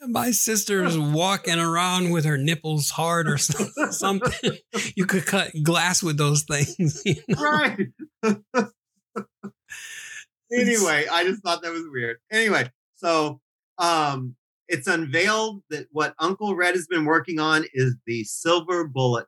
Now?" 0.00 0.06
My 0.06 0.30
sister's 0.30 0.98
walking 0.98 1.58
around 1.58 2.10
with 2.10 2.24
her 2.24 2.38
nipples 2.38 2.90
hard 2.90 3.28
or 3.28 3.38
something. 3.90 4.58
You 4.94 5.06
could 5.06 5.26
cut 5.26 5.50
glass 5.62 6.02
with 6.02 6.16
those 6.16 6.42
things. 6.42 7.02
you 7.06 7.16
know? 7.28 7.42
right. 7.42 7.88
anyway, 10.52 11.06
I 11.10 11.24
just 11.24 11.42
thought 11.42 11.62
that 11.62 11.72
was 11.72 11.84
weird. 11.90 12.18
Anyway, 12.30 12.70
so 12.96 13.40
um 13.78 14.34
it's 14.68 14.86
unveiled 14.86 15.62
that 15.70 15.86
what 15.92 16.14
Uncle 16.18 16.54
Red 16.54 16.74
has 16.74 16.86
been 16.86 17.06
working 17.06 17.40
on 17.40 17.64
is 17.72 17.96
the 18.06 18.24
Silver 18.24 18.86
Bullet, 18.86 19.26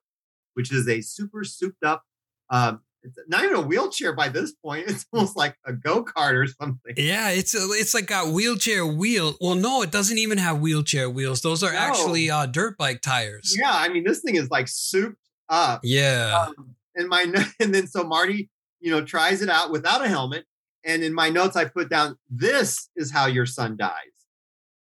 which 0.54 0.70
is 0.72 0.86
a 0.88 1.00
super 1.00 1.44
souped 1.44 1.84
up 1.84 2.02
um 2.50 2.80
it's 3.02 3.18
not 3.28 3.44
even 3.44 3.56
a 3.56 3.60
wheelchair 3.60 4.12
by 4.14 4.28
this 4.28 4.52
point. 4.52 4.84
It's 4.88 5.06
almost 5.12 5.36
like 5.36 5.56
a 5.66 5.72
go-kart 5.72 6.34
or 6.34 6.46
something. 6.46 6.94
Yeah, 6.96 7.30
it's 7.30 7.54
a, 7.54 7.66
it's 7.72 7.94
like 7.94 8.06
got 8.06 8.28
wheelchair 8.28 8.86
wheel. 8.86 9.36
Well, 9.40 9.54
no, 9.54 9.82
it 9.82 9.90
doesn't 9.90 10.18
even 10.18 10.38
have 10.38 10.60
wheelchair 10.60 11.08
wheels. 11.08 11.40
Those 11.42 11.62
are 11.62 11.72
No. 11.72 11.78
actually 11.78 12.30
uh, 12.30 12.46
dirt 12.46 12.76
bike 12.78 13.00
tires. 13.02 13.54
Yeah, 13.58 13.72
I 13.72 13.88
mean 13.88 14.04
this 14.04 14.20
thing 14.20 14.36
is 14.36 14.50
like 14.50 14.68
souped 14.68 15.16
up. 15.48 15.80
Yeah. 15.82 16.46
Um, 16.48 16.74
and 16.94 17.08
my 17.08 17.22
and 17.60 17.74
then 17.74 17.86
so 17.86 18.04
Marty, 18.04 18.50
you 18.80 18.90
know, 18.90 19.04
tries 19.04 19.42
it 19.42 19.48
out 19.48 19.70
without 19.70 20.04
a 20.04 20.08
helmet. 20.08 20.44
And 20.84 21.02
in 21.02 21.12
my 21.12 21.28
notes, 21.28 21.56
I 21.56 21.66
put 21.66 21.90
down, 21.90 22.16
"This 22.30 22.88
is 22.96 23.10
how 23.10 23.26
your 23.26 23.44
son 23.46 23.76
dies." 23.76 23.92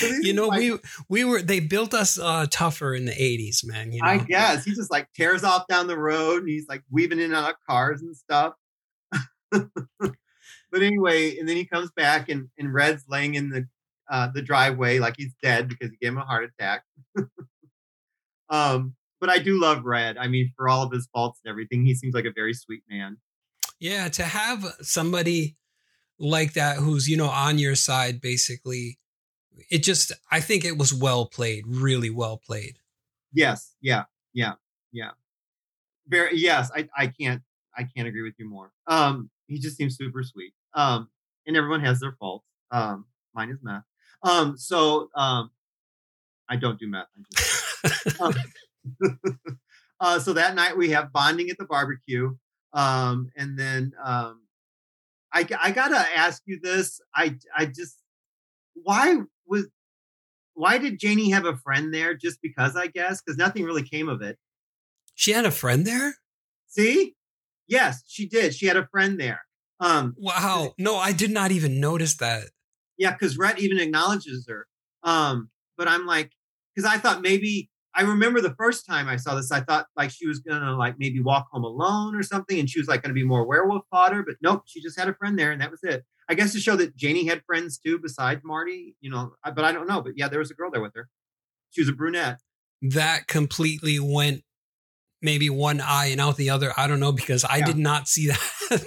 you 0.00 0.32
know, 0.32 0.48
like- 0.48 0.60
we 0.60 0.78
we 1.08 1.24
were 1.24 1.42
they 1.42 1.60
built 1.60 1.94
us 1.94 2.18
uh, 2.18 2.46
tougher 2.50 2.94
in 2.94 3.04
the 3.04 3.12
'80s, 3.12 3.64
man. 3.64 3.92
You 3.92 4.00
know, 4.02 4.08
I 4.08 4.18
guess 4.18 4.64
he 4.64 4.74
just 4.74 4.90
like 4.90 5.12
tears 5.12 5.44
off 5.44 5.66
down 5.68 5.86
the 5.86 5.98
road 5.98 6.40
and 6.40 6.48
he's 6.48 6.68
like 6.68 6.82
weaving 6.90 7.18
in 7.18 7.26
and 7.26 7.34
out 7.34 7.50
of 7.50 7.56
cars 7.68 8.02
and 8.02 8.16
stuff. 8.16 8.54
but 9.50 10.82
anyway, 10.82 11.38
and 11.38 11.48
then 11.48 11.56
he 11.56 11.64
comes 11.64 11.90
back 11.92 12.28
and, 12.28 12.48
and 12.58 12.72
Red's 12.72 13.04
laying 13.08 13.34
in 13.34 13.50
the 13.50 13.66
uh, 14.10 14.28
the 14.34 14.42
driveway 14.42 14.98
like 14.98 15.14
he's 15.16 15.34
dead 15.42 15.68
because 15.68 15.90
he 15.90 15.96
gave 16.00 16.12
him 16.12 16.18
a 16.18 16.24
heart 16.24 16.44
attack. 16.44 16.82
um, 18.48 18.94
but 19.20 19.30
I 19.30 19.38
do 19.38 19.60
love 19.60 19.84
Red. 19.84 20.18
I 20.18 20.28
mean, 20.28 20.52
for 20.56 20.68
all 20.68 20.82
of 20.82 20.92
his 20.92 21.08
faults 21.12 21.40
and 21.44 21.50
everything, 21.50 21.84
he 21.84 21.94
seems 21.94 22.14
like 22.14 22.24
a 22.24 22.32
very 22.34 22.54
sweet 22.54 22.82
man. 22.90 23.18
yeah. 23.78 24.08
To 24.08 24.24
have 24.24 24.64
somebody 24.80 25.56
like 26.18 26.54
that 26.54 26.76
who's 26.76 27.08
you 27.08 27.16
know 27.16 27.28
on 27.28 27.58
your 27.58 27.74
side, 27.74 28.20
basically, 28.20 28.98
it 29.70 29.82
just 29.82 30.12
I 30.30 30.40
think 30.40 30.64
it 30.64 30.78
was 30.78 30.92
well 30.92 31.26
played, 31.26 31.64
really 31.66 32.10
well 32.10 32.36
played. 32.38 32.78
Yes, 33.32 33.74
yeah, 33.80 34.04
yeah, 34.32 34.54
yeah. 34.92 35.10
Very 36.08 36.36
yes, 36.36 36.70
I, 36.74 36.88
I 36.96 37.06
can't 37.06 37.42
I 37.76 37.84
can't 37.84 38.08
agree 38.08 38.22
with 38.22 38.34
you 38.38 38.48
more. 38.48 38.72
Um, 38.86 39.30
he 39.46 39.58
just 39.58 39.76
seems 39.76 39.96
super 39.96 40.22
sweet. 40.22 40.52
Um, 40.74 41.08
and 41.46 41.56
everyone 41.56 41.80
has 41.80 42.00
their 42.00 42.12
faults. 42.12 42.46
Um, 42.70 43.06
mine 43.34 43.50
is 43.50 43.58
math. 43.62 43.84
Um, 44.22 44.56
so 44.56 45.08
um, 45.14 45.50
I 46.48 46.56
don't 46.56 46.78
do 46.78 46.88
math. 46.88 47.06
I'm 47.16 47.24
just 47.30 48.20
um, 48.20 48.34
uh, 50.00 50.18
so 50.18 50.32
that 50.32 50.54
night 50.54 50.76
we 50.76 50.90
have 50.90 51.12
bonding 51.12 51.50
at 51.50 51.58
the 51.58 51.64
barbecue. 51.64 52.34
Um, 52.72 53.30
and 53.36 53.58
then 53.58 53.92
um, 54.02 54.42
I 55.32 55.46
I 55.60 55.70
gotta 55.70 56.06
ask 56.16 56.42
you 56.46 56.58
this. 56.62 57.00
I 57.14 57.36
I 57.56 57.66
just 57.66 58.01
why 58.74 59.16
was 59.46 59.68
why 60.54 60.78
did 60.78 60.98
Janie 60.98 61.30
have 61.30 61.44
a 61.46 61.56
friend 61.56 61.92
there? 61.92 62.14
Just 62.14 62.40
because 62.42 62.76
I 62.76 62.86
guess 62.88 63.22
because 63.22 63.38
nothing 63.38 63.64
really 63.64 63.82
came 63.82 64.08
of 64.08 64.22
it. 64.22 64.38
She 65.14 65.32
had 65.32 65.44
a 65.44 65.50
friend 65.50 65.86
there. 65.86 66.16
See, 66.68 67.14
yes, 67.68 68.02
she 68.06 68.26
did. 68.28 68.54
She 68.54 68.66
had 68.66 68.76
a 68.76 68.86
friend 68.88 69.20
there. 69.20 69.40
Um, 69.80 70.14
Wow. 70.18 70.74
No, 70.78 70.96
I 70.96 71.12
did 71.12 71.30
not 71.30 71.50
even 71.50 71.80
notice 71.80 72.16
that. 72.16 72.44
yeah, 72.98 73.12
because 73.12 73.36
Red 73.36 73.58
even 73.58 73.78
acknowledges 73.80 74.46
her. 74.48 74.66
Um, 75.02 75.50
but 75.76 75.88
I'm 75.88 76.06
like, 76.06 76.30
because 76.74 76.90
I 76.90 76.98
thought 76.98 77.20
maybe 77.22 77.68
I 77.94 78.02
remember 78.02 78.40
the 78.40 78.54
first 78.54 78.86
time 78.86 79.06
I 79.08 79.16
saw 79.16 79.34
this, 79.34 79.50
I 79.52 79.60
thought 79.60 79.86
like 79.96 80.10
she 80.10 80.26
was 80.26 80.38
gonna 80.40 80.76
like 80.76 80.98
maybe 80.98 81.20
walk 81.20 81.48
home 81.50 81.64
alone 81.64 82.14
or 82.14 82.22
something, 82.22 82.58
and 82.58 82.68
she 82.70 82.78
was 82.78 82.88
like 82.88 83.02
gonna 83.02 83.12
be 83.14 83.24
more 83.24 83.44
werewolf 83.46 83.84
fodder. 83.90 84.22
But 84.22 84.36
nope, 84.40 84.62
she 84.66 84.80
just 84.80 84.98
had 84.98 85.08
a 85.08 85.14
friend 85.14 85.38
there, 85.38 85.50
and 85.52 85.60
that 85.60 85.70
was 85.70 85.80
it. 85.82 86.04
I 86.28 86.34
guess 86.34 86.52
to 86.52 86.60
show 86.60 86.76
that 86.76 86.96
Janie 86.96 87.26
had 87.26 87.42
friends 87.46 87.78
too 87.78 87.98
besides 87.98 88.40
Marty, 88.44 88.96
you 89.00 89.10
know. 89.10 89.34
I- 89.44 89.50
But 89.50 89.64
I 89.64 89.72
don't 89.72 89.88
know. 89.88 90.00
But 90.00 90.12
yeah, 90.16 90.28
there 90.28 90.38
was 90.38 90.50
a 90.50 90.54
girl 90.54 90.70
there 90.70 90.80
with 90.82 90.94
her. 90.94 91.08
She 91.70 91.80
was 91.80 91.88
a 91.88 91.92
brunette. 91.92 92.40
That 92.82 93.26
completely 93.28 93.98
went 93.98 94.44
maybe 95.20 95.48
one 95.50 95.80
eye 95.80 96.06
and 96.06 96.20
out 96.20 96.36
the 96.36 96.50
other. 96.50 96.72
I 96.76 96.86
don't 96.88 97.00
know 97.00 97.12
because 97.12 97.44
I 97.44 97.58
Yeah. 97.58 97.66
did 97.66 97.78
not 97.78 98.08
see 98.08 98.26
that. 98.70 98.84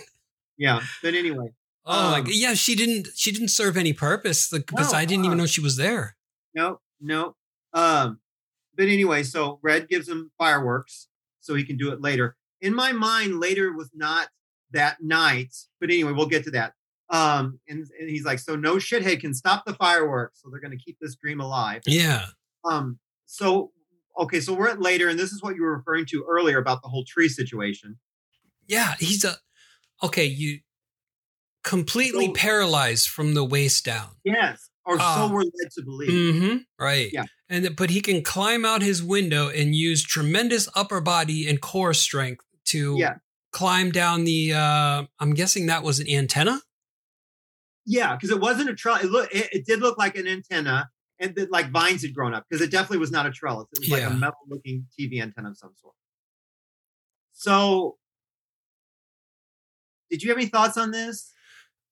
Yeah. 0.57 0.81
But 1.01 1.13
anyway, 1.13 1.47
oh, 1.85 2.09
like 2.11 2.25
Um, 2.25 2.31
yeah, 2.33 2.53
she 2.53 2.75
didn't. 2.75 3.07
She 3.15 3.31
didn't 3.31 3.49
serve 3.49 3.77
any 3.77 3.93
purpose 3.93 4.49
because 4.49 4.91
No, 4.91 4.97
I 4.97 5.05
didn't 5.05 5.25
even 5.25 5.37
uh-uh. 5.39 5.43
know 5.43 5.45
she 5.47 5.61
was 5.61 5.77
there. 5.77 6.15
no, 6.53 6.79
no. 7.01 7.35
Um, 7.73 8.19
but 8.75 8.87
anyway, 8.87 9.23
so 9.23 9.59
Red 9.61 9.87
gives 9.89 10.07
him 10.07 10.31
fireworks 10.37 11.07
so 11.41 11.55
he 11.55 11.63
can 11.65 11.77
do 11.77 11.91
it 11.91 12.01
later. 12.01 12.35
In 12.61 12.73
my 12.73 12.91
mind, 12.93 13.39
later 13.39 13.73
was 13.73 13.89
not 13.93 14.29
that 14.71 15.01
night, 15.01 15.53
but 15.79 15.89
anyway, 15.89 16.11
we'll 16.13 16.27
get 16.27 16.43
to 16.45 16.51
that. 16.51 16.73
Um, 17.09 17.59
and, 17.67 17.85
and 17.99 18.09
he's 18.09 18.25
like, 18.25 18.39
so 18.39 18.55
no 18.55 18.75
shithead 18.77 19.19
can 19.21 19.33
stop 19.33 19.63
the 19.65 19.73
fireworks, 19.75 20.41
so 20.41 20.49
they're 20.49 20.59
going 20.59 20.77
to 20.77 20.83
keep 20.83 20.97
this 20.99 21.15
dream 21.15 21.39
alive. 21.39 21.81
Yeah. 21.85 22.25
Um, 22.63 22.97
so 23.25 23.71
okay, 24.19 24.39
so 24.39 24.53
we're 24.53 24.69
at 24.69 24.81
later, 24.81 25.07
and 25.09 25.19
this 25.19 25.31
is 25.31 25.43
what 25.43 25.55
you 25.55 25.61
were 25.63 25.75
referring 25.77 26.05
to 26.07 26.25
earlier 26.27 26.57
about 26.57 26.81
the 26.81 26.87
whole 26.87 27.03
tree 27.07 27.29
situation. 27.29 27.97
Yeah. 28.67 28.95
He's 28.99 29.23
a 29.23 29.35
okay. 30.01 30.25
You 30.25 30.59
completely 31.63 32.27
So- 32.27 32.33
paralyzed 32.33 33.07
from 33.07 33.33
the 33.33 33.43
waist 33.43 33.85
down. 33.85 34.09
Yes, 34.23 34.69
or 34.85 34.97
Ah. 34.99 35.15
so 35.27 35.33
we're 35.33 35.41
led 35.41 35.71
to 35.75 35.83
believe. 35.83 36.09
Mm-hmm. 36.09 36.57
Right. 36.79 37.09
Yeah. 37.11 37.25
And 37.49 37.75
but 37.75 37.89
he 37.91 38.01
can 38.01 38.23
climb 38.23 38.65
out 38.65 38.81
his 38.81 39.03
window 39.03 39.49
and 39.49 39.75
use 39.75 40.03
tremendous 40.03 40.67
upper 40.75 41.01
body 41.01 41.47
and 41.47 41.61
core 41.61 41.93
strength 41.93 42.43
to 42.65 42.95
Yeah. 42.97 43.15
climb 43.51 43.91
down 43.91 44.23
the. 44.23 44.53
uh 44.53 45.03
I'm 45.19 45.33
guessing 45.33 45.67
that 45.67 45.83
was 45.83 45.99
an 45.99 46.09
antenna. 46.09 46.61
Yeah, 47.85 48.15
because 48.15 48.31
it 48.31 48.39
wasn't 48.39 48.69
a 48.69 48.75
trellis. 48.75 49.05
It, 49.05 49.11
look, 49.11 49.33
it, 49.33 49.49
it 49.51 49.65
did 49.65 49.79
look 49.79 49.97
like 49.97 50.15
an 50.15 50.27
antenna, 50.27 50.89
and 51.19 51.35
that 51.35 51.51
like 51.51 51.69
vines 51.71 52.01
had 52.01 52.13
grown 52.13 52.33
up. 52.33 52.45
Because 52.49 52.61
it 52.61 52.71
definitely 52.71 52.97
was 52.97 53.11
not 53.11 53.25
a 53.25 53.31
trellis. 53.31 53.67
It 53.73 53.79
was 53.81 53.89
like 53.89 54.03
a 54.03 54.13
metal-looking 54.13 54.87
TV 54.99 55.21
antenna 55.21 55.49
of 55.49 55.57
some 55.57 55.73
sort. 55.79 55.93
So, 57.33 57.97
did 60.09 60.23
you 60.23 60.29
have 60.29 60.37
any 60.37 60.47
thoughts 60.47 60.77
on 60.77 60.91
this? 60.91 61.31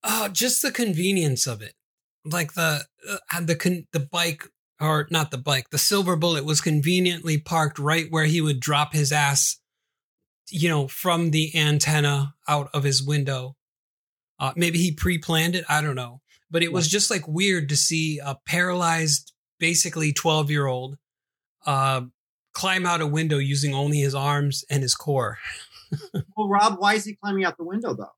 Oh, 0.04 0.30
just 0.30 0.62
the 0.62 0.72
convenience 0.72 1.48
of 1.48 1.62
it. 1.62 1.74
Like 2.26 2.54
the 2.54 2.86
uh, 3.10 3.42
the 3.42 3.56
con- 3.56 3.88
the 3.92 4.00
bike 4.00 4.48
or 4.80 5.08
not 5.12 5.32
the 5.32 5.38
bike, 5.38 5.70
the 5.70 5.78
silver 5.78 6.16
bullet 6.16 6.46
was 6.46 6.62
conveniently 6.62 7.38
parked 7.38 7.80
right 7.80 8.08
where 8.10 8.26
he 8.26 8.42
would 8.42 8.60
drop 8.60 8.94
his 8.94 9.12
ass, 9.12 9.58
you 10.50 10.70
know, 10.70 10.88
from 10.88 11.32
the 11.32 11.52
antenna 11.56 12.36
out 12.48 12.70
of 12.74 12.84
his 12.84 13.04
window. 13.04 13.56
Uh, 14.40 14.52
maybe 14.56 14.78
he 14.80 14.92
pre-planned 14.92 15.56
it. 15.56 15.64
I 15.70 15.82
don't 15.82 15.96
know, 15.96 16.22
but 16.52 16.64
it 16.64 16.74
was 16.74 16.88
just 16.88 17.10
like 17.12 17.28
weird 17.28 17.70
to 17.70 17.78
see 17.78 18.20
a 18.24 18.36
paralyzed, 18.46 19.32
basically 19.60 20.12
twelve-year-old, 20.14 20.98
uh, 21.66 22.02
climb 22.54 22.86
out 22.86 23.02
a 23.02 23.08
window 23.08 23.38
using 23.38 23.74
only 23.74 24.00
his 24.00 24.16
arms 24.16 24.64
and 24.70 24.82
his 24.82 24.96
core, 24.96 25.38
Well, 26.36 26.50
Rob, 26.50 26.76
why 26.80 26.96
is 26.96 27.06
he 27.06 27.16
climbing 27.16 27.46
out 27.46 27.58
the 27.58 27.64
window 27.66 27.94
though? 27.94 28.14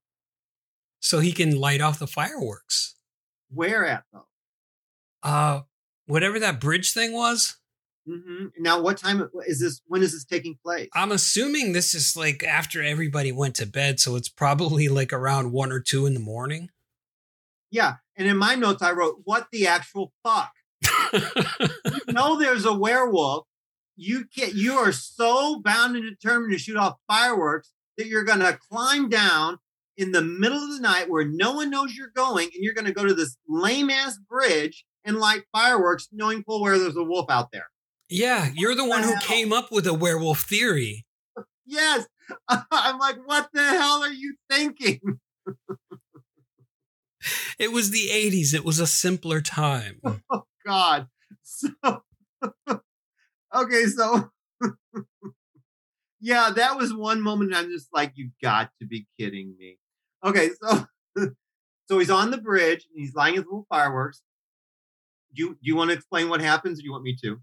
so 0.98 1.20
he 1.20 1.30
can 1.30 1.56
light 1.56 1.80
off 1.80 1.98
the 2.00 2.06
fireworks. 2.06 2.96
Where 3.50 3.86
at 3.86 4.04
though? 4.12 4.26
uh 5.22 5.60
whatever 6.06 6.38
that 6.40 6.60
bridge 6.60 6.92
thing 6.92 7.12
was 7.12 7.56
hmm 8.06 8.46
Now, 8.58 8.80
what 8.80 8.98
time 8.98 9.28
is 9.46 9.60
this? 9.60 9.80
When 9.86 10.02
is 10.02 10.12
this 10.12 10.24
taking 10.24 10.56
place? 10.64 10.88
i'm 10.94 11.12
assuming 11.12 11.72
this 11.72 11.94
is 11.94 12.16
like 12.16 12.44
after 12.44 12.82
everybody 12.82 13.32
went 13.32 13.54
to 13.56 13.66
bed 13.66 13.98
so 14.00 14.16
it's 14.16 14.28
probably 14.28 14.88
like 14.88 15.12
around 15.12 15.52
one 15.52 15.72
or 15.72 15.80
two 15.80 16.06
in 16.06 16.14
the 16.14 16.20
morning 16.20 16.70
yeah, 17.70 17.94
and 18.16 18.28
in 18.28 18.36
my 18.36 18.54
notes 18.54 18.82
I 18.82 18.92
wrote, 18.92 19.22
"What 19.24 19.48
the 19.50 19.66
actual 19.66 20.12
fuck?" 20.22 20.52
You 21.12 22.00
know, 22.08 22.38
there's 22.38 22.64
a 22.64 22.72
werewolf 22.72 23.46
you 23.96 24.26
can't. 24.26 24.54
You 24.54 24.74
are 24.74 24.92
so 24.92 25.60
bound 25.60 25.96
and 25.96 26.04
determined 26.04 26.52
to 26.52 26.58
shoot 26.58 26.76
off 26.76 26.96
fireworks 27.08 27.72
that 27.96 28.06
you're 28.06 28.24
going 28.24 28.40
to 28.40 28.58
climb 28.70 29.08
down 29.08 29.58
in 29.96 30.12
the 30.12 30.22
middle 30.22 30.62
of 30.62 30.70
the 30.70 30.80
night 30.80 31.08
where 31.08 31.26
no 31.26 31.54
one 31.54 31.70
knows 31.70 31.94
you're 31.96 32.12
going, 32.14 32.48
and 32.54 32.62
you're 32.62 32.74
going 32.74 32.86
to 32.86 32.92
go 32.92 33.04
to 33.04 33.14
this 33.14 33.36
lame 33.48 33.90
ass 33.90 34.18
bridge 34.18 34.84
and 35.04 35.18
light 35.18 35.42
fireworks, 35.52 36.08
knowing 36.12 36.42
full 36.44 36.62
well 36.62 36.78
there's 36.78 36.96
a 36.96 37.02
wolf 37.02 37.30
out 37.30 37.50
there. 37.52 37.68
Yeah, 38.08 38.50
you're 38.54 38.74
the 38.74 38.84
one 38.86 39.02
who 39.02 39.12
hell? 39.12 39.22
came 39.22 39.52
up 39.52 39.72
with 39.72 39.86
a 39.86 39.94
werewolf 39.94 40.42
theory. 40.42 41.04
Yes, 41.64 42.06
I'm 42.48 42.98
like, 42.98 43.16
what 43.24 43.48
the 43.52 43.64
hell 43.64 44.02
are 44.02 44.12
you 44.12 44.36
thinking? 44.50 45.00
It 47.58 47.72
was 47.72 47.90
the 47.90 48.08
80s. 48.12 48.54
It 48.54 48.64
was 48.64 48.78
a 48.78 48.86
simpler 48.86 49.40
time. 49.40 50.00
Oh, 50.30 50.44
God. 50.64 51.06
So, 51.42 51.68
okay, 53.54 53.84
so 53.86 54.30
yeah, 56.20 56.50
that 56.50 56.76
was 56.76 56.92
one 56.92 57.22
moment. 57.22 57.54
I'm 57.54 57.70
just 57.70 57.86
like, 57.92 58.12
you 58.16 58.30
got 58.42 58.70
to 58.80 58.86
be 58.86 59.06
kidding 59.18 59.54
me. 59.56 59.78
Okay, 60.24 60.50
so 60.60 60.86
so 61.88 61.98
he's 62.00 62.10
on 62.10 62.32
the 62.32 62.38
bridge 62.38 62.84
and 62.90 63.00
he's 63.00 63.14
lighting 63.14 63.36
his 63.36 63.44
little 63.44 63.66
fireworks. 63.68 64.22
Do 65.34 65.42
you 65.44 65.48
do 65.50 65.58
you 65.62 65.76
want 65.76 65.90
to 65.90 65.96
explain 65.96 66.28
what 66.28 66.40
happens, 66.40 66.80
or 66.80 66.82
do 66.82 66.86
you 66.86 66.92
want 66.92 67.04
me 67.04 67.16
to? 67.22 67.40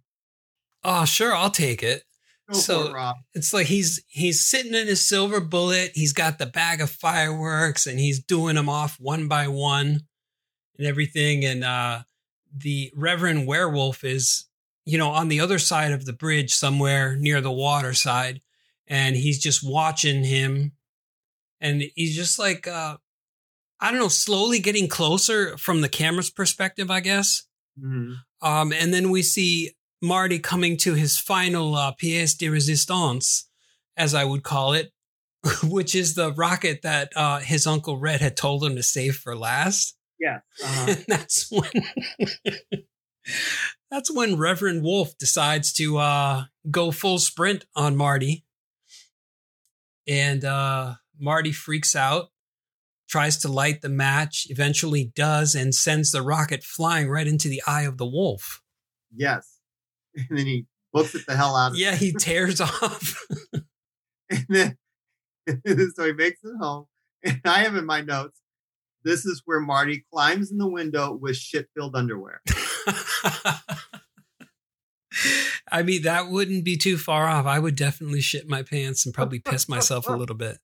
Oh, 0.83 1.05
sure, 1.05 1.33
I'll 1.35 1.49
take 1.51 1.81
it. 1.83 2.03
Go 2.51 2.57
So- 2.59 2.95
it. 2.95 3.15
It's 3.33 3.53
like 3.53 3.67
he's 3.67 4.01
he's 4.07 4.41
sitting 4.45 4.73
in 4.73 4.87
his 4.87 5.07
silver 5.07 5.39
bullet. 5.39 5.91
He's 5.95 6.13
got 6.13 6.39
the 6.39 6.45
bag 6.45 6.81
of 6.81 6.89
fireworks 6.91 7.87
and 7.87 7.99
he's 7.99 8.21
doing 8.21 8.55
them 8.55 8.67
off 8.69 8.99
one 8.99 9.27
by 9.27 9.47
one 9.47 10.01
and 10.77 10.87
everything. 10.87 11.45
And 11.45 11.63
uh, 11.63 12.03
the 12.55 12.91
Reverend 12.95 13.47
Werewolf 13.47 14.03
is, 14.03 14.45
you 14.85 14.97
know, 14.97 15.09
on 15.09 15.29
the 15.29 15.39
other 15.39 15.57
side 15.59 15.93
of 15.93 16.05
the 16.05 16.11
bridge 16.13 16.53
somewhere 16.53 17.15
near 17.15 17.39
the 17.39 17.51
water 17.51 17.93
side, 17.93 18.41
and 18.87 19.15
he's 19.15 19.39
just 19.41 19.61
watching 19.63 20.23
him. 20.25 20.73
And 21.61 21.83
he's 21.95 22.13
just 22.15 22.37
like, 22.37 22.67
uh, 22.67 22.97
I 23.79 23.89
don't 23.91 23.99
know, 24.01 24.09
slowly 24.09 24.59
getting 24.59 24.89
closer 24.89 25.57
from 25.57 25.79
the 25.79 25.87
camera's 25.89 26.29
perspective, 26.29 26.91
I 26.91 26.99
guess. 26.99 27.43
Mhm. 27.81 28.17
Um, 28.41 28.73
and 28.73 28.93
then 28.93 29.09
we 29.09 29.23
see 29.23 29.71
Marty 30.03 30.37
coming 30.37 30.75
to 30.75 30.95
his 30.95 31.17
final 31.17 31.75
uh, 31.75 31.93
pièce 31.93 32.37
de 32.37 32.47
résistance, 32.47 33.43
as 33.95 34.13
I 34.13 34.25
would 34.25 34.43
call 34.43 34.73
it, 34.73 34.91
which 35.63 35.95
is 35.95 36.13
the 36.13 36.33
rocket 36.33 36.81
that 36.83 37.13
uh, 37.15 37.39
his 37.39 37.65
uncle 37.65 37.97
Red 37.97 38.19
had 38.19 38.35
told 38.35 38.65
him 38.65 38.75
to 38.75 38.83
save 38.83 39.15
for 39.15 39.33
last. 39.33 39.95
Yeah. 40.19 40.39
Uh-huh. 40.61 40.95
That's 41.07 41.49
when 41.49 41.71
that's 43.89 44.11
when 44.11 44.37
Reverend 44.37 44.83
Wolf 44.83 45.17
decides 45.17 45.71
to 45.73 45.97
uh, 45.97 46.43
go 46.69 46.91
full 46.91 47.17
sprint 47.19 47.65
on 47.73 47.95
Marty, 47.95 48.43
and 50.05 50.43
uh, 50.43 50.95
Marty 51.17 51.53
freaks 51.53 51.95
out, 51.95 52.29
tries 53.07 53.37
to 53.37 53.47
light 53.47 53.81
the 53.81 53.89
match, 53.89 54.47
eventually 54.49 55.13
does, 55.15 55.55
and 55.55 55.73
sends 55.73 56.11
the 56.11 56.21
rocket 56.21 56.63
flying 56.63 57.07
right 57.07 57.27
into 57.27 57.47
the 57.47 57.61
eye 57.65 57.83
of 57.83 57.97
the 57.97 58.05
wolf. 58.05 58.61
yes. 59.15 59.52
And 60.29 60.37
then 60.37 60.45
he 60.45 60.65
books 60.91 61.15
it 61.15 61.25
the 61.25 61.35
hell 61.35 61.55
out 61.55 61.71
of 61.71 61.77
Yeah, 61.77 61.95
he 61.95 62.13
tears 62.17 62.61
off. 62.61 63.25
And 64.29 64.45
then, 64.49 64.77
so 65.95 66.05
he 66.05 66.13
makes 66.13 66.39
it 66.43 66.53
home. 66.59 66.85
And 67.23 67.39
I 67.45 67.59
have 67.63 67.75
in 67.75 67.85
my 67.85 68.01
notes, 68.01 68.39
this 69.03 69.25
is 69.25 69.43
where 69.45 69.59
Marty 69.59 70.05
climbs 70.11 70.49
in 70.51 70.57
the 70.57 70.67
window 70.67 71.13
with 71.13 71.35
shit 71.35 71.67
filled 71.75 71.95
underwear. 71.95 72.41
I 75.71 75.83
mean, 75.83 76.03
that 76.03 76.29
wouldn't 76.29 76.63
be 76.63 76.77
too 76.77 76.97
far 76.97 77.27
off. 77.27 77.45
I 77.45 77.59
would 77.59 77.75
definitely 77.75 78.21
shit 78.21 78.47
my 78.47 78.63
pants 78.63 79.05
and 79.05 79.13
probably 79.13 79.39
piss 79.39 79.69
myself 79.69 80.07
a 80.07 80.13
little 80.13 80.35
bit. 80.35 80.57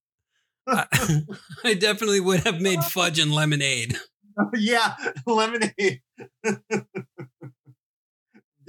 I, 0.68 0.86
I 1.64 1.74
definitely 1.74 2.22
would 2.22 2.42
have 2.42 2.62
made 2.62 2.84
fudge 2.84 3.20
and 3.20 3.32
lemonade. 3.32 3.98
yeah, 4.56 4.96
lemonade. 5.26 6.02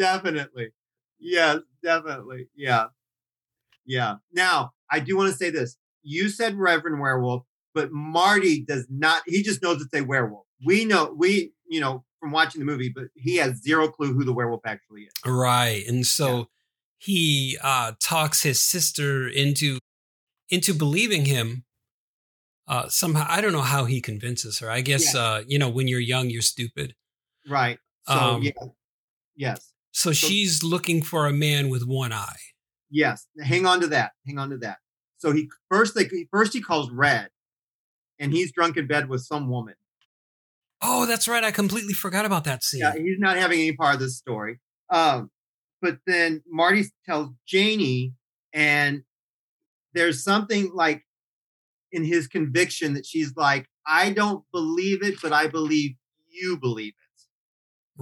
Definitely. 0.00 0.70
Yes, 1.18 1.58
definitely. 1.82 2.48
Yeah. 2.56 2.86
Yeah. 3.84 4.16
Now, 4.32 4.72
I 4.90 4.98
do 5.00 5.16
want 5.16 5.30
to 5.30 5.36
say 5.36 5.50
this. 5.50 5.76
You 6.02 6.28
said 6.30 6.56
Reverend 6.56 6.98
Werewolf, 7.00 7.44
but 7.74 7.92
Marty 7.92 8.64
does 8.64 8.86
not, 8.90 9.22
he 9.26 9.42
just 9.42 9.62
knows 9.62 9.82
it's 9.82 9.94
a 9.94 10.02
werewolf. 10.02 10.46
We 10.64 10.84
know, 10.86 11.14
we, 11.16 11.52
you 11.68 11.80
know, 11.80 12.04
from 12.18 12.32
watching 12.32 12.58
the 12.58 12.64
movie, 12.64 12.88
but 12.94 13.04
he 13.14 13.36
has 13.36 13.62
zero 13.62 13.88
clue 13.88 14.12
who 14.14 14.24
the 14.24 14.32
werewolf 14.32 14.62
actually 14.64 15.02
is. 15.02 15.12
Right. 15.26 15.86
And 15.86 16.06
so 16.06 16.38
Yeah. 16.38 16.44
he 16.98 17.58
uh, 17.62 17.92
talks 18.00 18.42
his 18.42 18.60
sister 18.62 19.28
into 19.28 19.78
into 20.48 20.74
believing 20.74 21.26
him. 21.26 21.64
Uh, 22.66 22.88
somehow, 22.88 23.26
I 23.28 23.40
don't 23.40 23.52
know 23.52 23.60
how 23.62 23.84
he 23.84 24.00
convinces 24.00 24.58
her. 24.60 24.70
I 24.70 24.80
guess, 24.80 25.14
Yeah. 25.14 25.20
uh, 25.20 25.42
you 25.46 25.58
know, 25.58 25.68
when 25.68 25.86
you're 25.88 26.00
young, 26.00 26.30
you're 26.30 26.42
stupid. 26.42 26.94
Right. 27.48 27.78
So, 28.06 28.14
Um, 28.14 28.42
yeah. 28.42 28.52
Yes. 29.36 29.72
So 29.92 30.12
she's 30.12 30.62
looking 30.62 31.02
for 31.02 31.26
a 31.26 31.32
man 31.32 31.68
with 31.68 31.84
one 31.84 32.12
eye. 32.12 32.36
Yes, 32.90 33.26
hang 33.42 33.66
on 33.66 33.80
to 33.80 33.86
that. 33.88 34.12
Hang 34.26 34.38
on 34.38 34.50
to 34.50 34.58
that. 34.58 34.78
So 35.18 35.32
he 35.32 35.50
first 35.70 35.94
they 35.94 36.08
first 36.30 36.52
he 36.52 36.60
calls 36.60 36.90
Red, 36.90 37.28
and 38.18 38.32
he's 38.32 38.52
drunk 38.52 38.76
in 38.76 38.86
bed 38.86 39.08
with 39.08 39.22
some 39.22 39.50
woman. 39.50 39.74
Oh, 40.82 41.06
that's 41.06 41.28
right. 41.28 41.44
I 41.44 41.50
completely 41.50 41.92
forgot 41.92 42.24
about 42.24 42.44
that 42.44 42.64
scene. 42.64 42.80
Yeah, 42.80 42.94
he's 42.94 43.18
not 43.18 43.36
having 43.36 43.60
any 43.60 43.76
part 43.76 43.94
of 43.94 44.00
this 44.00 44.16
story. 44.16 44.60
Um, 44.88 45.30
but 45.82 45.98
then 46.06 46.42
Marty 46.48 46.84
tells 47.04 47.30
Janie, 47.46 48.14
and 48.52 49.02
there's 49.92 50.24
something 50.24 50.70
like 50.74 51.02
in 51.92 52.04
his 52.04 52.26
conviction 52.26 52.94
that 52.94 53.04
she's 53.04 53.36
like, 53.36 53.66
I 53.86 54.10
don't 54.10 54.44
believe 54.52 55.02
it, 55.02 55.20
but 55.22 55.32
I 55.32 55.48
believe 55.48 55.96
you 56.28 56.58
believe 56.58 56.92
it. 56.92 57.22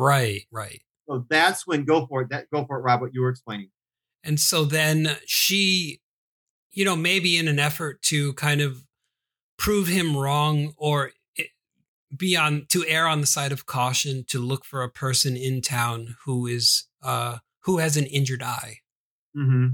Right, 0.00 0.42
right. 0.52 0.82
So 1.08 1.24
that's 1.30 1.66
when 1.66 1.84
go 1.84 2.06
for 2.06 2.22
it. 2.22 2.28
That 2.30 2.50
go 2.52 2.64
for 2.66 2.78
it, 2.78 2.82
Rob. 2.82 3.00
What 3.00 3.14
you 3.14 3.22
were 3.22 3.30
explaining. 3.30 3.70
And 4.24 4.38
so 4.38 4.64
then 4.64 5.16
she, 5.26 6.00
you 6.72 6.84
know, 6.84 6.96
maybe 6.96 7.38
in 7.38 7.48
an 7.48 7.58
effort 7.58 8.02
to 8.02 8.32
kind 8.34 8.60
of 8.60 8.84
prove 9.56 9.88
him 9.88 10.16
wrong 10.16 10.74
or 10.76 11.12
be 12.16 12.36
on 12.36 12.66
to 12.70 12.84
err 12.86 13.06
on 13.06 13.20
the 13.20 13.26
side 13.26 13.52
of 13.52 13.66
caution 13.66 14.24
to 14.28 14.38
look 14.38 14.64
for 14.64 14.82
a 14.82 14.90
person 14.90 15.36
in 15.36 15.60
town 15.60 16.16
who 16.24 16.46
is 16.46 16.84
uh 17.02 17.38
who 17.64 17.78
has 17.78 17.96
an 17.96 18.06
injured 18.06 18.42
eye 18.42 18.78
Mm-hmm. 19.36 19.66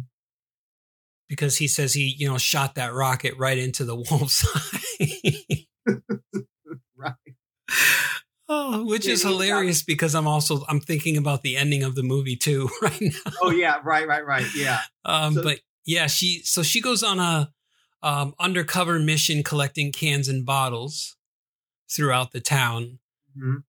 because 1.28 1.56
he 1.58 1.68
says 1.68 1.94
he, 1.94 2.14
you 2.18 2.28
know, 2.28 2.36
shot 2.38 2.74
that 2.74 2.92
rocket 2.92 3.34
right 3.38 3.56
into 3.56 3.84
the 3.84 3.94
wolf's 4.10 4.44
eye. 4.54 5.66
Right. 6.96 7.14
Oh, 8.48 8.84
which 8.84 9.06
is 9.06 9.22
hilarious 9.22 9.82
because 9.82 10.14
I'm 10.14 10.26
also 10.26 10.64
I'm 10.68 10.80
thinking 10.80 11.16
about 11.16 11.42
the 11.42 11.56
ending 11.56 11.82
of 11.82 11.94
the 11.94 12.02
movie 12.02 12.36
too 12.36 12.68
right 12.82 13.00
now. 13.00 13.32
Oh 13.42 13.50
yeah. 13.50 13.80
Right. 13.82 14.06
Right. 14.06 14.24
Right. 14.26 14.46
Yeah. 14.54 14.80
Um, 15.04 15.34
So- 15.34 15.42
but 15.42 15.60
yeah, 15.86 16.06
she 16.06 16.40
so 16.44 16.62
she 16.62 16.80
goes 16.80 17.02
on 17.02 17.18
a 17.20 17.50
um, 18.02 18.34
undercover 18.38 18.98
mission 18.98 19.42
collecting 19.42 19.90
cans 19.92 20.28
and 20.28 20.44
bottles 20.44 21.16
throughout 21.90 22.32
the 22.32 22.40
town, 22.40 22.98
Mhm. 23.38 23.62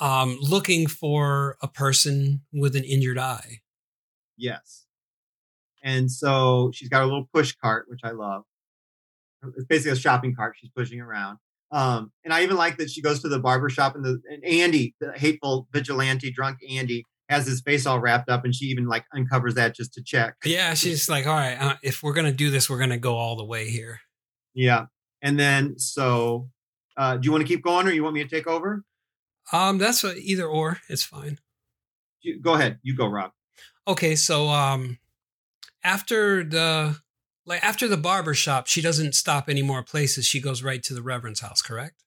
um, 0.00 0.38
looking 0.40 0.86
for 0.86 1.56
a 1.60 1.66
person 1.66 2.42
with 2.52 2.76
an 2.76 2.84
injured 2.84 3.18
eye. 3.18 3.62
Yes. 4.36 4.86
And 5.82 6.10
so 6.10 6.70
she's 6.72 6.88
got 6.88 7.02
a 7.02 7.06
little 7.06 7.28
push 7.34 7.52
cart, 7.56 7.86
which 7.88 8.00
I 8.04 8.10
love. 8.10 8.44
It's 9.56 9.64
basically 9.64 9.92
a 9.92 9.96
shopping 9.96 10.34
cart 10.36 10.54
she's 10.60 10.70
pushing 10.70 11.00
around. 11.00 11.38
Um, 11.72 12.10
and 12.24 12.34
I 12.34 12.42
even 12.42 12.56
like 12.56 12.78
that 12.78 12.90
she 12.90 13.00
goes 13.00 13.20
to 13.22 13.28
the 13.28 13.38
barber 13.38 13.68
shop 13.68 13.94
and 13.94 14.04
the 14.04 14.20
and 14.28 14.44
Andy, 14.44 14.94
the 15.00 15.12
hateful 15.12 15.68
vigilante 15.72 16.30
drunk 16.30 16.58
Andy, 16.68 17.04
has 17.28 17.46
his 17.46 17.60
face 17.60 17.86
all 17.86 18.00
wrapped 18.00 18.28
up, 18.28 18.44
and 18.44 18.54
she 18.54 18.66
even 18.66 18.86
like 18.86 19.04
uncovers 19.14 19.54
that 19.54 19.74
just 19.74 19.94
to 19.94 20.02
check. 20.02 20.34
Yeah, 20.44 20.74
she's 20.74 21.08
like, 21.08 21.26
all 21.26 21.34
right, 21.34 21.56
uh, 21.60 21.76
if 21.82 22.02
we're 22.02 22.14
gonna 22.14 22.32
do 22.32 22.50
this, 22.50 22.68
we're 22.68 22.80
gonna 22.80 22.98
go 22.98 23.16
all 23.16 23.36
the 23.36 23.44
way 23.44 23.70
here. 23.70 24.00
Yeah. 24.54 24.86
And 25.22 25.38
then 25.38 25.78
so 25.78 26.48
uh, 26.96 27.16
do 27.16 27.26
you 27.26 27.32
want 27.32 27.46
to 27.46 27.48
keep 27.48 27.62
going 27.62 27.86
or 27.86 27.92
you 27.92 28.02
want 28.02 28.14
me 28.14 28.22
to 28.22 28.28
take 28.28 28.46
over? 28.46 28.84
Um, 29.52 29.78
that's 29.78 30.02
what, 30.02 30.18
either 30.18 30.46
or, 30.46 30.78
it's 30.88 31.02
fine. 31.02 31.38
You, 32.20 32.40
go 32.40 32.54
ahead. 32.54 32.78
You 32.82 32.94
go, 32.94 33.06
Rob. 33.06 33.32
Okay, 33.88 34.14
so 34.14 34.48
um, 34.48 34.98
after 35.82 36.44
the 36.44 36.96
like 37.50 37.64
after 37.64 37.88
the 37.88 37.96
barber 37.96 38.32
shop, 38.32 38.68
she 38.68 38.80
doesn't 38.80 39.14
stop 39.14 39.48
any 39.48 39.60
more 39.60 39.82
places. 39.82 40.24
She 40.24 40.40
goes 40.40 40.62
right 40.62 40.82
to 40.84 40.94
the 40.94 41.02
reverend's 41.02 41.40
house. 41.40 41.60
Correct. 41.60 42.02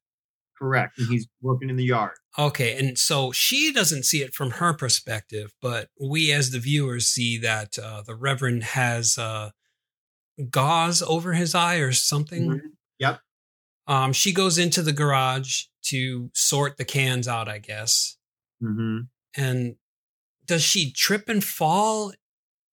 Correct. 0.58 0.98
And 0.98 1.10
he's 1.10 1.28
working 1.42 1.70
in 1.70 1.76
the 1.76 1.84
yard. 1.84 2.14
Okay, 2.40 2.78
and 2.78 2.98
so 2.98 3.32
she 3.34 3.74
doesn't 3.74 4.04
see 4.04 4.22
it 4.22 4.34
from 4.34 4.52
her 4.52 4.74
perspective, 4.74 5.54
but 5.62 5.90
we 6.00 6.32
as 6.32 6.52
the 6.52 6.60
viewers 6.60 7.08
see 7.08 7.38
that 7.40 7.78
uh, 7.78 8.02
the 8.06 8.16
Reverend 8.16 8.64
has 8.64 9.18
uh, 9.18 9.50
gauze 10.50 11.02
over 11.02 11.34
his 11.34 11.54
eye 11.54 11.78
or 11.78 11.92
something. 11.92 12.48
Mhm. 12.50 12.60
Yep. 13.00 13.20
Um, 13.88 14.14
she 14.14 14.32
goes 14.32 14.58
into 14.58 14.82
the 14.82 14.94
garage 14.94 15.64
to 15.88 16.32
sort 16.34 16.78
the 16.78 16.86
cans 16.86 17.28
out, 17.28 17.50
I 17.50 17.60
guess. 17.60 18.18
Mm-hmm. 18.64 19.00
And 19.36 19.76
does 20.46 20.64
she 20.64 20.94
trip 20.94 21.28
and 21.28 21.44
fall 21.44 22.14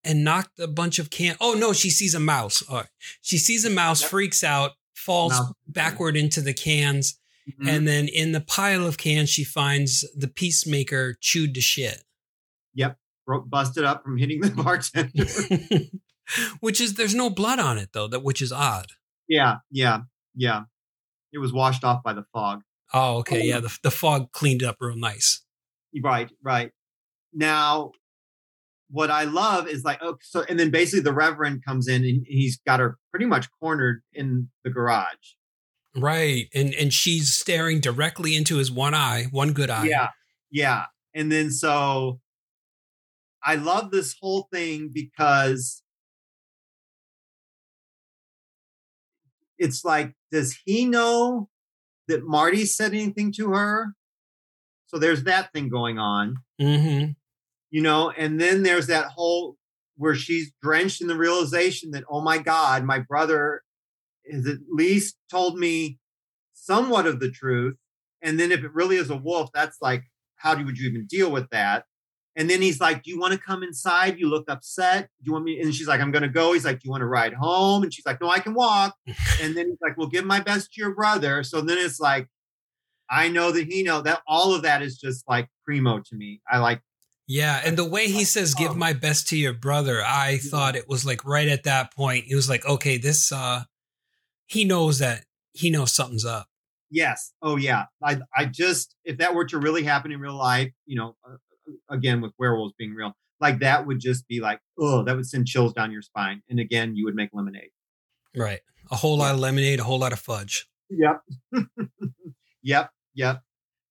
and 0.04 0.24
knocked 0.24 0.58
a 0.58 0.66
bunch 0.68 0.98
of 0.98 1.10
can. 1.10 1.36
Oh 1.40 1.54
no, 1.54 1.72
she 1.72 1.90
sees 1.90 2.14
a 2.14 2.20
mouse. 2.20 2.62
Right. 2.70 2.86
She 3.20 3.38
sees 3.38 3.64
a 3.64 3.70
mouse, 3.70 4.00
Yep. 4.02 4.10
freaks 4.10 4.42
out, 4.44 4.72
falls 4.94 5.32
Mouse. 5.32 5.52
backward 5.66 6.16
into 6.16 6.40
the 6.40 6.54
cans, 6.54 7.18
Mhm. 7.48 7.68
and 7.68 7.88
then 7.88 8.08
in 8.08 8.32
the 8.32 8.40
pile 8.40 8.86
of 8.86 8.98
cans, 8.98 9.30
she 9.30 9.44
finds 9.44 10.04
the 10.16 10.28
peacemaker 10.28 11.16
chewed 11.20 11.54
to 11.54 11.60
shit. 11.60 12.04
Yep, 12.74 12.98
broke, 13.26 13.48
busted 13.50 13.84
up 13.84 14.02
from 14.04 14.16
hitting 14.18 14.40
the 14.40 14.50
bartender. 14.62 15.26
which 16.60 16.80
is 16.80 16.94
there's 16.94 17.14
no 17.14 17.28
blood 17.30 17.58
on 17.58 17.78
it 17.78 17.90
though, 17.92 18.06
that 18.08 18.22
which 18.22 18.40
is 18.42 18.52
odd. 18.52 18.86
yeah, 19.28 19.56
yeah, 19.70 20.02
yeah. 20.34 20.62
It 21.32 21.38
was 21.38 21.52
washed 21.52 21.84
off 21.84 22.02
by 22.02 22.12
the 22.12 22.24
fog. 22.32 22.62
Oh, 22.92 23.18
okay, 23.18 23.46
yeah. 23.46 23.60
The, 23.60 23.76
the 23.84 23.90
fog 23.92 24.32
cleaned 24.32 24.64
up 24.64 24.76
real 24.80 24.96
nice. 24.96 25.42
Right, 26.02 26.28
right. 26.42 26.72
Now, 27.32 27.92
what 28.90 29.10
I 29.10 29.24
love 29.24 29.68
is 29.68 29.84
like, 29.84 29.98
oh, 30.02 30.16
so, 30.20 30.44
and 30.48 30.58
then 30.58 30.70
basically 30.70 31.02
the 31.02 31.12
Reverend 31.12 31.64
comes 31.64 31.88
in 31.88 32.04
and 32.04 32.24
he's 32.26 32.58
got 32.66 32.80
her 32.80 32.98
pretty 33.10 33.26
much 33.26 33.48
cornered 33.60 34.02
in 34.12 34.48
the 34.64 34.70
garage. 34.70 35.34
Right, 35.96 36.46
and 36.54 36.72
and 36.74 36.92
she's 36.92 37.32
staring 37.32 37.80
directly 37.80 38.36
into 38.36 38.58
his 38.58 38.70
one 38.70 38.94
eye, 38.94 39.26
one 39.32 39.52
good 39.52 39.70
eye. 39.70 39.86
Yeah, 39.86 40.08
yeah. 40.50 40.84
And 41.14 41.32
then 41.32 41.50
so 41.50 42.20
I 43.42 43.56
love 43.56 43.90
this 43.90 44.14
whole 44.20 44.46
thing 44.52 44.90
because 44.92 45.82
it's 49.58 49.84
like, 49.84 50.14
does 50.30 50.56
he 50.64 50.84
know 50.84 51.48
that 52.06 52.24
Marty 52.24 52.66
said 52.66 52.92
anything 52.92 53.32
to 53.32 53.50
her? 53.50 53.94
So 54.86 54.98
there's 54.98 55.24
that 55.24 55.52
thing 55.52 55.68
going 55.68 55.98
on. 55.98 56.36
Mm-hmm. 56.60 57.12
You 57.70 57.82
know 57.82 58.10
and 58.10 58.40
then 58.40 58.62
there's 58.62 58.86
that 58.86 59.06
whole 59.06 59.56
where 59.96 60.14
she's 60.14 60.52
drenched 60.62 61.00
in 61.00 61.08
the 61.08 61.16
realization 61.16 61.90
that 61.90 62.04
oh 62.10 62.20
my 62.20 62.38
god 62.38 62.84
my 62.84 62.98
brother 62.98 63.62
has 64.30 64.46
at 64.46 64.58
least 64.70 65.16
told 65.30 65.58
me 65.58 65.98
somewhat 66.52 67.06
of 67.06 67.20
the 67.20 67.30
truth 67.30 67.76
and 68.22 68.38
then 68.38 68.52
if 68.52 68.62
it 68.62 68.74
really 68.74 68.96
is 68.96 69.10
a 69.10 69.16
wolf 69.16 69.50
that's 69.52 69.78
like 69.80 70.04
how 70.40 70.54
do 70.54 70.64
would 70.64 70.78
you 70.78 70.88
even 70.88 71.06
deal 71.06 71.30
with 71.30 71.48
that? 71.50 71.84
And 72.36 72.48
then 72.48 72.62
he's 72.62 72.80
like 72.80 73.02
do 73.02 73.10
you 73.10 73.20
want 73.20 73.34
to 73.34 73.38
come 73.38 73.62
inside? 73.62 74.18
You 74.18 74.28
look 74.28 74.48
upset. 74.48 75.08
Do 75.22 75.26
you 75.26 75.32
want 75.32 75.44
me? 75.44 75.60
And 75.60 75.74
she's 75.74 75.88
like 75.88 76.00
i'm 76.00 76.10
gonna 76.10 76.28
go. 76.28 76.52
He's 76.52 76.64
like 76.64 76.80
do 76.80 76.86
you 76.86 76.90
want 76.90 77.02
to 77.02 77.06
ride 77.06 77.34
home? 77.34 77.82
And 77.82 77.92
she's 77.92 78.06
like 78.06 78.20
no 78.20 78.28
i 78.28 78.40
can 78.40 78.54
walk. 78.54 78.94
And 79.42 79.56
then 79.56 79.66
he's 79.68 79.78
like 79.82 79.96
well 79.96 80.08
give 80.08 80.24
my 80.24 80.40
best 80.40 80.72
to 80.72 80.80
your 80.80 80.94
brother. 80.94 81.42
So 81.42 81.60
then 81.60 81.78
it's 81.78 82.00
like 82.00 82.26
i 83.10 83.28
know 83.28 83.52
that 83.52 83.66
he 83.66 83.82
know 83.82 84.00
that 84.02 84.22
all 84.26 84.54
of 84.54 84.62
that 84.62 84.82
is 84.82 84.96
just 84.96 85.28
like 85.28 85.48
primo 85.64 86.00
to 86.00 86.16
me. 86.16 86.40
I 86.50 86.58
like 86.58 86.80
Yeah, 87.32 87.62
and 87.64 87.78
the 87.78 87.88
way 87.88 88.08
he 88.08 88.24
says 88.24 88.54
"give 88.54 88.76
my 88.76 88.92
best 88.92 89.28
to 89.28 89.36
your 89.36 89.52
brother," 89.52 90.02
I 90.04 90.38
thought 90.38 90.74
it 90.74 90.88
was 90.88 91.06
like 91.06 91.24
right 91.24 91.46
at 91.46 91.62
that 91.62 91.94
point. 91.94 92.24
He 92.24 92.34
was 92.34 92.48
like, 92.48 92.66
"Okay, 92.66 92.98
this 92.98 93.30
uh 93.30 93.62
he 94.46 94.64
knows 94.64 94.98
that 94.98 95.24
he 95.52 95.70
knows 95.70 95.92
something's 95.92 96.24
up." 96.24 96.48
Yes. 96.90 97.32
Oh, 97.40 97.56
yeah. 97.56 97.84
I, 98.02 98.18
I 98.36 98.46
just, 98.46 98.96
if 99.04 99.18
that 99.18 99.32
were 99.32 99.44
to 99.44 99.58
really 99.58 99.84
happen 99.84 100.10
in 100.10 100.18
real 100.18 100.36
life, 100.36 100.72
you 100.86 100.96
know, 100.96 101.14
uh, 101.24 101.36
again, 101.88 102.20
with 102.20 102.32
werewolves 102.36 102.74
being 102.76 102.94
real, 102.94 103.12
like 103.40 103.60
that 103.60 103.86
would 103.86 104.00
just 104.00 104.26
be 104.26 104.40
like, 104.40 104.58
oh, 104.76 105.04
that 105.04 105.14
would 105.14 105.26
send 105.26 105.46
chills 105.46 105.72
down 105.72 105.92
your 105.92 106.02
spine. 106.02 106.42
And 106.48 106.58
again, 106.58 106.96
you 106.96 107.04
would 107.04 107.14
make 107.14 107.30
lemonade. 107.32 107.70
Right. 108.34 108.58
A 108.90 108.96
whole 108.96 109.16
lot 109.16 109.34
of 109.34 109.40
lemonade, 109.40 109.78
a 109.78 109.84
whole 109.84 110.00
lot 110.00 110.12
of 110.12 110.18
fudge. 110.18 110.68
Yep. 110.90 111.22
yep. 112.62 112.90
Yep. 113.14 113.40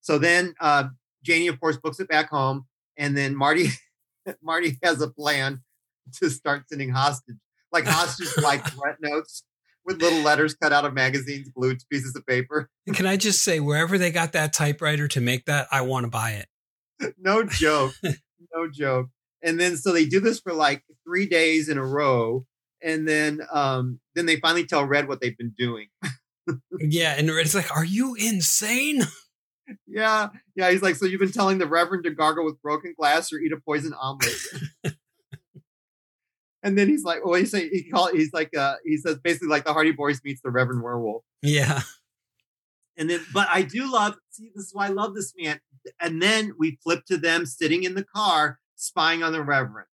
So 0.01 0.17
then 0.17 0.55
uh, 0.59 0.89
Janie, 1.23 1.47
of 1.47 1.57
course, 1.61 1.77
books 1.77 2.01
it 2.01 2.09
back 2.09 2.29
home. 2.29 2.65
And 2.99 3.17
then 3.17 3.35
Marty, 3.35 3.69
Marty 4.43 4.77
has 4.83 5.01
a 5.01 5.09
plan 5.09 5.61
to 6.19 6.29
start 6.29 6.69
sending 6.69 6.89
hostage, 6.89 7.37
like 7.71 7.85
hostage 7.85 8.27
like 8.43 8.63
threat 8.73 8.97
notes 9.01 9.43
with 9.85 10.01
little 10.01 10.19
letters 10.19 10.53
cut 10.53 10.73
out 10.73 10.85
of 10.85 10.93
magazines, 10.93 11.49
glued 11.49 11.79
to 11.79 11.85
pieces 11.89 12.15
of 12.15 12.25
paper. 12.27 12.69
Can 12.93 13.07
I 13.07 13.17
just 13.17 13.43
say, 13.43 13.59
wherever 13.59 13.97
they 13.97 14.11
got 14.11 14.33
that 14.33 14.53
typewriter 14.53 15.07
to 15.07 15.21
make 15.21 15.45
that, 15.45 15.67
I 15.71 15.81
want 15.81 16.03
to 16.03 16.09
buy 16.09 16.31
it. 16.31 17.15
no 17.17 17.43
joke. 17.43 17.93
no 18.03 18.69
joke. 18.71 19.07
And 19.41 19.59
then 19.59 19.77
so 19.77 19.93
they 19.93 20.05
do 20.05 20.19
this 20.19 20.41
for 20.41 20.53
like 20.53 20.83
three 21.05 21.25
days 21.25 21.69
in 21.69 21.77
a 21.77 21.85
row. 21.85 22.45
And 22.83 23.07
then 23.07 23.41
um 23.51 23.99
then 24.15 24.25
they 24.25 24.39
finally 24.39 24.65
tell 24.65 24.85
Red 24.85 25.07
what 25.07 25.21
they've 25.21 25.37
been 25.37 25.55
doing. 25.57 25.87
Yeah, 26.79 27.13
and 27.15 27.29
it's 27.29 27.53
like, 27.53 27.75
are 27.75 27.85
you 27.85 28.15
insane? 28.15 29.03
Yeah. 29.87 30.29
Yeah. 30.55 30.71
He's 30.71 30.81
like, 30.81 30.95
so 30.95 31.05
you've 31.05 31.19
been 31.19 31.31
telling 31.31 31.57
the 31.57 31.67
Reverend 31.67 32.03
to 32.05 32.11
gargle 32.11 32.45
with 32.45 32.61
broken 32.61 32.93
glass 32.97 33.31
or 33.33 33.39
eat 33.39 33.51
a 33.51 33.57
poison 33.57 33.93
omelet. 33.93 34.35
and 36.63 36.77
then 36.77 36.87
he's 36.89 37.03
like, 37.03 37.23
well, 37.25 37.35
he 37.35 37.45
say 37.45 37.69
he 37.69 37.83
call 37.89 38.07
he's 38.13 38.33
like 38.33 38.55
uh 38.55 38.75
he 38.83 38.97
says 38.97 39.17
basically 39.23 39.47
like 39.47 39.65
the 39.65 39.73
Hardy 39.73 39.91
Boys 39.91 40.21
meets 40.23 40.41
the 40.41 40.51
Reverend 40.51 40.83
Werewolf. 40.83 41.23
Yeah, 41.41 41.81
And 42.97 43.09
then, 43.09 43.21
but 43.33 43.47
I 43.49 43.61
do 43.61 43.89
love, 43.91 44.15
see, 44.29 44.51
this 44.53 44.65
is 44.65 44.73
why 44.73 44.87
I 44.87 44.89
love 44.89 45.15
this 45.15 45.33
man. 45.39 45.61
And 46.01 46.21
then 46.21 46.53
we 46.59 46.77
flip 46.83 47.05
to 47.05 47.15
them 47.17 47.45
sitting 47.45 47.83
in 47.83 47.95
the 47.95 48.03
car 48.03 48.59
spying 48.75 49.23
on 49.23 49.31
the 49.31 49.41
Reverend. 49.41 49.87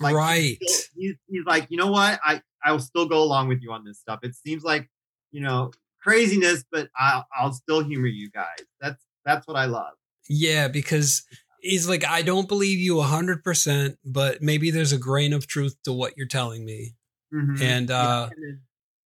Like, 0.00 0.14
right. 0.14 0.56
He's, 0.60 0.74
still- 0.74 0.90
he's, 0.96 1.14
he's 1.26 1.44
like, 1.46 1.66
you 1.68 1.76
know 1.78 1.90
what? 1.90 2.20
I, 2.24 2.42
I 2.64 2.70
will 2.70 2.78
still 2.78 3.06
go 3.08 3.20
along 3.22 3.48
with 3.48 3.60
you 3.60 3.72
on 3.72 3.84
this 3.84 3.98
stuff. 3.98 4.20
It 4.22 4.36
seems 4.36 4.62
like, 4.62 4.88
you 5.32 5.40
know, 5.40 5.72
craziness, 6.00 6.64
but 6.70 6.88
I'll, 6.96 7.26
I'll 7.36 7.52
still 7.52 7.82
humor 7.82 8.06
you 8.06 8.30
guys. 8.30 8.46
That's, 8.80 9.02
that's 9.24 9.46
what 9.46 9.56
I 9.56 9.64
love. 9.66 9.92
Yeah, 10.28 10.68
because 10.68 11.22
he's 11.60 11.88
like, 11.88 12.04
I 12.04 12.22
don't 12.22 12.48
believe 12.48 12.78
you 12.78 13.00
hundred 13.00 13.42
percent, 13.44 13.98
but 14.04 14.40
maybe 14.42 14.70
there's 14.70 14.92
a 14.92 14.98
grain 14.98 15.32
of 15.32 15.46
truth 15.46 15.76
to 15.84 15.92
what 15.92 16.14
you're 16.16 16.26
telling 16.26 16.64
me, 16.64 16.94
Mhm. 17.32 17.60
and 17.60 17.90
uh, 17.90 18.28
then- 18.36 18.60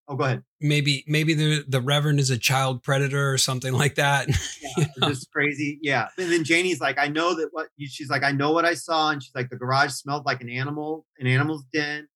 oh, 0.09 0.17
go 0.17 0.25
ahead. 0.25 0.43
maybe 0.61 1.05
maybe 1.07 1.35
the 1.35 1.65
the 1.69 1.81
Reverend 1.81 2.21
is 2.21 2.31
a 2.31 2.39
child 2.39 2.83
predator 2.83 3.33
or 3.33 3.39
something 3.39 3.73
like 3.73 3.95
that. 3.97 4.29
Yeah, 4.77 4.87
just 5.09 5.33
crazy. 5.33 5.79
Yeah. 5.83 6.09
And 6.19 6.31
then 6.31 6.45
Janie's 6.45 6.79
like, 6.81 6.99
I 6.99 7.09
know 7.09 7.35
that 7.35 7.49
what 7.53 7.69
she's 7.81 8.09
like, 8.11 8.23
I 8.23 8.31
know 8.31 8.53
what 8.53 8.65
I 8.65 8.75
saw. 8.75 9.11
And 9.11 9.21
she's 9.21 9.35
like, 9.35 9.51
the 9.51 9.57
garage 9.57 9.91
smelled 9.91 10.25
like 10.25 10.41
an 10.41 10.49
animal, 10.51 11.05
an 11.19 11.27
animal's 11.27 11.65
den. 11.73 12.07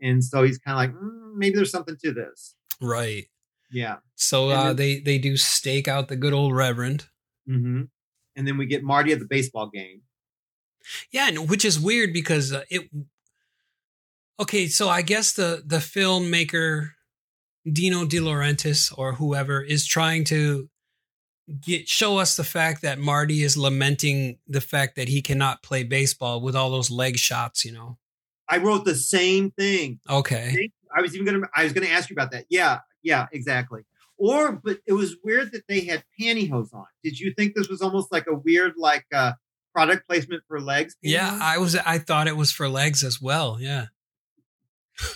And 0.00 0.22
so 0.22 0.44
he's 0.44 0.58
kind 0.58 0.74
of 0.74 0.78
like, 0.78 1.02
mm, 1.02 1.34
maybe 1.34 1.56
there's 1.56 1.70
something 1.72 1.96
to 2.04 2.12
this. 2.12 2.54
right. 2.80 3.24
Yeah. 3.72 3.96
So 4.14 4.50
uh, 4.50 4.66
then- 4.68 4.76
they 4.76 5.00
they 5.00 5.18
do 5.18 5.36
stake 5.36 5.88
out 5.88 6.06
the 6.08 6.14
good 6.16 6.32
old 6.32 6.54
Reverend. 6.54 7.06
Hmm 7.46 7.82
And 8.34 8.46
then 8.46 8.58
we 8.58 8.66
get 8.66 8.82
Marty 8.82 9.12
at 9.12 9.18
the 9.18 9.26
baseball 9.26 9.70
game. 9.72 10.02
Yeah, 11.10 11.28
and 11.28 11.48
which 11.48 11.64
is 11.64 11.80
weird 11.80 12.12
because 12.12 12.52
uh, 12.52 12.62
it. 12.70 12.88
Okay, 14.38 14.68
so 14.68 14.88
I 14.88 15.02
guess 15.02 15.32
the 15.32 15.62
the 15.64 15.78
filmmaker 15.78 16.90
Dino 17.70 18.04
De 18.04 18.18
Laurentiis 18.18 18.96
or 18.96 19.14
whoever 19.14 19.62
is 19.62 19.86
trying 19.86 20.24
to 20.24 20.68
get 21.60 21.88
show 21.88 22.18
us 22.18 22.36
the 22.36 22.44
fact 22.44 22.82
that 22.82 22.98
Marty 22.98 23.42
is 23.42 23.56
lamenting 23.56 24.38
the 24.46 24.60
fact 24.60 24.96
that 24.96 25.08
he 25.08 25.22
cannot 25.22 25.62
play 25.62 25.82
baseball 25.82 26.40
with 26.40 26.54
all 26.54 26.70
those 26.70 26.90
leg 26.90 27.16
shots. 27.16 27.64
You 27.64 27.72
know. 27.72 27.98
I 28.48 28.58
wrote 28.58 28.84
the 28.84 28.94
same 28.94 29.50
thing. 29.50 29.98
Okay. 30.08 30.70
I 30.96 31.00
was 31.00 31.14
even 31.14 31.26
gonna 31.26 31.46
I 31.54 31.64
was 31.64 31.72
gonna 31.72 31.88
ask 31.88 32.08
you 32.10 32.14
about 32.14 32.30
that. 32.32 32.44
Yeah, 32.48 32.80
yeah, 33.02 33.26
exactly. 33.32 33.82
Or 34.18 34.52
but 34.52 34.78
it 34.86 34.92
was 34.92 35.16
weird 35.22 35.52
that 35.52 35.64
they 35.68 35.80
had 35.80 36.04
pantyhose 36.20 36.72
on. 36.74 36.86
Did 37.04 37.20
you 37.20 37.34
think 37.36 37.54
this 37.54 37.68
was 37.68 37.82
almost 37.82 38.10
like 38.10 38.26
a 38.26 38.34
weird 38.34 38.74
like 38.76 39.04
uh 39.14 39.32
product 39.74 40.06
placement 40.08 40.42
for 40.48 40.60
legs? 40.60 40.96
Yeah. 41.02 41.38
I 41.42 41.58
was. 41.58 41.76
I 41.76 41.98
thought 41.98 42.26
it 42.28 42.36
was 42.36 42.50
for 42.50 42.68
legs 42.68 43.02
as 43.04 43.20
well. 43.20 43.58
Yeah. 43.60 43.86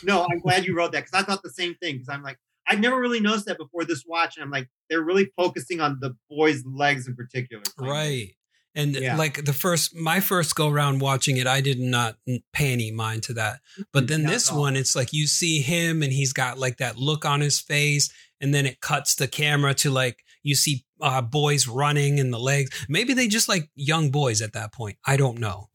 no, 0.03 0.27
I'm 0.31 0.41
glad 0.41 0.67
you 0.67 0.77
wrote 0.77 0.93
that 0.93 1.07
because 1.07 1.23
I 1.23 1.25
thought 1.25 1.43
the 1.43 1.51
same 1.51 1.75
thing. 1.77 1.95
Because 1.95 2.09
I'm 2.11 2.23
like, 2.23 2.39
I've 2.69 2.81
never 2.81 3.01
really 3.01 3.21
noticed 3.21 3.47
that 3.47 3.59
before 3.59 3.85
this 3.85 4.05
watch, 4.07 4.37
and 4.37 4.45
I'm 4.45 4.51
like, 4.51 4.69
they're 4.89 5.03
really 5.03 5.33
focusing 5.37 5.81
on 5.81 5.99
the 6.01 6.15
boys' 6.29 6.63
legs 6.67 7.09
in 7.09 7.17
particular. 7.17 7.63
Right. 7.79 8.35
And 8.75 8.95
Yeah. 8.95 9.17
like 9.17 9.45
the 9.45 9.53
first, 9.53 9.97
my 9.97 10.21
first 10.21 10.55
go 10.55 10.69
round 10.69 11.01
watching 11.01 11.39
it, 11.39 11.47
I 11.49 11.61
did 11.61 11.81
not 11.81 12.17
pay 12.53 12.73
any 12.73 12.93
mind 12.93 13.25
to 13.25 13.33
that. 13.35 13.61
But 13.93 14.07
then 14.07 14.23
Not 14.23 14.31
this 14.33 14.53
one, 14.53 14.77
it's 14.77 14.95
like 14.95 15.13
you 15.13 15.27
see 15.27 15.61
him 15.61 16.03
and 16.03 16.13
he's 16.13 16.33
got 16.33 16.57
like 16.59 16.77
that 16.77 16.97
look 16.97 17.25
on 17.25 17.41
his 17.41 17.59
face. 17.59 18.13
And 18.41 18.55
then 18.55 18.67
it 18.67 18.81
cuts 18.81 19.15
the 19.15 19.29
camera 19.29 19.75
to 19.75 19.91
like 19.91 20.25
you 20.43 20.55
see 20.55 20.85
uh, 21.01 21.23
boys 21.23 21.69
running 21.69 22.19
in 22.19 22.31
the 22.31 22.39
legs. 22.39 22.87
Maybe 22.89 23.13
they 23.13 23.29
just 23.29 23.49
like 23.49 23.71
young 23.75 24.11
boys 24.11 24.41
at 24.41 24.53
that 24.55 24.73
point. 24.73 24.97
I 25.07 25.17
don't 25.17 25.39
know. 25.39 25.69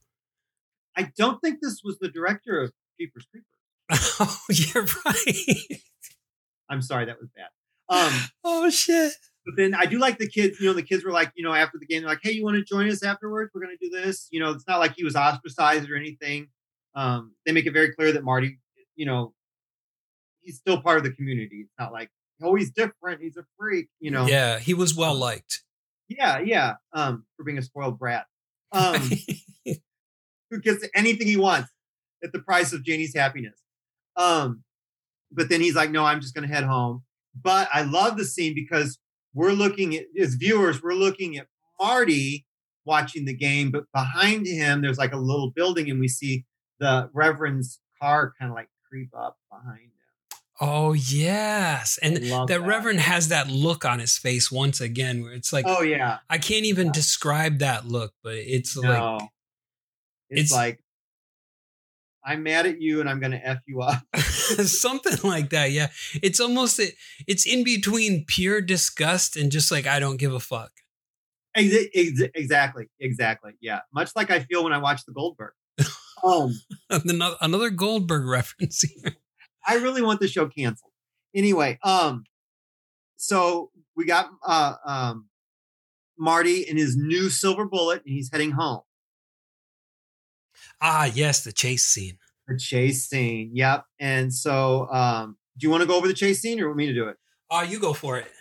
I 0.97 1.11
don't 1.17 1.39
think 1.41 1.59
this 1.61 1.81
was 1.83 1.97
the 1.99 2.09
director 2.09 2.61
of 2.61 2.71
Jeepers 2.99 3.27
Creepers. 3.31 4.15
oh, 4.19 4.39
you're 4.49 4.87
right. 5.05 5.81
I'm 6.69 6.81
sorry, 6.81 7.05
that 7.05 7.19
was 7.19 7.29
bad. 7.35 7.49
Um, 7.87 8.13
oh, 8.43 8.69
shit. 8.69 9.13
but 9.45 9.55
then 9.55 9.75
I 9.75 9.85
do 9.85 9.99
like 9.99 10.17
the 10.17 10.27
kids. 10.27 10.59
You 10.59 10.67
know, 10.67 10.73
the 10.73 10.81
kids 10.81 11.03
were 11.03 11.11
like, 11.11 11.31
you 11.35 11.43
know, 11.43 11.53
after 11.53 11.77
the 11.77 11.85
game, 11.85 12.01
they're 12.01 12.09
like, 12.09 12.21
"Hey, 12.23 12.31
you 12.31 12.43
want 12.43 12.57
to 12.57 12.63
join 12.63 12.89
us 12.89 13.03
afterwards? 13.03 13.51
We're 13.53 13.61
going 13.61 13.77
to 13.79 13.89
do 13.89 13.91
this." 13.91 14.27
You 14.31 14.39
know, 14.39 14.51
it's 14.51 14.67
not 14.67 14.79
like 14.79 14.93
he 14.95 15.03
was 15.03 15.15
ostracized 15.15 15.89
or 15.89 15.95
anything. 15.95 16.47
Um, 16.95 17.33
they 17.45 17.51
make 17.51 17.65
it 17.65 17.73
very 17.73 17.93
clear 17.93 18.11
that 18.13 18.23
Marty, 18.23 18.57
you 18.95 19.05
know, 19.05 19.33
he's 20.41 20.57
still 20.57 20.81
part 20.81 20.97
of 20.97 21.03
the 21.03 21.11
community. 21.11 21.61
It's 21.61 21.73
not 21.77 21.91
like, 21.91 22.09
oh, 22.41 22.55
he's 22.55 22.71
different. 22.71 23.21
He's 23.21 23.37
a 23.37 23.45
freak. 23.57 23.87
You 23.99 24.11
know. 24.11 24.27
Yeah, 24.27 24.59
he 24.59 24.73
was 24.73 24.95
well 24.95 25.15
liked. 25.15 25.63
Yeah, 26.07 26.39
yeah. 26.39 26.75
Um, 26.93 27.25
for 27.35 27.43
being 27.43 27.57
a 27.57 27.61
spoiled 27.61 27.97
brat. 27.97 28.25
Um, 28.71 29.01
who 30.51 30.59
gets 30.61 30.85
anything 30.95 31.27
he 31.27 31.37
wants. 31.37 31.69
at 32.23 32.31
the 32.31 32.39
price 32.39 32.73
of 32.73 32.83
Janie's 32.83 33.15
happiness. 33.15 33.59
Um, 34.15 34.63
but 35.31 35.49
then 35.49 35.61
he's 35.61 35.75
like, 35.75 35.91
no, 35.91 36.05
I'm 36.05 36.21
just 36.21 36.33
going 36.33 36.47
to 36.47 36.53
head 36.53 36.63
home. 36.63 37.03
But 37.39 37.67
I 37.73 37.81
love 37.81 38.17
the 38.17 38.25
scene 38.25 38.55
because 38.55 38.97
we're 39.33 39.51
looking 39.51 39.95
at 39.95 40.05
as 40.19 40.35
viewers, 40.35 40.81
we're 40.81 40.93
looking 40.93 41.37
at 41.37 41.47
Marty 41.79 42.45
watching 42.85 43.25
the 43.25 43.35
game, 43.35 43.71
but 43.71 43.83
behind 43.93 44.47
him 44.47 44.81
there's 44.81 44.97
like 44.97 45.13
a 45.13 45.17
little 45.17 45.51
building, 45.51 45.89
and 45.89 45.99
we 45.99 46.07
see 46.07 46.45
the 46.79 47.09
Reverend's 47.13 47.79
car 48.01 48.33
kind 48.39 48.49
of 48.49 48.55
like 48.55 48.69
creep 48.89 49.09
up 49.17 49.37
behind. 49.51 49.89
Oh 50.61 50.93
yes, 50.93 51.99
and 52.01 52.15
that, 52.17 52.45
that. 52.47 52.61
Reverend 52.61 52.99
has 53.01 53.27
that 53.27 53.49
look 53.49 53.83
on 53.83 53.99
his 53.99 54.17
face 54.17 54.49
once 54.51 54.79
again, 54.79 55.21
where 55.23 55.33
it's 55.33 55.51
like 55.51 55.65
Oh 55.67 55.81
yeah, 55.81 56.19
I 56.29 56.37
can't 56.37 56.65
even 56.65 56.91
describe 56.91 57.59
that 57.59 57.85
look, 57.85 58.13
but 58.23 58.35
it's 58.35 58.77
no, 58.77 58.89
like 59.17 59.29
it's, 60.29 60.51
it's- 60.51 60.51
like 60.51 60.79
I'm 62.27 62.41
mad 62.41 62.65
at 62.65 62.81
you 62.81 63.01
and 63.01 63.09
I'm 63.09 63.19
going 63.19 63.33
to 63.33 63.45
f 63.47 63.59
you 63.67 63.81
up. 63.81 64.01
something 64.17 65.29
like 65.29 65.51
that. 65.51 65.71
Yeah, 65.71 65.89
it's 66.23 66.39
almost 66.39 66.81
it's 67.27 67.45
in 67.45 67.63
between 67.63 68.25
pure 68.25 68.61
disgust 68.61 69.35
and 69.37 69.51
just 69.51 69.71
like 69.71 69.85
I 69.85 69.99
don't 69.99 70.17
give 70.17 70.33
a 70.33 70.39
fuck. 70.39 70.71
Ex- 71.55 71.87
ex- 71.93 72.21
exactly, 72.33 72.87
exactly. 72.99 73.51
Yeah, 73.61 73.81
much 73.93 74.11
like 74.15 74.31
I 74.31 74.39
feel 74.39 74.63
when 74.63 74.73
I 74.73 74.77
watch 74.79 75.05
the 75.05 75.11
Goldberg. 75.13 75.53
Um, 76.23 76.53
another, 76.89 77.35
another 77.41 77.69
Goldberg 77.69 78.25
reference. 78.27 78.81
here. 78.81 79.15
I 79.67 79.75
really 79.75 80.01
want 80.01 80.19
the 80.19 80.27
show 80.27 80.47
canceled. 80.47 80.91
Anyway, 81.33 81.79
um, 81.83 82.23
so 83.17 83.71
we 83.95 84.05
got 84.05 84.29
uh 84.45 84.75
um 84.85 85.29
Marty 86.17 86.61
in 86.61 86.77
his 86.77 86.95
new 86.95 87.29
silver 87.29 87.65
bullet, 87.65 88.01
and 88.05 88.13
he's 88.13 88.29
heading 88.31 88.51
home. 88.51 88.81
ah, 90.81 91.05
yes, 91.05 91.43
the 91.43 91.51
chase 91.51 91.85
scene. 91.85 92.17
The 92.47 92.57
chase 92.57 93.07
scene. 93.07 93.51
Yep. 93.53 93.85
And 93.99 94.33
so, 94.33 94.87
um, 94.91 95.37
do 95.57 95.65
you 95.65 95.71
want 95.71 95.81
to 95.81 95.87
go 95.87 95.95
over 95.95 96.07
the 96.07 96.13
chase 96.13 96.41
scene, 96.41 96.59
or 96.61 96.67
want 96.67 96.77
me 96.77 96.87
to 96.87 96.93
do 96.93 97.07
it? 97.07 97.17
Ah, 97.49 97.63
you 97.63 97.79
go 97.79 97.93
for 97.93 98.17
it. 98.17 98.31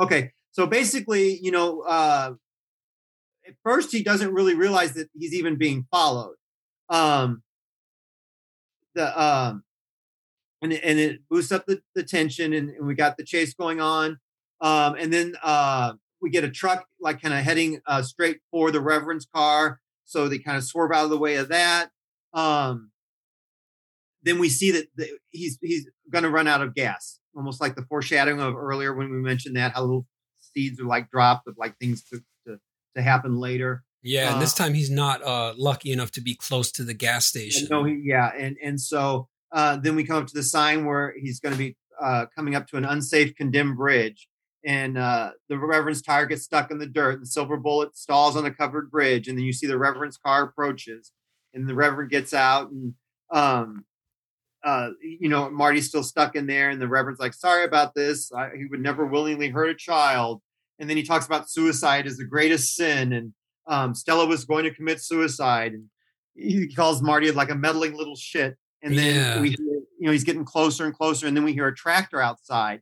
Okay. 0.00 0.32
So 0.52 0.66
basically, 0.66 1.38
you 1.40 1.50
know, 1.50 1.80
uh, 1.82 2.34
at 3.46 3.54
first 3.64 3.92
he 3.92 4.02
doesn't 4.02 4.34
really 4.34 4.54
realize 4.54 4.92
that 4.94 5.08
he's 5.14 5.34
even 5.34 5.56
being 5.56 5.86
followed. 5.90 6.34
Um, 6.88 7.42
the 8.94 9.22
um, 9.22 9.64
and 10.62 10.72
it, 10.72 10.80
and 10.82 10.98
it 10.98 11.20
boosts 11.28 11.52
up 11.52 11.66
the, 11.66 11.82
the 11.94 12.02
tension, 12.02 12.52
and, 12.54 12.70
and 12.70 12.86
we 12.86 12.94
got 12.94 13.16
the 13.16 13.24
chase 13.24 13.52
going 13.52 13.80
on. 13.80 14.18
Um, 14.60 14.94
and 14.98 15.12
then 15.12 15.34
uh, 15.42 15.94
we 16.20 16.30
get 16.30 16.44
a 16.44 16.50
truck 16.50 16.86
like 17.00 17.20
kind 17.20 17.34
of 17.34 17.40
heading 17.40 17.80
uh, 17.86 18.00
straight 18.02 18.38
for 18.50 18.70
the 18.70 18.80
Reverend's 18.80 19.26
car, 19.26 19.80
so 20.04 20.28
they 20.28 20.38
kind 20.38 20.56
of 20.56 20.64
swerve 20.64 20.92
out 20.92 21.04
of 21.04 21.10
the 21.10 21.18
way 21.18 21.34
of 21.34 21.48
that. 21.48 21.90
Um, 22.32 22.92
then 24.22 24.38
we 24.38 24.48
see 24.48 24.70
that 24.70 24.86
the, 24.96 25.08
he's 25.30 25.58
he's 25.60 25.90
going 26.10 26.22
to 26.22 26.30
run 26.30 26.46
out 26.46 26.62
of 26.62 26.74
gas, 26.74 27.18
almost 27.34 27.60
like 27.60 27.74
the 27.74 27.82
foreshadowing 27.82 28.40
of 28.40 28.54
earlier 28.54 28.94
when 28.94 29.10
we 29.10 29.18
mentioned 29.18 29.56
that 29.56 29.72
how 29.72 29.80
little 29.82 30.06
seeds 30.38 30.80
are 30.80 30.86
like 30.86 31.10
dropped 31.10 31.48
of 31.48 31.56
like 31.58 31.76
things 31.78 32.04
to 32.04 32.22
to, 32.46 32.58
to 32.94 33.02
happen 33.02 33.36
later. 33.36 33.82
Yeah, 34.04 34.32
and 34.32 34.40
this 34.40 34.52
Uh, 34.58 34.64
time 34.64 34.74
he's 34.74 34.90
not 34.90 35.22
uh, 35.24 35.54
lucky 35.56 35.92
enough 35.92 36.12
to 36.12 36.20
be 36.20 36.34
close 36.34 36.70
to 36.72 36.84
the 36.84 36.94
gas 36.94 37.26
station. 37.26 37.68
No, 37.70 37.84
he, 37.84 38.00
yeah, 38.04 38.30
and 38.36 38.56
and 38.62 38.80
so 38.80 39.28
uh, 39.52 39.76
then 39.76 39.94
we 39.94 40.04
come 40.04 40.22
up 40.22 40.26
to 40.28 40.34
the 40.34 40.42
sign 40.42 40.84
where 40.84 41.14
he's 41.20 41.40
going 41.40 41.52
to 41.52 41.58
be 41.58 41.76
uh, 42.00 42.26
coming 42.34 42.54
up 42.54 42.66
to 42.68 42.76
an 42.76 42.84
unsafe 42.84 43.34
condemned 43.36 43.76
bridge, 43.76 44.28
and 44.64 44.96
uh, 44.96 45.32
the 45.48 45.58
Reverend's 45.58 46.02
tire 46.02 46.26
gets 46.26 46.44
stuck 46.44 46.70
in 46.70 46.78
the 46.78 46.86
dirt. 46.86 47.20
The 47.20 47.26
silver 47.26 47.56
bullet 47.56 47.96
stalls 47.96 48.36
on 48.36 48.46
a 48.46 48.50
covered 48.50 48.90
bridge, 48.90 49.28
and 49.28 49.36
then 49.36 49.44
you 49.44 49.52
see 49.52 49.66
the 49.66 49.78
Reverend's 49.78 50.16
car 50.16 50.44
approaches, 50.44 51.12
and 51.52 51.68
the 51.68 51.74
Reverend 51.74 52.10
gets 52.10 52.32
out, 52.32 52.70
and 52.70 52.94
um, 53.30 53.84
uh, 54.64 54.90
you 55.00 55.28
know 55.28 55.50
Marty's 55.50 55.88
still 55.88 56.02
stuck 56.02 56.34
in 56.34 56.46
there, 56.46 56.70
and 56.70 56.80
the 56.80 56.88
Reverend's 56.88 57.20
like, 57.20 57.34
"Sorry 57.34 57.64
about 57.64 57.94
this. 57.94 58.32
I, 58.32 58.50
he 58.56 58.66
would 58.66 58.80
never 58.80 59.04
willingly 59.06 59.48
hurt 59.50 59.70
a 59.70 59.74
child." 59.74 60.40
And 60.78 60.88
then 60.88 60.96
he 60.96 61.02
talks 61.02 61.26
about 61.26 61.50
suicide 61.50 62.06
as 62.06 62.16
the 62.16 62.24
greatest 62.24 62.74
sin, 62.74 63.12
and 63.12 63.32
um, 63.66 63.94
Stella 63.94 64.26
was 64.26 64.44
going 64.44 64.64
to 64.64 64.74
commit 64.74 65.00
suicide, 65.00 65.72
and 65.72 65.84
he 66.34 66.72
calls 66.72 67.02
Marty 67.02 67.30
like 67.30 67.50
a 67.50 67.54
meddling 67.54 67.94
little 67.94 68.16
shit. 68.16 68.56
And 68.82 68.98
then 68.98 69.14
Yeah. 69.14 69.40
we, 69.40 69.50
you 69.50 69.84
know, 70.00 70.10
he's 70.12 70.24
getting 70.24 70.44
closer 70.44 70.84
and 70.84 70.94
closer, 70.94 71.26
and 71.26 71.36
then 71.36 71.44
we 71.44 71.52
hear 71.52 71.66
a 71.68 71.74
tractor 71.74 72.20
outside, 72.20 72.80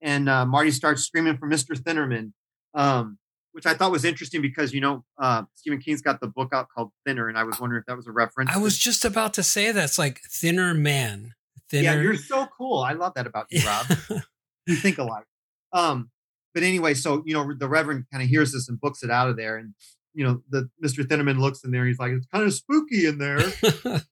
and 0.00 0.28
uh, 0.28 0.46
Marty 0.46 0.70
starts 0.70 1.02
screaming 1.02 1.36
for 1.36 1.46
Mister 1.46 1.74
Thinnerman, 1.74 2.32
um, 2.74 3.18
which 3.52 3.66
I 3.66 3.74
thought 3.74 3.92
was 3.92 4.04
interesting 4.04 4.40
because 4.40 4.72
you 4.72 4.80
know 4.80 5.04
uh, 5.20 5.42
Stephen 5.54 5.78
King's 5.80 6.00
got 6.00 6.20
the 6.20 6.28
book 6.28 6.50
out 6.54 6.68
called 6.74 6.90
Thinner, 7.06 7.28
and 7.28 7.36
I 7.36 7.44
was 7.44 7.60
wondering 7.60 7.80
if 7.80 7.86
that 7.86 7.96
was 7.96 8.06
a 8.06 8.12
reference. 8.12 8.50
I 8.54 8.58
was 8.58 8.78
just 8.78 9.04
about 9.04 9.34
to 9.34 9.42
say 9.42 9.72
that's 9.72 9.98
like 9.98 10.20
thinner 10.30 10.72
man. 10.74 11.34
Thinner. 11.70 11.84
yeah, 11.84 12.00
you're 12.00 12.16
so 12.16 12.46
cool. 12.56 12.78
I 12.80 12.92
love 12.92 13.12
that 13.14 13.26
about 13.26 13.46
you, 13.50 13.60
Rob. 13.66 13.86
you 14.66 14.76
think 14.76 14.98
alike. 14.98 15.24
Um, 15.72 16.10
but 16.54 16.62
anyway, 16.62 16.94
so 16.94 17.22
you 17.26 17.34
know, 17.34 17.52
the 17.58 17.68
Reverend 17.68 18.04
kind 18.10 18.22
of 18.22 18.28
hears 18.28 18.52
this 18.52 18.68
and 18.68 18.80
books 18.80 19.02
it 19.02 19.10
out 19.10 19.28
of 19.28 19.36
there, 19.36 19.56
and 19.58 19.74
you 20.14 20.24
know, 20.24 20.42
the 20.50 20.68
Mr. 20.84 21.04
Thinnerman 21.04 21.38
looks 21.38 21.64
in 21.64 21.70
there. 21.70 21.82
And 21.82 21.88
He's 21.88 21.98
like, 21.98 22.12
"It's 22.12 22.26
kind 22.26 22.44
of 22.44 22.52
spooky 22.54 23.06
in 23.06 23.18
there." 23.18 23.40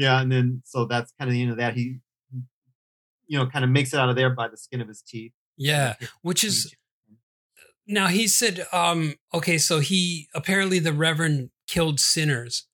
yeah, 0.00 0.20
and 0.20 0.32
then 0.32 0.62
so 0.64 0.86
that's 0.86 1.12
kind 1.18 1.28
of 1.28 1.34
the 1.34 1.42
end 1.42 1.50
of 1.50 1.58
that. 1.58 1.74
He, 1.74 1.98
you 3.26 3.38
know, 3.38 3.46
kind 3.46 3.64
of 3.64 3.70
makes 3.70 3.92
it 3.92 4.00
out 4.00 4.08
of 4.08 4.16
there 4.16 4.30
by 4.30 4.48
the 4.48 4.56
skin 4.56 4.80
of 4.80 4.88
his 4.88 5.02
teeth. 5.02 5.32
yeah, 5.56 5.94
which 6.22 6.42
is 6.42 6.74
now 7.86 8.06
he 8.06 8.26
said, 8.26 8.66
um, 8.72 9.14
okay, 9.34 9.58
so 9.58 9.80
he 9.80 10.28
apparently 10.34 10.78
the 10.78 10.92
Reverend 10.92 11.50
killed 11.66 12.00
sinners. 12.00 12.66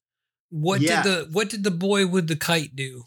What 0.51 0.81
Yeah. 0.81 1.03
did 1.03 1.11
the 1.11 1.29
what 1.33 1.49
did 1.51 1.65
the 1.65 1.71
boy 1.71 2.07
with 2.07 2.29
the 2.29 2.37
kite 2.37 2.77
do? 2.77 3.05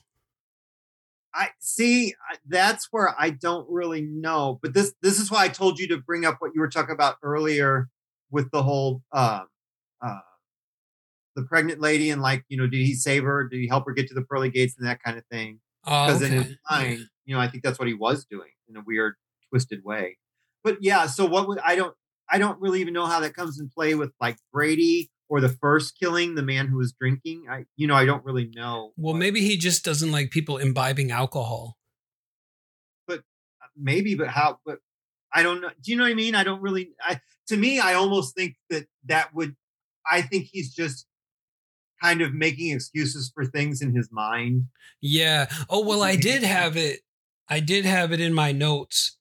I 1.33 1.49
see. 1.59 2.13
That's 2.47 2.87
where 2.91 3.15
I 3.17 3.29
don't 3.29 3.67
really 3.69 4.01
know. 4.01 4.59
But 4.61 4.73
this 4.73 4.93
this 5.01 5.19
is 5.19 5.31
why 5.31 5.45
I 5.45 5.47
told 5.47 5.79
you 5.79 5.87
to 5.89 5.97
bring 5.97 6.25
up 6.25 6.37
what 6.39 6.51
you 6.53 6.59
were 6.61 6.69
talking 6.69 6.93
about 6.93 7.15
earlier 7.23 7.87
with 8.31 8.51
the 8.51 8.63
whole 8.63 9.01
uh, 9.11 9.43
uh, 10.01 10.19
the 11.39 11.45
pregnant 11.47 11.79
lady 11.79 12.09
and 12.09 12.21
like 12.21 12.43
you 12.49 12.57
know, 12.57 12.67
did 12.67 12.85
he 12.85 12.93
save 12.93 13.23
her? 13.23 13.47
Did 13.47 13.59
he 13.59 13.67
help 13.67 13.85
her 13.85 13.93
get 13.93 14.07
to 14.09 14.13
the 14.13 14.21
pearly 14.23 14.49
gates 14.49 14.75
and 14.77 14.87
that 14.87 15.01
kind 15.03 15.17
of 15.17 15.25
thing? 15.31 15.59
Oh, 15.85 16.05
Because 16.07 16.21
in 16.21 16.31
his 16.31 16.55
mind, 16.69 16.99
you 17.25 17.35
know, 17.35 17.41
I 17.41 17.47
think 17.47 17.63
that's 17.63 17.79
what 17.79 17.87
he 17.87 17.93
was 17.93 18.25
doing 18.25 18.49
in 18.67 18.75
a 18.75 18.83
weird, 18.85 19.15
twisted 19.49 19.83
way. 19.83 20.17
But 20.63 20.77
yeah, 20.81 21.05
so 21.07 21.25
what 21.25 21.47
would 21.47 21.59
I 21.59 21.75
don't 21.75 21.95
I 22.29 22.37
don't 22.37 22.59
really 22.61 22.81
even 22.81 22.93
know 22.93 23.05
how 23.05 23.19
that 23.21 23.33
comes 23.33 23.59
in 23.59 23.69
play 23.69 23.95
with 23.95 24.11
like 24.21 24.37
Brady 24.53 25.09
or 25.29 25.39
the 25.41 25.49
first 25.49 25.97
killing, 25.99 26.35
the 26.35 26.41
man 26.43 26.67
who 26.67 26.77
was 26.77 26.91
drinking. 26.91 27.45
I 27.49 27.65
you 27.77 27.87
know 27.87 27.95
I 27.95 28.05
don't 28.05 28.23
really 28.25 28.49
know. 28.53 28.91
Well, 28.97 29.13
what- 29.13 29.19
maybe 29.19 29.41
he 29.41 29.57
just 29.57 29.83
doesn't 29.85 30.11
like 30.11 30.31
people 30.31 30.57
imbibing 30.57 31.11
alcohol. 31.11 31.77
But 33.07 33.19
uh, 33.19 33.67
maybe, 33.77 34.15
but 34.15 34.27
how? 34.27 34.59
But 34.65 34.79
I 35.33 35.43
don't 35.43 35.61
know. 35.61 35.69
Do 35.81 35.91
you 35.91 35.97
know 35.97 36.03
what 36.03 36.11
I 36.11 36.15
mean? 36.15 36.35
I 36.35 36.43
don't 36.43 36.61
really. 36.61 36.91
I 37.01 37.19
to 37.47 37.57
me, 37.57 37.79
I 37.79 37.93
almost 37.93 38.35
think 38.35 38.55
that 38.69 38.85
that 39.05 39.33
would. 39.33 39.55
I 40.11 40.21
think 40.21 40.47
he's 40.51 40.73
just 40.73 41.05
kind 42.01 42.21
of 42.21 42.33
making 42.33 42.71
excuses 42.71 43.31
for 43.33 43.45
things 43.45 43.81
in 43.81 43.95
his 43.95 44.09
mind. 44.11 44.65
Yeah. 45.01 45.47
Oh 45.69 45.85
well, 45.85 46.01
I 46.01 46.15
did 46.15 46.43
have 46.43 46.77
it. 46.77 47.01
I 47.47 47.59
did 47.59 47.85
have 47.85 48.11
it 48.11 48.19
in 48.19 48.33
my 48.33 48.51
notes. 48.51 49.17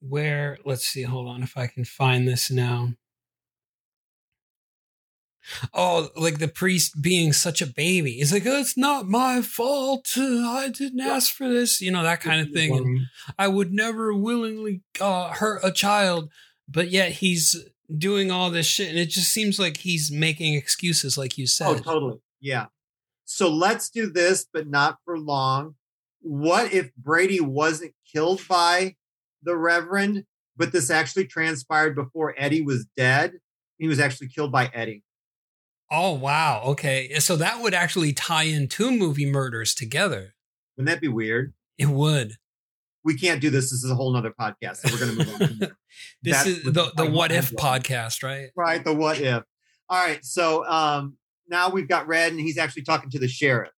Where 0.00 0.58
let's 0.64 0.86
see. 0.86 1.02
Hold 1.02 1.28
on, 1.28 1.42
if 1.42 1.56
I 1.56 1.66
can 1.66 1.84
find 1.84 2.26
this 2.26 2.50
now. 2.50 2.94
Oh, 5.72 6.08
like 6.14 6.38
the 6.38 6.48
priest 6.48 7.00
being 7.00 7.32
such 7.32 7.62
a 7.62 7.66
baby. 7.66 8.12
He's 8.12 8.32
like, 8.32 8.46
oh, 8.46 8.60
it's 8.60 8.76
not 8.76 9.06
my 9.06 9.40
fault. 9.40 10.12
I 10.16 10.70
didn't 10.72 11.00
ask 11.00 11.32
for 11.32 11.48
this. 11.48 11.80
You 11.80 11.90
know 11.90 12.02
that 12.02 12.20
kind 12.20 12.46
of 12.46 12.52
thing. 12.52 12.76
And 12.76 13.00
I 13.38 13.48
would 13.48 13.72
never 13.72 14.14
willingly 14.14 14.82
uh, 15.00 15.30
hurt 15.30 15.60
a 15.64 15.72
child, 15.72 16.30
but 16.68 16.90
yet 16.90 17.12
he's 17.12 17.56
doing 17.96 18.30
all 18.30 18.50
this 18.50 18.66
shit, 18.66 18.88
and 18.88 18.98
it 18.98 19.08
just 19.08 19.32
seems 19.32 19.58
like 19.58 19.78
he's 19.78 20.10
making 20.10 20.54
excuses, 20.54 21.16
like 21.16 21.38
you 21.38 21.44
oh, 21.44 21.46
said. 21.46 21.68
Oh, 21.68 21.78
totally. 21.78 22.18
Yeah. 22.40 22.66
So 23.24 23.50
let's 23.50 23.90
do 23.90 24.10
this, 24.10 24.46
but 24.52 24.68
not 24.68 24.98
for 25.04 25.18
long. 25.18 25.74
What 26.20 26.72
if 26.72 26.94
Brady 26.96 27.40
wasn't 27.40 27.94
killed 28.10 28.46
by 28.48 28.96
the 29.42 29.56
Reverend, 29.56 30.24
but 30.56 30.72
this 30.72 30.90
actually 30.90 31.26
transpired 31.26 31.94
before 31.94 32.34
Eddie 32.36 32.62
was 32.62 32.86
dead? 32.96 33.34
He 33.78 33.86
was 33.86 34.00
actually 34.00 34.28
killed 34.28 34.50
by 34.50 34.70
Eddie. 34.74 35.04
Oh 35.90 36.12
wow. 36.12 36.62
Okay. 36.66 37.14
So 37.18 37.36
that 37.36 37.62
would 37.62 37.74
actually 37.74 38.12
tie 38.12 38.44
in 38.44 38.68
two 38.68 38.90
movie 38.90 39.30
murders 39.30 39.74
together. 39.74 40.34
Wouldn't 40.76 40.94
that 40.94 41.00
be 41.00 41.08
weird? 41.08 41.54
It 41.78 41.88
would. 41.88 42.36
We 43.08 43.16
can't 43.16 43.40
do 43.40 43.48
this. 43.50 43.70
This 43.70 43.82
is 43.84 43.90
a 43.90 43.94
whole 43.94 44.12
nother 44.12 44.32
podcast. 44.38 44.76
So 44.78 44.92
we're 44.92 44.98
going 45.04 45.16
to 45.16 45.24
move 45.24 45.34
on. 45.40 45.48
from 45.48 45.58
there. 45.58 45.76
This 46.22 46.36
That 46.36 46.46
is 46.46 46.64
was 46.64 46.74
the 46.74 46.92
the 46.96 47.04
my 47.04 47.10
what 47.10 47.32
if 47.32 47.50
mind-blowing. 47.52 47.80
podcast, 47.82 48.22
right? 48.22 48.48
right 48.56 48.84
the 48.84 48.92
what 48.94 49.18
if 49.18 49.42
all 49.88 50.04
right 50.06 50.22
so 50.24 50.64
um 50.66 51.16
now 51.48 51.70
we've 51.70 51.88
got 51.88 52.06
red 52.06 52.30
and 52.32 52.40
he's 52.40 52.58
actually 52.58 52.82
talking 52.82 53.08
to 53.10 53.18
the 53.18 53.26
sheriff 53.28 53.72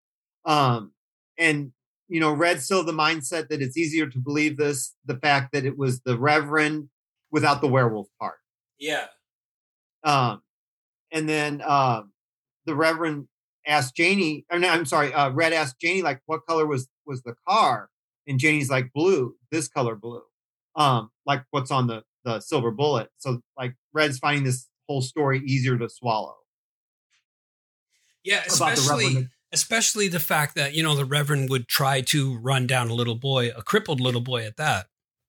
um 0.45 0.91
and 1.37 1.71
you 2.07 2.19
know 2.19 2.33
red's 2.33 2.65
still 2.65 2.83
the 2.83 2.91
mindset 2.91 3.47
that 3.49 3.61
it's 3.61 3.77
easier 3.77 4.07
to 4.07 4.17
believe 4.19 4.57
this 4.57 4.95
the 5.05 5.15
fact 5.17 5.51
that 5.53 5.63
it 5.65 5.77
was 5.77 6.01
the 6.01 6.17
reverend 6.17 6.89
without 7.31 7.61
the 7.61 7.67
werewolf 7.67 8.07
part 8.19 8.37
Yeah. 8.79 9.05
um 10.03 10.41
and 11.11 11.29
then 11.29 11.61
um 11.61 12.11
the 12.65 12.75
reverend 12.75 13.27
asked 13.67 13.95
Janie, 13.95 14.45
or 14.51 14.57
no, 14.57 14.69
I'm 14.69 14.85
sorry, 14.85 15.13
uh, 15.13 15.29
Red 15.31 15.53
asked 15.53 15.79
Janie 15.79 16.01
like, 16.01 16.21
what 16.25 16.41
color 16.47 16.65
was 16.65 16.87
was 17.05 17.21
the 17.23 17.35
car? 17.47 17.89
And 18.27 18.39
Janie's 18.39 18.69
like, 18.69 18.91
blue, 18.93 19.35
this 19.51 19.67
color 19.67 19.95
blue, 19.95 20.21
um, 20.75 21.09
like 21.25 21.43
what's 21.51 21.71
on 21.71 21.87
the 21.87 22.03
the 22.23 22.39
silver 22.39 22.71
bullet. 22.71 23.09
So 23.17 23.41
like 23.57 23.75
Red's 23.93 24.19
finding 24.19 24.43
this 24.43 24.67
whole 24.87 25.01
story 25.01 25.39
easier 25.45 25.77
to 25.77 25.89
swallow. 25.89 26.35
Yeah, 28.23 28.43
About 28.43 28.75
the 28.75 28.81
especially 28.81 29.27
especially 29.51 30.07
the 30.07 30.19
fact 30.19 30.55
that 30.55 30.73
you 30.73 30.83
know 30.83 30.95
the 30.95 31.05
Reverend 31.05 31.49
would 31.49 31.67
try 31.67 32.01
to 32.01 32.37
run 32.37 32.67
down 32.67 32.89
a 32.89 32.93
little 32.93 33.15
boy, 33.15 33.49
a 33.49 33.61
crippled 33.61 33.99
little 33.99 34.21
boy 34.21 34.45
at 34.45 34.57
that. 34.57 34.87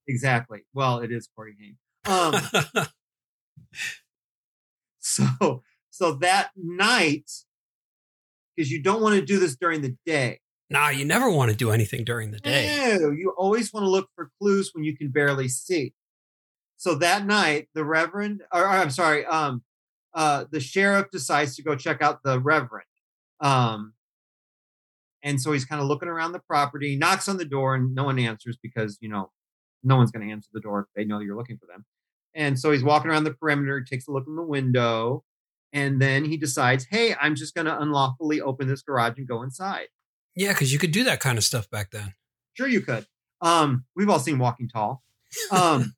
Exactly. 0.09 0.65
Well, 0.75 0.99
it 0.99 1.13
is 1.13 1.29
Corey 1.35 1.55
Haim. 1.59 1.79
Um, 2.07 2.35
so 4.99 5.63
so 5.91 6.15
that 6.15 6.51
night, 6.57 7.31
because 8.57 8.71
you 8.71 8.83
don't 8.83 9.03
want 9.03 9.15
to 9.15 9.25
do 9.25 9.39
this 9.39 9.57
during 9.57 9.83
the 9.83 9.97
day. 10.05 10.41
Nah, 10.71 10.89
you 10.89 11.05
never 11.05 11.29
want 11.29 11.51
to 11.51 11.57
do 11.57 11.71
anything 11.71 12.05
during 12.05 12.31
the 12.31 12.39
day. 12.39 12.97
No, 12.99 13.11
you 13.11 13.35
always 13.37 13.73
want 13.73 13.85
to 13.85 13.91
look 13.91 14.09
for 14.15 14.31
clues 14.41 14.71
when 14.73 14.85
you 14.85 14.97
can 14.97 15.11
barely 15.11 15.49
see. 15.49 15.93
So 16.77 16.95
that 16.95 17.27
night, 17.27 17.69
the 17.75 17.85
Reverend, 17.85 18.43
or, 18.53 18.63
or 18.63 18.69
I'm 18.69 18.91
sorry, 18.91 19.27
um, 19.27 19.63
uh, 20.15 20.45
the 20.51 20.61
sheriff 20.61 21.11
decides 21.13 21.57
to 21.57 21.63
go 21.63 21.77
check 21.77 22.01
out 22.01 22.23
the 22.23 22.41
Reverend. 22.41 22.87
Um, 23.41 23.95
and 25.23 25.41
so 25.41 25.53
he's 25.53 25.67
kind 25.67 25.83
of 25.83 25.89
looking 25.89 26.09
around 26.09 26.33
the 26.33 26.41
property, 26.41 26.97
knocks 26.97 27.29
on 27.29 27.37
the 27.37 27.45
door, 27.45 27.75
and 27.75 27.95
no 27.95 28.05
one 28.05 28.19
answers 28.19 28.57
because, 28.63 28.97
you 29.01 29.09
know, 29.09 29.31
no 29.83 29.97
one's 29.97 30.11
going 30.11 30.27
to 30.27 30.33
answer 30.33 30.49
the 30.53 30.61
door 30.61 30.81
if 30.81 30.87
they 30.95 31.05
know 31.05 31.21
you're 31.21 31.37
looking 31.37 31.59
for 31.59 31.67
them. 31.67 31.85
And 32.35 32.59
so 32.59 32.71
he's 32.71 32.85
walking 32.85 33.11
around 33.11 33.25
the 33.25 33.35
perimeter, 33.35 33.83
takes 33.83 34.07
a 34.07 34.13
look 34.13 34.25
in 34.27 34.37
the 34.37 34.43
window, 34.43 35.25
and 35.73 36.01
then 36.01 36.25
he 36.25 36.37
decides, 36.37 36.87
hey, 36.91 37.15
I'm 37.21 37.35
just 37.35 37.55
going 37.55 37.67
to 37.67 37.81
unlawfully 37.81 38.41
open 38.41 38.69
this 38.69 38.83
garage 38.83 39.19
and 39.19 39.29
go 39.29 39.43
inside. 39.43 39.89
Yeah, 40.41 40.55
because 40.55 40.73
you 40.73 40.79
could 40.79 40.91
do 40.91 41.05
that 41.05 41.21
kind 41.21 41.37
of 41.37 41.45
stuff 41.45 41.69
back 41.69 41.91
then. 41.91 42.15
Sure, 42.55 42.67
you 42.67 42.81
could. 42.81 43.07
Um, 43.43 43.85
we've 43.95 44.09
all 44.09 44.19
seen 44.19 44.39
Walking 44.39 44.71
Tall. 44.71 45.03
Um, 45.51 45.95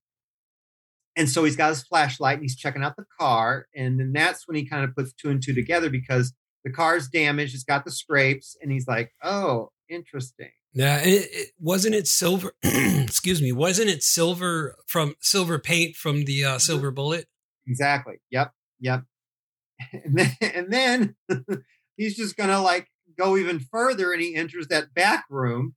and 1.17 1.29
so 1.29 1.45
he's 1.45 1.55
got 1.55 1.69
his 1.69 1.85
flashlight 1.85 2.39
and 2.39 2.43
he's 2.43 2.57
checking 2.57 2.83
out 2.83 2.97
the 2.97 3.05
car. 3.21 3.69
And 3.73 4.01
then 4.01 4.13
that's 4.13 4.49
when 4.49 4.57
he 4.57 4.69
kind 4.69 4.83
of 4.83 4.97
puts 4.97 5.13
two 5.13 5.31
and 5.31 5.41
two 5.41 5.55
together 5.55 5.91
because 5.91 6.33
the 6.65 6.73
car's 6.73 7.07
damaged, 7.07 7.55
it's 7.55 7.63
got 7.63 7.85
the 7.85 7.93
scrapes, 7.93 8.57
and 8.61 8.73
he's 8.73 8.89
like, 8.89 9.13
oh, 9.23 9.71
interesting. 9.89 10.51
Yeah, 10.73 10.99
it, 10.99 11.29
it 11.31 11.49
wasn't 11.61 11.95
it 11.95 12.09
silver. 12.09 12.53
excuse 12.65 13.41
me, 13.41 13.53
wasn't 13.53 13.91
it 13.91 14.03
silver 14.03 14.75
from 14.89 15.15
silver 15.21 15.61
paint 15.61 15.95
from 15.95 16.25
the 16.25 16.45
uh, 16.45 16.59
silver 16.59 16.91
bullet? 16.91 17.27
Exactly. 17.69 18.15
Yep. 18.33 18.53
Yep. 18.81 19.05
And 19.93 20.17
then, 20.17 20.37
and 20.41 20.73
then 20.73 21.17
he's 21.97 22.17
just 22.17 22.37
gonna 22.37 22.61
like 22.61 22.89
go 23.17 23.37
even 23.37 23.61
further 23.61 24.13
and 24.13 24.21
he 24.23 24.35
enters 24.35 24.69
that 24.69 24.95
back 24.95 25.25
room. 25.31 25.75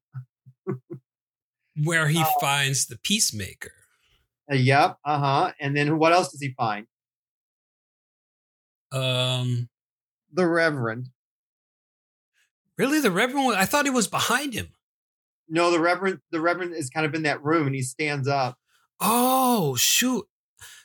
Where 1.84 2.08
he 2.08 2.24
Oh. 2.26 2.40
finds 2.40 2.86
the 2.88 2.98
peacemaker. 2.98 3.74
Uh, 4.52 4.56
yep. 4.56 4.98
Uh-huh. 5.04 5.52
And 5.60 5.76
then 5.76 5.98
what 5.98 6.14
else 6.14 6.32
does 6.32 6.42
he 6.42 6.54
find? 6.58 6.88
Um, 8.92 9.70
The 10.32 10.48
Reverend. 10.48 11.10
really, 12.78 13.00
the 13.00 13.12
Reverend? 13.12 13.56
I 13.58 13.66
thought 13.66 13.86
he 13.86 13.92
was 13.92 14.08
behind 14.08 14.54
him. 14.54 14.70
No, 15.50 15.70
the 15.72 15.80
Reverend, 15.80 16.20
the 16.32 16.42
Reverend 16.42 16.74
is 16.74 16.90
kind 16.90 17.06
of 17.06 17.14
in 17.14 17.24
that 17.24 17.44
room 17.44 17.68
and 17.68 17.76
he 17.76 17.82
stands 17.82 18.28
up. 18.28 18.58
Oh 19.00 19.76
shoot! 19.76 20.26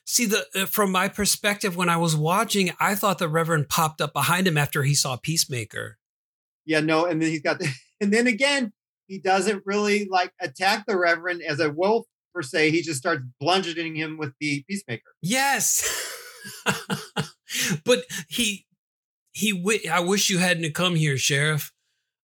See 0.05 0.27
the 0.27 0.47
uh, 0.55 0.67
from 0.67 0.91
my 0.91 1.09
perspective 1.09 1.77
when 1.77 1.89
I 1.89 1.97
was 1.97 2.17
watching, 2.17 2.73
I 2.81 2.95
thought 2.97 3.19
the 3.19 3.29
Reverend 3.29 3.69
popped 3.69 4.01
up 4.01 4.13
behind 4.13 4.47
him 4.49 4.59
after 4.59 4.83
he 4.83 4.95
saw 4.95 5.17
Peacemaker. 5.17 5.99
Yeah, 6.67 6.81
no, 6.81 7.07
and 7.07 7.21
then 7.21 7.29
he's 7.31 7.43
got 7.43 7.59
the, 7.59 7.69
and 8.01 8.13
then 8.13 8.27
again, 8.27 8.73
he 9.07 9.19
doesn't 9.19 9.63
really 9.67 10.07
like 10.11 10.33
attack 10.41 10.85
the 10.87 10.97
Reverend 10.97 11.43
as 11.43 11.61
a 11.61 11.71
wolf 11.71 12.07
per 12.35 12.43
se. 12.43 12.71
He 12.71 12.83
just 12.83 12.99
starts 12.99 13.23
bludgeoning 13.41 13.97
him 13.97 14.19
with 14.19 14.33
the 14.41 14.65
peacemaker. 14.69 15.03
Yes, 15.23 15.85
but 17.85 18.05
he 18.29 18.67
he. 19.33 19.53
wi- 19.53 19.91
I 19.91 20.01
wish 20.01 20.31
you 20.31 20.39
hadn't 20.39 20.75
come 20.75 20.95
here, 20.95 21.17
Sheriff. 21.17 21.73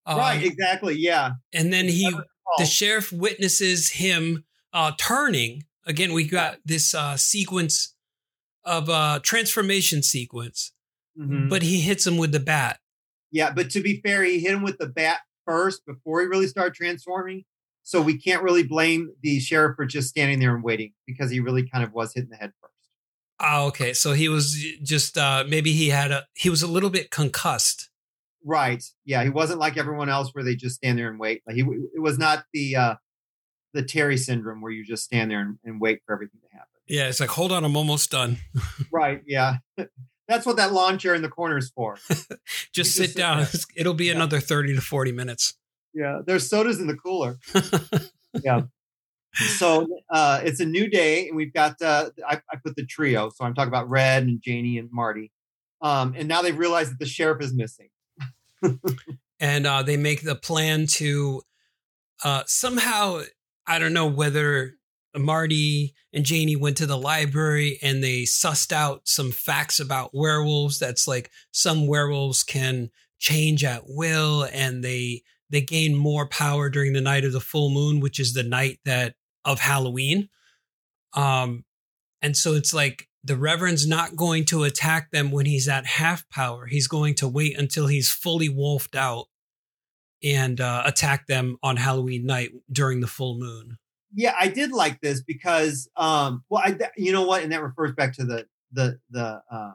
Um, 0.06 0.18
right, 0.18 0.42
exactly. 0.42 0.94
Yeah. 0.94 1.32
And 1.52 1.72
then 1.72 1.86
he, 1.86 2.16
the 2.58 2.64
sheriff 2.64 3.12
witnesses 3.12 3.90
him 3.90 4.44
uh, 4.72 4.92
turning. 4.96 5.64
Again, 5.84 6.12
we 6.12 6.28
got 6.28 6.58
this 6.64 6.94
uh, 6.94 7.16
sequence 7.16 7.94
of 8.64 8.88
uh, 8.88 9.20
transformation 9.22 10.02
sequence, 10.02 10.72
mhm. 11.18 11.48
but 11.48 11.62
he 11.62 11.80
hits 11.80 12.06
him 12.06 12.18
with 12.18 12.32
the 12.32 12.40
bat. 12.40 12.78
Yeah, 13.30 13.52
but 13.52 13.70
to 13.70 13.80
be 13.80 14.00
fair, 14.00 14.22
he 14.22 14.40
hit 14.40 14.54
him 14.54 14.62
with 14.62 14.78
the 14.78 14.86
bat 14.86 15.20
first 15.44 15.84
before 15.86 16.20
he 16.20 16.26
really 16.26 16.46
started 16.46 16.74
transforming. 16.74 17.44
So 17.82 18.02
we 18.02 18.18
can't 18.18 18.42
really 18.42 18.64
blame 18.64 19.12
the 19.22 19.38
sheriff 19.38 19.76
for 19.76 19.86
just 19.86 20.08
standing 20.08 20.40
there 20.40 20.54
and 20.54 20.64
waiting 20.64 20.92
because 21.06 21.30
he 21.30 21.38
really 21.38 21.68
kind 21.68 21.84
of 21.84 21.92
was 21.92 22.12
hitting 22.14 22.30
the 22.30 22.36
head 22.36 22.52
first. 22.60 22.72
Oh, 23.38 23.66
okay. 23.66 23.92
So 23.92 24.12
he 24.12 24.28
was 24.28 24.60
just 24.82 25.16
uh, 25.16 25.44
maybe 25.48 25.72
he 25.72 25.90
had 25.90 26.10
a 26.10 26.26
he 26.34 26.50
was 26.50 26.62
a 26.62 26.66
little 26.66 26.90
bit 26.90 27.10
concussed. 27.10 27.90
Right. 28.44 28.82
Yeah, 29.04 29.22
he 29.22 29.30
wasn't 29.30 29.60
like 29.60 29.76
everyone 29.76 30.08
else 30.08 30.30
where 30.32 30.44
they 30.44 30.56
just 30.56 30.76
stand 30.76 30.98
there 30.98 31.08
and 31.08 31.18
wait. 31.18 31.42
Like 31.46 31.56
he, 31.56 31.62
it 31.94 32.00
was 32.00 32.18
not 32.18 32.44
the 32.52 32.76
uh 32.76 32.94
the 33.72 33.82
Terry 33.82 34.16
syndrome 34.16 34.62
where 34.62 34.72
you 34.72 34.84
just 34.84 35.04
stand 35.04 35.30
there 35.30 35.40
and, 35.40 35.58
and 35.64 35.80
wait 35.80 36.00
for 36.06 36.14
everything 36.14 36.40
to 36.40 36.56
happen. 36.56 36.68
Yeah, 36.88 37.08
it's 37.08 37.20
like 37.20 37.30
hold 37.30 37.52
on, 37.52 37.64
I'm 37.64 37.76
almost 37.76 38.10
done. 38.10 38.38
Right. 38.92 39.22
Yeah. 39.26 39.56
That's 40.28 40.44
what 40.46 40.56
that 40.56 40.72
lawn 40.72 40.98
chair 40.98 41.14
in 41.14 41.22
the 41.22 41.28
corner 41.28 41.56
is 41.58 41.70
for. 41.70 41.96
Just 42.08 42.38
You 42.74 42.84
sit 42.84 43.10
sit 43.10 43.16
down. 43.16 43.38
there. 43.38 43.48
It'll 43.76 43.94
be 43.94 44.06
Yeah. 44.06 44.14
another 44.14 44.40
thirty 44.40 44.74
to 44.74 44.80
forty 44.80 45.12
minutes. 45.12 45.54
Yeah. 45.94 46.20
There's 46.26 46.48
sodas 46.48 46.80
in 46.80 46.86
the 46.86 46.96
cooler. 46.96 47.38
Yeah. 48.44 48.62
So 49.58 49.86
uh, 50.10 50.40
it's 50.44 50.60
a 50.60 50.66
new 50.66 50.88
day, 50.90 51.28
and 51.28 51.36
we've 51.36 51.52
got 51.54 51.80
uh, 51.80 52.10
I, 52.26 52.40
I 52.50 52.56
put 52.62 52.76
the 52.76 52.84
trio. 52.84 53.30
So 53.30 53.44
I'm 53.44 53.54
talking 53.54 53.68
about 53.68 53.88
Red 53.88 54.24
and 54.24 54.40
Janie 54.42 54.78
and 54.78 54.90
Marty. 54.92 55.30
Um, 55.80 56.14
and 56.16 56.26
now 56.28 56.42
they've 56.42 56.56
realized 56.58 56.90
that 56.92 56.98
the 56.98 57.06
sheriff 57.06 57.40
is 57.42 57.54
missing. 57.54 57.88
and 59.40 59.66
uh, 59.66 59.82
they 59.82 59.96
make 59.96 60.22
the 60.22 60.34
plan 60.34 60.86
to 60.86 61.42
uh, 62.24 62.42
somehow 62.46 63.22
I 63.66 63.78
don't 63.78 63.92
know 63.92 64.06
whether 64.06 64.74
Marty 65.18 65.94
and 66.12 66.24
Janie 66.24 66.56
went 66.56 66.76
to 66.78 66.86
the 66.86 66.98
library 66.98 67.78
and 67.82 68.02
they 68.02 68.22
sussed 68.22 68.72
out 68.72 69.02
some 69.04 69.32
facts 69.32 69.80
about 69.80 70.10
werewolves. 70.14 70.78
That's 70.78 71.06
like 71.06 71.30
some 71.52 71.86
werewolves 71.86 72.42
can 72.42 72.90
change 73.18 73.64
at 73.64 73.82
will, 73.86 74.44
and 74.52 74.84
they 74.84 75.22
they 75.50 75.60
gain 75.60 75.94
more 75.94 76.26
power 76.26 76.68
during 76.68 76.92
the 76.92 77.00
night 77.00 77.24
of 77.24 77.32
the 77.32 77.40
full 77.40 77.70
moon, 77.70 78.00
which 78.00 78.18
is 78.18 78.34
the 78.34 78.42
night 78.42 78.80
that 78.84 79.14
of 79.44 79.60
Halloween. 79.60 80.28
Um, 81.14 81.64
and 82.20 82.36
so 82.36 82.54
it's 82.54 82.74
like 82.74 83.08
the 83.22 83.36
Reverend's 83.36 83.86
not 83.86 84.16
going 84.16 84.44
to 84.46 84.64
attack 84.64 85.10
them 85.10 85.30
when 85.30 85.46
he's 85.46 85.68
at 85.68 85.86
half 85.86 86.28
power. 86.28 86.66
He's 86.66 86.88
going 86.88 87.14
to 87.16 87.28
wait 87.28 87.58
until 87.58 87.86
he's 87.86 88.10
fully 88.10 88.48
wolfed 88.48 88.96
out 88.96 89.26
and 90.22 90.60
uh, 90.60 90.82
attack 90.84 91.26
them 91.26 91.56
on 91.62 91.76
Halloween 91.76 92.26
night 92.26 92.50
during 92.70 93.00
the 93.00 93.06
full 93.06 93.38
moon. 93.38 93.78
Yeah, 94.16 94.34
I 94.40 94.48
did 94.48 94.72
like 94.72 95.02
this 95.02 95.22
because, 95.22 95.88
um, 95.94 96.42
well, 96.48 96.62
I, 96.64 96.76
you 96.96 97.12
know 97.12 97.26
what, 97.26 97.42
and 97.42 97.52
that 97.52 97.62
refers 97.62 97.92
back 97.92 98.14
to 98.14 98.24
the 98.24 98.46
the 98.72 98.98
the 99.10 99.42
uh, 99.50 99.72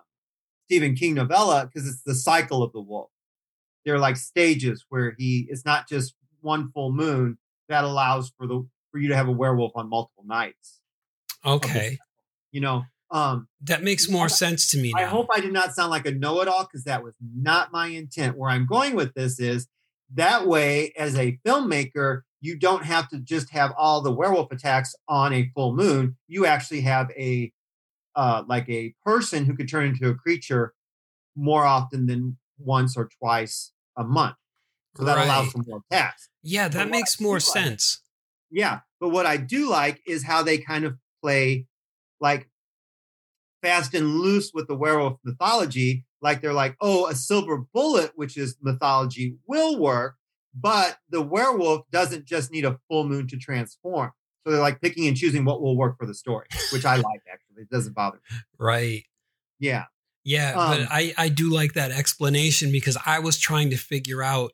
Stephen 0.66 0.96
King 0.96 1.14
novella 1.14 1.68
because 1.68 1.88
it's 1.88 2.02
the 2.02 2.16
cycle 2.16 2.64
of 2.64 2.74
the 2.74 2.82
wolf. 2.82 3.12
There 3.86 3.94
are 3.96 4.00
like 4.00 4.18
stages 4.18 4.84
where 4.90 5.16
he 5.18 5.48
it's 5.50 5.64
not 5.64 5.88
just 5.88 6.16
one 6.42 6.72
full 6.72 6.92
moon 6.92 7.38
that 7.70 7.84
allows 7.84 8.34
for 8.36 8.48
the 8.48 8.68
for 8.92 8.98
you 8.98 9.10
to 9.10 9.16
have 9.16 9.28
a 9.28 9.32
werewolf 9.32 9.74
on 9.76 9.88
multiple 9.88 10.24
nights. 10.26 10.82
Okay. 11.46 12.00
You 12.52 12.62
know, 12.62 12.84
um, 13.12 13.48
That 13.62 13.84
makes 13.84 14.10
more 14.10 14.28
sense 14.28 14.70
to 14.72 14.78
me 14.78 14.92
now. 14.96 15.04
I 15.04 15.06
hope 15.06 15.28
I 15.32 15.40
did 15.40 15.54
not 15.54 15.76
sound 15.76 15.92
like 15.92 16.06
a 16.06 16.12
know-it-all 16.12 16.64
because 16.64 16.86
that 16.86 17.04
was 17.04 17.14
not 17.22 17.72
my 17.72 17.88
intent. 17.88 18.38
Where 18.38 18.50
I'm 18.50 18.66
going 18.66 18.96
with 18.96 19.14
this 19.14 19.40
is 19.40 19.68
that 20.16 20.48
way, 20.48 20.94
as 20.98 21.16
a 21.16 21.38
filmmaker, 21.46 22.22
you 22.42 22.58
don't 22.58 22.84
have 22.84 23.08
to 23.10 23.20
just 23.20 23.52
have 23.52 23.72
all 23.78 24.02
the 24.02 24.12
werewolf 24.12 24.52
attacks 24.52 24.94
on 25.08 25.32
a 25.32 25.50
full 25.56 25.76
moon. 25.76 26.18
You 26.28 26.46
actually 26.46 26.82
have 26.82 27.10
a 27.12 27.52
uh, 28.16 28.44
like 28.48 28.68
a 28.68 28.94
person 29.06 29.46
who 29.46 29.56
could 29.56 29.70
turn 29.70 29.86
into 29.88 30.10
a 30.10 30.16
creature 30.16 30.74
more 31.36 31.66
often 31.66 32.08
than 32.08 32.38
once 32.58 32.98
or 32.98 33.10
twice 33.20 33.72
a 33.98 34.04
month. 34.04 34.36
So 34.98 35.06
that 35.06 35.18
allows 35.18 35.52
for 35.52 35.60
more 35.66 35.82
attacks. 35.90 36.28
yeah, 36.44 36.68
that 36.68 36.78
what 36.78 36.90
makes 36.90 37.22
more 37.22 37.36
like- 37.36 37.42
sense. 37.42 38.02
Yeah. 38.50 38.80
But 39.00 39.10
what 39.10 39.26
I 39.26 39.38
do 39.38 39.70
like 39.70 40.02
is 40.06 40.26
how 40.26 40.44
they 40.44 40.58
kind 40.58 40.84
of 40.84 40.98
play 41.24 41.68
like 42.20 42.50
fast 43.62 43.94
and 43.94 44.16
loose 44.20 44.52
with 44.54 44.68
the 44.68 44.76
werewolf 44.76 45.18
mythology. 45.24 46.06
Like 46.22 46.42
they're 46.42 46.54
like, 46.54 46.76
oh, 46.82 47.08
a 47.08 47.16
silver 47.16 47.64
bullet, 47.74 48.12
which 48.16 48.36
is 48.38 48.58
mythology, 48.62 49.38
will 49.48 49.80
work, 49.80 50.16
but 50.54 50.98
the 51.10 51.22
werewolf 51.22 51.90
doesn't 51.92 52.26
just 52.26 52.52
need 52.52 52.66
a 52.66 52.80
full 52.88 53.08
moon 53.08 53.28
to 53.28 53.38
transform. 53.38 54.12
So 54.44 54.52
they're 54.52 54.62
like 54.62 54.82
picking 54.82 55.08
and 55.08 55.16
choosing 55.16 55.46
what 55.46 55.62
will 55.62 55.78
work 55.78 55.98
for 55.98 56.06
the 56.06 56.16
story, 56.16 56.48
which 56.74 56.86
I 56.86 56.96
like 56.96 57.22
actually. 57.32 57.64
It 57.64 57.70
doesn't 57.70 57.94
bother 57.94 58.20
me. 58.30 58.38
Right. 58.58 59.04
Yeah. 59.60 59.86
Yeah, 60.24 60.54
Um, 60.56 60.70
but 60.70 60.88
I 60.92 61.14
I 61.18 61.30
do 61.30 61.50
like 61.50 61.74
that 61.74 61.92
explanation 61.92 62.72
because 62.72 62.98
I 63.06 63.20
was 63.20 63.40
trying 63.40 63.72
to 63.72 63.78
figure 63.78 64.22
out, 64.22 64.52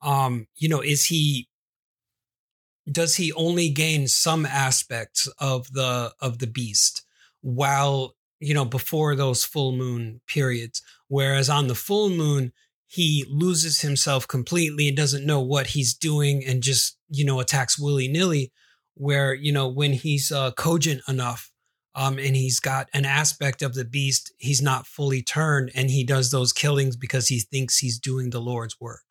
um, 0.00 0.46
you 0.56 0.68
know, 0.68 0.80
is 0.80 1.06
he 1.06 1.48
does 2.90 3.16
he 3.16 3.32
only 3.32 3.68
gain 3.68 4.06
some 4.08 4.46
aspects 4.46 5.26
of 5.38 5.72
the 5.72 6.12
of 6.20 6.38
the 6.38 6.46
beast 6.46 7.02
while 7.40 8.14
you 8.38 8.54
know 8.54 8.64
before 8.64 9.16
those 9.16 9.44
full 9.44 9.72
moon 9.72 10.20
periods, 10.26 10.82
whereas 11.08 11.50
on 11.50 11.66
the 11.66 11.74
full 11.74 12.08
moon 12.08 12.52
he 12.92 13.24
loses 13.30 13.80
himself 13.80 14.28
completely 14.28 14.88
and 14.88 14.96
doesn't 14.96 15.24
know 15.24 15.40
what 15.40 15.68
he's 15.68 15.94
doing 15.94 16.44
and 16.46 16.62
just 16.62 16.98
you 17.08 17.24
know 17.24 17.40
attacks 17.40 17.78
willy 17.78 18.08
nilly. 18.08 18.52
Where 18.94 19.32
you 19.32 19.52
know 19.52 19.68
when 19.68 19.94
he's 19.94 20.30
uh, 20.30 20.52
cogent 20.52 21.00
enough 21.08 21.50
um, 21.94 22.18
and 22.18 22.36
he's 22.36 22.60
got 22.60 22.88
an 22.92 23.06
aspect 23.06 23.62
of 23.62 23.74
the 23.74 23.86
beast 23.86 24.32
he's 24.38 24.60
not 24.60 24.86
fully 24.86 25.22
turned 25.22 25.70
and 25.74 25.90
he 25.90 26.04
does 26.04 26.30
those 26.30 26.52
killings 26.52 26.96
because 26.96 27.28
he 27.28 27.40
thinks 27.40 27.78
he's 27.78 27.98
doing 27.98 28.30
the 28.30 28.40
lord's 28.40 28.78
work 28.80 29.02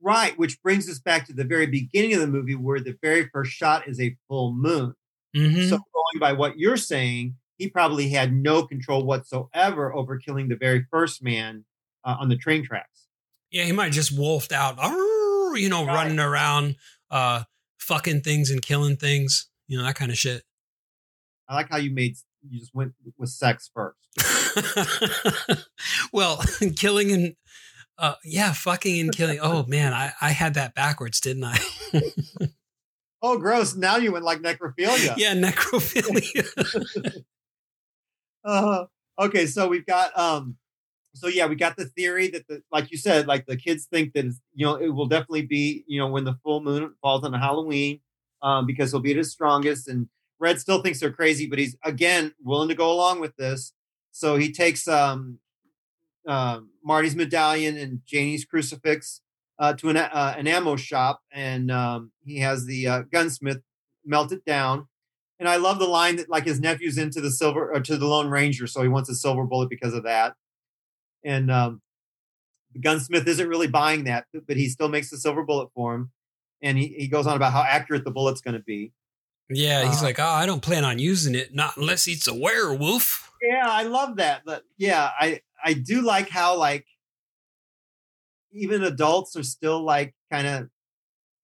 Right, 0.00 0.38
which 0.38 0.62
brings 0.62 0.88
us 0.88 0.98
back 0.98 1.26
to 1.26 1.32
the 1.32 1.44
very 1.44 1.66
beginning 1.66 2.14
of 2.14 2.20
the 2.20 2.26
movie 2.26 2.54
where 2.54 2.80
the 2.80 2.96
very 3.02 3.28
first 3.32 3.52
shot 3.52 3.88
is 3.88 4.00
a 4.00 4.16
full 4.28 4.52
moon. 4.52 4.94
Mhm. 5.34 5.68
So 5.68 5.78
going 5.78 6.20
by 6.20 6.32
what 6.32 6.58
you're 6.58 6.76
saying, 6.76 7.36
he 7.58 7.68
probably 7.68 8.10
had 8.10 8.32
no 8.32 8.66
control 8.66 9.04
whatsoever 9.04 9.94
over 9.94 10.18
killing 10.18 10.48
the 10.48 10.56
very 10.56 10.86
first 10.90 11.22
man 11.22 11.64
uh, 12.04 12.16
on 12.20 12.28
the 12.28 12.36
train 12.36 12.62
tracks. 12.64 13.05
Yeah 13.50 13.64
he 13.64 13.72
might 13.72 13.92
just 13.92 14.16
wolfed 14.16 14.52
out 14.52 14.76
you 15.56 15.68
know 15.68 15.84
Right. 15.84 15.94
running 15.94 16.18
around 16.18 16.76
uh 17.10 17.42
fucking 17.78 18.20
things 18.22 18.50
and 18.50 18.60
killing 18.62 18.96
things 18.96 19.48
you 19.68 19.78
know 19.78 19.84
that 19.84 19.94
kind 19.96 20.10
of 20.10 20.18
shit 20.18 20.42
I 21.48 21.54
like 21.54 21.68
how 21.70 21.76
you 21.78 21.90
made 21.92 22.16
you 22.48 22.58
just 22.58 22.74
went 22.74 22.92
with 23.16 23.30
sex 23.30 23.70
first. 23.72 23.96
well 26.12 26.42
killing 26.76 27.12
and 27.12 27.36
uh 27.98 28.14
yeah 28.24 28.52
fucking 28.52 29.00
and 29.00 29.12
killing 29.14 29.38
oh 29.40 29.64
man 29.68 29.92
i 29.92 30.12
i 30.20 30.30
had 30.30 30.54
that 30.54 30.74
backwards 30.74 31.20
didn't 31.20 31.44
i 31.44 31.58
Oh, 33.22 33.38
gross! 33.38 33.74
Now 33.74 33.96
you 33.96 34.12
went 34.12 34.24
like 34.26 34.40
necrophilia. 34.40 35.14
yeah 35.16 35.34
necrophilia 35.34 36.44
Uh, 38.44 38.84
okay, 39.18 39.46
so 39.46 39.66
we've 39.68 39.86
got 39.86 40.16
um, 40.16 40.56
so 41.16 41.28
yeah, 41.28 41.46
we 41.46 41.56
got 41.56 41.76
the 41.76 41.86
theory 41.86 42.28
that 42.28 42.46
the 42.48 42.62
like 42.70 42.90
you 42.90 42.98
said, 42.98 43.26
like 43.26 43.46
the 43.46 43.56
kids 43.56 43.86
think 43.86 44.12
that 44.14 44.24
you 44.54 44.66
know 44.66 44.76
it 44.76 44.88
will 44.88 45.06
definitely 45.06 45.46
be 45.46 45.84
you 45.86 45.98
know 45.98 46.08
when 46.08 46.24
the 46.24 46.38
full 46.42 46.62
moon 46.62 46.94
falls 47.00 47.24
on 47.24 47.32
Halloween, 47.32 48.00
um, 48.42 48.66
because 48.66 48.90
he'll 48.90 49.00
be 49.00 49.12
at 49.12 49.16
his 49.16 49.32
strongest. 49.32 49.88
And 49.88 50.08
Red 50.38 50.60
still 50.60 50.82
thinks 50.82 51.00
they're 51.00 51.12
crazy, 51.12 51.46
but 51.46 51.58
he's 51.58 51.76
again 51.84 52.34
willing 52.42 52.68
to 52.68 52.74
go 52.74 52.92
along 52.92 53.20
with 53.20 53.36
this. 53.36 53.72
So 54.12 54.36
he 54.36 54.52
takes 54.52 54.86
um, 54.88 55.38
uh, 56.26 56.60
Marty's 56.84 57.16
medallion 57.16 57.76
and 57.76 58.00
Janie's 58.06 58.44
crucifix 58.44 59.20
uh, 59.58 59.72
to 59.74 59.88
an 59.88 59.96
uh, 59.96 60.34
an 60.36 60.46
ammo 60.46 60.76
shop, 60.76 61.20
and 61.32 61.70
um, 61.70 62.12
he 62.24 62.40
has 62.40 62.66
the 62.66 62.86
uh, 62.86 63.02
gunsmith 63.12 63.62
melt 64.04 64.32
it 64.32 64.44
down. 64.44 64.86
And 65.38 65.48
I 65.48 65.56
love 65.56 65.78
the 65.78 65.86
line 65.86 66.16
that 66.16 66.30
like 66.30 66.46
his 66.46 66.60
nephew's 66.60 66.98
into 66.98 67.20
the 67.20 67.30
silver 67.30 67.72
or 67.72 67.80
to 67.80 67.96
the 67.96 68.06
Lone 68.06 68.28
Ranger, 68.28 68.66
so 68.66 68.82
he 68.82 68.88
wants 68.88 69.08
a 69.10 69.14
silver 69.14 69.44
bullet 69.44 69.68
because 69.68 69.94
of 69.94 70.04
that. 70.04 70.34
And 71.26 71.50
um, 71.50 71.82
the 72.72 72.78
gunsmith 72.78 73.26
isn't 73.26 73.48
really 73.48 73.66
buying 73.66 74.04
that, 74.04 74.26
but, 74.46 74.56
he 74.56 74.68
still 74.68 74.88
makes 74.88 75.10
the 75.10 75.16
silver 75.18 75.42
bullet 75.42 75.70
for 75.74 75.94
him. 75.94 76.12
And 76.62 76.78
he, 76.78 76.88
he 76.96 77.08
goes 77.08 77.26
on 77.26 77.36
about 77.36 77.52
how 77.52 77.62
accurate 77.62 78.04
the 78.04 78.10
bullet's 78.12 78.40
going 78.40 78.54
to 78.54 78.62
be. 78.62 78.92
yeah 79.50 79.86
he's 79.88 80.00
Uh, 80.02 80.06
like 80.06 80.18
oh 80.18 80.24
i 80.42 80.44
don't 80.46 80.62
plan 80.62 80.84
on 80.84 80.98
using 80.98 81.34
it 81.36 81.54
not 81.54 81.76
unless 81.76 82.08
it's 82.08 82.26
a 82.26 82.34
werewolf 82.34 83.30
Yeah, 83.42 83.64
I 83.68 83.82
love 83.84 84.16
that. 84.16 84.42
But 84.46 84.62
yeah, 84.78 85.10
I 85.20 85.40
I 85.62 85.74
do 85.74 86.00
like 86.02 86.28
how 86.30 86.56
like 86.56 86.86
even 88.52 88.82
adults 88.82 89.36
are 89.36 89.42
still 89.42 89.82
like 89.84 90.14
kind 90.32 90.46
of 90.46 90.68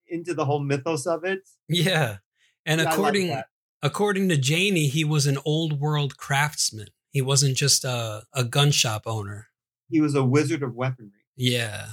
into 0.09 0.35
the 0.35 0.45
whole 0.45 0.61
mythos 0.61 1.07
of 1.07 1.25
it. 1.25 1.41
Yeah. 1.69 2.19
And 2.65 2.81
Yeah, 2.81 2.93
according 2.93 3.29
that. 3.29 3.47
according 3.83 4.29
to 4.31 4.37
Janie, 4.37 4.89
he 4.89 5.05
was 5.05 5.27
an 5.27 5.39
old 5.45 5.79
world 5.81 6.17
craftsman. 6.17 6.89
He 7.11 7.21
wasn't 7.21 7.57
just 7.57 7.85
a, 7.85 8.23
a 8.33 8.45
gun 8.45 8.71
shop 8.71 9.03
owner. 9.07 9.49
He 9.93 10.01
was 10.01 10.15
a 10.15 10.25
wizard 10.25 10.63
of 10.63 10.75
weaponry. 10.75 11.13
Yeah. 11.37 11.87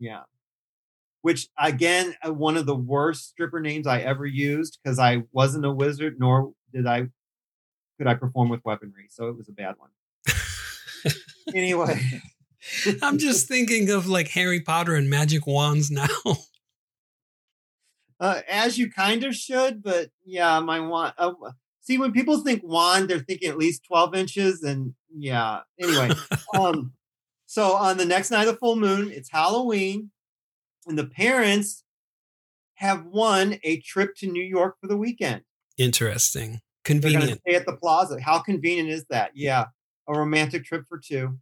Yeah. 0.00 0.22
Which 1.20 1.48
again, 1.56 2.16
uh, 2.26 2.32
one 2.32 2.56
of 2.56 2.66
the 2.66 2.74
worst 2.74 3.28
stripper 3.28 3.60
names 3.60 3.86
I 3.86 4.00
ever 4.00 4.26
used 4.26 4.78
because 4.82 4.98
I 4.98 5.22
wasn't 5.30 5.66
a 5.66 5.70
wizard, 5.70 6.16
nor 6.18 6.52
did 6.74 6.86
I 6.86 7.08
could 7.98 8.08
I 8.08 8.14
perform 8.14 8.48
with 8.48 8.64
weaponry. 8.64 9.06
So 9.10 9.28
it 9.28 9.36
was 9.36 9.48
a 9.48 9.52
bad 9.52 9.76
one. 9.78 9.90
Anyway, 11.54 12.00
I'm 13.02 13.18
just 13.18 13.48
thinking 13.48 13.90
of 13.90 14.06
like 14.08 14.28
Harry 14.28 14.60
Potter 14.60 14.94
and 14.94 15.10
magic 15.10 15.46
wands 15.46 15.90
now. 15.90 16.06
uh, 18.20 18.40
as 18.48 18.78
you 18.78 18.90
kind 18.90 19.24
of 19.24 19.34
should, 19.34 19.82
but 19.82 20.10
yeah, 20.24 20.60
my 20.60 20.80
wand. 20.80 21.14
Uh, 21.18 21.32
see, 21.80 21.98
when 21.98 22.12
people 22.12 22.38
think 22.38 22.62
wand, 22.64 23.10
they're 23.10 23.18
thinking 23.18 23.48
at 23.48 23.58
least 23.58 23.84
twelve 23.84 24.14
inches, 24.14 24.62
and 24.62 24.94
yeah. 25.14 25.60
Anyway, 25.80 26.10
um, 26.58 26.92
so 27.52 27.74
on 27.74 27.98
the 27.98 28.06
next 28.06 28.30
night 28.30 28.48
of 28.48 28.54
the 28.54 28.58
full 28.58 28.76
moon, 28.76 29.10
it's 29.12 29.30
Halloween, 29.30 30.10
and 30.86 30.98
the 30.98 31.04
parents 31.04 31.84
have 32.76 33.04
won 33.04 33.58
a 33.62 33.78
trip 33.80 34.14
to 34.16 34.26
New 34.26 34.42
York 34.42 34.76
for 34.80 34.86
the 34.86 34.96
weekend. 34.96 35.42
Interesting. 35.76 36.60
They're 36.86 36.94
going 36.98 37.02
to 37.02 37.10
Convenient. 37.10 37.40
stay 37.46 37.54
at 37.56 37.66
the 37.66 37.76
plaza. 37.76 38.18
How 38.22 38.38
convenient 38.38 38.88
is 38.88 39.04
that? 39.10 39.32
Yeah, 39.34 39.66
a 40.08 40.18
romantic 40.18 40.64
trip 40.64 40.84
for 40.88 40.98
two. 40.98 41.38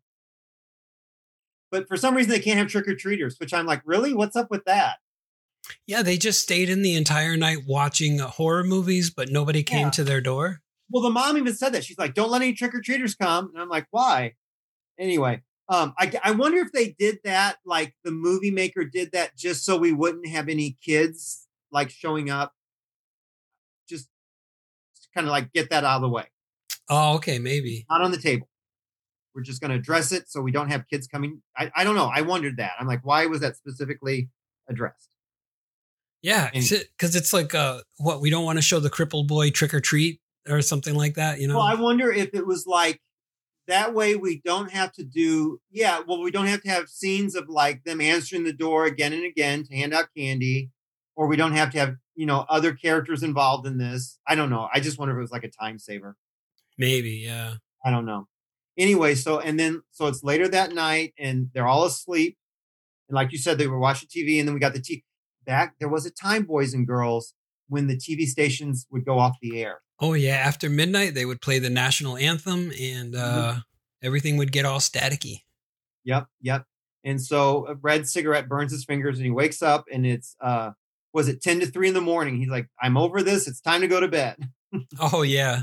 But 1.70 1.87
for 1.87 1.97
some 1.97 2.16
reason, 2.16 2.32
they 2.32 2.41
can't 2.41 2.59
have 2.59 2.66
trick 2.66 2.89
or 2.89 2.97
treaters, 2.97 3.37
which 3.39 3.55
I'm 3.55 3.65
like, 3.66 3.82
really? 3.85 4.12
What's 4.12 4.35
up 4.35 4.51
with 4.51 4.65
that? 4.65 4.97
Yeah, 5.87 6.03
they 6.03 6.16
just 6.16 6.41
stayed 6.41 6.69
in 6.69 6.82
the 6.82 6.97
entire 6.97 7.37
night 7.37 7.59
watching 7.69 8.19
horror 8.19 8.65
movies, 8.65 9.11
but 9.11 9.28
nobody 9.31 9.62
came 9.62 9.87
Yeah. 9.87 9.91
to 9.91 10.05
their 10.05 10.20
door. 10.20 10.61
Well, 10.91 11.05
the 11.05 11.11
mom 11.11 11.39
even 11.39 11.55
said 11.55 11.73
that. 11.74 11.85
She's 11.85 11.99
like, 11.99 12.15
don't 12.15 12.31
let 12.32 12.43
any 12.43 12.53
trick 12.55 12.74
or 12.74 12.81
treaters 12.81 13.15
come. 13.15 13.51
And 13.55 13.62
I'm 13.62 13.69
like, 13.69 13.87
why? 13.93 14.35
Anyway, 14.99 15.43
um, 15.70 15.94
I, 15.97 16.12
I 16.24 16.32
wonder 16.32 16.59
if 16.59 16.72
they 16.72 16.97
did 16.98 17.20
that, 17.22 17.59
like 17.64 17.94
the 18.02 18.10
movie 18.10 18.51
maker 18.51 18.84
did 18.84 19.12
that 19.12 19.36
just 19.36 19.64
so 19.64 19.76
we 19.76 19.92
wouldn't 19.92 20.26
have 20.26 20.48
any 20.48 20.76
kids 20.84 21.47
like 21.70 21.90
showing 21.90 22.28
up. 22.28 22.52
Just 23.88 24.09
kind 25.14 25.28
of 25.28 25.30
like 25.30 25.52
get 25.52 25.70
that 25.70 25.84
out 25.84 25.97
of 25.97 26.02
the 26.02 26.09
way. 26.09 26.24
Oh, 26.88 27.14
okay, 27.14 27.38
maybe. 27.38 27.86
Not 27.88 28.02
on 28.02 28.10
the 28.10 28.18
table. 28.18 28.48
We're 29.32 29.42
just 29.42 29.60
going 29.60 29.70
to 29.70 29.76
address 29.76 30.10
it 30.10 30.28
so 30.28 30.40
we 30.40 30.51
don't 30.51 30.70
have 30.70 30.88
kids 30.88 31.06
coming. 31.06 31.40
I, 31.56 31.70
I 31.76 31.84
don't 31.84 31.94
know. 31.94 32.10
I 32.12 32.22
wondered 32.22 32.56
that. 32.56 32.72
I'm 32.80 32.88
like, 32.88 33.06
why 33.06 33.26
was 33.26 33.40
that 33.42 33.55
specifically 33.55 34.28
addressed? 34.68 35.09
Yeah, 36.20 36.51
because 36.52 37.14
it's 37.14 37.32
like 37.32 37.55
uh, 37.55 37.80
what 37.98 38.20
we 38.20 38.28
don't 38.28 38.44
want 38.44 38.59
to 38.59 38.62
show 38.62 38.80
the 38.80 38.90
crippled 38.90 39.28
boy 39.28 39.51
trick 39.51 39.72
or 39.72 39.80
treat 39.80 40.20
or 40.48 40.60
something 40.62 40.97
like 40.97 41.14
that. 41.14 41.40
You 41.40 41.47
know? 41.47 41.55
Well, 41.56 41.66
I 41.66 41.76
wonder 41.76 42.12
if 42.12 42.34
it 42.34 42.44
was 42.44 42.66
like 42.66 43.01
that 43.70 43.94
way 43.94 44.16
we 44.16 44.40
don't 44.44 44.70
have 44.72 44.92
to 44.92 45.05
do 45.05 45.60
yeah, 45.70 46.01
well 46.06 46.22
we 46.22 46.30
don't 46.30 46.47
have 46.47 46.62
to 46.62 46.68
have 46.68 46.88
scenes 46.88 47.34
of 47.34 47.48
like 47.48 47.84
them 47.84 48.01
answering 48.01 48.44
the 48.44 48.52
door 48.52 48.84
again 48.84 49.12
and 49.12 49.24
again 49.24 49.64
to 49.64 49.74
hand 49.76 49.94
out 49.94 50.09
candy 50.16 50.70
or 51.16 51.26
we 51.26 51.36
don't 51.36 51.52
have 51.52 51.70
to 51.70 51.78
have, 51.78 51.97
you 52.14 52.24
know, 52.24 52.47
other 52.48 52.72
characters 52.72 53.22
involved 53.22 53.66
in 53.66 53.76
this. 53.76 54.18
I 54.26 54.34
don't 54.34 54.48
know. 54.48 54.68
I 54.72 54.80
just 54.80 54.98
wonder 54.98 55.14
if 55.14 55.18
it 55.18 55.20
was 55.20 55.30
like 55.30 55.44
a 55.44 55.51
time 55.51 55.78
saver. 55.78 56.16
maybe. 56.78 57.22
Yeah. 57.24 57.55
I 57.84 57.90
don't 57.90 58.06
know. 58.06 58.26
Anyway, 58.78 59.14
so 59.14 59.38
and 59.38 59.60
then 59.60 59.82
so 59.90 60.06
it's 60.06 60.24
later 60.24 60.48
that 60.48 60.72
night 60.72 61.12
and 61.18 61.51
they're 61.52 61.66
all 61.66 61.84
asleep. 61.84 62.38
And 63.09 63.14
like 63.14 63.32
you 63.32 63.38
said, 63.38 63.59
they 63.59 63.66
were 63.66 63.78
watching 63.78 64.09
TV 64.09 64.38
and 64.38 64.48
then 64.48 64.55
we 64.55 64.60
got 64.60 64.72
the 64.72 64.80
T 64.80 65.05
back. 65.44 65.74
There 65.78 65.88
was 65.88 66.06
a 66.06 66.10
time, 66.10 66.44
boys 66.44 66.72
and 66.72 66.86
girls, 66.86 67.34
when 67.68 67.86
the 67.86 67.97
TV 67.97 68.26
stations 68.26 68.86
would 68.90 69.05
go 69.05 69.18
off 69.18 69.36
the 69.42 69.62
air. 69.62 69.80
Oh 70.01 70.14
yeah. 70.14 70.36
After 70.36 70.70
midnight, 70.70 71.14
they 71.14 71.27
would 71.27 71.40
play 71.40 71.59
the 71.59 71.70
national 71.70 72.16
anthem, 72.16 72.72
and 72.81 73.14
uh, 73.14 73.56
everything 74.02 74.36
would 74.39 74.52
get 74.52 74.64
all 74.64 74.78
staticky. 74.81 75.43
Yep, 76.05 76.27
yep. 76.40 76.64
And 77.05 77.20
so 77.20 77.66
a 77.66 77.74
red 77.74 78.09
cigarette 78.09 78.48
burns 78.48 78.72
his 78.72 78.85
fingers 78.85 79.16
and 79.16 79.24
he 79.24 79.31
wakes 79.31 79.62
up 79.62 79.86
and 79.90 80.06
it's 80.06 80.36
uh 80.40 80.72
was 81.12 81.28
it 81.28 81.43
10 81.43 81.60
to 81.60 81.66
3 81.66 81.89
in 81.89 81.94
the 81.94 82.01
morning? 82.01 82.36
He's 82.36 82.51
like, 82.51 82.68
I'm 82.81 82.97
over 82.97 83.22
this. 83.22 83.48
It's 83.48 83.60
time 83.60 83.81
to 83.81 83.89
go 83.89 84.01
to 84.01 84.09
bed. 84.09 84.36
Oh 85.01 85.22
yeah. 85.22 85.62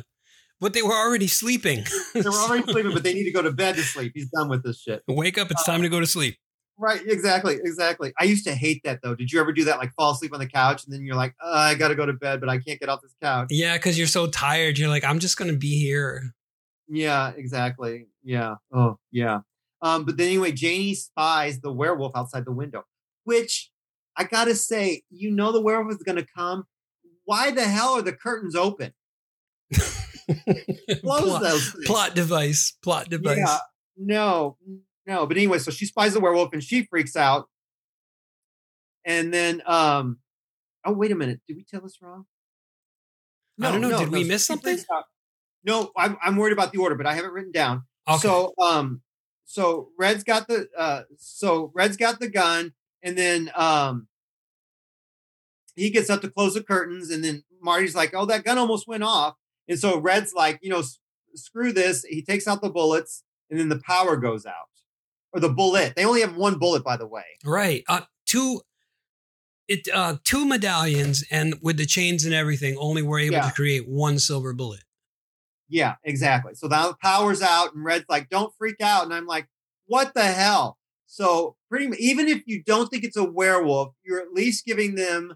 But 0.59 0.73
they 0.73 0.81
were 0.81 0.93
already 0.93 1.27
sleeping. 1.27 1.85
They 2.14 2.22
were 2.23 2.31
already 2.31 2.69
sleeping, 2.69 2.91
but 2.91 3.03
they 3.03 3.14
need 3.15 3.23
to 3.23 3.31
go 3.31 3.41
to 3.41 3.51
bed 3.51 3.76
to 3.76 3.81
sleep. 3.84 4.11
He's 4.15 4.30
done 4.30 4.49
with 4.49 4.64
this 4.64 4.81
shit. 4.81 5.01
Wake 5.07 5.38
up! 5.38 5.49
It's 5.49 5.64
time 5.64 5.81
to 5.84 5.88
go 5.88 6.01
to 6.01 6.05
sleep. 6.07 6.35
Right, 6.79 7.01
exactly, 7.07 7.55
exactly. 7.63 8.13
I 8.19 8.25
used 8.25 8.45
to 8.45 8.53
hate 8.53 8.81
that 8.83 8.99
though. 9.01 9.15
Did 9.15 9.31
you 9.31 9.39
ever 9.39 9.51
do 9.51 9.63
that? 9.65 9.79
Like 9.79 9.93
fall 9.95 10.11
asleep 10.11 10.33
on 10.33 10.39
the 10.39 10.47
couch 10.47 10.85
and 10.85 10.93
then 10.93 11.03
you're 11.03 11.15
like, 11.15 11.33
uh, 11.43 11.49
I 11.51 11.75
gotta 11.75 11.95
go 11.95 12.05
to 12.05 12.13
bed, 12.13 12.39
but 12.39 12.49
I 12.49 12.59
can't 12.59 12.79
get 12.79 12.87
off 12.87 13.01
this 13.01 13.15
couch. 13.21 13.47
Yeah, 13.49 13.77
because 13.77 13.97
you're 13.97 14.05
so 14.07 14.27
tired. 14.27 14.77
You're 14.77 14.89
like, 14.89 15.03
I'm 15.03 15.17
just 15.19 15.37
gonna 15.37 15.53
be 15.53 15.79
here. 15.79 16.35
Yeah, 16.87 17.31
exactly. 17.35 18.07
Yeah. 18.23 18.55
Oh, 18.71 18.99
yeah. 19.11 19.39
Um, 19.81 20.05
but 20.05 20.17
then 20.17 20.27
anyway, 20.27 20.51
Janie 20.51 20.93
spies 20.93 21.59
the 21.61 21.71
werewolf 21.71 22.15
outside 22.15 22.45
the 22.45 22.51
window, 22.51 22.83
which 23.23 23.71
I 24.15 24.25
gotta 24.25 24.55
say, 24.55 25.01
you 25.09 25.31
know 25.31 25.51
the 25.51 25.61
werewolf 25.61 25.95
is 25.95 26.03
gonna 26.03 26.25
come. 26.35 26.65
Why 27.25 27.51
the 27.51 27.63
hell 27.63 27.93
are 27.93 28.01
the 28.03 28.13
curtains 28.13 28.55
open? 28.55 28.93
Close 29.73 31.01
plot, 31.01 31.41
those. 31.41 31.71
things. 31.71 31.85
plot 31.85 32.15
device. 32.15 32.73
Plot 32.81 33.09
device. 33.09 33.37
Yeah. 33.37 33.57
no, 33.97 34.57
no. 35.07 35.25
But 35.25 35.38
anyway, 35.38 35.57
so 35.59 35.71
she 35.71 35.85
spies 35.85 36.13
the 36.13 36.19
werewolf 36.19 36.53
and 36.53 36.63
she 36.63 36.84
freaks 36.85 37.15
out. 37.15 37.49
And 39.05 39.34
then, 39.34 39.61
um, 39.65 40.19
oh 40.85 40.91
wait 40.91 41.11
a 41.11 41.15
minute, 41.15 41.39
did 41.47 41.55
we 41.57 41.63
tell 41.63 41.81
this 41.81 42.01
wrong? 42.01 42.25
I 43.59 43.71
don't 43.71 43.81
know, 43.81 43.89
did 43.99 44.11
we 44.11 44.19
miss 44.27 44.45
something? 44.45 44.77
No, 45.63 45.91
I'm 45.97 46.17
I'm 46.21 46.35
worried 46.35 46.53
about 46.53 46.71
the 46.71 46.77
order, 46.79 46.95
but 46.95 47.05
I 47.07 47.13
have 47.15 47.25
it 47.25 47.31
written 47.31 47.51
down. 47.51 47.84
Okay. 48.07 48.19
So 48.19 48.53
um 48.61 49.01
so 49.45 49.89
Red's 49.97 50.23
got 50.23 50.47
the 50.47 50.67
uh 50.77 51.03
so 51.17 51.71
Red's 51.73 51.97
got 51.97 52.19
the 52.19 52.29
gun 52.29 52.73
and 53.01 53.17
then 53.17 53.49
um 53.55 54.07
he 55.75 55.89
gets 55.89 56.09
up 56.09 56.21
to 56.21 56.29
close 56.29 56.53
the 56.53 56.63
curtains 56.63 57.09
and 57.09 57.23
then 57.23 57.43
Marty's 57.61 57.95
like, 57.95 58.13
"Oh, 58.13 58.25
that 58.25 58.43
gun 58.43 58.57
almost 58.57 58.88
went 58.88 59.03
off." 59.03 59.35
And 59.67 59.79
so 59.79 59.99
Red's 59.99 60.34
like, 60.34 60.59
"You 60.61 60.69
know, 60.69 60.79
s- 60.79 60.99
screw 61.35 61.71
this." 61.73 62.03
He 62.03 62.21
takes 62.23 62.47
out 62.47 62.61
the 62.61 62.69
bullets 62.69 63.23
and 63.49 63.59
then 63.59 63.69
the 63.69 63.79
power 63.85 64.15
goes 64.17 64.45
out. 64.45 64.69
Or 65.33 65.39
the 65.39 65.49
bullet. 65.49 65.93
They 65.95 66.05
only 66.05 66.21
have 66.21 66.35
one 66.35 66.57
bullet 66.57 66.83
by 66.83 66.97
the 66.97 67.07
way. 67.07 67.23
Right. 67.43 67.83
Uh, 67.87 68.01
two. 68.25 68.61
It 69.67 69.85
uh 69.93 70.15
two 70.23 70.45
medallions 70.45 71.25
and 71.29 71.55
with 71.61 71.75
the 71.77 71.85
chains 71.85 72.23
and 72.23 72.33
everything 72.33 72.77
only 72.77 73.01
were 73.01 73.19
able 73.19 73.35
Yeah. 73.35 73.49
to 73.49 73.53
create 73.53 73.87
one 73.87 74.17
silver 74.17 74.53
bullet. 74.53 74.83
Yeah, 75.67 75.95
exactly. 76.05 76.53
So 76.55 76.69
the 76.69 76.95
power's 77.03 77.41
out, 77.41 77.75
and 77.75 77.83
Red's 77.83 78.05
like, 78.07 78.29
"Don't 78.29 78.53
freak 78.57 78.79
out," 78.79 79.03
and 79.03 79.13
I'm 79.13 79.25
like, 79.27 79.47
"What 79.85 80.13
the 80.13 80.23
hell?" 80.23 80.77
So 81.07 81.57
pretty, 81.69 81.87
mu- 81.87 81.95
even 81.99 82.29
if 82.29 82.43
you 82.45 82.63
don't 82.63 82.87
think 82.89 83.03
it's 83.03 83.17
a 83.17 83.25
werewolf, 83.25 83.93
you're 84.05 84.21
at 84.21 84.31
least 84.31 84.65
giving 84.65 84.95
them 84.95 85.33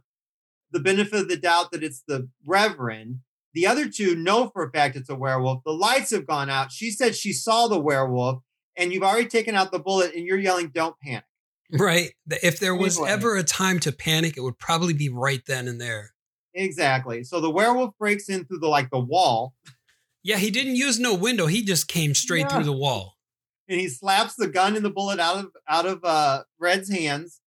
the 0.72 0.80
benefit 0.80 1.19
of 1.23 1.27
the 1.27 1.35
doubt 1.35 1.72
that 1.73 1.84
it's 1.84 2.01
the 2.07 2.30
Reverend. 2.45 3.19
The 3.53 3.68
other 3.68 3.89
two 3.89 4.15
know 4.15 4.49
for 4.53 4.63
a 4.65 4.72
fact 4.72 4.95
it's 4.95 5.09
a 5.09 5.15
werewolf. 5.15 5.63
The 5.65 5.73
lights 5.73 6.11
have 6.11 6.26
gone 6.26 6.49
out. 6.49 6.72
She 6.72 6.89
said 6.91 7.18
she 7.18 7.34
saw 7.34 7.68
the 7.68 7.80
werewolf, 7.81 8.41
and 8.77 8.91
you've 8.93 9.03
already 9.03 9.27
taken 9.27 9.56
out 9.56 9.72
the 9.72 9.80
bullet, 9.80 10.14
and 10.15 10.26
you're 10.26 10.39
yelling, 10.39 10.69
"Don't 10.69 10.98
panic." 10.99 11.26
Right. 11.72 12.11
If 12.43 12.60
there 12.60 12.76
was 12.76 12.99
ever 13.02 13.38
a 13.38 13.43
time 13.43 13.80
to 13.81 13.91
panic, 13.93 14.35
it 14.38 14.41
would 14.41 14.60
probably 14.60 14.93
be 14.93 15.07
right 15.10 15.41
then 15.45 15.68
and 15.69 15.80
there. 15.80 16.14
Exactly. 16.53 17.23
So 17.23 17.39
the 17.39 17.49
werewolf 17.49 17.98
breaks 17.98 18.27
in 18.27 18.43
through 18.45 18.60
the 18.60 18.68
like 18.68 18.89
the 18.89 18.99
wall, 18.99 19.53
Yeah, 20.23 20.38
he 20.38 20.52
didn't 20.52 20.76
use 20.76 20.99
no 20.99 21.15
window. 21.15 21.48
He 21.48 21.64
just 21.64 21.88
came 21.88 22.14
straight 22.14 22.41
Yeah. 22.41 22.49
through 22.49 22.65
the 22.65 22.73
wall. 22.73 23.18
and 23.69 23.80
he 23.80 23.88
slaps 23.88 24.35
the 24.35 24.48
gun 24.49 24.76
and 24.76 24.84
the 24.84 24.89
bullet 24.89 25.18
out 25.22 25.38
of 25.45 25.52
out 25.68 25.85
of 25.85 26.03
uh, 26.03 26.43
Red's 26.60 26.89
hands. 26.91 27.39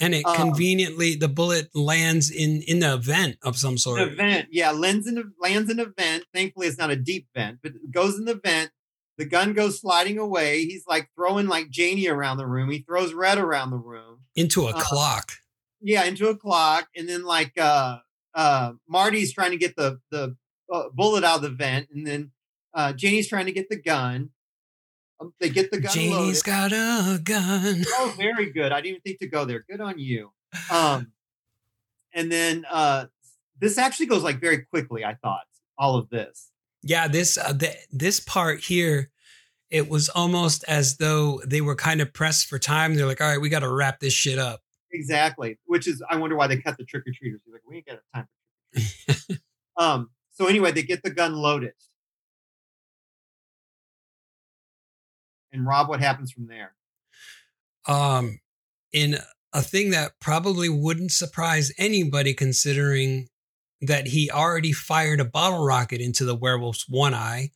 And 0.00 0.14
it 0.14 0.24
Um, 0.24 0.34
conveniently 0.34 1.14
the 1.14 1.28
bullet 1.28 1.68
lands 1.74 2.30
in 2.30 2.62
in 2.62 2.78
the 2.78 2.96
vent 2.96 3.36
of 3.42 3.58
some 3.58 3.76
sort. 3.76 4.12
vent, 4.16 4.48
Yeah, 4.50 4.70
lands 4.70 5.06
in 5.06 5.18
a 5.18 5.24
lands 5.38 5.70
in 5.70 5.78
a 5.78 5.84
vent. 5.84 6.24
Thankfully, 6.32 6.68
it's 6.68 6.78
not 6.78 6.90
a 6.90 6.96
deep 6.96 7.28
vent, 7.34 7.58
but 7.62 7.72
it 7.72 7.90
goes 7.90 8.16
in 8.18 8.24
the 8.24 8.34
vent. 8.42 8.70
The 9.18 9.24
gun 9.26 9.52
goes 9.52 9.80
sliding 9.80 10.18
away. 10.18 10.64
He's 10.64 10.86
like 10.86 11.08
throwing 11.14 11.46
like 11.46 11.70
Janie 11.70 12.08
around 12.08 12.38
the 12.38 12.46
room. 12.46 12.70
He 12.70 12.78
throws 12.80 13.12
Red 13.12 13.38
around 13.38 13.70
the 13.70 13.76
room. 13.76 14.20
into 14.34 14.62
a 14.66 14.70
uh, 14.70 14.80
clock. 14.80 15.32
Yeah, 15.80 16.04
into 16.04 16.28
a 16.28 16.36
clock, 16.36 16.88
and 16.96 17.08
then 17.08 17.24
like 17.24 17.52
uh 17.58 17.98
uh 18.34 18.72
Marty's 18.88 19.32
trying 19.32 19.50
to 19.50 19.56
get 19.56 19.76
the 19.76 20.00
the 20.10 20.36
uh, 20.72 20.84
bullet 20.94 21.24
out 21.24 21.36
of 21.36 21.42
the 21.42 21.50
vent, 21.50 21.88
and 21.92 22.06
then 22.06 22.30
uh 22.72 22.92
Janie's 22.92 23.28
trying 23.28 23.46
to 23.46 23.52
get 23.52 23.68
the 23.68 23.80
gun. 23.80 24.30
Um, 25.20 25.34
they 25.40 25.50
get 25.50 25.70
the 25.70 25.80
gun 25.80 25.92
Janie's 25.92 26.12
loaded. 26.12 26.44
got 26.44 26.72
a 26.72 27.20
gun. 27.22 27.84
Oh, 27.90 28.14
very 28.16 28.50
good. 28.50 28.72
I 28.72 28.76
didn't 28.76 28.86
even 28.86 29.00
think 29.02 29.18
to 29.18 29.28
go 29.28 29.44
there. 29.44 29.64
Good 29.68 29.80
on 29.80 29.98
you. 29.98 30.32
Um, 30.70 31.12
and 32.14 32.30
then 32.30 32.64
uh, 32.70 33.06
this 33.60 33.76
actually 33.76 34.06
goes 34.06 34.22
like 34.22 34.40
very 34.40 34.58
quickly. 34.58 35.04
I 35.04 35.14
thought 35.14 35.44
all 35.78 35.96
of 35.96 36.08
this. 36.10 36.51
Yeah, 36.82 37.08
this 37.08 37.38
uh, 37.38 37.52
th- 37.56 37.76
this 37.90 38.20
part 38.20 38.60
here, 38.60 39.10
it 39.70 39.88
was 39.88 40.08
almost 40.08 40.64
as 40.68 40.96
though 40.96 41.40
they 41.46 41.60
were 41.60 41.76
kind 41.76 42.00
of 42.00 42.12
pressed 42.12 42.46
for 42.46 42.58
time. 42.58 42.94
They're 42.94 43.06
like, 43.06 43.20
"All 43.20 43.28
right, 43.28 43.40
we 43.40 43.48
got 43.48 43.60
to 43.60 43.72
wrap 43.72 44.00
this 44.00 44.12
shit 44.12 44.38
up." 44.38 44.60
Exactly. 44.90 45.58
Which 45.66 45.86
is, 45.88 46.02
I 46.10 46.16
wonder 46.16 46.36
why 46.36 46.46
they 46.48 46.58
cut 46.58 46.76
the 46.76 46.84
trick 46.84 47.04
or 47.06 47.12
treaters. 47.12 47.40
He's 47.44 47.52
like 47.52 47.62
we 47.66 47.76
ain't 47.76 47.86
got 47.86 48.00
time 48.14 48.28
Um. 49.76 50.10
So 50.32 50.46
anyway, 50.46 50.72
they 50.72 50.82
get 50.82 51.02
the 51.02 51.10
gun 51.10 51.34
loaded. 51.34 51.72
And 55.52 55.66
Rob, 55.66 55.88
what 55.88 56.00
happens 56.00 56.32
from 56.32 56.46
there? 56.46 56.72
um, 57.86 58.38
in 58.92 59.16
a 59.52 59.62
thing 59.62 59.90
that 59.90 60.12
probably 60.20 60.68
wouldn't 60.68 61.12
surprise 61.12 61.72
anybody, 61.78 62.32
considering 62.34 63.28
that 63.82 64.08
he 64.08 64.30
already 64.30 64.72
fired 64.72 65.20
a 65.20 65.24
bottle 65.24 65.64
rocket 65.64 66.00
into 66.00 66.24
the 66.24 66.36
werewolf's 66.36 66.88
one 66.88 67.14
eye. 67.14 67.50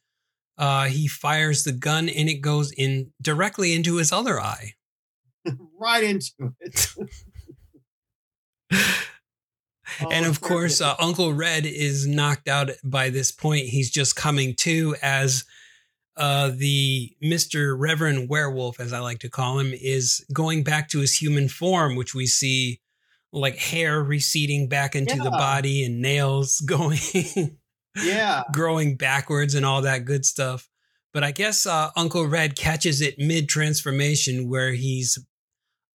Uh, 0.59 0.87
he 0.87 1.07
fires 1.07 1.65
the 1.65 1.73
gun 1.73 2.09
and 2.09 2.29
it 2.29 2.41
goes 2.41 2.73
in 2.73 3.13
directly 3.23 3.75
into 3.75 3.97
his 3.97 4.13
other 4.13 4.41
eye. 4.41 4.73
right 5.81 6.05
into 6.05 6.55
it. 6.61 6.89
Oh, 10.01 10.11
and 10.11 10.27
of 10.27 10.41
course, 10.41 10.81
uh, 10.81 10.97
Uncle 10.99 11.33
Red 11.33 11.65
is 11.65 12.07
knocked 12.09 12.49
out 12.49 12.71
by 12.83 13.09
this 13.09 13.31
point. 13.31 13.67
He's 13.67 13.91
just 13.91 14.17
coming 14.17 14.55
to 14.57 14.97
as 15.01 15.45
uh, 16.17 16.51
the 16.55 17.15
Mr. 17.23 17.77
Reverend 17.79 18.29
Werewolf, 18.29 18.81
as 18.81 18.93
I 18.93 18.99
like 18.99 19.21
to 19.21 19.31
call 19.31 19.59
him, 19.59 19.73
is 19.73 20.27
going 20.33 20.65
back 20.65 20.89
to 20.89 20.99
his 20.99 21.15
human 21.15 21.49
form, 21.49 21.95
which 21.95 22.15
we 22.15 22.27
see 22.27 22.81
like 23.33 23.57
hair 23.57 24.03
receding 24.03 24.69
back 24.69 24.95
into 24.95 25.17
the 25.17 25.31
body 25.31 25.85
and 25.85 26.01
nails 26.01 26.61
going, 26.67 26.99
yeah. 28.03 28.43
growing 28.53 28.97
backwards 28.97 29.55
and 29.55 29.67
all 29.67 29.83
that 29.83 30.05
good 30.05 30.25
stuff. 30.25 30.69
But 31.13 31.25
I 31.25 31.33
guess 31.33 31.67
uh, 31.67 31.91
Uncle 31.97 32.27
Red 32.27 32.57
catches 32.57 33.01
it 33.01 33.19
mid 33.19 33.49
transformation 33.49 34.49
where 34.49 34.73
he's 34.73 35.19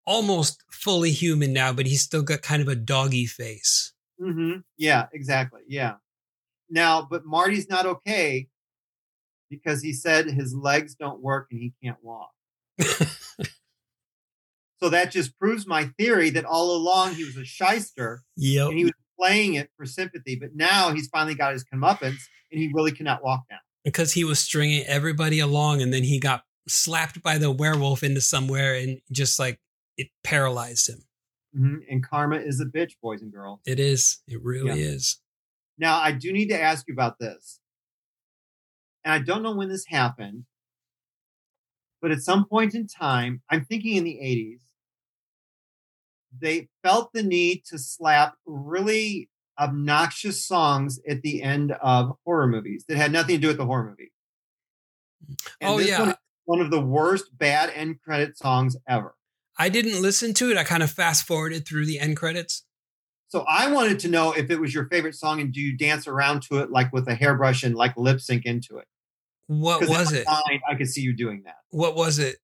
almost 0.05 0.63
fully 0.71 1.11
human 1.11 1.53
now, 1.53 1.73
but 1.73 1.85
he's 1.85 2.01
still 2.01 2.23
got 2.23 2.41
kind 2.41 2.61
of 2.61 2.67
a 2.67 2.75
doggy 2.75 3.27
face. 3.27 3.93
mm-hmm. 4.19 4.59
Yeah, 4.77 5.05
exactly. 5.13 5.61
Yeah. 5.67 5.95
Now, 6.69 7.07
but 7.09 7.25
Marty's 7.25 7.69
not 7.69 7.85
okay 7.85 8.47
because 9.49 9.81
he 9.83 9.93
said 9.93 10.25
his 10.25 10.55
legs 10.55 10.95
don't 10.95 11.21
work 11.21 11.47
and 11.51 11.59
he 11.59 11.73
can't 11.83 11.97
walk. 12.01 12.31
so 14.81 14.89
that 14.89 15.11
just 15.11 15.37
proves 15.37 15.67
my 15.67 15.85
theory 15.97 16.29
that 16.31 16.45
all 16.45 16.75
along 16.75 17.15
he 17.15 17.23
was 17.23 17.37
a 17.37 17.45
shyster 17.45 18.23
Yep. 18.37 18.69
and 18.69 18.77
he 18.77 18.83
was 18.85 18.93
playing 19.19 19.53
it 19.55 19.69
for 19.77 19.85
sympathy, 19.85 20.35
but 20.35 20.55
now 20.55 20.91
he's 20.93 21.07
finally 21.07 21.35
got 21.35 21.53
his 21.53 21.63
comeuppance 21.63 22.17
and 22.51 22.59
he 22.59 22.71
really 22.73 22.91
cannot 22.91 23.23
walk 23.23 23.43
now. 23.49 23.57
because 23.83 24.13
he 24.13 24.23
was 24.23 24.39
stringing 24.39 24.83
everybody 24.85 25.39
along 25.39 25.81
and 25.81 25.91
then 25.93 26.03
he 26.03 26.19
got 26.19 26.43
slapped 26.67 27.21
by 27.23 27.37
the 27.39 27.49
werewolf 27.51 28.03
into 28.03 28.21
somewhere 28.21 28.75
and 28.75 28.99
just 29.11 29.39
like 29.39 29.59
it 29.97 30.07
paralyzed 30.23 30.87
him. 30.89 31.03
Mhm. 31.57 31.79
And 31.89 32.03
karma 32.03 32.37
is 32.37 32.59
a 32.61 32.65
bitch, 32.65 32.93
boys 33.01 33.21
and 33.23 33.31
girls. 33.31 33.59
It 33.65 33.79
is. 33.79 34.19
It 34.27 34.41
really 34.43 34.79
Yeah. 34.79 34.87
is. 34.93 35.19
Now, 35.79 35.97
I 35.99 36.11
do 36.11 36.31
need 36.31 36.47
to 36.49 36.59
ask 36.61 36.87
you 36.87 36.93
about 36.93 37.17
this. 37.19 37.59
And 39.03 39.13
I 39.13 39.19
don't 39.19 39.41
know 39.41 39.55
when 39.55 39.69
this 39.69 39.85
happened, 39.87 40.45
but 42.01 42.11
at 42.11 42.21
some 42.21 42.45
point 42.45 42.75
in 42.75 42.85
time, 42.87 43.41
I'm 43.49 43.65
thinking 43.65 43.95
in 43.95 44.03
the 44.03 44.19
80s, 44.19 44.61
they 46.39 46.69
felt 46.83 47.11
the 47.13 47.23
need 47.23 47.63
to 47.65 47.77
slap 47.77 48.35
really 48.45 49.29
obnoxious 49.59 50.43
songs 50.45 50.99
at 51.07 51.21
the 51.21 51.43
end 51.43 51.71
of 51.81 52.17
horror 52.25 52.47
movies 52.47 52.85
that 52.87 52.97
had 52.97 53.11
nothing 53.11 53.35
to 53.35 53.41
do 53.41 53.47
with 53.47 53.57
the 53.57 53.65
horror 53.65 53.89
movie. 53.89 54.11
Mm. 55.29 55.35
And 55.61 55.69
Oh, 55.69 55.79
yeah. 55.79 55.99
one 55.99 56.15
one 56.45 56.61
of 56.61 56.71
the 56.71 56.81
worst 56.81 57.37
bad 57.37 57.71
end 57.75 58.01
credit 58.01 58.37
songs 58.37 58.75
ever. 58.87 59.15
I 59.57 59.69
didn't 59.69 60.01
listen 60.01 60.33
to 60.35 60.49
it. 60.51 60.57
I 60.57 60.63
kind 60.63 60.83
of 60.83 60.91
fast 60.91 61.25
forwarded 61.25 61.67
through 61.67 61.85
the 61.85 61.99
end 61.99 62.17
credits. 62.17 62.63
So 63.27 63.45
I 63.47 63.71
wanted 63.71 63.99
to 63.99 64.09
know 64.09 64.33
if 64.33 64.49
it 64.49 64.59
was 64.59 64.73
your 64.73 64.87
favorite 64.87 65.15
song 65.15 65.39
and 65.39 65.53
do 65.53 65.61
you 65.61 65.77
dance 65.77 66.07
around 66.07 66.41
to 66.43 66.57
it 66.57 66.71
like 66.71 66.91
with 66.91 67.07
a 67.07 67.15
hairbrush 67.15 67.63
and 67.63 67.75
like 67.75 67.95
lip 67.95 68.19
sync 68.19 68.45
into 68.45 68.77
it? 68.77 68.87
What 69.47 69.87
was 69.87 70.11
it? 70.11 70.25
mind, 70.27 70.61
I 70.69 70.75
could 70.75 70.89
see 70.89 71.01
you 71.01 71.13
doing 71.13 71.43
that. 71.45 71.57
What 71.69 71.95
was 71.95 72.19
it? 72.19 72.37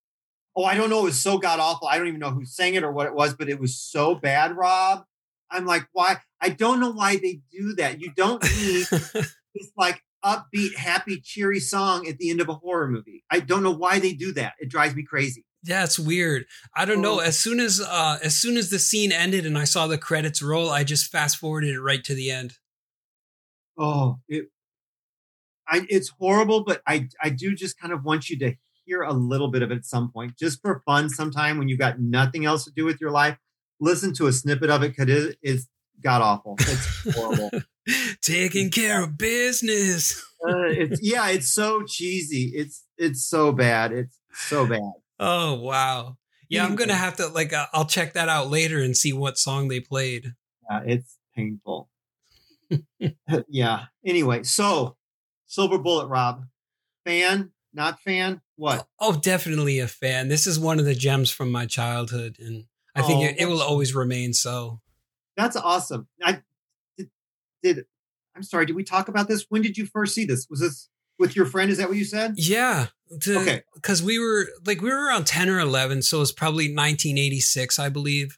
Oh, 0.57 0.63
I 0.63 0.73
don't 0.73 0.89
know. 0.89 1.01
It 1.01 1.03
was 1.03 1.21
so 1.21 1.37
god 1.37 1.59
awful. 1.59 1.87
I 1.87 1.99
don't 1.99 2.07
even 2.07 2.19
know 2.19 2.31
who 2.31 2.43
sang 2.43 2.73
it 2.73 2.83
or 2.83 2.91
what 2.91 3.05
it 3.05 3.13
was, 3.13 3.35
but 3.35 3.47
it 3.47 3.59
was 3.59 3.77
so 3.77 4.15
bad, 4.15 4.57
Rob. 4.57 5.03
I'm 5.51 5.67
like, 5.67 5.87
why? 5.93 6.17
I 6.41 6.49
don't 6.49 6.79
know 6.79 6.91
why 6.91 7.17
they 7.17 7.41
do 7.51 7.75
that. 7.75 8.01
You 8.01 8.11
don't 8.15 8.43
need 8.43 8.87
this 8.89 9.71
like 9.77 10.03
upbeat, 10.25 10.75
happy, 10.75 11.21
cheery 11.21 11.59
song 11.59 12.07
at 12.07 12.17
the 12.17 12.31
end 12.31 12.41
of 12.41 12.49
a 12.49 12.55
horror 12.55 12.87
movie. 12.87 13.23
I 13.29 13.39
don't 13.39 13.61
know 13.61 13.71
why 13.71 13.99
they 13.99 14.13
do 14.13 14.33
that. 14.33 14.53
It 14.59 14.69
drives 14.69 14.95
me 14.95 15.03
crazy. 15.03 15.45
Yeah, 15.63 15.83
it's 15.83 15.99
weird. 15.99 16.45
I 16.75 16.85
don't 16.85 17.01
know. 17.01 17.19
Oh. 17.19 17.23
As 17.23 17.39
soon 17.39 17.59
as 17.59 17.79
uh 17.79 18.17
as 18.23 18.35
soon 18.35 18.57
as 18.57 18.71
the 18.71 18.79
scene 18.79 19.11
ended 19.11 19.45
and 19.45 19.59
I 19.59 19.65
saw 19.65 19.85
the 19.85 19.97
credits 19.99 20.41
roll, 20.41 20.71
I 20.71 20.83
just 20.83 21.11
fast 21.11 21.37
forwarded 21.37 21.75
it 21.75 21.79
right 21.79 22.03
to 22.03 22.15
the 22.15 22.31
end. 22.31 22.57
Oh, 23.77 24.19
it, 24.27 24.49
I, 25.67 25.85
it's 25.89 26.09
horrible, 26.09 26.63
but 26.63 26.81
I, 26.87 27.09
I 27.21 27.29
do 27.29 27.53
just 27.53 27.79
kind 27.79 27.93
of 27.93 28.03
want 28.03 28.29
you 28.29 28.39
to 28.39 28.55
hear 28.87 29.01
a 29.01 29.13
little 29.13 29.49
bit 29.49 29.61
of 29.61 29.71
it 29.71 29.77
at 29.77 29.85
some 29.85 30.11
point, 30.11 30.37
just 30.37 30.61
for 30.61 30.81
fun. 30.85 31.09
Sometime 31.09 31.57
when 31.57 31.67
you've 31.67 31.79
got 31.79 31.99
nothing 31.99 32.45
else 32.45 32.63
to 32.65 32.71
do 32.71 32.85
with 32.85 32.99
your 32.99 33.11
life, 33.11 33.37
listen 33.79 34.13
to 34.15 34.27
a 34.27 34.33
snippet 34.33 34.69
of 34.69 34.81
it 34.81 34.95
because 34.95 35.09
it 35.09 35.37
is 35.43 35.67
god 36.01 36.21
awful. 36.21 36.55
It's 36.59 37.15
horrible. 37.15 37.51
Taking 38.21 38.69
care 38.69 39.03
of 39.03 39.17
business. 39.17 40.23
uh, 40.47 40.67
it's 40.67 41.01
yeah, 41.01 41.29
it's 41.29 41.53
so 41.53 41.83
cheesy. 41.83 42.51
It's 42.55 42.85
it's 42.97 43.25
so 43.25 43.51
bad. 43.51 43.91
It's 43.91 44.17
So 44.33 44.65
bad. 44.65 44.81
Oh 45.19 45.55
wow. 45.55 46.17
Yeah, 46.49 46.65
I'm 46.65 46.75
gonna 46.75 46.93
have 46.93 47.17
to 47.17 47.27
like. 47.27 47.51
Uh, 47.51 47.65
I'll 47.73 47.85
check 47.85 48.13
that 48.13 48.29
out 48.29 48.49
later 48.49 48.79
and 48.79 48.95
see 48.95 49.11
what 49.11 49.37
song 49.37 49.67
they 49.67 49.81
played. 49.81 50.33
Yeah, 50.69 50.81
it's 50.85 51.17
painful. 51.35 51.89
yeah. 53.49 53.85
Anyway, 54.05 54.43
so 54.43 54.95
Silver 55.47 55.77
Bullet, 55.77 56.07
Rob, 56.07 56.45
fan, 57.05 57.51
not 57.77 58.01
fan, 58.01 58.41
what? 58.57 58.85
Oh, 58.99 59.17
definitely 59.17 59.79
a 59.79 59.87
fan. 59.87 60.27
This 60.27 60.45
is 60.47 60.59
one 60.59 60.79
of 60.79 60.85
the 60.85 60.95
gems 60.95 61.31
from 61.31 61.49
my 61.51 61.65
childhood, 61.65 62.35
and 62.39 62.65
I 62.93 63.03
think 63.03 63.21
Oh, 63.21 63.25
it, 63.25 63.35
it 63.39 63.45
will 63.45 63.61
always 63.61 63.95
remain 63.95 64.33
so. 64.33 64.81
That's 65.37 65.55
awesome. 65.55 66.07
I 66.21 66.41
did, 66.97 67.09
did. 67.63 67.85
I'm 68.35 68.43
sorry. 68.43 68.65
Did 68.65 68.75
we 68.75 68.83
talk 68.83 69.07
about 69.07 69.27
this? 69.29 69.45
When 69.49 69.61
did 69.61 69.77
you 69.77 69.85
first 69.85 70.13
see 70.15 70.25
this? 70.25 70.47
Was 70.49 70.59
this 70.59 70.89
with 71.19 71.35
your 71.35 71.45
friend? 71.45 71.71
Is 71.71 71.77
that 71.77 71.87
what 71.87 71.97
you 71.97 72.03
said? 72.05 72.33
Yeah, 72.35 72.87
Okay. 73.11 73.61
because 73.75 74.03
we 74.03 74.19
were 74.19 74.47
like 74.65 74.81
we 74.81 74.89
were 74.89 75.05
around 75.07 75.25
ten 75.27 75.47
or 75.47 75.59
eleven, 75.59 76.01
so 76.01 76.21
it's 76.21 76.31
probably 76.31 76.65
1986, 76.65 77.79
I 77.79 77.89
believe. 77.89 78.37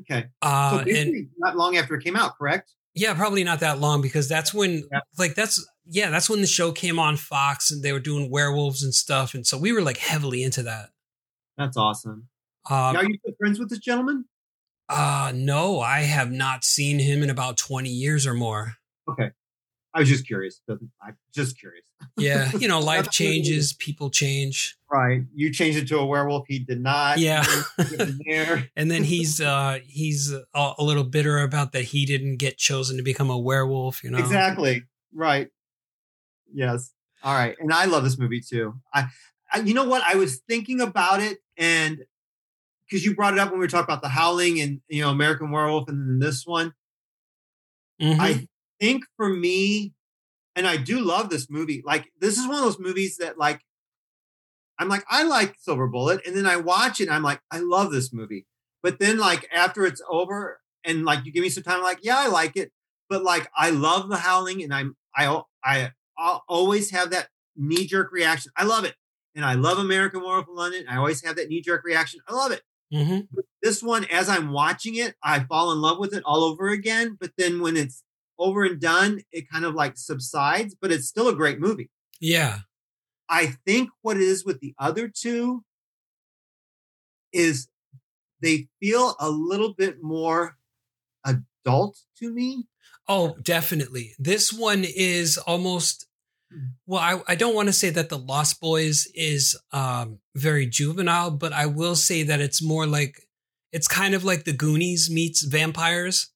Okay. 0.00 0.26
So 0.44 0.48
Uh, 0.48 0.84
and 0.88 1.28
not 1.38 1.56
long 1.56 1.76
after 1.76 1.94
it 1.94 2.04
came 2.04 2.16
out, 2.16 2.36
correct? 2.36 2.72
Yeah, 2.96 3.14
probably 3.14 3.44
not 3.44 3.60
that 3.60 3.78
long 3.78 4.02
because 4.02 4.28
that's 4.28 4.52
when 4.52 4.82
Yeah. 4.90 5.00
like 5.18 5.34
that's 5.36 5.64
yeah 5.84 6.10
that's 6.10 6.28
when 6.28 6.40
the 6.40 6.46
show 6.48 6.72
came 6.72 6.98
on 6.98 7.16
Fox 7.16 7.70
and 7.70 7.82
they 7.82 7.92
were 7.92 8.00
doing 8.00 8.30
werewolves 8.30 8.82
and 8.82 8.92
stuff, 8.94 9.34
and 9.34 9.46
so 9.46 9.56
we 9.58 9.72
were 9.72 9.82
like 9.82 9.98
heavily 9.98 10.42
into 10.42 10.62
that. 10.64 10.90
That's 11.56 11.76
awesome. 11.76 12.28
Um, 12.68 12.96
are 12.96 13.04
you 13.04 13.18
friends 13.38 13.58
with 13.60 13.70
this 13.70 13.78
gentleman? 13.78 14.24
Uh 14.88 15.32
no, 15.34 15.80
I 15.80 16.00
have 16.00 16.30
not 16.32 16.64
seen 16.64 16.98
him 16.98 17.22
in 17.22 17.30
about 17.30 17.56
20 17.56 17.88
years 17.90 18.26
or 18.26 18.34
more. 18.34 18.74
Okay. 19.08 19.30
I 19.96 20.00
was 20.00 20.10
just 20.10 20.26
curious. 20.26 20.60
I'm 20.68 21.16
just 21.34 21.58
curious. 21.58 21.86
Yeah, 22.18 22.50
you 22.58 22.68
know, 22.68 22.80
life 22.80 23.06
That's 23.06 23.18
what 23.18 23.26
it 23.26 23.30
is. 23.30 23.46
changes, 23.46 23.72
people 23.72 24.10
change. 24.10 24.76
Right. 24.92 25.22
You 25.34 25.50
changed 25.50 25.78
it 25.78 25.88
to 25.88 25.98
a 25.98 26.04
werewolf. 26.04 26.44
He 26.48 26.58
did 26.58 26.82
not. 26.82 27.16
Yeah. 27.16 27.42
Get 27.78 28.00
in 28.00 28.20
there. 28.28 28.68
And 28.76 28.90
then 28.90 29.04
he's 29.04 29.40
uh 29.40 29.78
he's 29.86 30.32
a, 30.32 30.44
a 30.78 30.84
little 30.84 31.02
bitter 31.02 31.38
about 31.38 31.72
that 31.72 31.84
he 31.84 32.04
didn't 32.04 32.36
get 32.36 32.58
chosen 32.58 32.98
to 32.98 33.02
become 33.02 33.30
a 33.30 33.38
werewolf, 33.38 34.04
you 34.04 34.10
know. 34.10 34.18
Exactly. 34.18 34.82
Right. 35.14 35.48
Yes. 36.52 36.92
All 37.22 37.34
right. 37.34 37.56
And 37.58 37.72
I 37.72 37.86
love 37.86 38.04
this 38.04 38.18
movie 38.18 38.42
too. 38.42 38.74
I, 38.92 39.06
I 39.50 39.60
you 39.60 39.72
know 39.72 39.84
what? 39.84 40.02
I 40.04 40.16
was 40.16 40.42
thinking 40.46 40.82
about 40.82 41.20
it 41.20 41.38
and 41.56 42.04
because 42.84 43.02
you 43.02 43.16
brought 43.16 43.32
it 43.32 43.38
up 43.38 43.48
when 43.50 43.58
we 43.58 43.64
were 43.64 43.70
talking 43.70 43.84
about 43.84 44.02
the 44.02 44.10
howling 44.10 44.60
and 44.60 44.82
you 44.88 45.00
know 45.00 45.08
American 45.08 45.50
Werewolf 45.50 45.88
and 45.88 45.98
then 46.06 46.18
this 46.18 46.46
one. 46.46 46.74
Mhm. 48.00 48.20
I 48.20 48.46
think 48.80 49.04
for 49.16 49.28
me, 49.28 49.92
and 50.56 50.66
I 50.66 50.76
do 50.76 51.00
love 51.00 51.30
this 51.30 51.48
movie. 51.50 51.82
Like 51.84 52.10
this 52.20 52.38
is 52.38 52.46
one 52.46 52.58
of 52.58 52.64
those 52.64 52.78
movies 52.78 53.18
that 53.18 53.38
like 53.38 53.60
I'm 54.78 54.88
like, 54.88 55.04
I 55.08 55.22
like 55.22 55.54
Silver 55.58 55.86
Bullet, 55.86 56.20
and 56.26 56.36
then 56.36 56.46
I 56.46 56.56
watch 56.56 57.00
it 57.00 57.04
and 57.04 57.14
I'm 57.14 57.22
like, 57.22 57.40
I 57.50 57.60
love 57.60 57.90
this 57.90 58.12
movie. 58.12 58.46
But 58.82 58.98
then 58.98 59.18
like 59.18 59.48
after 59.52 59.86
it's 59.86 60.02
over 60.08 60.60
and 60.84 61.04
like 61.04 61.24
you 61.24 61.32
give 61.32 61.42
me 61.42 61.48
some 61.48 61.62
time, 61.62 61.78
I'm 61.78 61.82
like, 61.82 62.00
yeah, 62.02 62.18
I 62.18 62.28
like 62.28 62.56
it. 62.56 62.72
But 63.08 63.22
like 63.22 63.48
I 63.56 63.70
love 63.70 64.08
the 64.08 64.16
howling 64.18 64.62
and 64.62 64.72
I'm 64.74 64.96
I 65.16 65.42
I 65.64 65.90
I'll 66.18 66.44
always 66.48 66.90
have 66.90 67.10
that 67.10 67.28
knee 67.56 67.86
jerk 67.86 68.12
reaction. 68.12 68.52
I 68.56 68.64
love 68.64 68.84
it. 68.84 68.94
And 69.34 69.44
I 69.44 69.54
love 69.54 69.78
American 69.78 70.20
Werewolf 70.22 70.48
in 70.48 70.54
London. 70.54 70.86
I 70.88 70.96
always 70.96 71.24
have 71.24 71.36
that 71.36 71.48
knee 71.48 71.60
jerk 71.62 71.84
reaction. 71.84 72.20
I 72.28 72.34
love 72.34 72.52
it 72.52 72.62
Mhm. 72.92 73.28
this 73.62 73.82
one 73.82 74.04
as 74.06 74.28
i'm 74.28 74.50
watching 74.52 74.94
it 74.94 75.14
i 75.22 75.40
fall 75.40 75.72
in 75.72 75.80
love 75.80 75.98
with 75.98 76.14
it 76.14 76.22
all 76.24 76.44
over 76.44 76.68
again 76.68 77.16
but 77.18 77.32
then 77.36 77.60
when 77.60 77.76
it's 77.76 78.02
over 78.38 78.64
and 78.64 78.80
done 78.80 79.20
it 79.32 79.48
kind 79.50 79.64
of 79.64 79.74
like 79.74 79.96
subsides 79.96 80.74
but 80.80 80.92
it's 80.92 81.06
still 81.08 81.28
a 81.28 81.34
great 81.34 81.58
movie 81.60 81.90
Yeah. 82.20 82.58
i 83.28 83.54
think 83.66 83.90
what 84.02 84.16
it 84.16 84.22
is 84.22 84.44
with 84.44 84.60
the 84.60 84.74
other 84.78 85.08
two 85.08 85.64
is 87.32 87.68
they 88.42 88.68
feel 88.80 89.16
a 89.20 89.30
little 89.30 89.74
bit 89.74 90.02
more 90.02 90.56
adult 91.24 91.98
to 92.18 92.32
me 92.32 92.66
Oh, 93.08 93.36
definitely. 93.40 94.14
This 94.18 94.52
one 94.52 94.82
is 94.84 95.38
almost 95.38 96.08
well, 96.86 97.00
I, 97.00 97.32
I 97.32 97.34
don't 97.36 97.54
want 97.54 97.68
to 97.68 97.72
say 97.72 97.88
that 97.90 98.08
the 98.08 98.18
Lost 98.18 98.60
Boys 98.60 99.06
is 99.14 99.56
um 99.70 100.18
very 100.34 100.66
juvenile, 100.66 101.30
but 101.30 101.52
I 101.52 101.66
will 101.66 101.94
say 101.94 102.24
that 102.24 102.40
it's 102.40 102.60
more 102.60 102.84
like 102.84 103.28
it's 103.72 103.86
kind 103.86 104.14
of 104.16 104.24
like 104.24 104.42
the 104.44 104.52
Goonies 104.52 105.08
meets 105.08 105.42
vampires. 105.42 106.32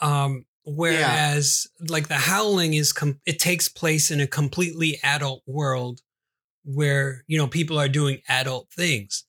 Um 0.00 0.44
whereas 0.64 1.66
like 1.88 2.08
the 2.08 2.14
Howling 2.14 2.74
is 2.74 2.92
com- 2.92 3.20
it 3.26 3.38
takes 3.38 3.68
place 3.68 4.10
in 4.10 4.20
a 4.20 4.26
completely 4.26 4.98
adult 5.02 5.42
world 5.46 6.00
where, 6.64 7.24
you 7.26 7.38
know, 7.38 7.46
people 7.46 7.78
are 7.78 7.88
doing 7.88 8.22
adult 8.28 8.68
things. 8.70 9.24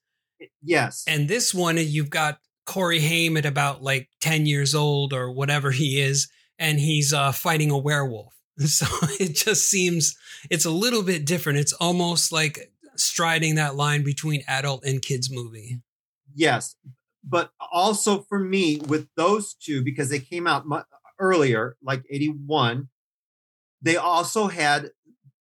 yes 0.62 1.04
And 1.06 1.28
this 1.28 1.52
one, 1.52 1.76
you've 1.78 2.10
got 2.10 2.38
Corey 2.66 3.00
Haim 3.00 3.36
at 3.36 3.46
about 3.46 3.82
like 3.82 4.08
10 4.20 4.46
years 4.46 4.74
old 4.74 5.12
or 5.12 5.30
whatever 5.30 5.70
he 5.70 6.00
is, 6.00 6.28
and 6.58 6.78
he's 6.78 7.12
uh, 7.12 7.32
fighting 7.32 7.70
a 7.70 7.78
werewolf. 7.78 8.32
So 8.66 8.86
it 9.18 9.34
just 9.34 9.68
seems 9.68 10.16
it's 10.48 10.64
a 10.64 10.70
little 10.70 11.02
bit 11.02 11.26
different. 11.26 11.58
It's 11.58 11.72
almost 11.72 12.30
like 12.30 12.70
striding 12.94 13.56
that 13.56 13.74
line 13.74 14.04
between 14.04 14.44
adult 14.46 14.84
and 14.84 15.02
kids 15.02 15.28
movie. 15.28 15.80
yes 16.32 16.76
but 17.24 17.50
also 17.72 18.22
for 18.22 18.38
me 18.38 18.80
with 18.86 19.08
those 19.16 19.54
two 19.54 19.82
because 19.82 20.10
they 20.10 20.18
came 20.18 20.46
out 20.46 20.66
earlier 21.24 21.76
like 21.82 22.02
81 22.10 22.88
they 23.82 23.96
also 23.96 24.48
had 24.48 24.90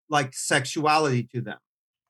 like 0.09 0.33
sexuality 0.33 1.23
to 1.33 1.41
them. 1.41 1.57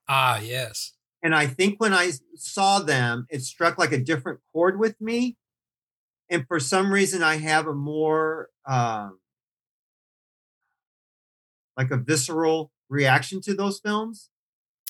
Ah, 0.08 0.38
yes. 0.38 0.92
and 1.22 1.34
i 1.34 1.46
think 1.46 1.80
when 1.80 1.94
i 1.94 2.10
saw 2.36 2.78
them 2.78 3.26
it 3.30 3.42
struck 3.42 3.78
like 3.78 3.92
a 3.92 3.98
different 3.98 4.40
chord 4.52 4.78
with 4.78 5.00
me. 5.00 5.36
And 6.30 6.46
for 6.46 6.60
some 6.60 6.92
reason 6.92 7.22
i 7.22 7.36
have 7.36 7.66
a 7.66 7.74
more 7.74 8.48
um 8.66 9.18
like 11.76 11.90
a 11.90 11.96
visceral 11.96 12.70
reaction 12.88 13.40
to 13.42 13.54
those 13.54 13.80
films 13.80 14.30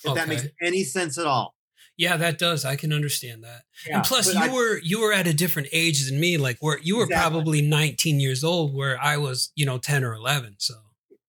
if 0.05 0.15
that 0.15 0.29
makes 0.29 0.47
any 0.61 0.85
sense 0.85 1.17
at 1.17 1.27
all 1.27 1.55
Yeah, 1.97 2.17
that 2.17 2.39
does. 2.39 2.65
I 2.65 2.75
can 2.77 2.93
understand 2.93 3.45
that. 3.45 3.63
Yeah, 3.89 3.97
and 3.99 4.05
plus, 4.05 4.35
you 4.35 4.41
I- 4.41 4.53
were 4.53 4.79
you 4.83 5.01
were 5.01 5.13
at 5.13 5.27
a 5.29 5.33
different 5.35 5.69
age 5.73 6.05
than 6.09 6.19
me. 6.19 6.37
Like, 6.39 6.59
where 6.61 6.79
you 6.81 6.97
were 6.97 7.05
Exactly. 7.05 7.31
probably 7.31 7.63
19 7.63 8.19
years 8.21 8.43
old, 8.43 8.75
where 8.75 9.01
I 9.01 9.17
was, 9.17 9.53
you 9.55 9.65
know, 9.65 9.79
10 9.79 10.03
or 10.05 10.13
11. 10.15 10.57
So, 10.59 10.75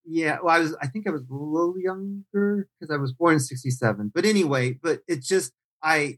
Yeah, 0.08 0.38
well, 0.44 0.56
I 0.56 0.60
was. 0.60 0.76
I 0.82 0.88
think 0.88 1.08
I 1.08 1.12
was 1.12 1.22
a 1.22 1.34
little 1.34 1.76
younger 1.80 2.68
because 2.80 2.92
I 2.94 2.98
was 2.98 3.14
born 3.14 3.34
in 3.36 3.40
'67. 3.40 4.12
But 4.14 4.26
anyway, 4.26 4.74
but 4.82 5.02
it's 5.08 5.28
just 5.28 5.52
I. 5.84 6.18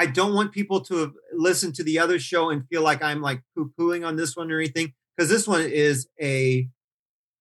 I 0.00 0.06
don't 0.06 0.32
want 0.34 0.52
people 0.52 0.80
to 0.82 0.96
have 0.98 1.12
listened 1.32 1.74
to 1.76 1.82
the 1.84 1.98
other 1.98 2.18
show 2.20 2.50
and 2.50 2.64
feel 2.68 2.82
like 2.82 3.02
I'm 3.02 3.20
like 3.20 3.42
poo 3.56 3.72
pooing 3.78 4.06
on 4.06 4.14
this 4.16 4.36
one 4.36 4.50
or 4.52 4.58
anything 4.58 4.94
because 5.16 5.28
this 5.28 5.48
one 5.48 5.62
is 5.62 6.08
a 6.22 6.68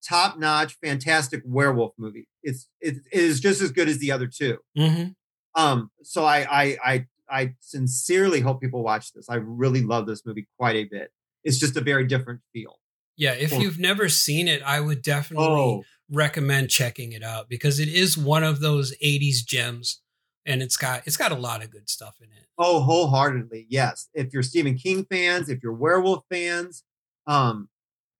top 0.03 0.39
notch, 0.39 0.75
fantastic 0.83 1.43
werewolf 1.45 1.93
movie. 1.99 2.27
It's 2.49 2.67
it, 2.81 2.95
it 3.11 3.21
is 3.29 3.39
just 3.39 3.61
as 3.61 3.71
good 3.71 3.87
as 3.89 3.97
the 3.99 4.11
other 4.11 4.27
two. 4.27 4.57
Mhm. 4.77 5.15
Um, 5.55 5.91
so 6.03 6.23
I 6.25 6.37
I 6.63 6.65
I 6.91 7.05
I 7.29 7.55
sincerely 7.59 8.39
hope 8.39 8.61
people 8.61 8.83
watch 8.83 9.11
this. 9.13 9.29
I 9.29 9.35
really 9.35 9.81
love 9.81 10.07
this 10.07 10.25
movie 10.25 10.47
quite 10.57 10.75
a 10.77 10.85
bit. 10.85 11.11
It's 11.43 11.59
just 11.59 11.75
a 11.77 11.81
very 11.81 12.05
different 12.07 12.41
feel. 12.53 12.79
yeah. 13.17 13.33
If 13.33 13.51
you've 13.61 13.79
never 13.79 14.07
seen 14.09 14.47
it, 14.47 14.61
I 14.63 14.79
would 14.79 15.01
definitely 15.01 15.47
Oh, 15.47 15.83
recommend 16.09 16.69
checking 16.69 17.11
it 17.13 17.23
out 17.23 17.49
because 17.49 17.79
it 17.79 17.89
is 17.89 18.17
one 18.17 18.43
of 18.43 18.59
those 18.61 18.93
80s 19.03 19.43
gems 19.45 20.01
and 20.45 20.61
it's 20.61 20.77
got 20.77 21.05
it's 21.07 21.17
got 21.17 21.31
a 21.31 21.35
lot 21.49 21.63
of 21.63 21.69
good 21.71 21.89
stuff 21.89 22.15
in 22.21 22.29
it. 22.31 22.45
Oh, 22.57 22.79
wholeheartedly, 22.81 23.67
yes. 23.69 24.07
If 24.13 24.31
you're 24.33 24.43
Stephen 24.43 24.75
King 24.77 25.05
fans, 25.11 25.49
if 25.49 25.61
you're 25.63 25.73
werewolf 25.73 26.23
fans, 26.29 26.83
um, 27.25 27.67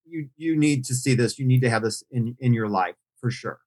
you 0.06 0.30
you 0.36 0.56
need 0.58 0.84
to 0.86 0.94
see 0.96 1.16
this. 1.16 1.38
You 1.40 1.46
need 1.46 1.62
to 1.62 1.70
have 1.70 1.84
this 1.84 2.04
in 2.12 2.36
in 2.40 2.54
your 2.54 2.68
life 2.68 2.96
for 3.22 3.30
sure. 3.32 3.60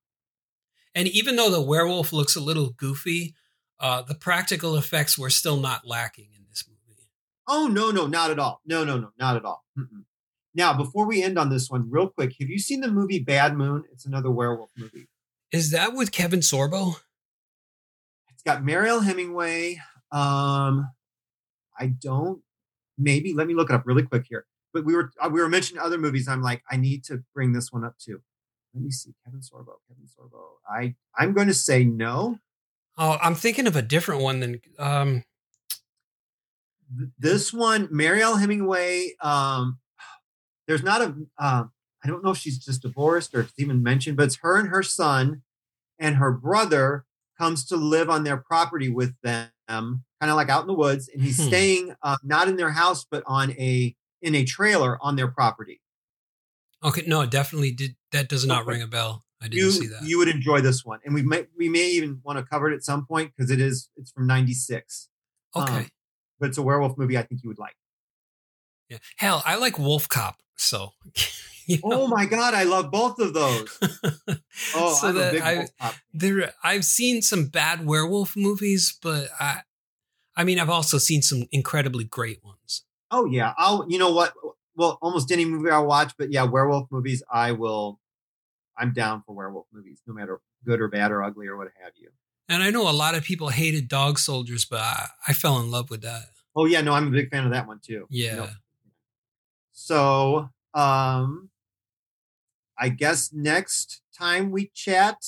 And 0.95 1.09
even 1.09 1.37
though 1.37 1.51
the 1.51 1.63
werewolf 1.63 2.13
looks 2.13 2.37
a 2.37 2.41
little 2.41 2.71
goofy, 2.71 3.35
uh 3.79 4.03
the 4.03 4.15
practical 4.15 4.77
effects 4.77 5.19
were 5.19 5.31
still 5.31 5.57
not 5.59 5.87
lacking 5.87 6.29
in 6.37 6.45
this 6.49 6.65
movie. 6.69 7.09
Oh 7.49 7.67
no, 7.67 7.91
no, 7.91 8.07
not 8.07 8.31
at 8.31 8.39
all. 8.39 8.61
No, 8.65 8.85
no, 8.85 8.99
no, 8.99 9.11
not 9.19 9.37
at 9.37 9.45
all. 9.45 9.65
Mm-mm. 9.79 10.05
Now, 10.55 10.73
before 10.75 11.07
we 11.07 11.23
end 11.23 11.39
on 11.39 11.49
this 11.49 11.71
one, 11.71 11.89
real 11.91 12.09
quick, 12.09 12.35
have 12.41 12.49
you 12.49 12.59
seen 12.59 12.81
the 12.81 12.91
movie 12.91 13.21
Bad 13.21 13.57
Moon? 13.57 13.85
It's 13.93 14.05
another 14.05 14.31
werewolf 14.31 14.71
movie. 14.77 15.07
Is 15.53 15.71
that 15.71 15.95
with 15.95 16.13
Kevin 16.13 16.41
Sorbo? 16.41 16.97
It's 18.31 18.43
got 18.43 18.65
Mariel 18.65 19.01
Hemingway. 19.01 19.81
Um, 20.11 20.91
I 21.79 21.87
don't. 21.87 22.43
Maybe 22.99 23.33
let 23.33 23.47
me 23.47 23.55
look 23.55 23.71
it 23.71 23.75
up 23.75 23.87
really 23.87 24.03
quick 24.03 24.27
here. 24.29 24.45
But 24.73 24.85
we 24.85 24.95
were 24.95 25.11
uh, 25.21 25.29
we 25.29 25.41
were 25.41 25.49
mentioning 25.49 25.83
other 25.83 25.99
movies. 25.99 26.29
I'm 26.29 26.43
like, 26.43 26.63
I 26.71 26.77
need 26.77 27.05
to 27.05 27.23
bring 27.35 27.53
this 27.53 27.73
one 27.73 27.85
up 27.85 27.97
too. 27.99 28.21
Let 28.75 28.85
me 28.85 28.91
see, 28.91 29.15
Kevin 29.25 29.41
Sorbo. 29.41 29.75
Kevin 29.89 30.07
Sorbo. 30.07 30.41
I 30.69 30.95
I'm 31.17 31.33
going 31.33 31.49
to 31.49 31.55
say 31.55 31.85
no. 31.85 32.39
Oh, 32.99 33.19
I'm 33.23 33.35
thinking 33.35 33.67
of 33.67 33.77
a 33.77 33.83
different 33.83 34.23
one 34.23 34.41
than 34.41 34.61
um 34.79 35.25
This 37.19 37.53
one, 37.53 37.89
Mariel 37.91 38.37
Hemingway. 38.37 39.15
Um, 39.23 39.79
there's 40.67 40.83
not 40.83 41.01
a. 41.01 41.15
Um, 41.39 41.73
I 42.03 42.09
don't 42.09 42.25
know 42.25 42.31
if 42.31 42.39
she's 42.39 42.59
just 42.59 42.83
divorced 42.83 43.35
or 43.35 43.41
if 43.41 43.49
it's 43.51 43.59
even 43.59 43.83
mentioned, 43.83 44.17
but 44.17 44.25
it's 44.25 44.39
her 44.43 44.57
and 44.57 44.69
her 44.69 44.83
son 44.83 45.43
and 45.99 46.17
her 46.17 46.33
brother 46.33 47.05
comes 47.39 47.65
to 47.67 47.77
live 47.77 48.09
on 48.09 48.25
their 48.25 48.37
property 48.39 48.89
with 48.89 49.15
them, 49.23 49.51
kind 49.69 49.95
of 50.23 50.37
like 50.37 50.49
out 50.49 50.63
in 50.63 50.67
the 50.67 50.75
woods, 50.75 51.09
and 51.13 51.23
he's 51.23 51.37
Hmm. 51.43 51.49
staying 51.49 51.95
uh, 52.03 52.17
not 52.23 52.49
in 52.49 52.57
their 52.57 52.71
house 52.71 53.05
but 53.11 53.23
on 53.27 53.51
a 53.53 53.95
in 54.23 54.35
a 54.35 54.45
trailer 54.45 54.99
on 55.03 55.17
their 55.17 55.29
property. 55.29 55.81
Okay, 56.83 57.03
no, 57.07 57.27
definitely 57.27 57.73
did. 57.73 57.97
That 58.13 58.29
does 58.29 58.47
not 58.47 58.63
Okay. 58.63 58.73
ring 58.73 58.83
a 58.83 58.87
bell. 58.87 59.25
I 59.43 59.47
didn't 59.49 59.59
You 59.59 59.71
see 59.71 59.87
that. 59.89 60.03
you 60.03 60.19
would 60.19 60.29
enjoy 60.29 60.61
this 60.61 60.85
one, 60.85 61.01
and 61.05 61.15
we 61.15 61.23
may 61.23 61.47
we 61.57 61.69
may 61.69 61.91
even 61.93 62.21
want 62.25 62.39
to 62.39 62.45
cover 62.45 62.71
it 62.71 62.75
at 62.75 62.85
some 62.85 63.07
point 63.07 63.33
because 63.37 63.51
it 63.51 63.61
is 63.61 63.89
it's 63.97 64.11
from 64.13 64.27
'96. 64.27 65.09
okay. 65.57 65.73
um, 65.77 65.91
but 66.39 66.49
it's 66.51 66.59
a 66.59 66.63
werewolf 66.63 66.97
movie 66.99 67.17
I 67.19 67.23
think 67.23 67.43
you 67.43 67.49
would 67.49 67.59
like. 67.59 67.77
yeah. 68.89 68.99
Hell, 69.17 69.43
I 69.47 69.57
like 69.57 69.79
Wolf 69.79 70.09
Cop. 70.09 70.37
So. 70.57 70.93
you 71.67 71.77
know. 71.85 72.03
Oh 72.03 72.07
my 72.07 72.27
god, 72.27 72.55
I 72.55 72.65
love 72.65 72.91
both 72.91 73.19
of 73.19 73.33
those. 73.35 73.79
Oh, 74.75 74.95
so 74.95 75.09
I'm 75.09 75.17
a 75.17 75.31
big 75.31 75.43
I, 75.43 75.57
Wolf 75.59 75.71
Cop. 75.81 75.95
there, 76.13 76.53
I've 76.63 76.85
seen 76.85 77.23
some 77.23 77.47
bad 77.47 77.87
werewolf 77.87 78.37
movies, 78.37 78.97
but 79.03 79.29
I, 79.39 79.61
I 80.37 80.45
mean, 80.45 80.59
I've 80.61 80.69
also 80.71 80.99
seen 80.99 81.23
some 81.23 81.45
incredibly 81.53 82.05
great 82.05 82.45
ones. 82.45 82.85
Oh 83.11 83.25
yeah, 83.27 83.55
I'll. 83.57 83.87
You 83.89 83.99
know 83.99 84.13
what? 84.13 84.33
Well, 84.81 84.99
almost 85.03 85.31
any 85.31 85.45
movie 85.45 85.69
I'll 85.69 85.85
watch, 85.85 86.15
but 86.17 86.33
yeah, 86.33 86.45
werewolf 86.45 86.91
movies 86.91 87.23
I 87.31 87.53
will. 87.53 88.01
I'm 88.79 88.95
down 88.95 89.23
for 89.27 89.35
werewolf 89.35 89.67
movies, 89.71 90.01
no 90.07 90.15
matter 90.15 90.41
good 90.65 90.81
or 90.81 90.89
bad 90.89 91.13
or 91.13 91.23
ugly 91.23 91.49
or 91.49 91.59
what 91.59 91.69
have 91.85 91.93
you. 91.99 92.09
And 92.49 92.63
I 92.63 92.71
know 92.71 92.89
a 92.89 92.91
lot 92.91 93.15
of 93.15 93.23
people 93.23 93.51
hated 93.51 93.89
Dog 93.89 94.19
Soldiers, 94.19 94.65
but 94.65 94.81
I, 94.81 95.09
I 95.29 95.33
fell 95.35 95.61
in 95.61 95.71
love 95.71 95.91
with 95.91 96.01
that. 96.01 96.23
Oh 96.57 96.65
yeah, 96.65 96.81
no, 96.81 96.95
I'm 96.95 97.09
a 97.09 97.11
big 97.11 97.29
fan 97.29 97.45
of 97.45 97.53
that 97.53 97.67
one 97.67 97.81
too. 97.85 98.07
Yeah. 98.09 98.37
No. 98.37 98.49
So, 99.73 100.49
um, 100.73 101.51
I 102.79 102.89
guess 102.89 103.35
next 103.35 104.01
time 104.19 104.51
we 104.51 104.71
chat, 104.75 105.19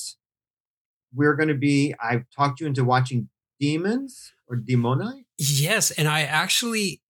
we're 1.14 1.34
going 1.34 1.50
to 1.50 1.54
be. 1.54 1.94
I've 2.02 2.24
talked 2.34 2.58
you 2.58 2.66
into 2.66 2.84
watching 2.84 3.28
Demons 3.60 4.32
or 4.48 4.56
Demoni. 4.56 5.26
Yes, 5.36 5.90
and 5.90 6.08
I 6.08 6.22
actually 6.22 7.01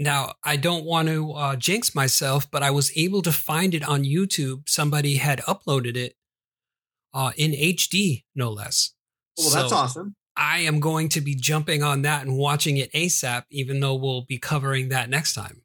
now 0.00 0.32
I 0.42 0.56
don't 0.56 0.84
want 0.84 1.08
to 1.08 1.32
uh, 1.32 1.56
jinx 1.56 1.94
myself, 1.94 2.50
but 2.50 2.62
I 2.62 2.70
was 2.70 2.90
able 2.96 3.20
to 3.22 3.30
find 3.30 3.74
it 3.74 3.84
on 3.86 4.02
YouTube. 4.02 4.68
Somebody 4.68 5.16
had 5.16 5.40
uploaded 5.40 5.94
it 5.94 6.14
uh, 7.12 7.32
in 7.36 7.52
HD, 7.52 8.24
no 8.34 8.50
less. 8.50 8.94
Well, 9.36 9.50
that's 9.50 9.68
So 9.68 9.76
awesome. 9.76 10.16
I 10.36 10.60
am 10.60 10.80
going 10.80 11.10
to 11.10 11.20
be 11.20 11.34
jumping 11.34 11.82
on 11.82 12.00
that 12.02 12.24
and 12.24 12.38
watching 12.38 12.78
it 12.78 12.90
ASAP, 12.92 13.42
even 13.50 13.80
though 13.80 13.94
we'll 13.94 14.22
be 14.22 14.38
covering 14.38 14.88
that 14.88 15.10
next 15.10 15.34
time. 15.34 15.62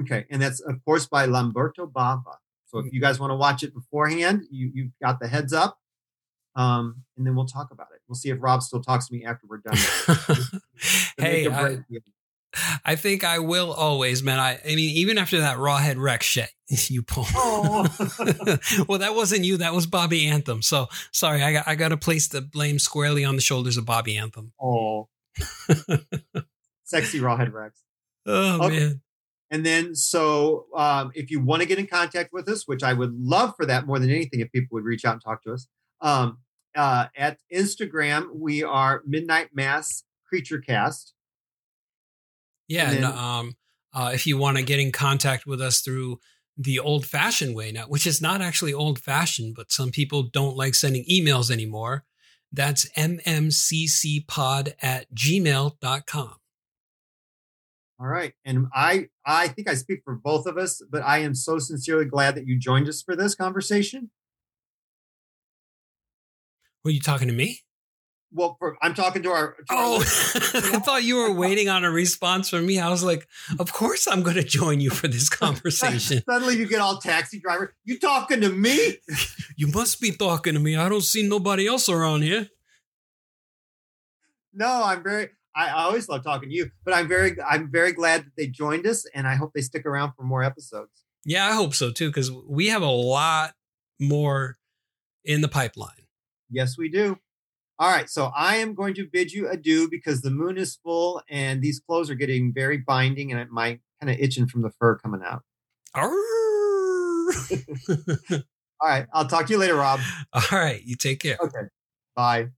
Okay, 0.00 0.24
and 0.30 0.40
that's 0.40 0.60
of 0.60 0.82
course 0.84 1.06
by 1.06 1.26
Lamberto 1.26 1.86
Bava. 1.86 2.36
So 2.66 2.78
if 2.78 2.92
you 2.92 3.00
guys 3.00 3.20
want 3.20 3.30
to 3.32 3.36
watch 3.36 3.62
it 3.62 3.74
beforehand, 3.74 4.44
you 4.50 4.70
you've 4.74 4.92
got 5.00 5.20
the 5.20 5.28
heads 5.28 5.52
up, 5.52 5.78
um, 6.56 7.04
and 7.16 7.26
then 7.26 7.36
we'll 7.36 7.46
talk 7.46 7.70
about 7.70 7.88
it. 7.94 8.00
We'll 8.08 8.16
see 8.16 8.30
if 8.30 8.38
Rob 8.40 8.62
still 8.62 8.82
talks 8.82 9.08
to 9.08 9.14
me 9.14 9.24
after 9.24 9.46
we're 9.46 9.58
done. 9.58 9.76
Hey, 11.16 11.46
I. 11.46 11.78
I 12.84 12.96
think 12.96 13.24
I 13.24 13.38
will 13.38 13.72
always, 13.72 14.22
man. 14.22 14.38
I, 14.38 14.60
I 14.64 14.74
mean, 14.74 14.96
even 14.96 15.18
after 15.18 15.40
that 15.40 15.58
Rawhead 15.58 16.00
Rex 16.00 16.26
shit 16.26 16.50
you 16.88 17.02
pulled. 17.02 17.26
Oh. 17.34 17.86
well, 18.88 18.98
that 19.00 19.14
wasn't 19.14 19.44
you. 19.44 19.58
That 19.58 19.74
was 19.74 19.86
Bobby 19.86 20.26
Anthem. 20.26 20.62
So 20.62 20.86
sorry, 21.12 21.42
I 21.42 21.52
got 21.52 21.68
I 21.68 21.74
got 21.74 21.88
to 21.88 21.96
place 21.96 22.28
the 22.28 22.40
blame 22.40 22.78
squarely 22.78 23.24
on 23.24 23.36
the 23.36 23.42
shoulders 23.42 23.76
of 23.76 23.84
Bobby 23.84 24.16
Anthem. 24.16 24.52
oh, 24.60 25.08
sexy 26.84 27.20
rawhead 27.20 27.52
Rex. 27.52 27.80
Oh 28.26 28.64
Okay. 28.66 28.78
man. 28.78 29.00
And 29.50 29.64
then, 29.64 29.94
so 29.94 30.66
um, 30.74 31.12
if 31.14 31.30
you 31.30 31.38
want 31.38 31.62
to 31.62 31.68
get 31.68 31.78
in 31.78 31.86
contact 31.86 32.32
with 32.32 32.48
us, 32.48 32.66
which 32.66 32.82
I 32.82 32.92
would 32.92 33.14
love 33.14 33.54
for 33.56 33.66
that 33.66 33.86
more 33.86 33.98
than 34.00 34.10
anything, 34.10 34.40
if 34.40 34.50
people 34.50 34.74
would 34.74 34.84
reach 34.84 35.04
out 35.04 35.12
and 35.12 35.22
talk 35.22 35.42
to 35.44 35.52
us, 35.52 35.68
um, 36.00 36.38
uh, 36.74 37.06
at 37.16 37.38
Instagram 37.54 38.34
we 38.34 38.64
are 38.64 39.02
Midnight 39.06 39.50
Mass 39.54 40.02
Creature 40.26 40.60
Cast. 40.60 41.13
Yeah, 42.68 42.90
And 42.90 43.04
and, 43.04 43.04
um, 43.04 43.56
uh, 43.92 44.10
if 44.14 44.26
you 44.26 44.36
want 44.36 44.56
to 44.56 44.62
get 44.62 44.80
in 44.80 44.90
contact 44.92 45.46
with 45.46 45.60
us 45.60 45.80
through 45.80 46.18
the 46.56 46.78
old 46.78 47.06
fashioned 47.06 47.54
way 47.54 47.72
now, 47.72 47.84
which 47.84 48.06
is 48.06 48.20
not 48.22 48.40
actually 48.40 48.72
old 48.72 48.98
fashioned, 48.98 49.54
but 49.54 49.72
some 49.72 49.90
people 49.90 50.22
don't 50.22 50.56
like 50.56 50.74
sending 50.74 51.04
emails 51.10 51.50
anymore. 51.50 52.04
That's 52.52 52.88
mmccpod 52.92 54.72
at 54.80 55.12
gmail.com. 55.14 56.34
All 58.00 58.06
right, 58.08 58.32
and 58.44 58.66
I 58.74 59.08
I 59.24 59.48
think 59.48 59.68
I 59.68 59.74
speak 59.74 60.02
for 60.04 60.16
both 60.16 60.46
of 60.46 60.58
us, 60.58 60.82
but 60.90 61.02
I 61.02 61.18
am 61.18 61.34
so 61.34 61.58
sincerely 61.58 62.04
glad 62.04 62.34
that 62.34 62.46
you 62.46 62.58
joined 62.58 62.88
us 62.88 63.02
for 63.02 63.14
this 63.14 63.34
conversation. 63.34 64.10
Were 66.84 66.90
you 66.90 67.00
talking 67.00 67.28
to 67.28 67.34
me? 67.34 67.60
Well, 68.36 68.56
for, 68.58 68.76
I'm 68.82 68.94
talking 68.94 69.22
to 69.22 69.30
our. 69.30 69.52
To 69.52 69.64
Oh, 69.70 69.96
listeners. 70.00 70.64
I 70.74 70.78
thought 70.80 71.04
you 71.04 71.16
were 71.16 71.32
waiting 71.32 71.68
on 71.68 71.84
a 71.84 71.90
response 71.90 72.50
from 72.50 72.66
me. 72.66 72.80
I 72.80 72.90
was 72.90 73.04
like, 73.04 73.28
of 73.60 73.72
course 73.72 74.08
I'm 74.08 74.22
going 74.24 74.34
to 74.36 74.42
join 74.42 74.80
you 74.80 74.90
for 74.90 75.06
this 75.06 75.28
conversation. 75.30 76.22
Suddenly 76.28 76.56
you 76.56 76.66
get 76.66 76.80
all 76.80 76.98
taxi 76.98 77.38
driver. 77.38 77.74
You 77.84 77.98
talking 77.98 78.40
to 78.40 78.50
me? 78.50 78.96
you 79.56 79.68
must 79.68 80.00
be 80.00 80.10
talking 80.10 80.54
to 80.54 80.60
me. 80.60 80.76
I 80.76 80.88
don't 80.88 81.04
see 81.04 81.22
nobody 81.26 81.66
else 81.68 81.88
around 81.88 82.22
here. 82.22 82.48
No, 84.52 84.82
I'm 84.84 85.02
very. 85.02 85.28
I 85.56 85.68
I 85.68 85.84
always 85.84 86.08
love 86.08 86.24
talking 86.24 86.48
to 86.48 86.54
you, 86.54 86.70
but 86.84 86.92
I'm 86.94 87.06
very. 87.08 87.36
I'm 87.40 87.70
very 87.70 87.92
glad 87.92 88.24
that 88.24 88.32
they 88.36 88.48
joined 88.48 88.86
us, 88.86 89.06
and 89.14 89.26
I 89.26 89.36
hope 89.36 89.52
they 89.54 89.60
stick 89.60 89.86
around 89.86 90.12
for 90.16 90.24
more 90.24 90.42
episodes. 90.42 90.90
Yeah, 91.24 91.46
I 91.46 91.52
hope 91.52 91.74
so 91.74 91.90
too, 91.90 92.08
because 92.08 92.30
we 92.30 92.68
have 92.68 92.82
a 92.82 92.90
lot 92.90 93.54
more 94.00 94.56
in 95.24 95.40
the 95.40 95.48
pipeline. 95.48 95.90
Yes, 96.50 96.76
we 96.76 96.88
do. 96.88 97.18
All 97.84 97.90
right, 97.90 98.08
so 98.08 98.32
I 98.34 98.56
am 98.56 98.74
going 98.74 98.94
to 98.94 99.06
bid 99.06 99.30
you 99.30 99.46
adieu 99.46 99.90
because 99.90 100.22
the 100.22 100.30
moon 100.30 100.56
is 100.56 100.74
full 100.74 101.20
and 101.28 101.60
these 101.60 101.80
clothes 101.80 102.08
are 102.08 102.14
getting 102.14 102.50
very 102.50 102.78
binding, 102.78 103.30
and 103.30 103.50
my 103.50 103.78
kind 104.00 104.10
of 104.10 104.16
itching 104.18 104.46
from 104.46 104.62
the 104.62 104.70
fur 104.80 104.96
coming 104.96 105.20
out. 105.22 105.42
All 108.80 108.88
right, 108.88 109.06
I'll 109.12 109.26
talk 109.26 109.44
to 109.48 109.52
you 109.52 109.58
later, 109.58 109.74
Rob. 109.74 110.00
All 110.32 110.42
right, 110.50 110.82
you 110.82 110.96
take 110.96 111.20
care. 111.20 111.36
Okay, 111.38 111.68
bye. 112.16 112.48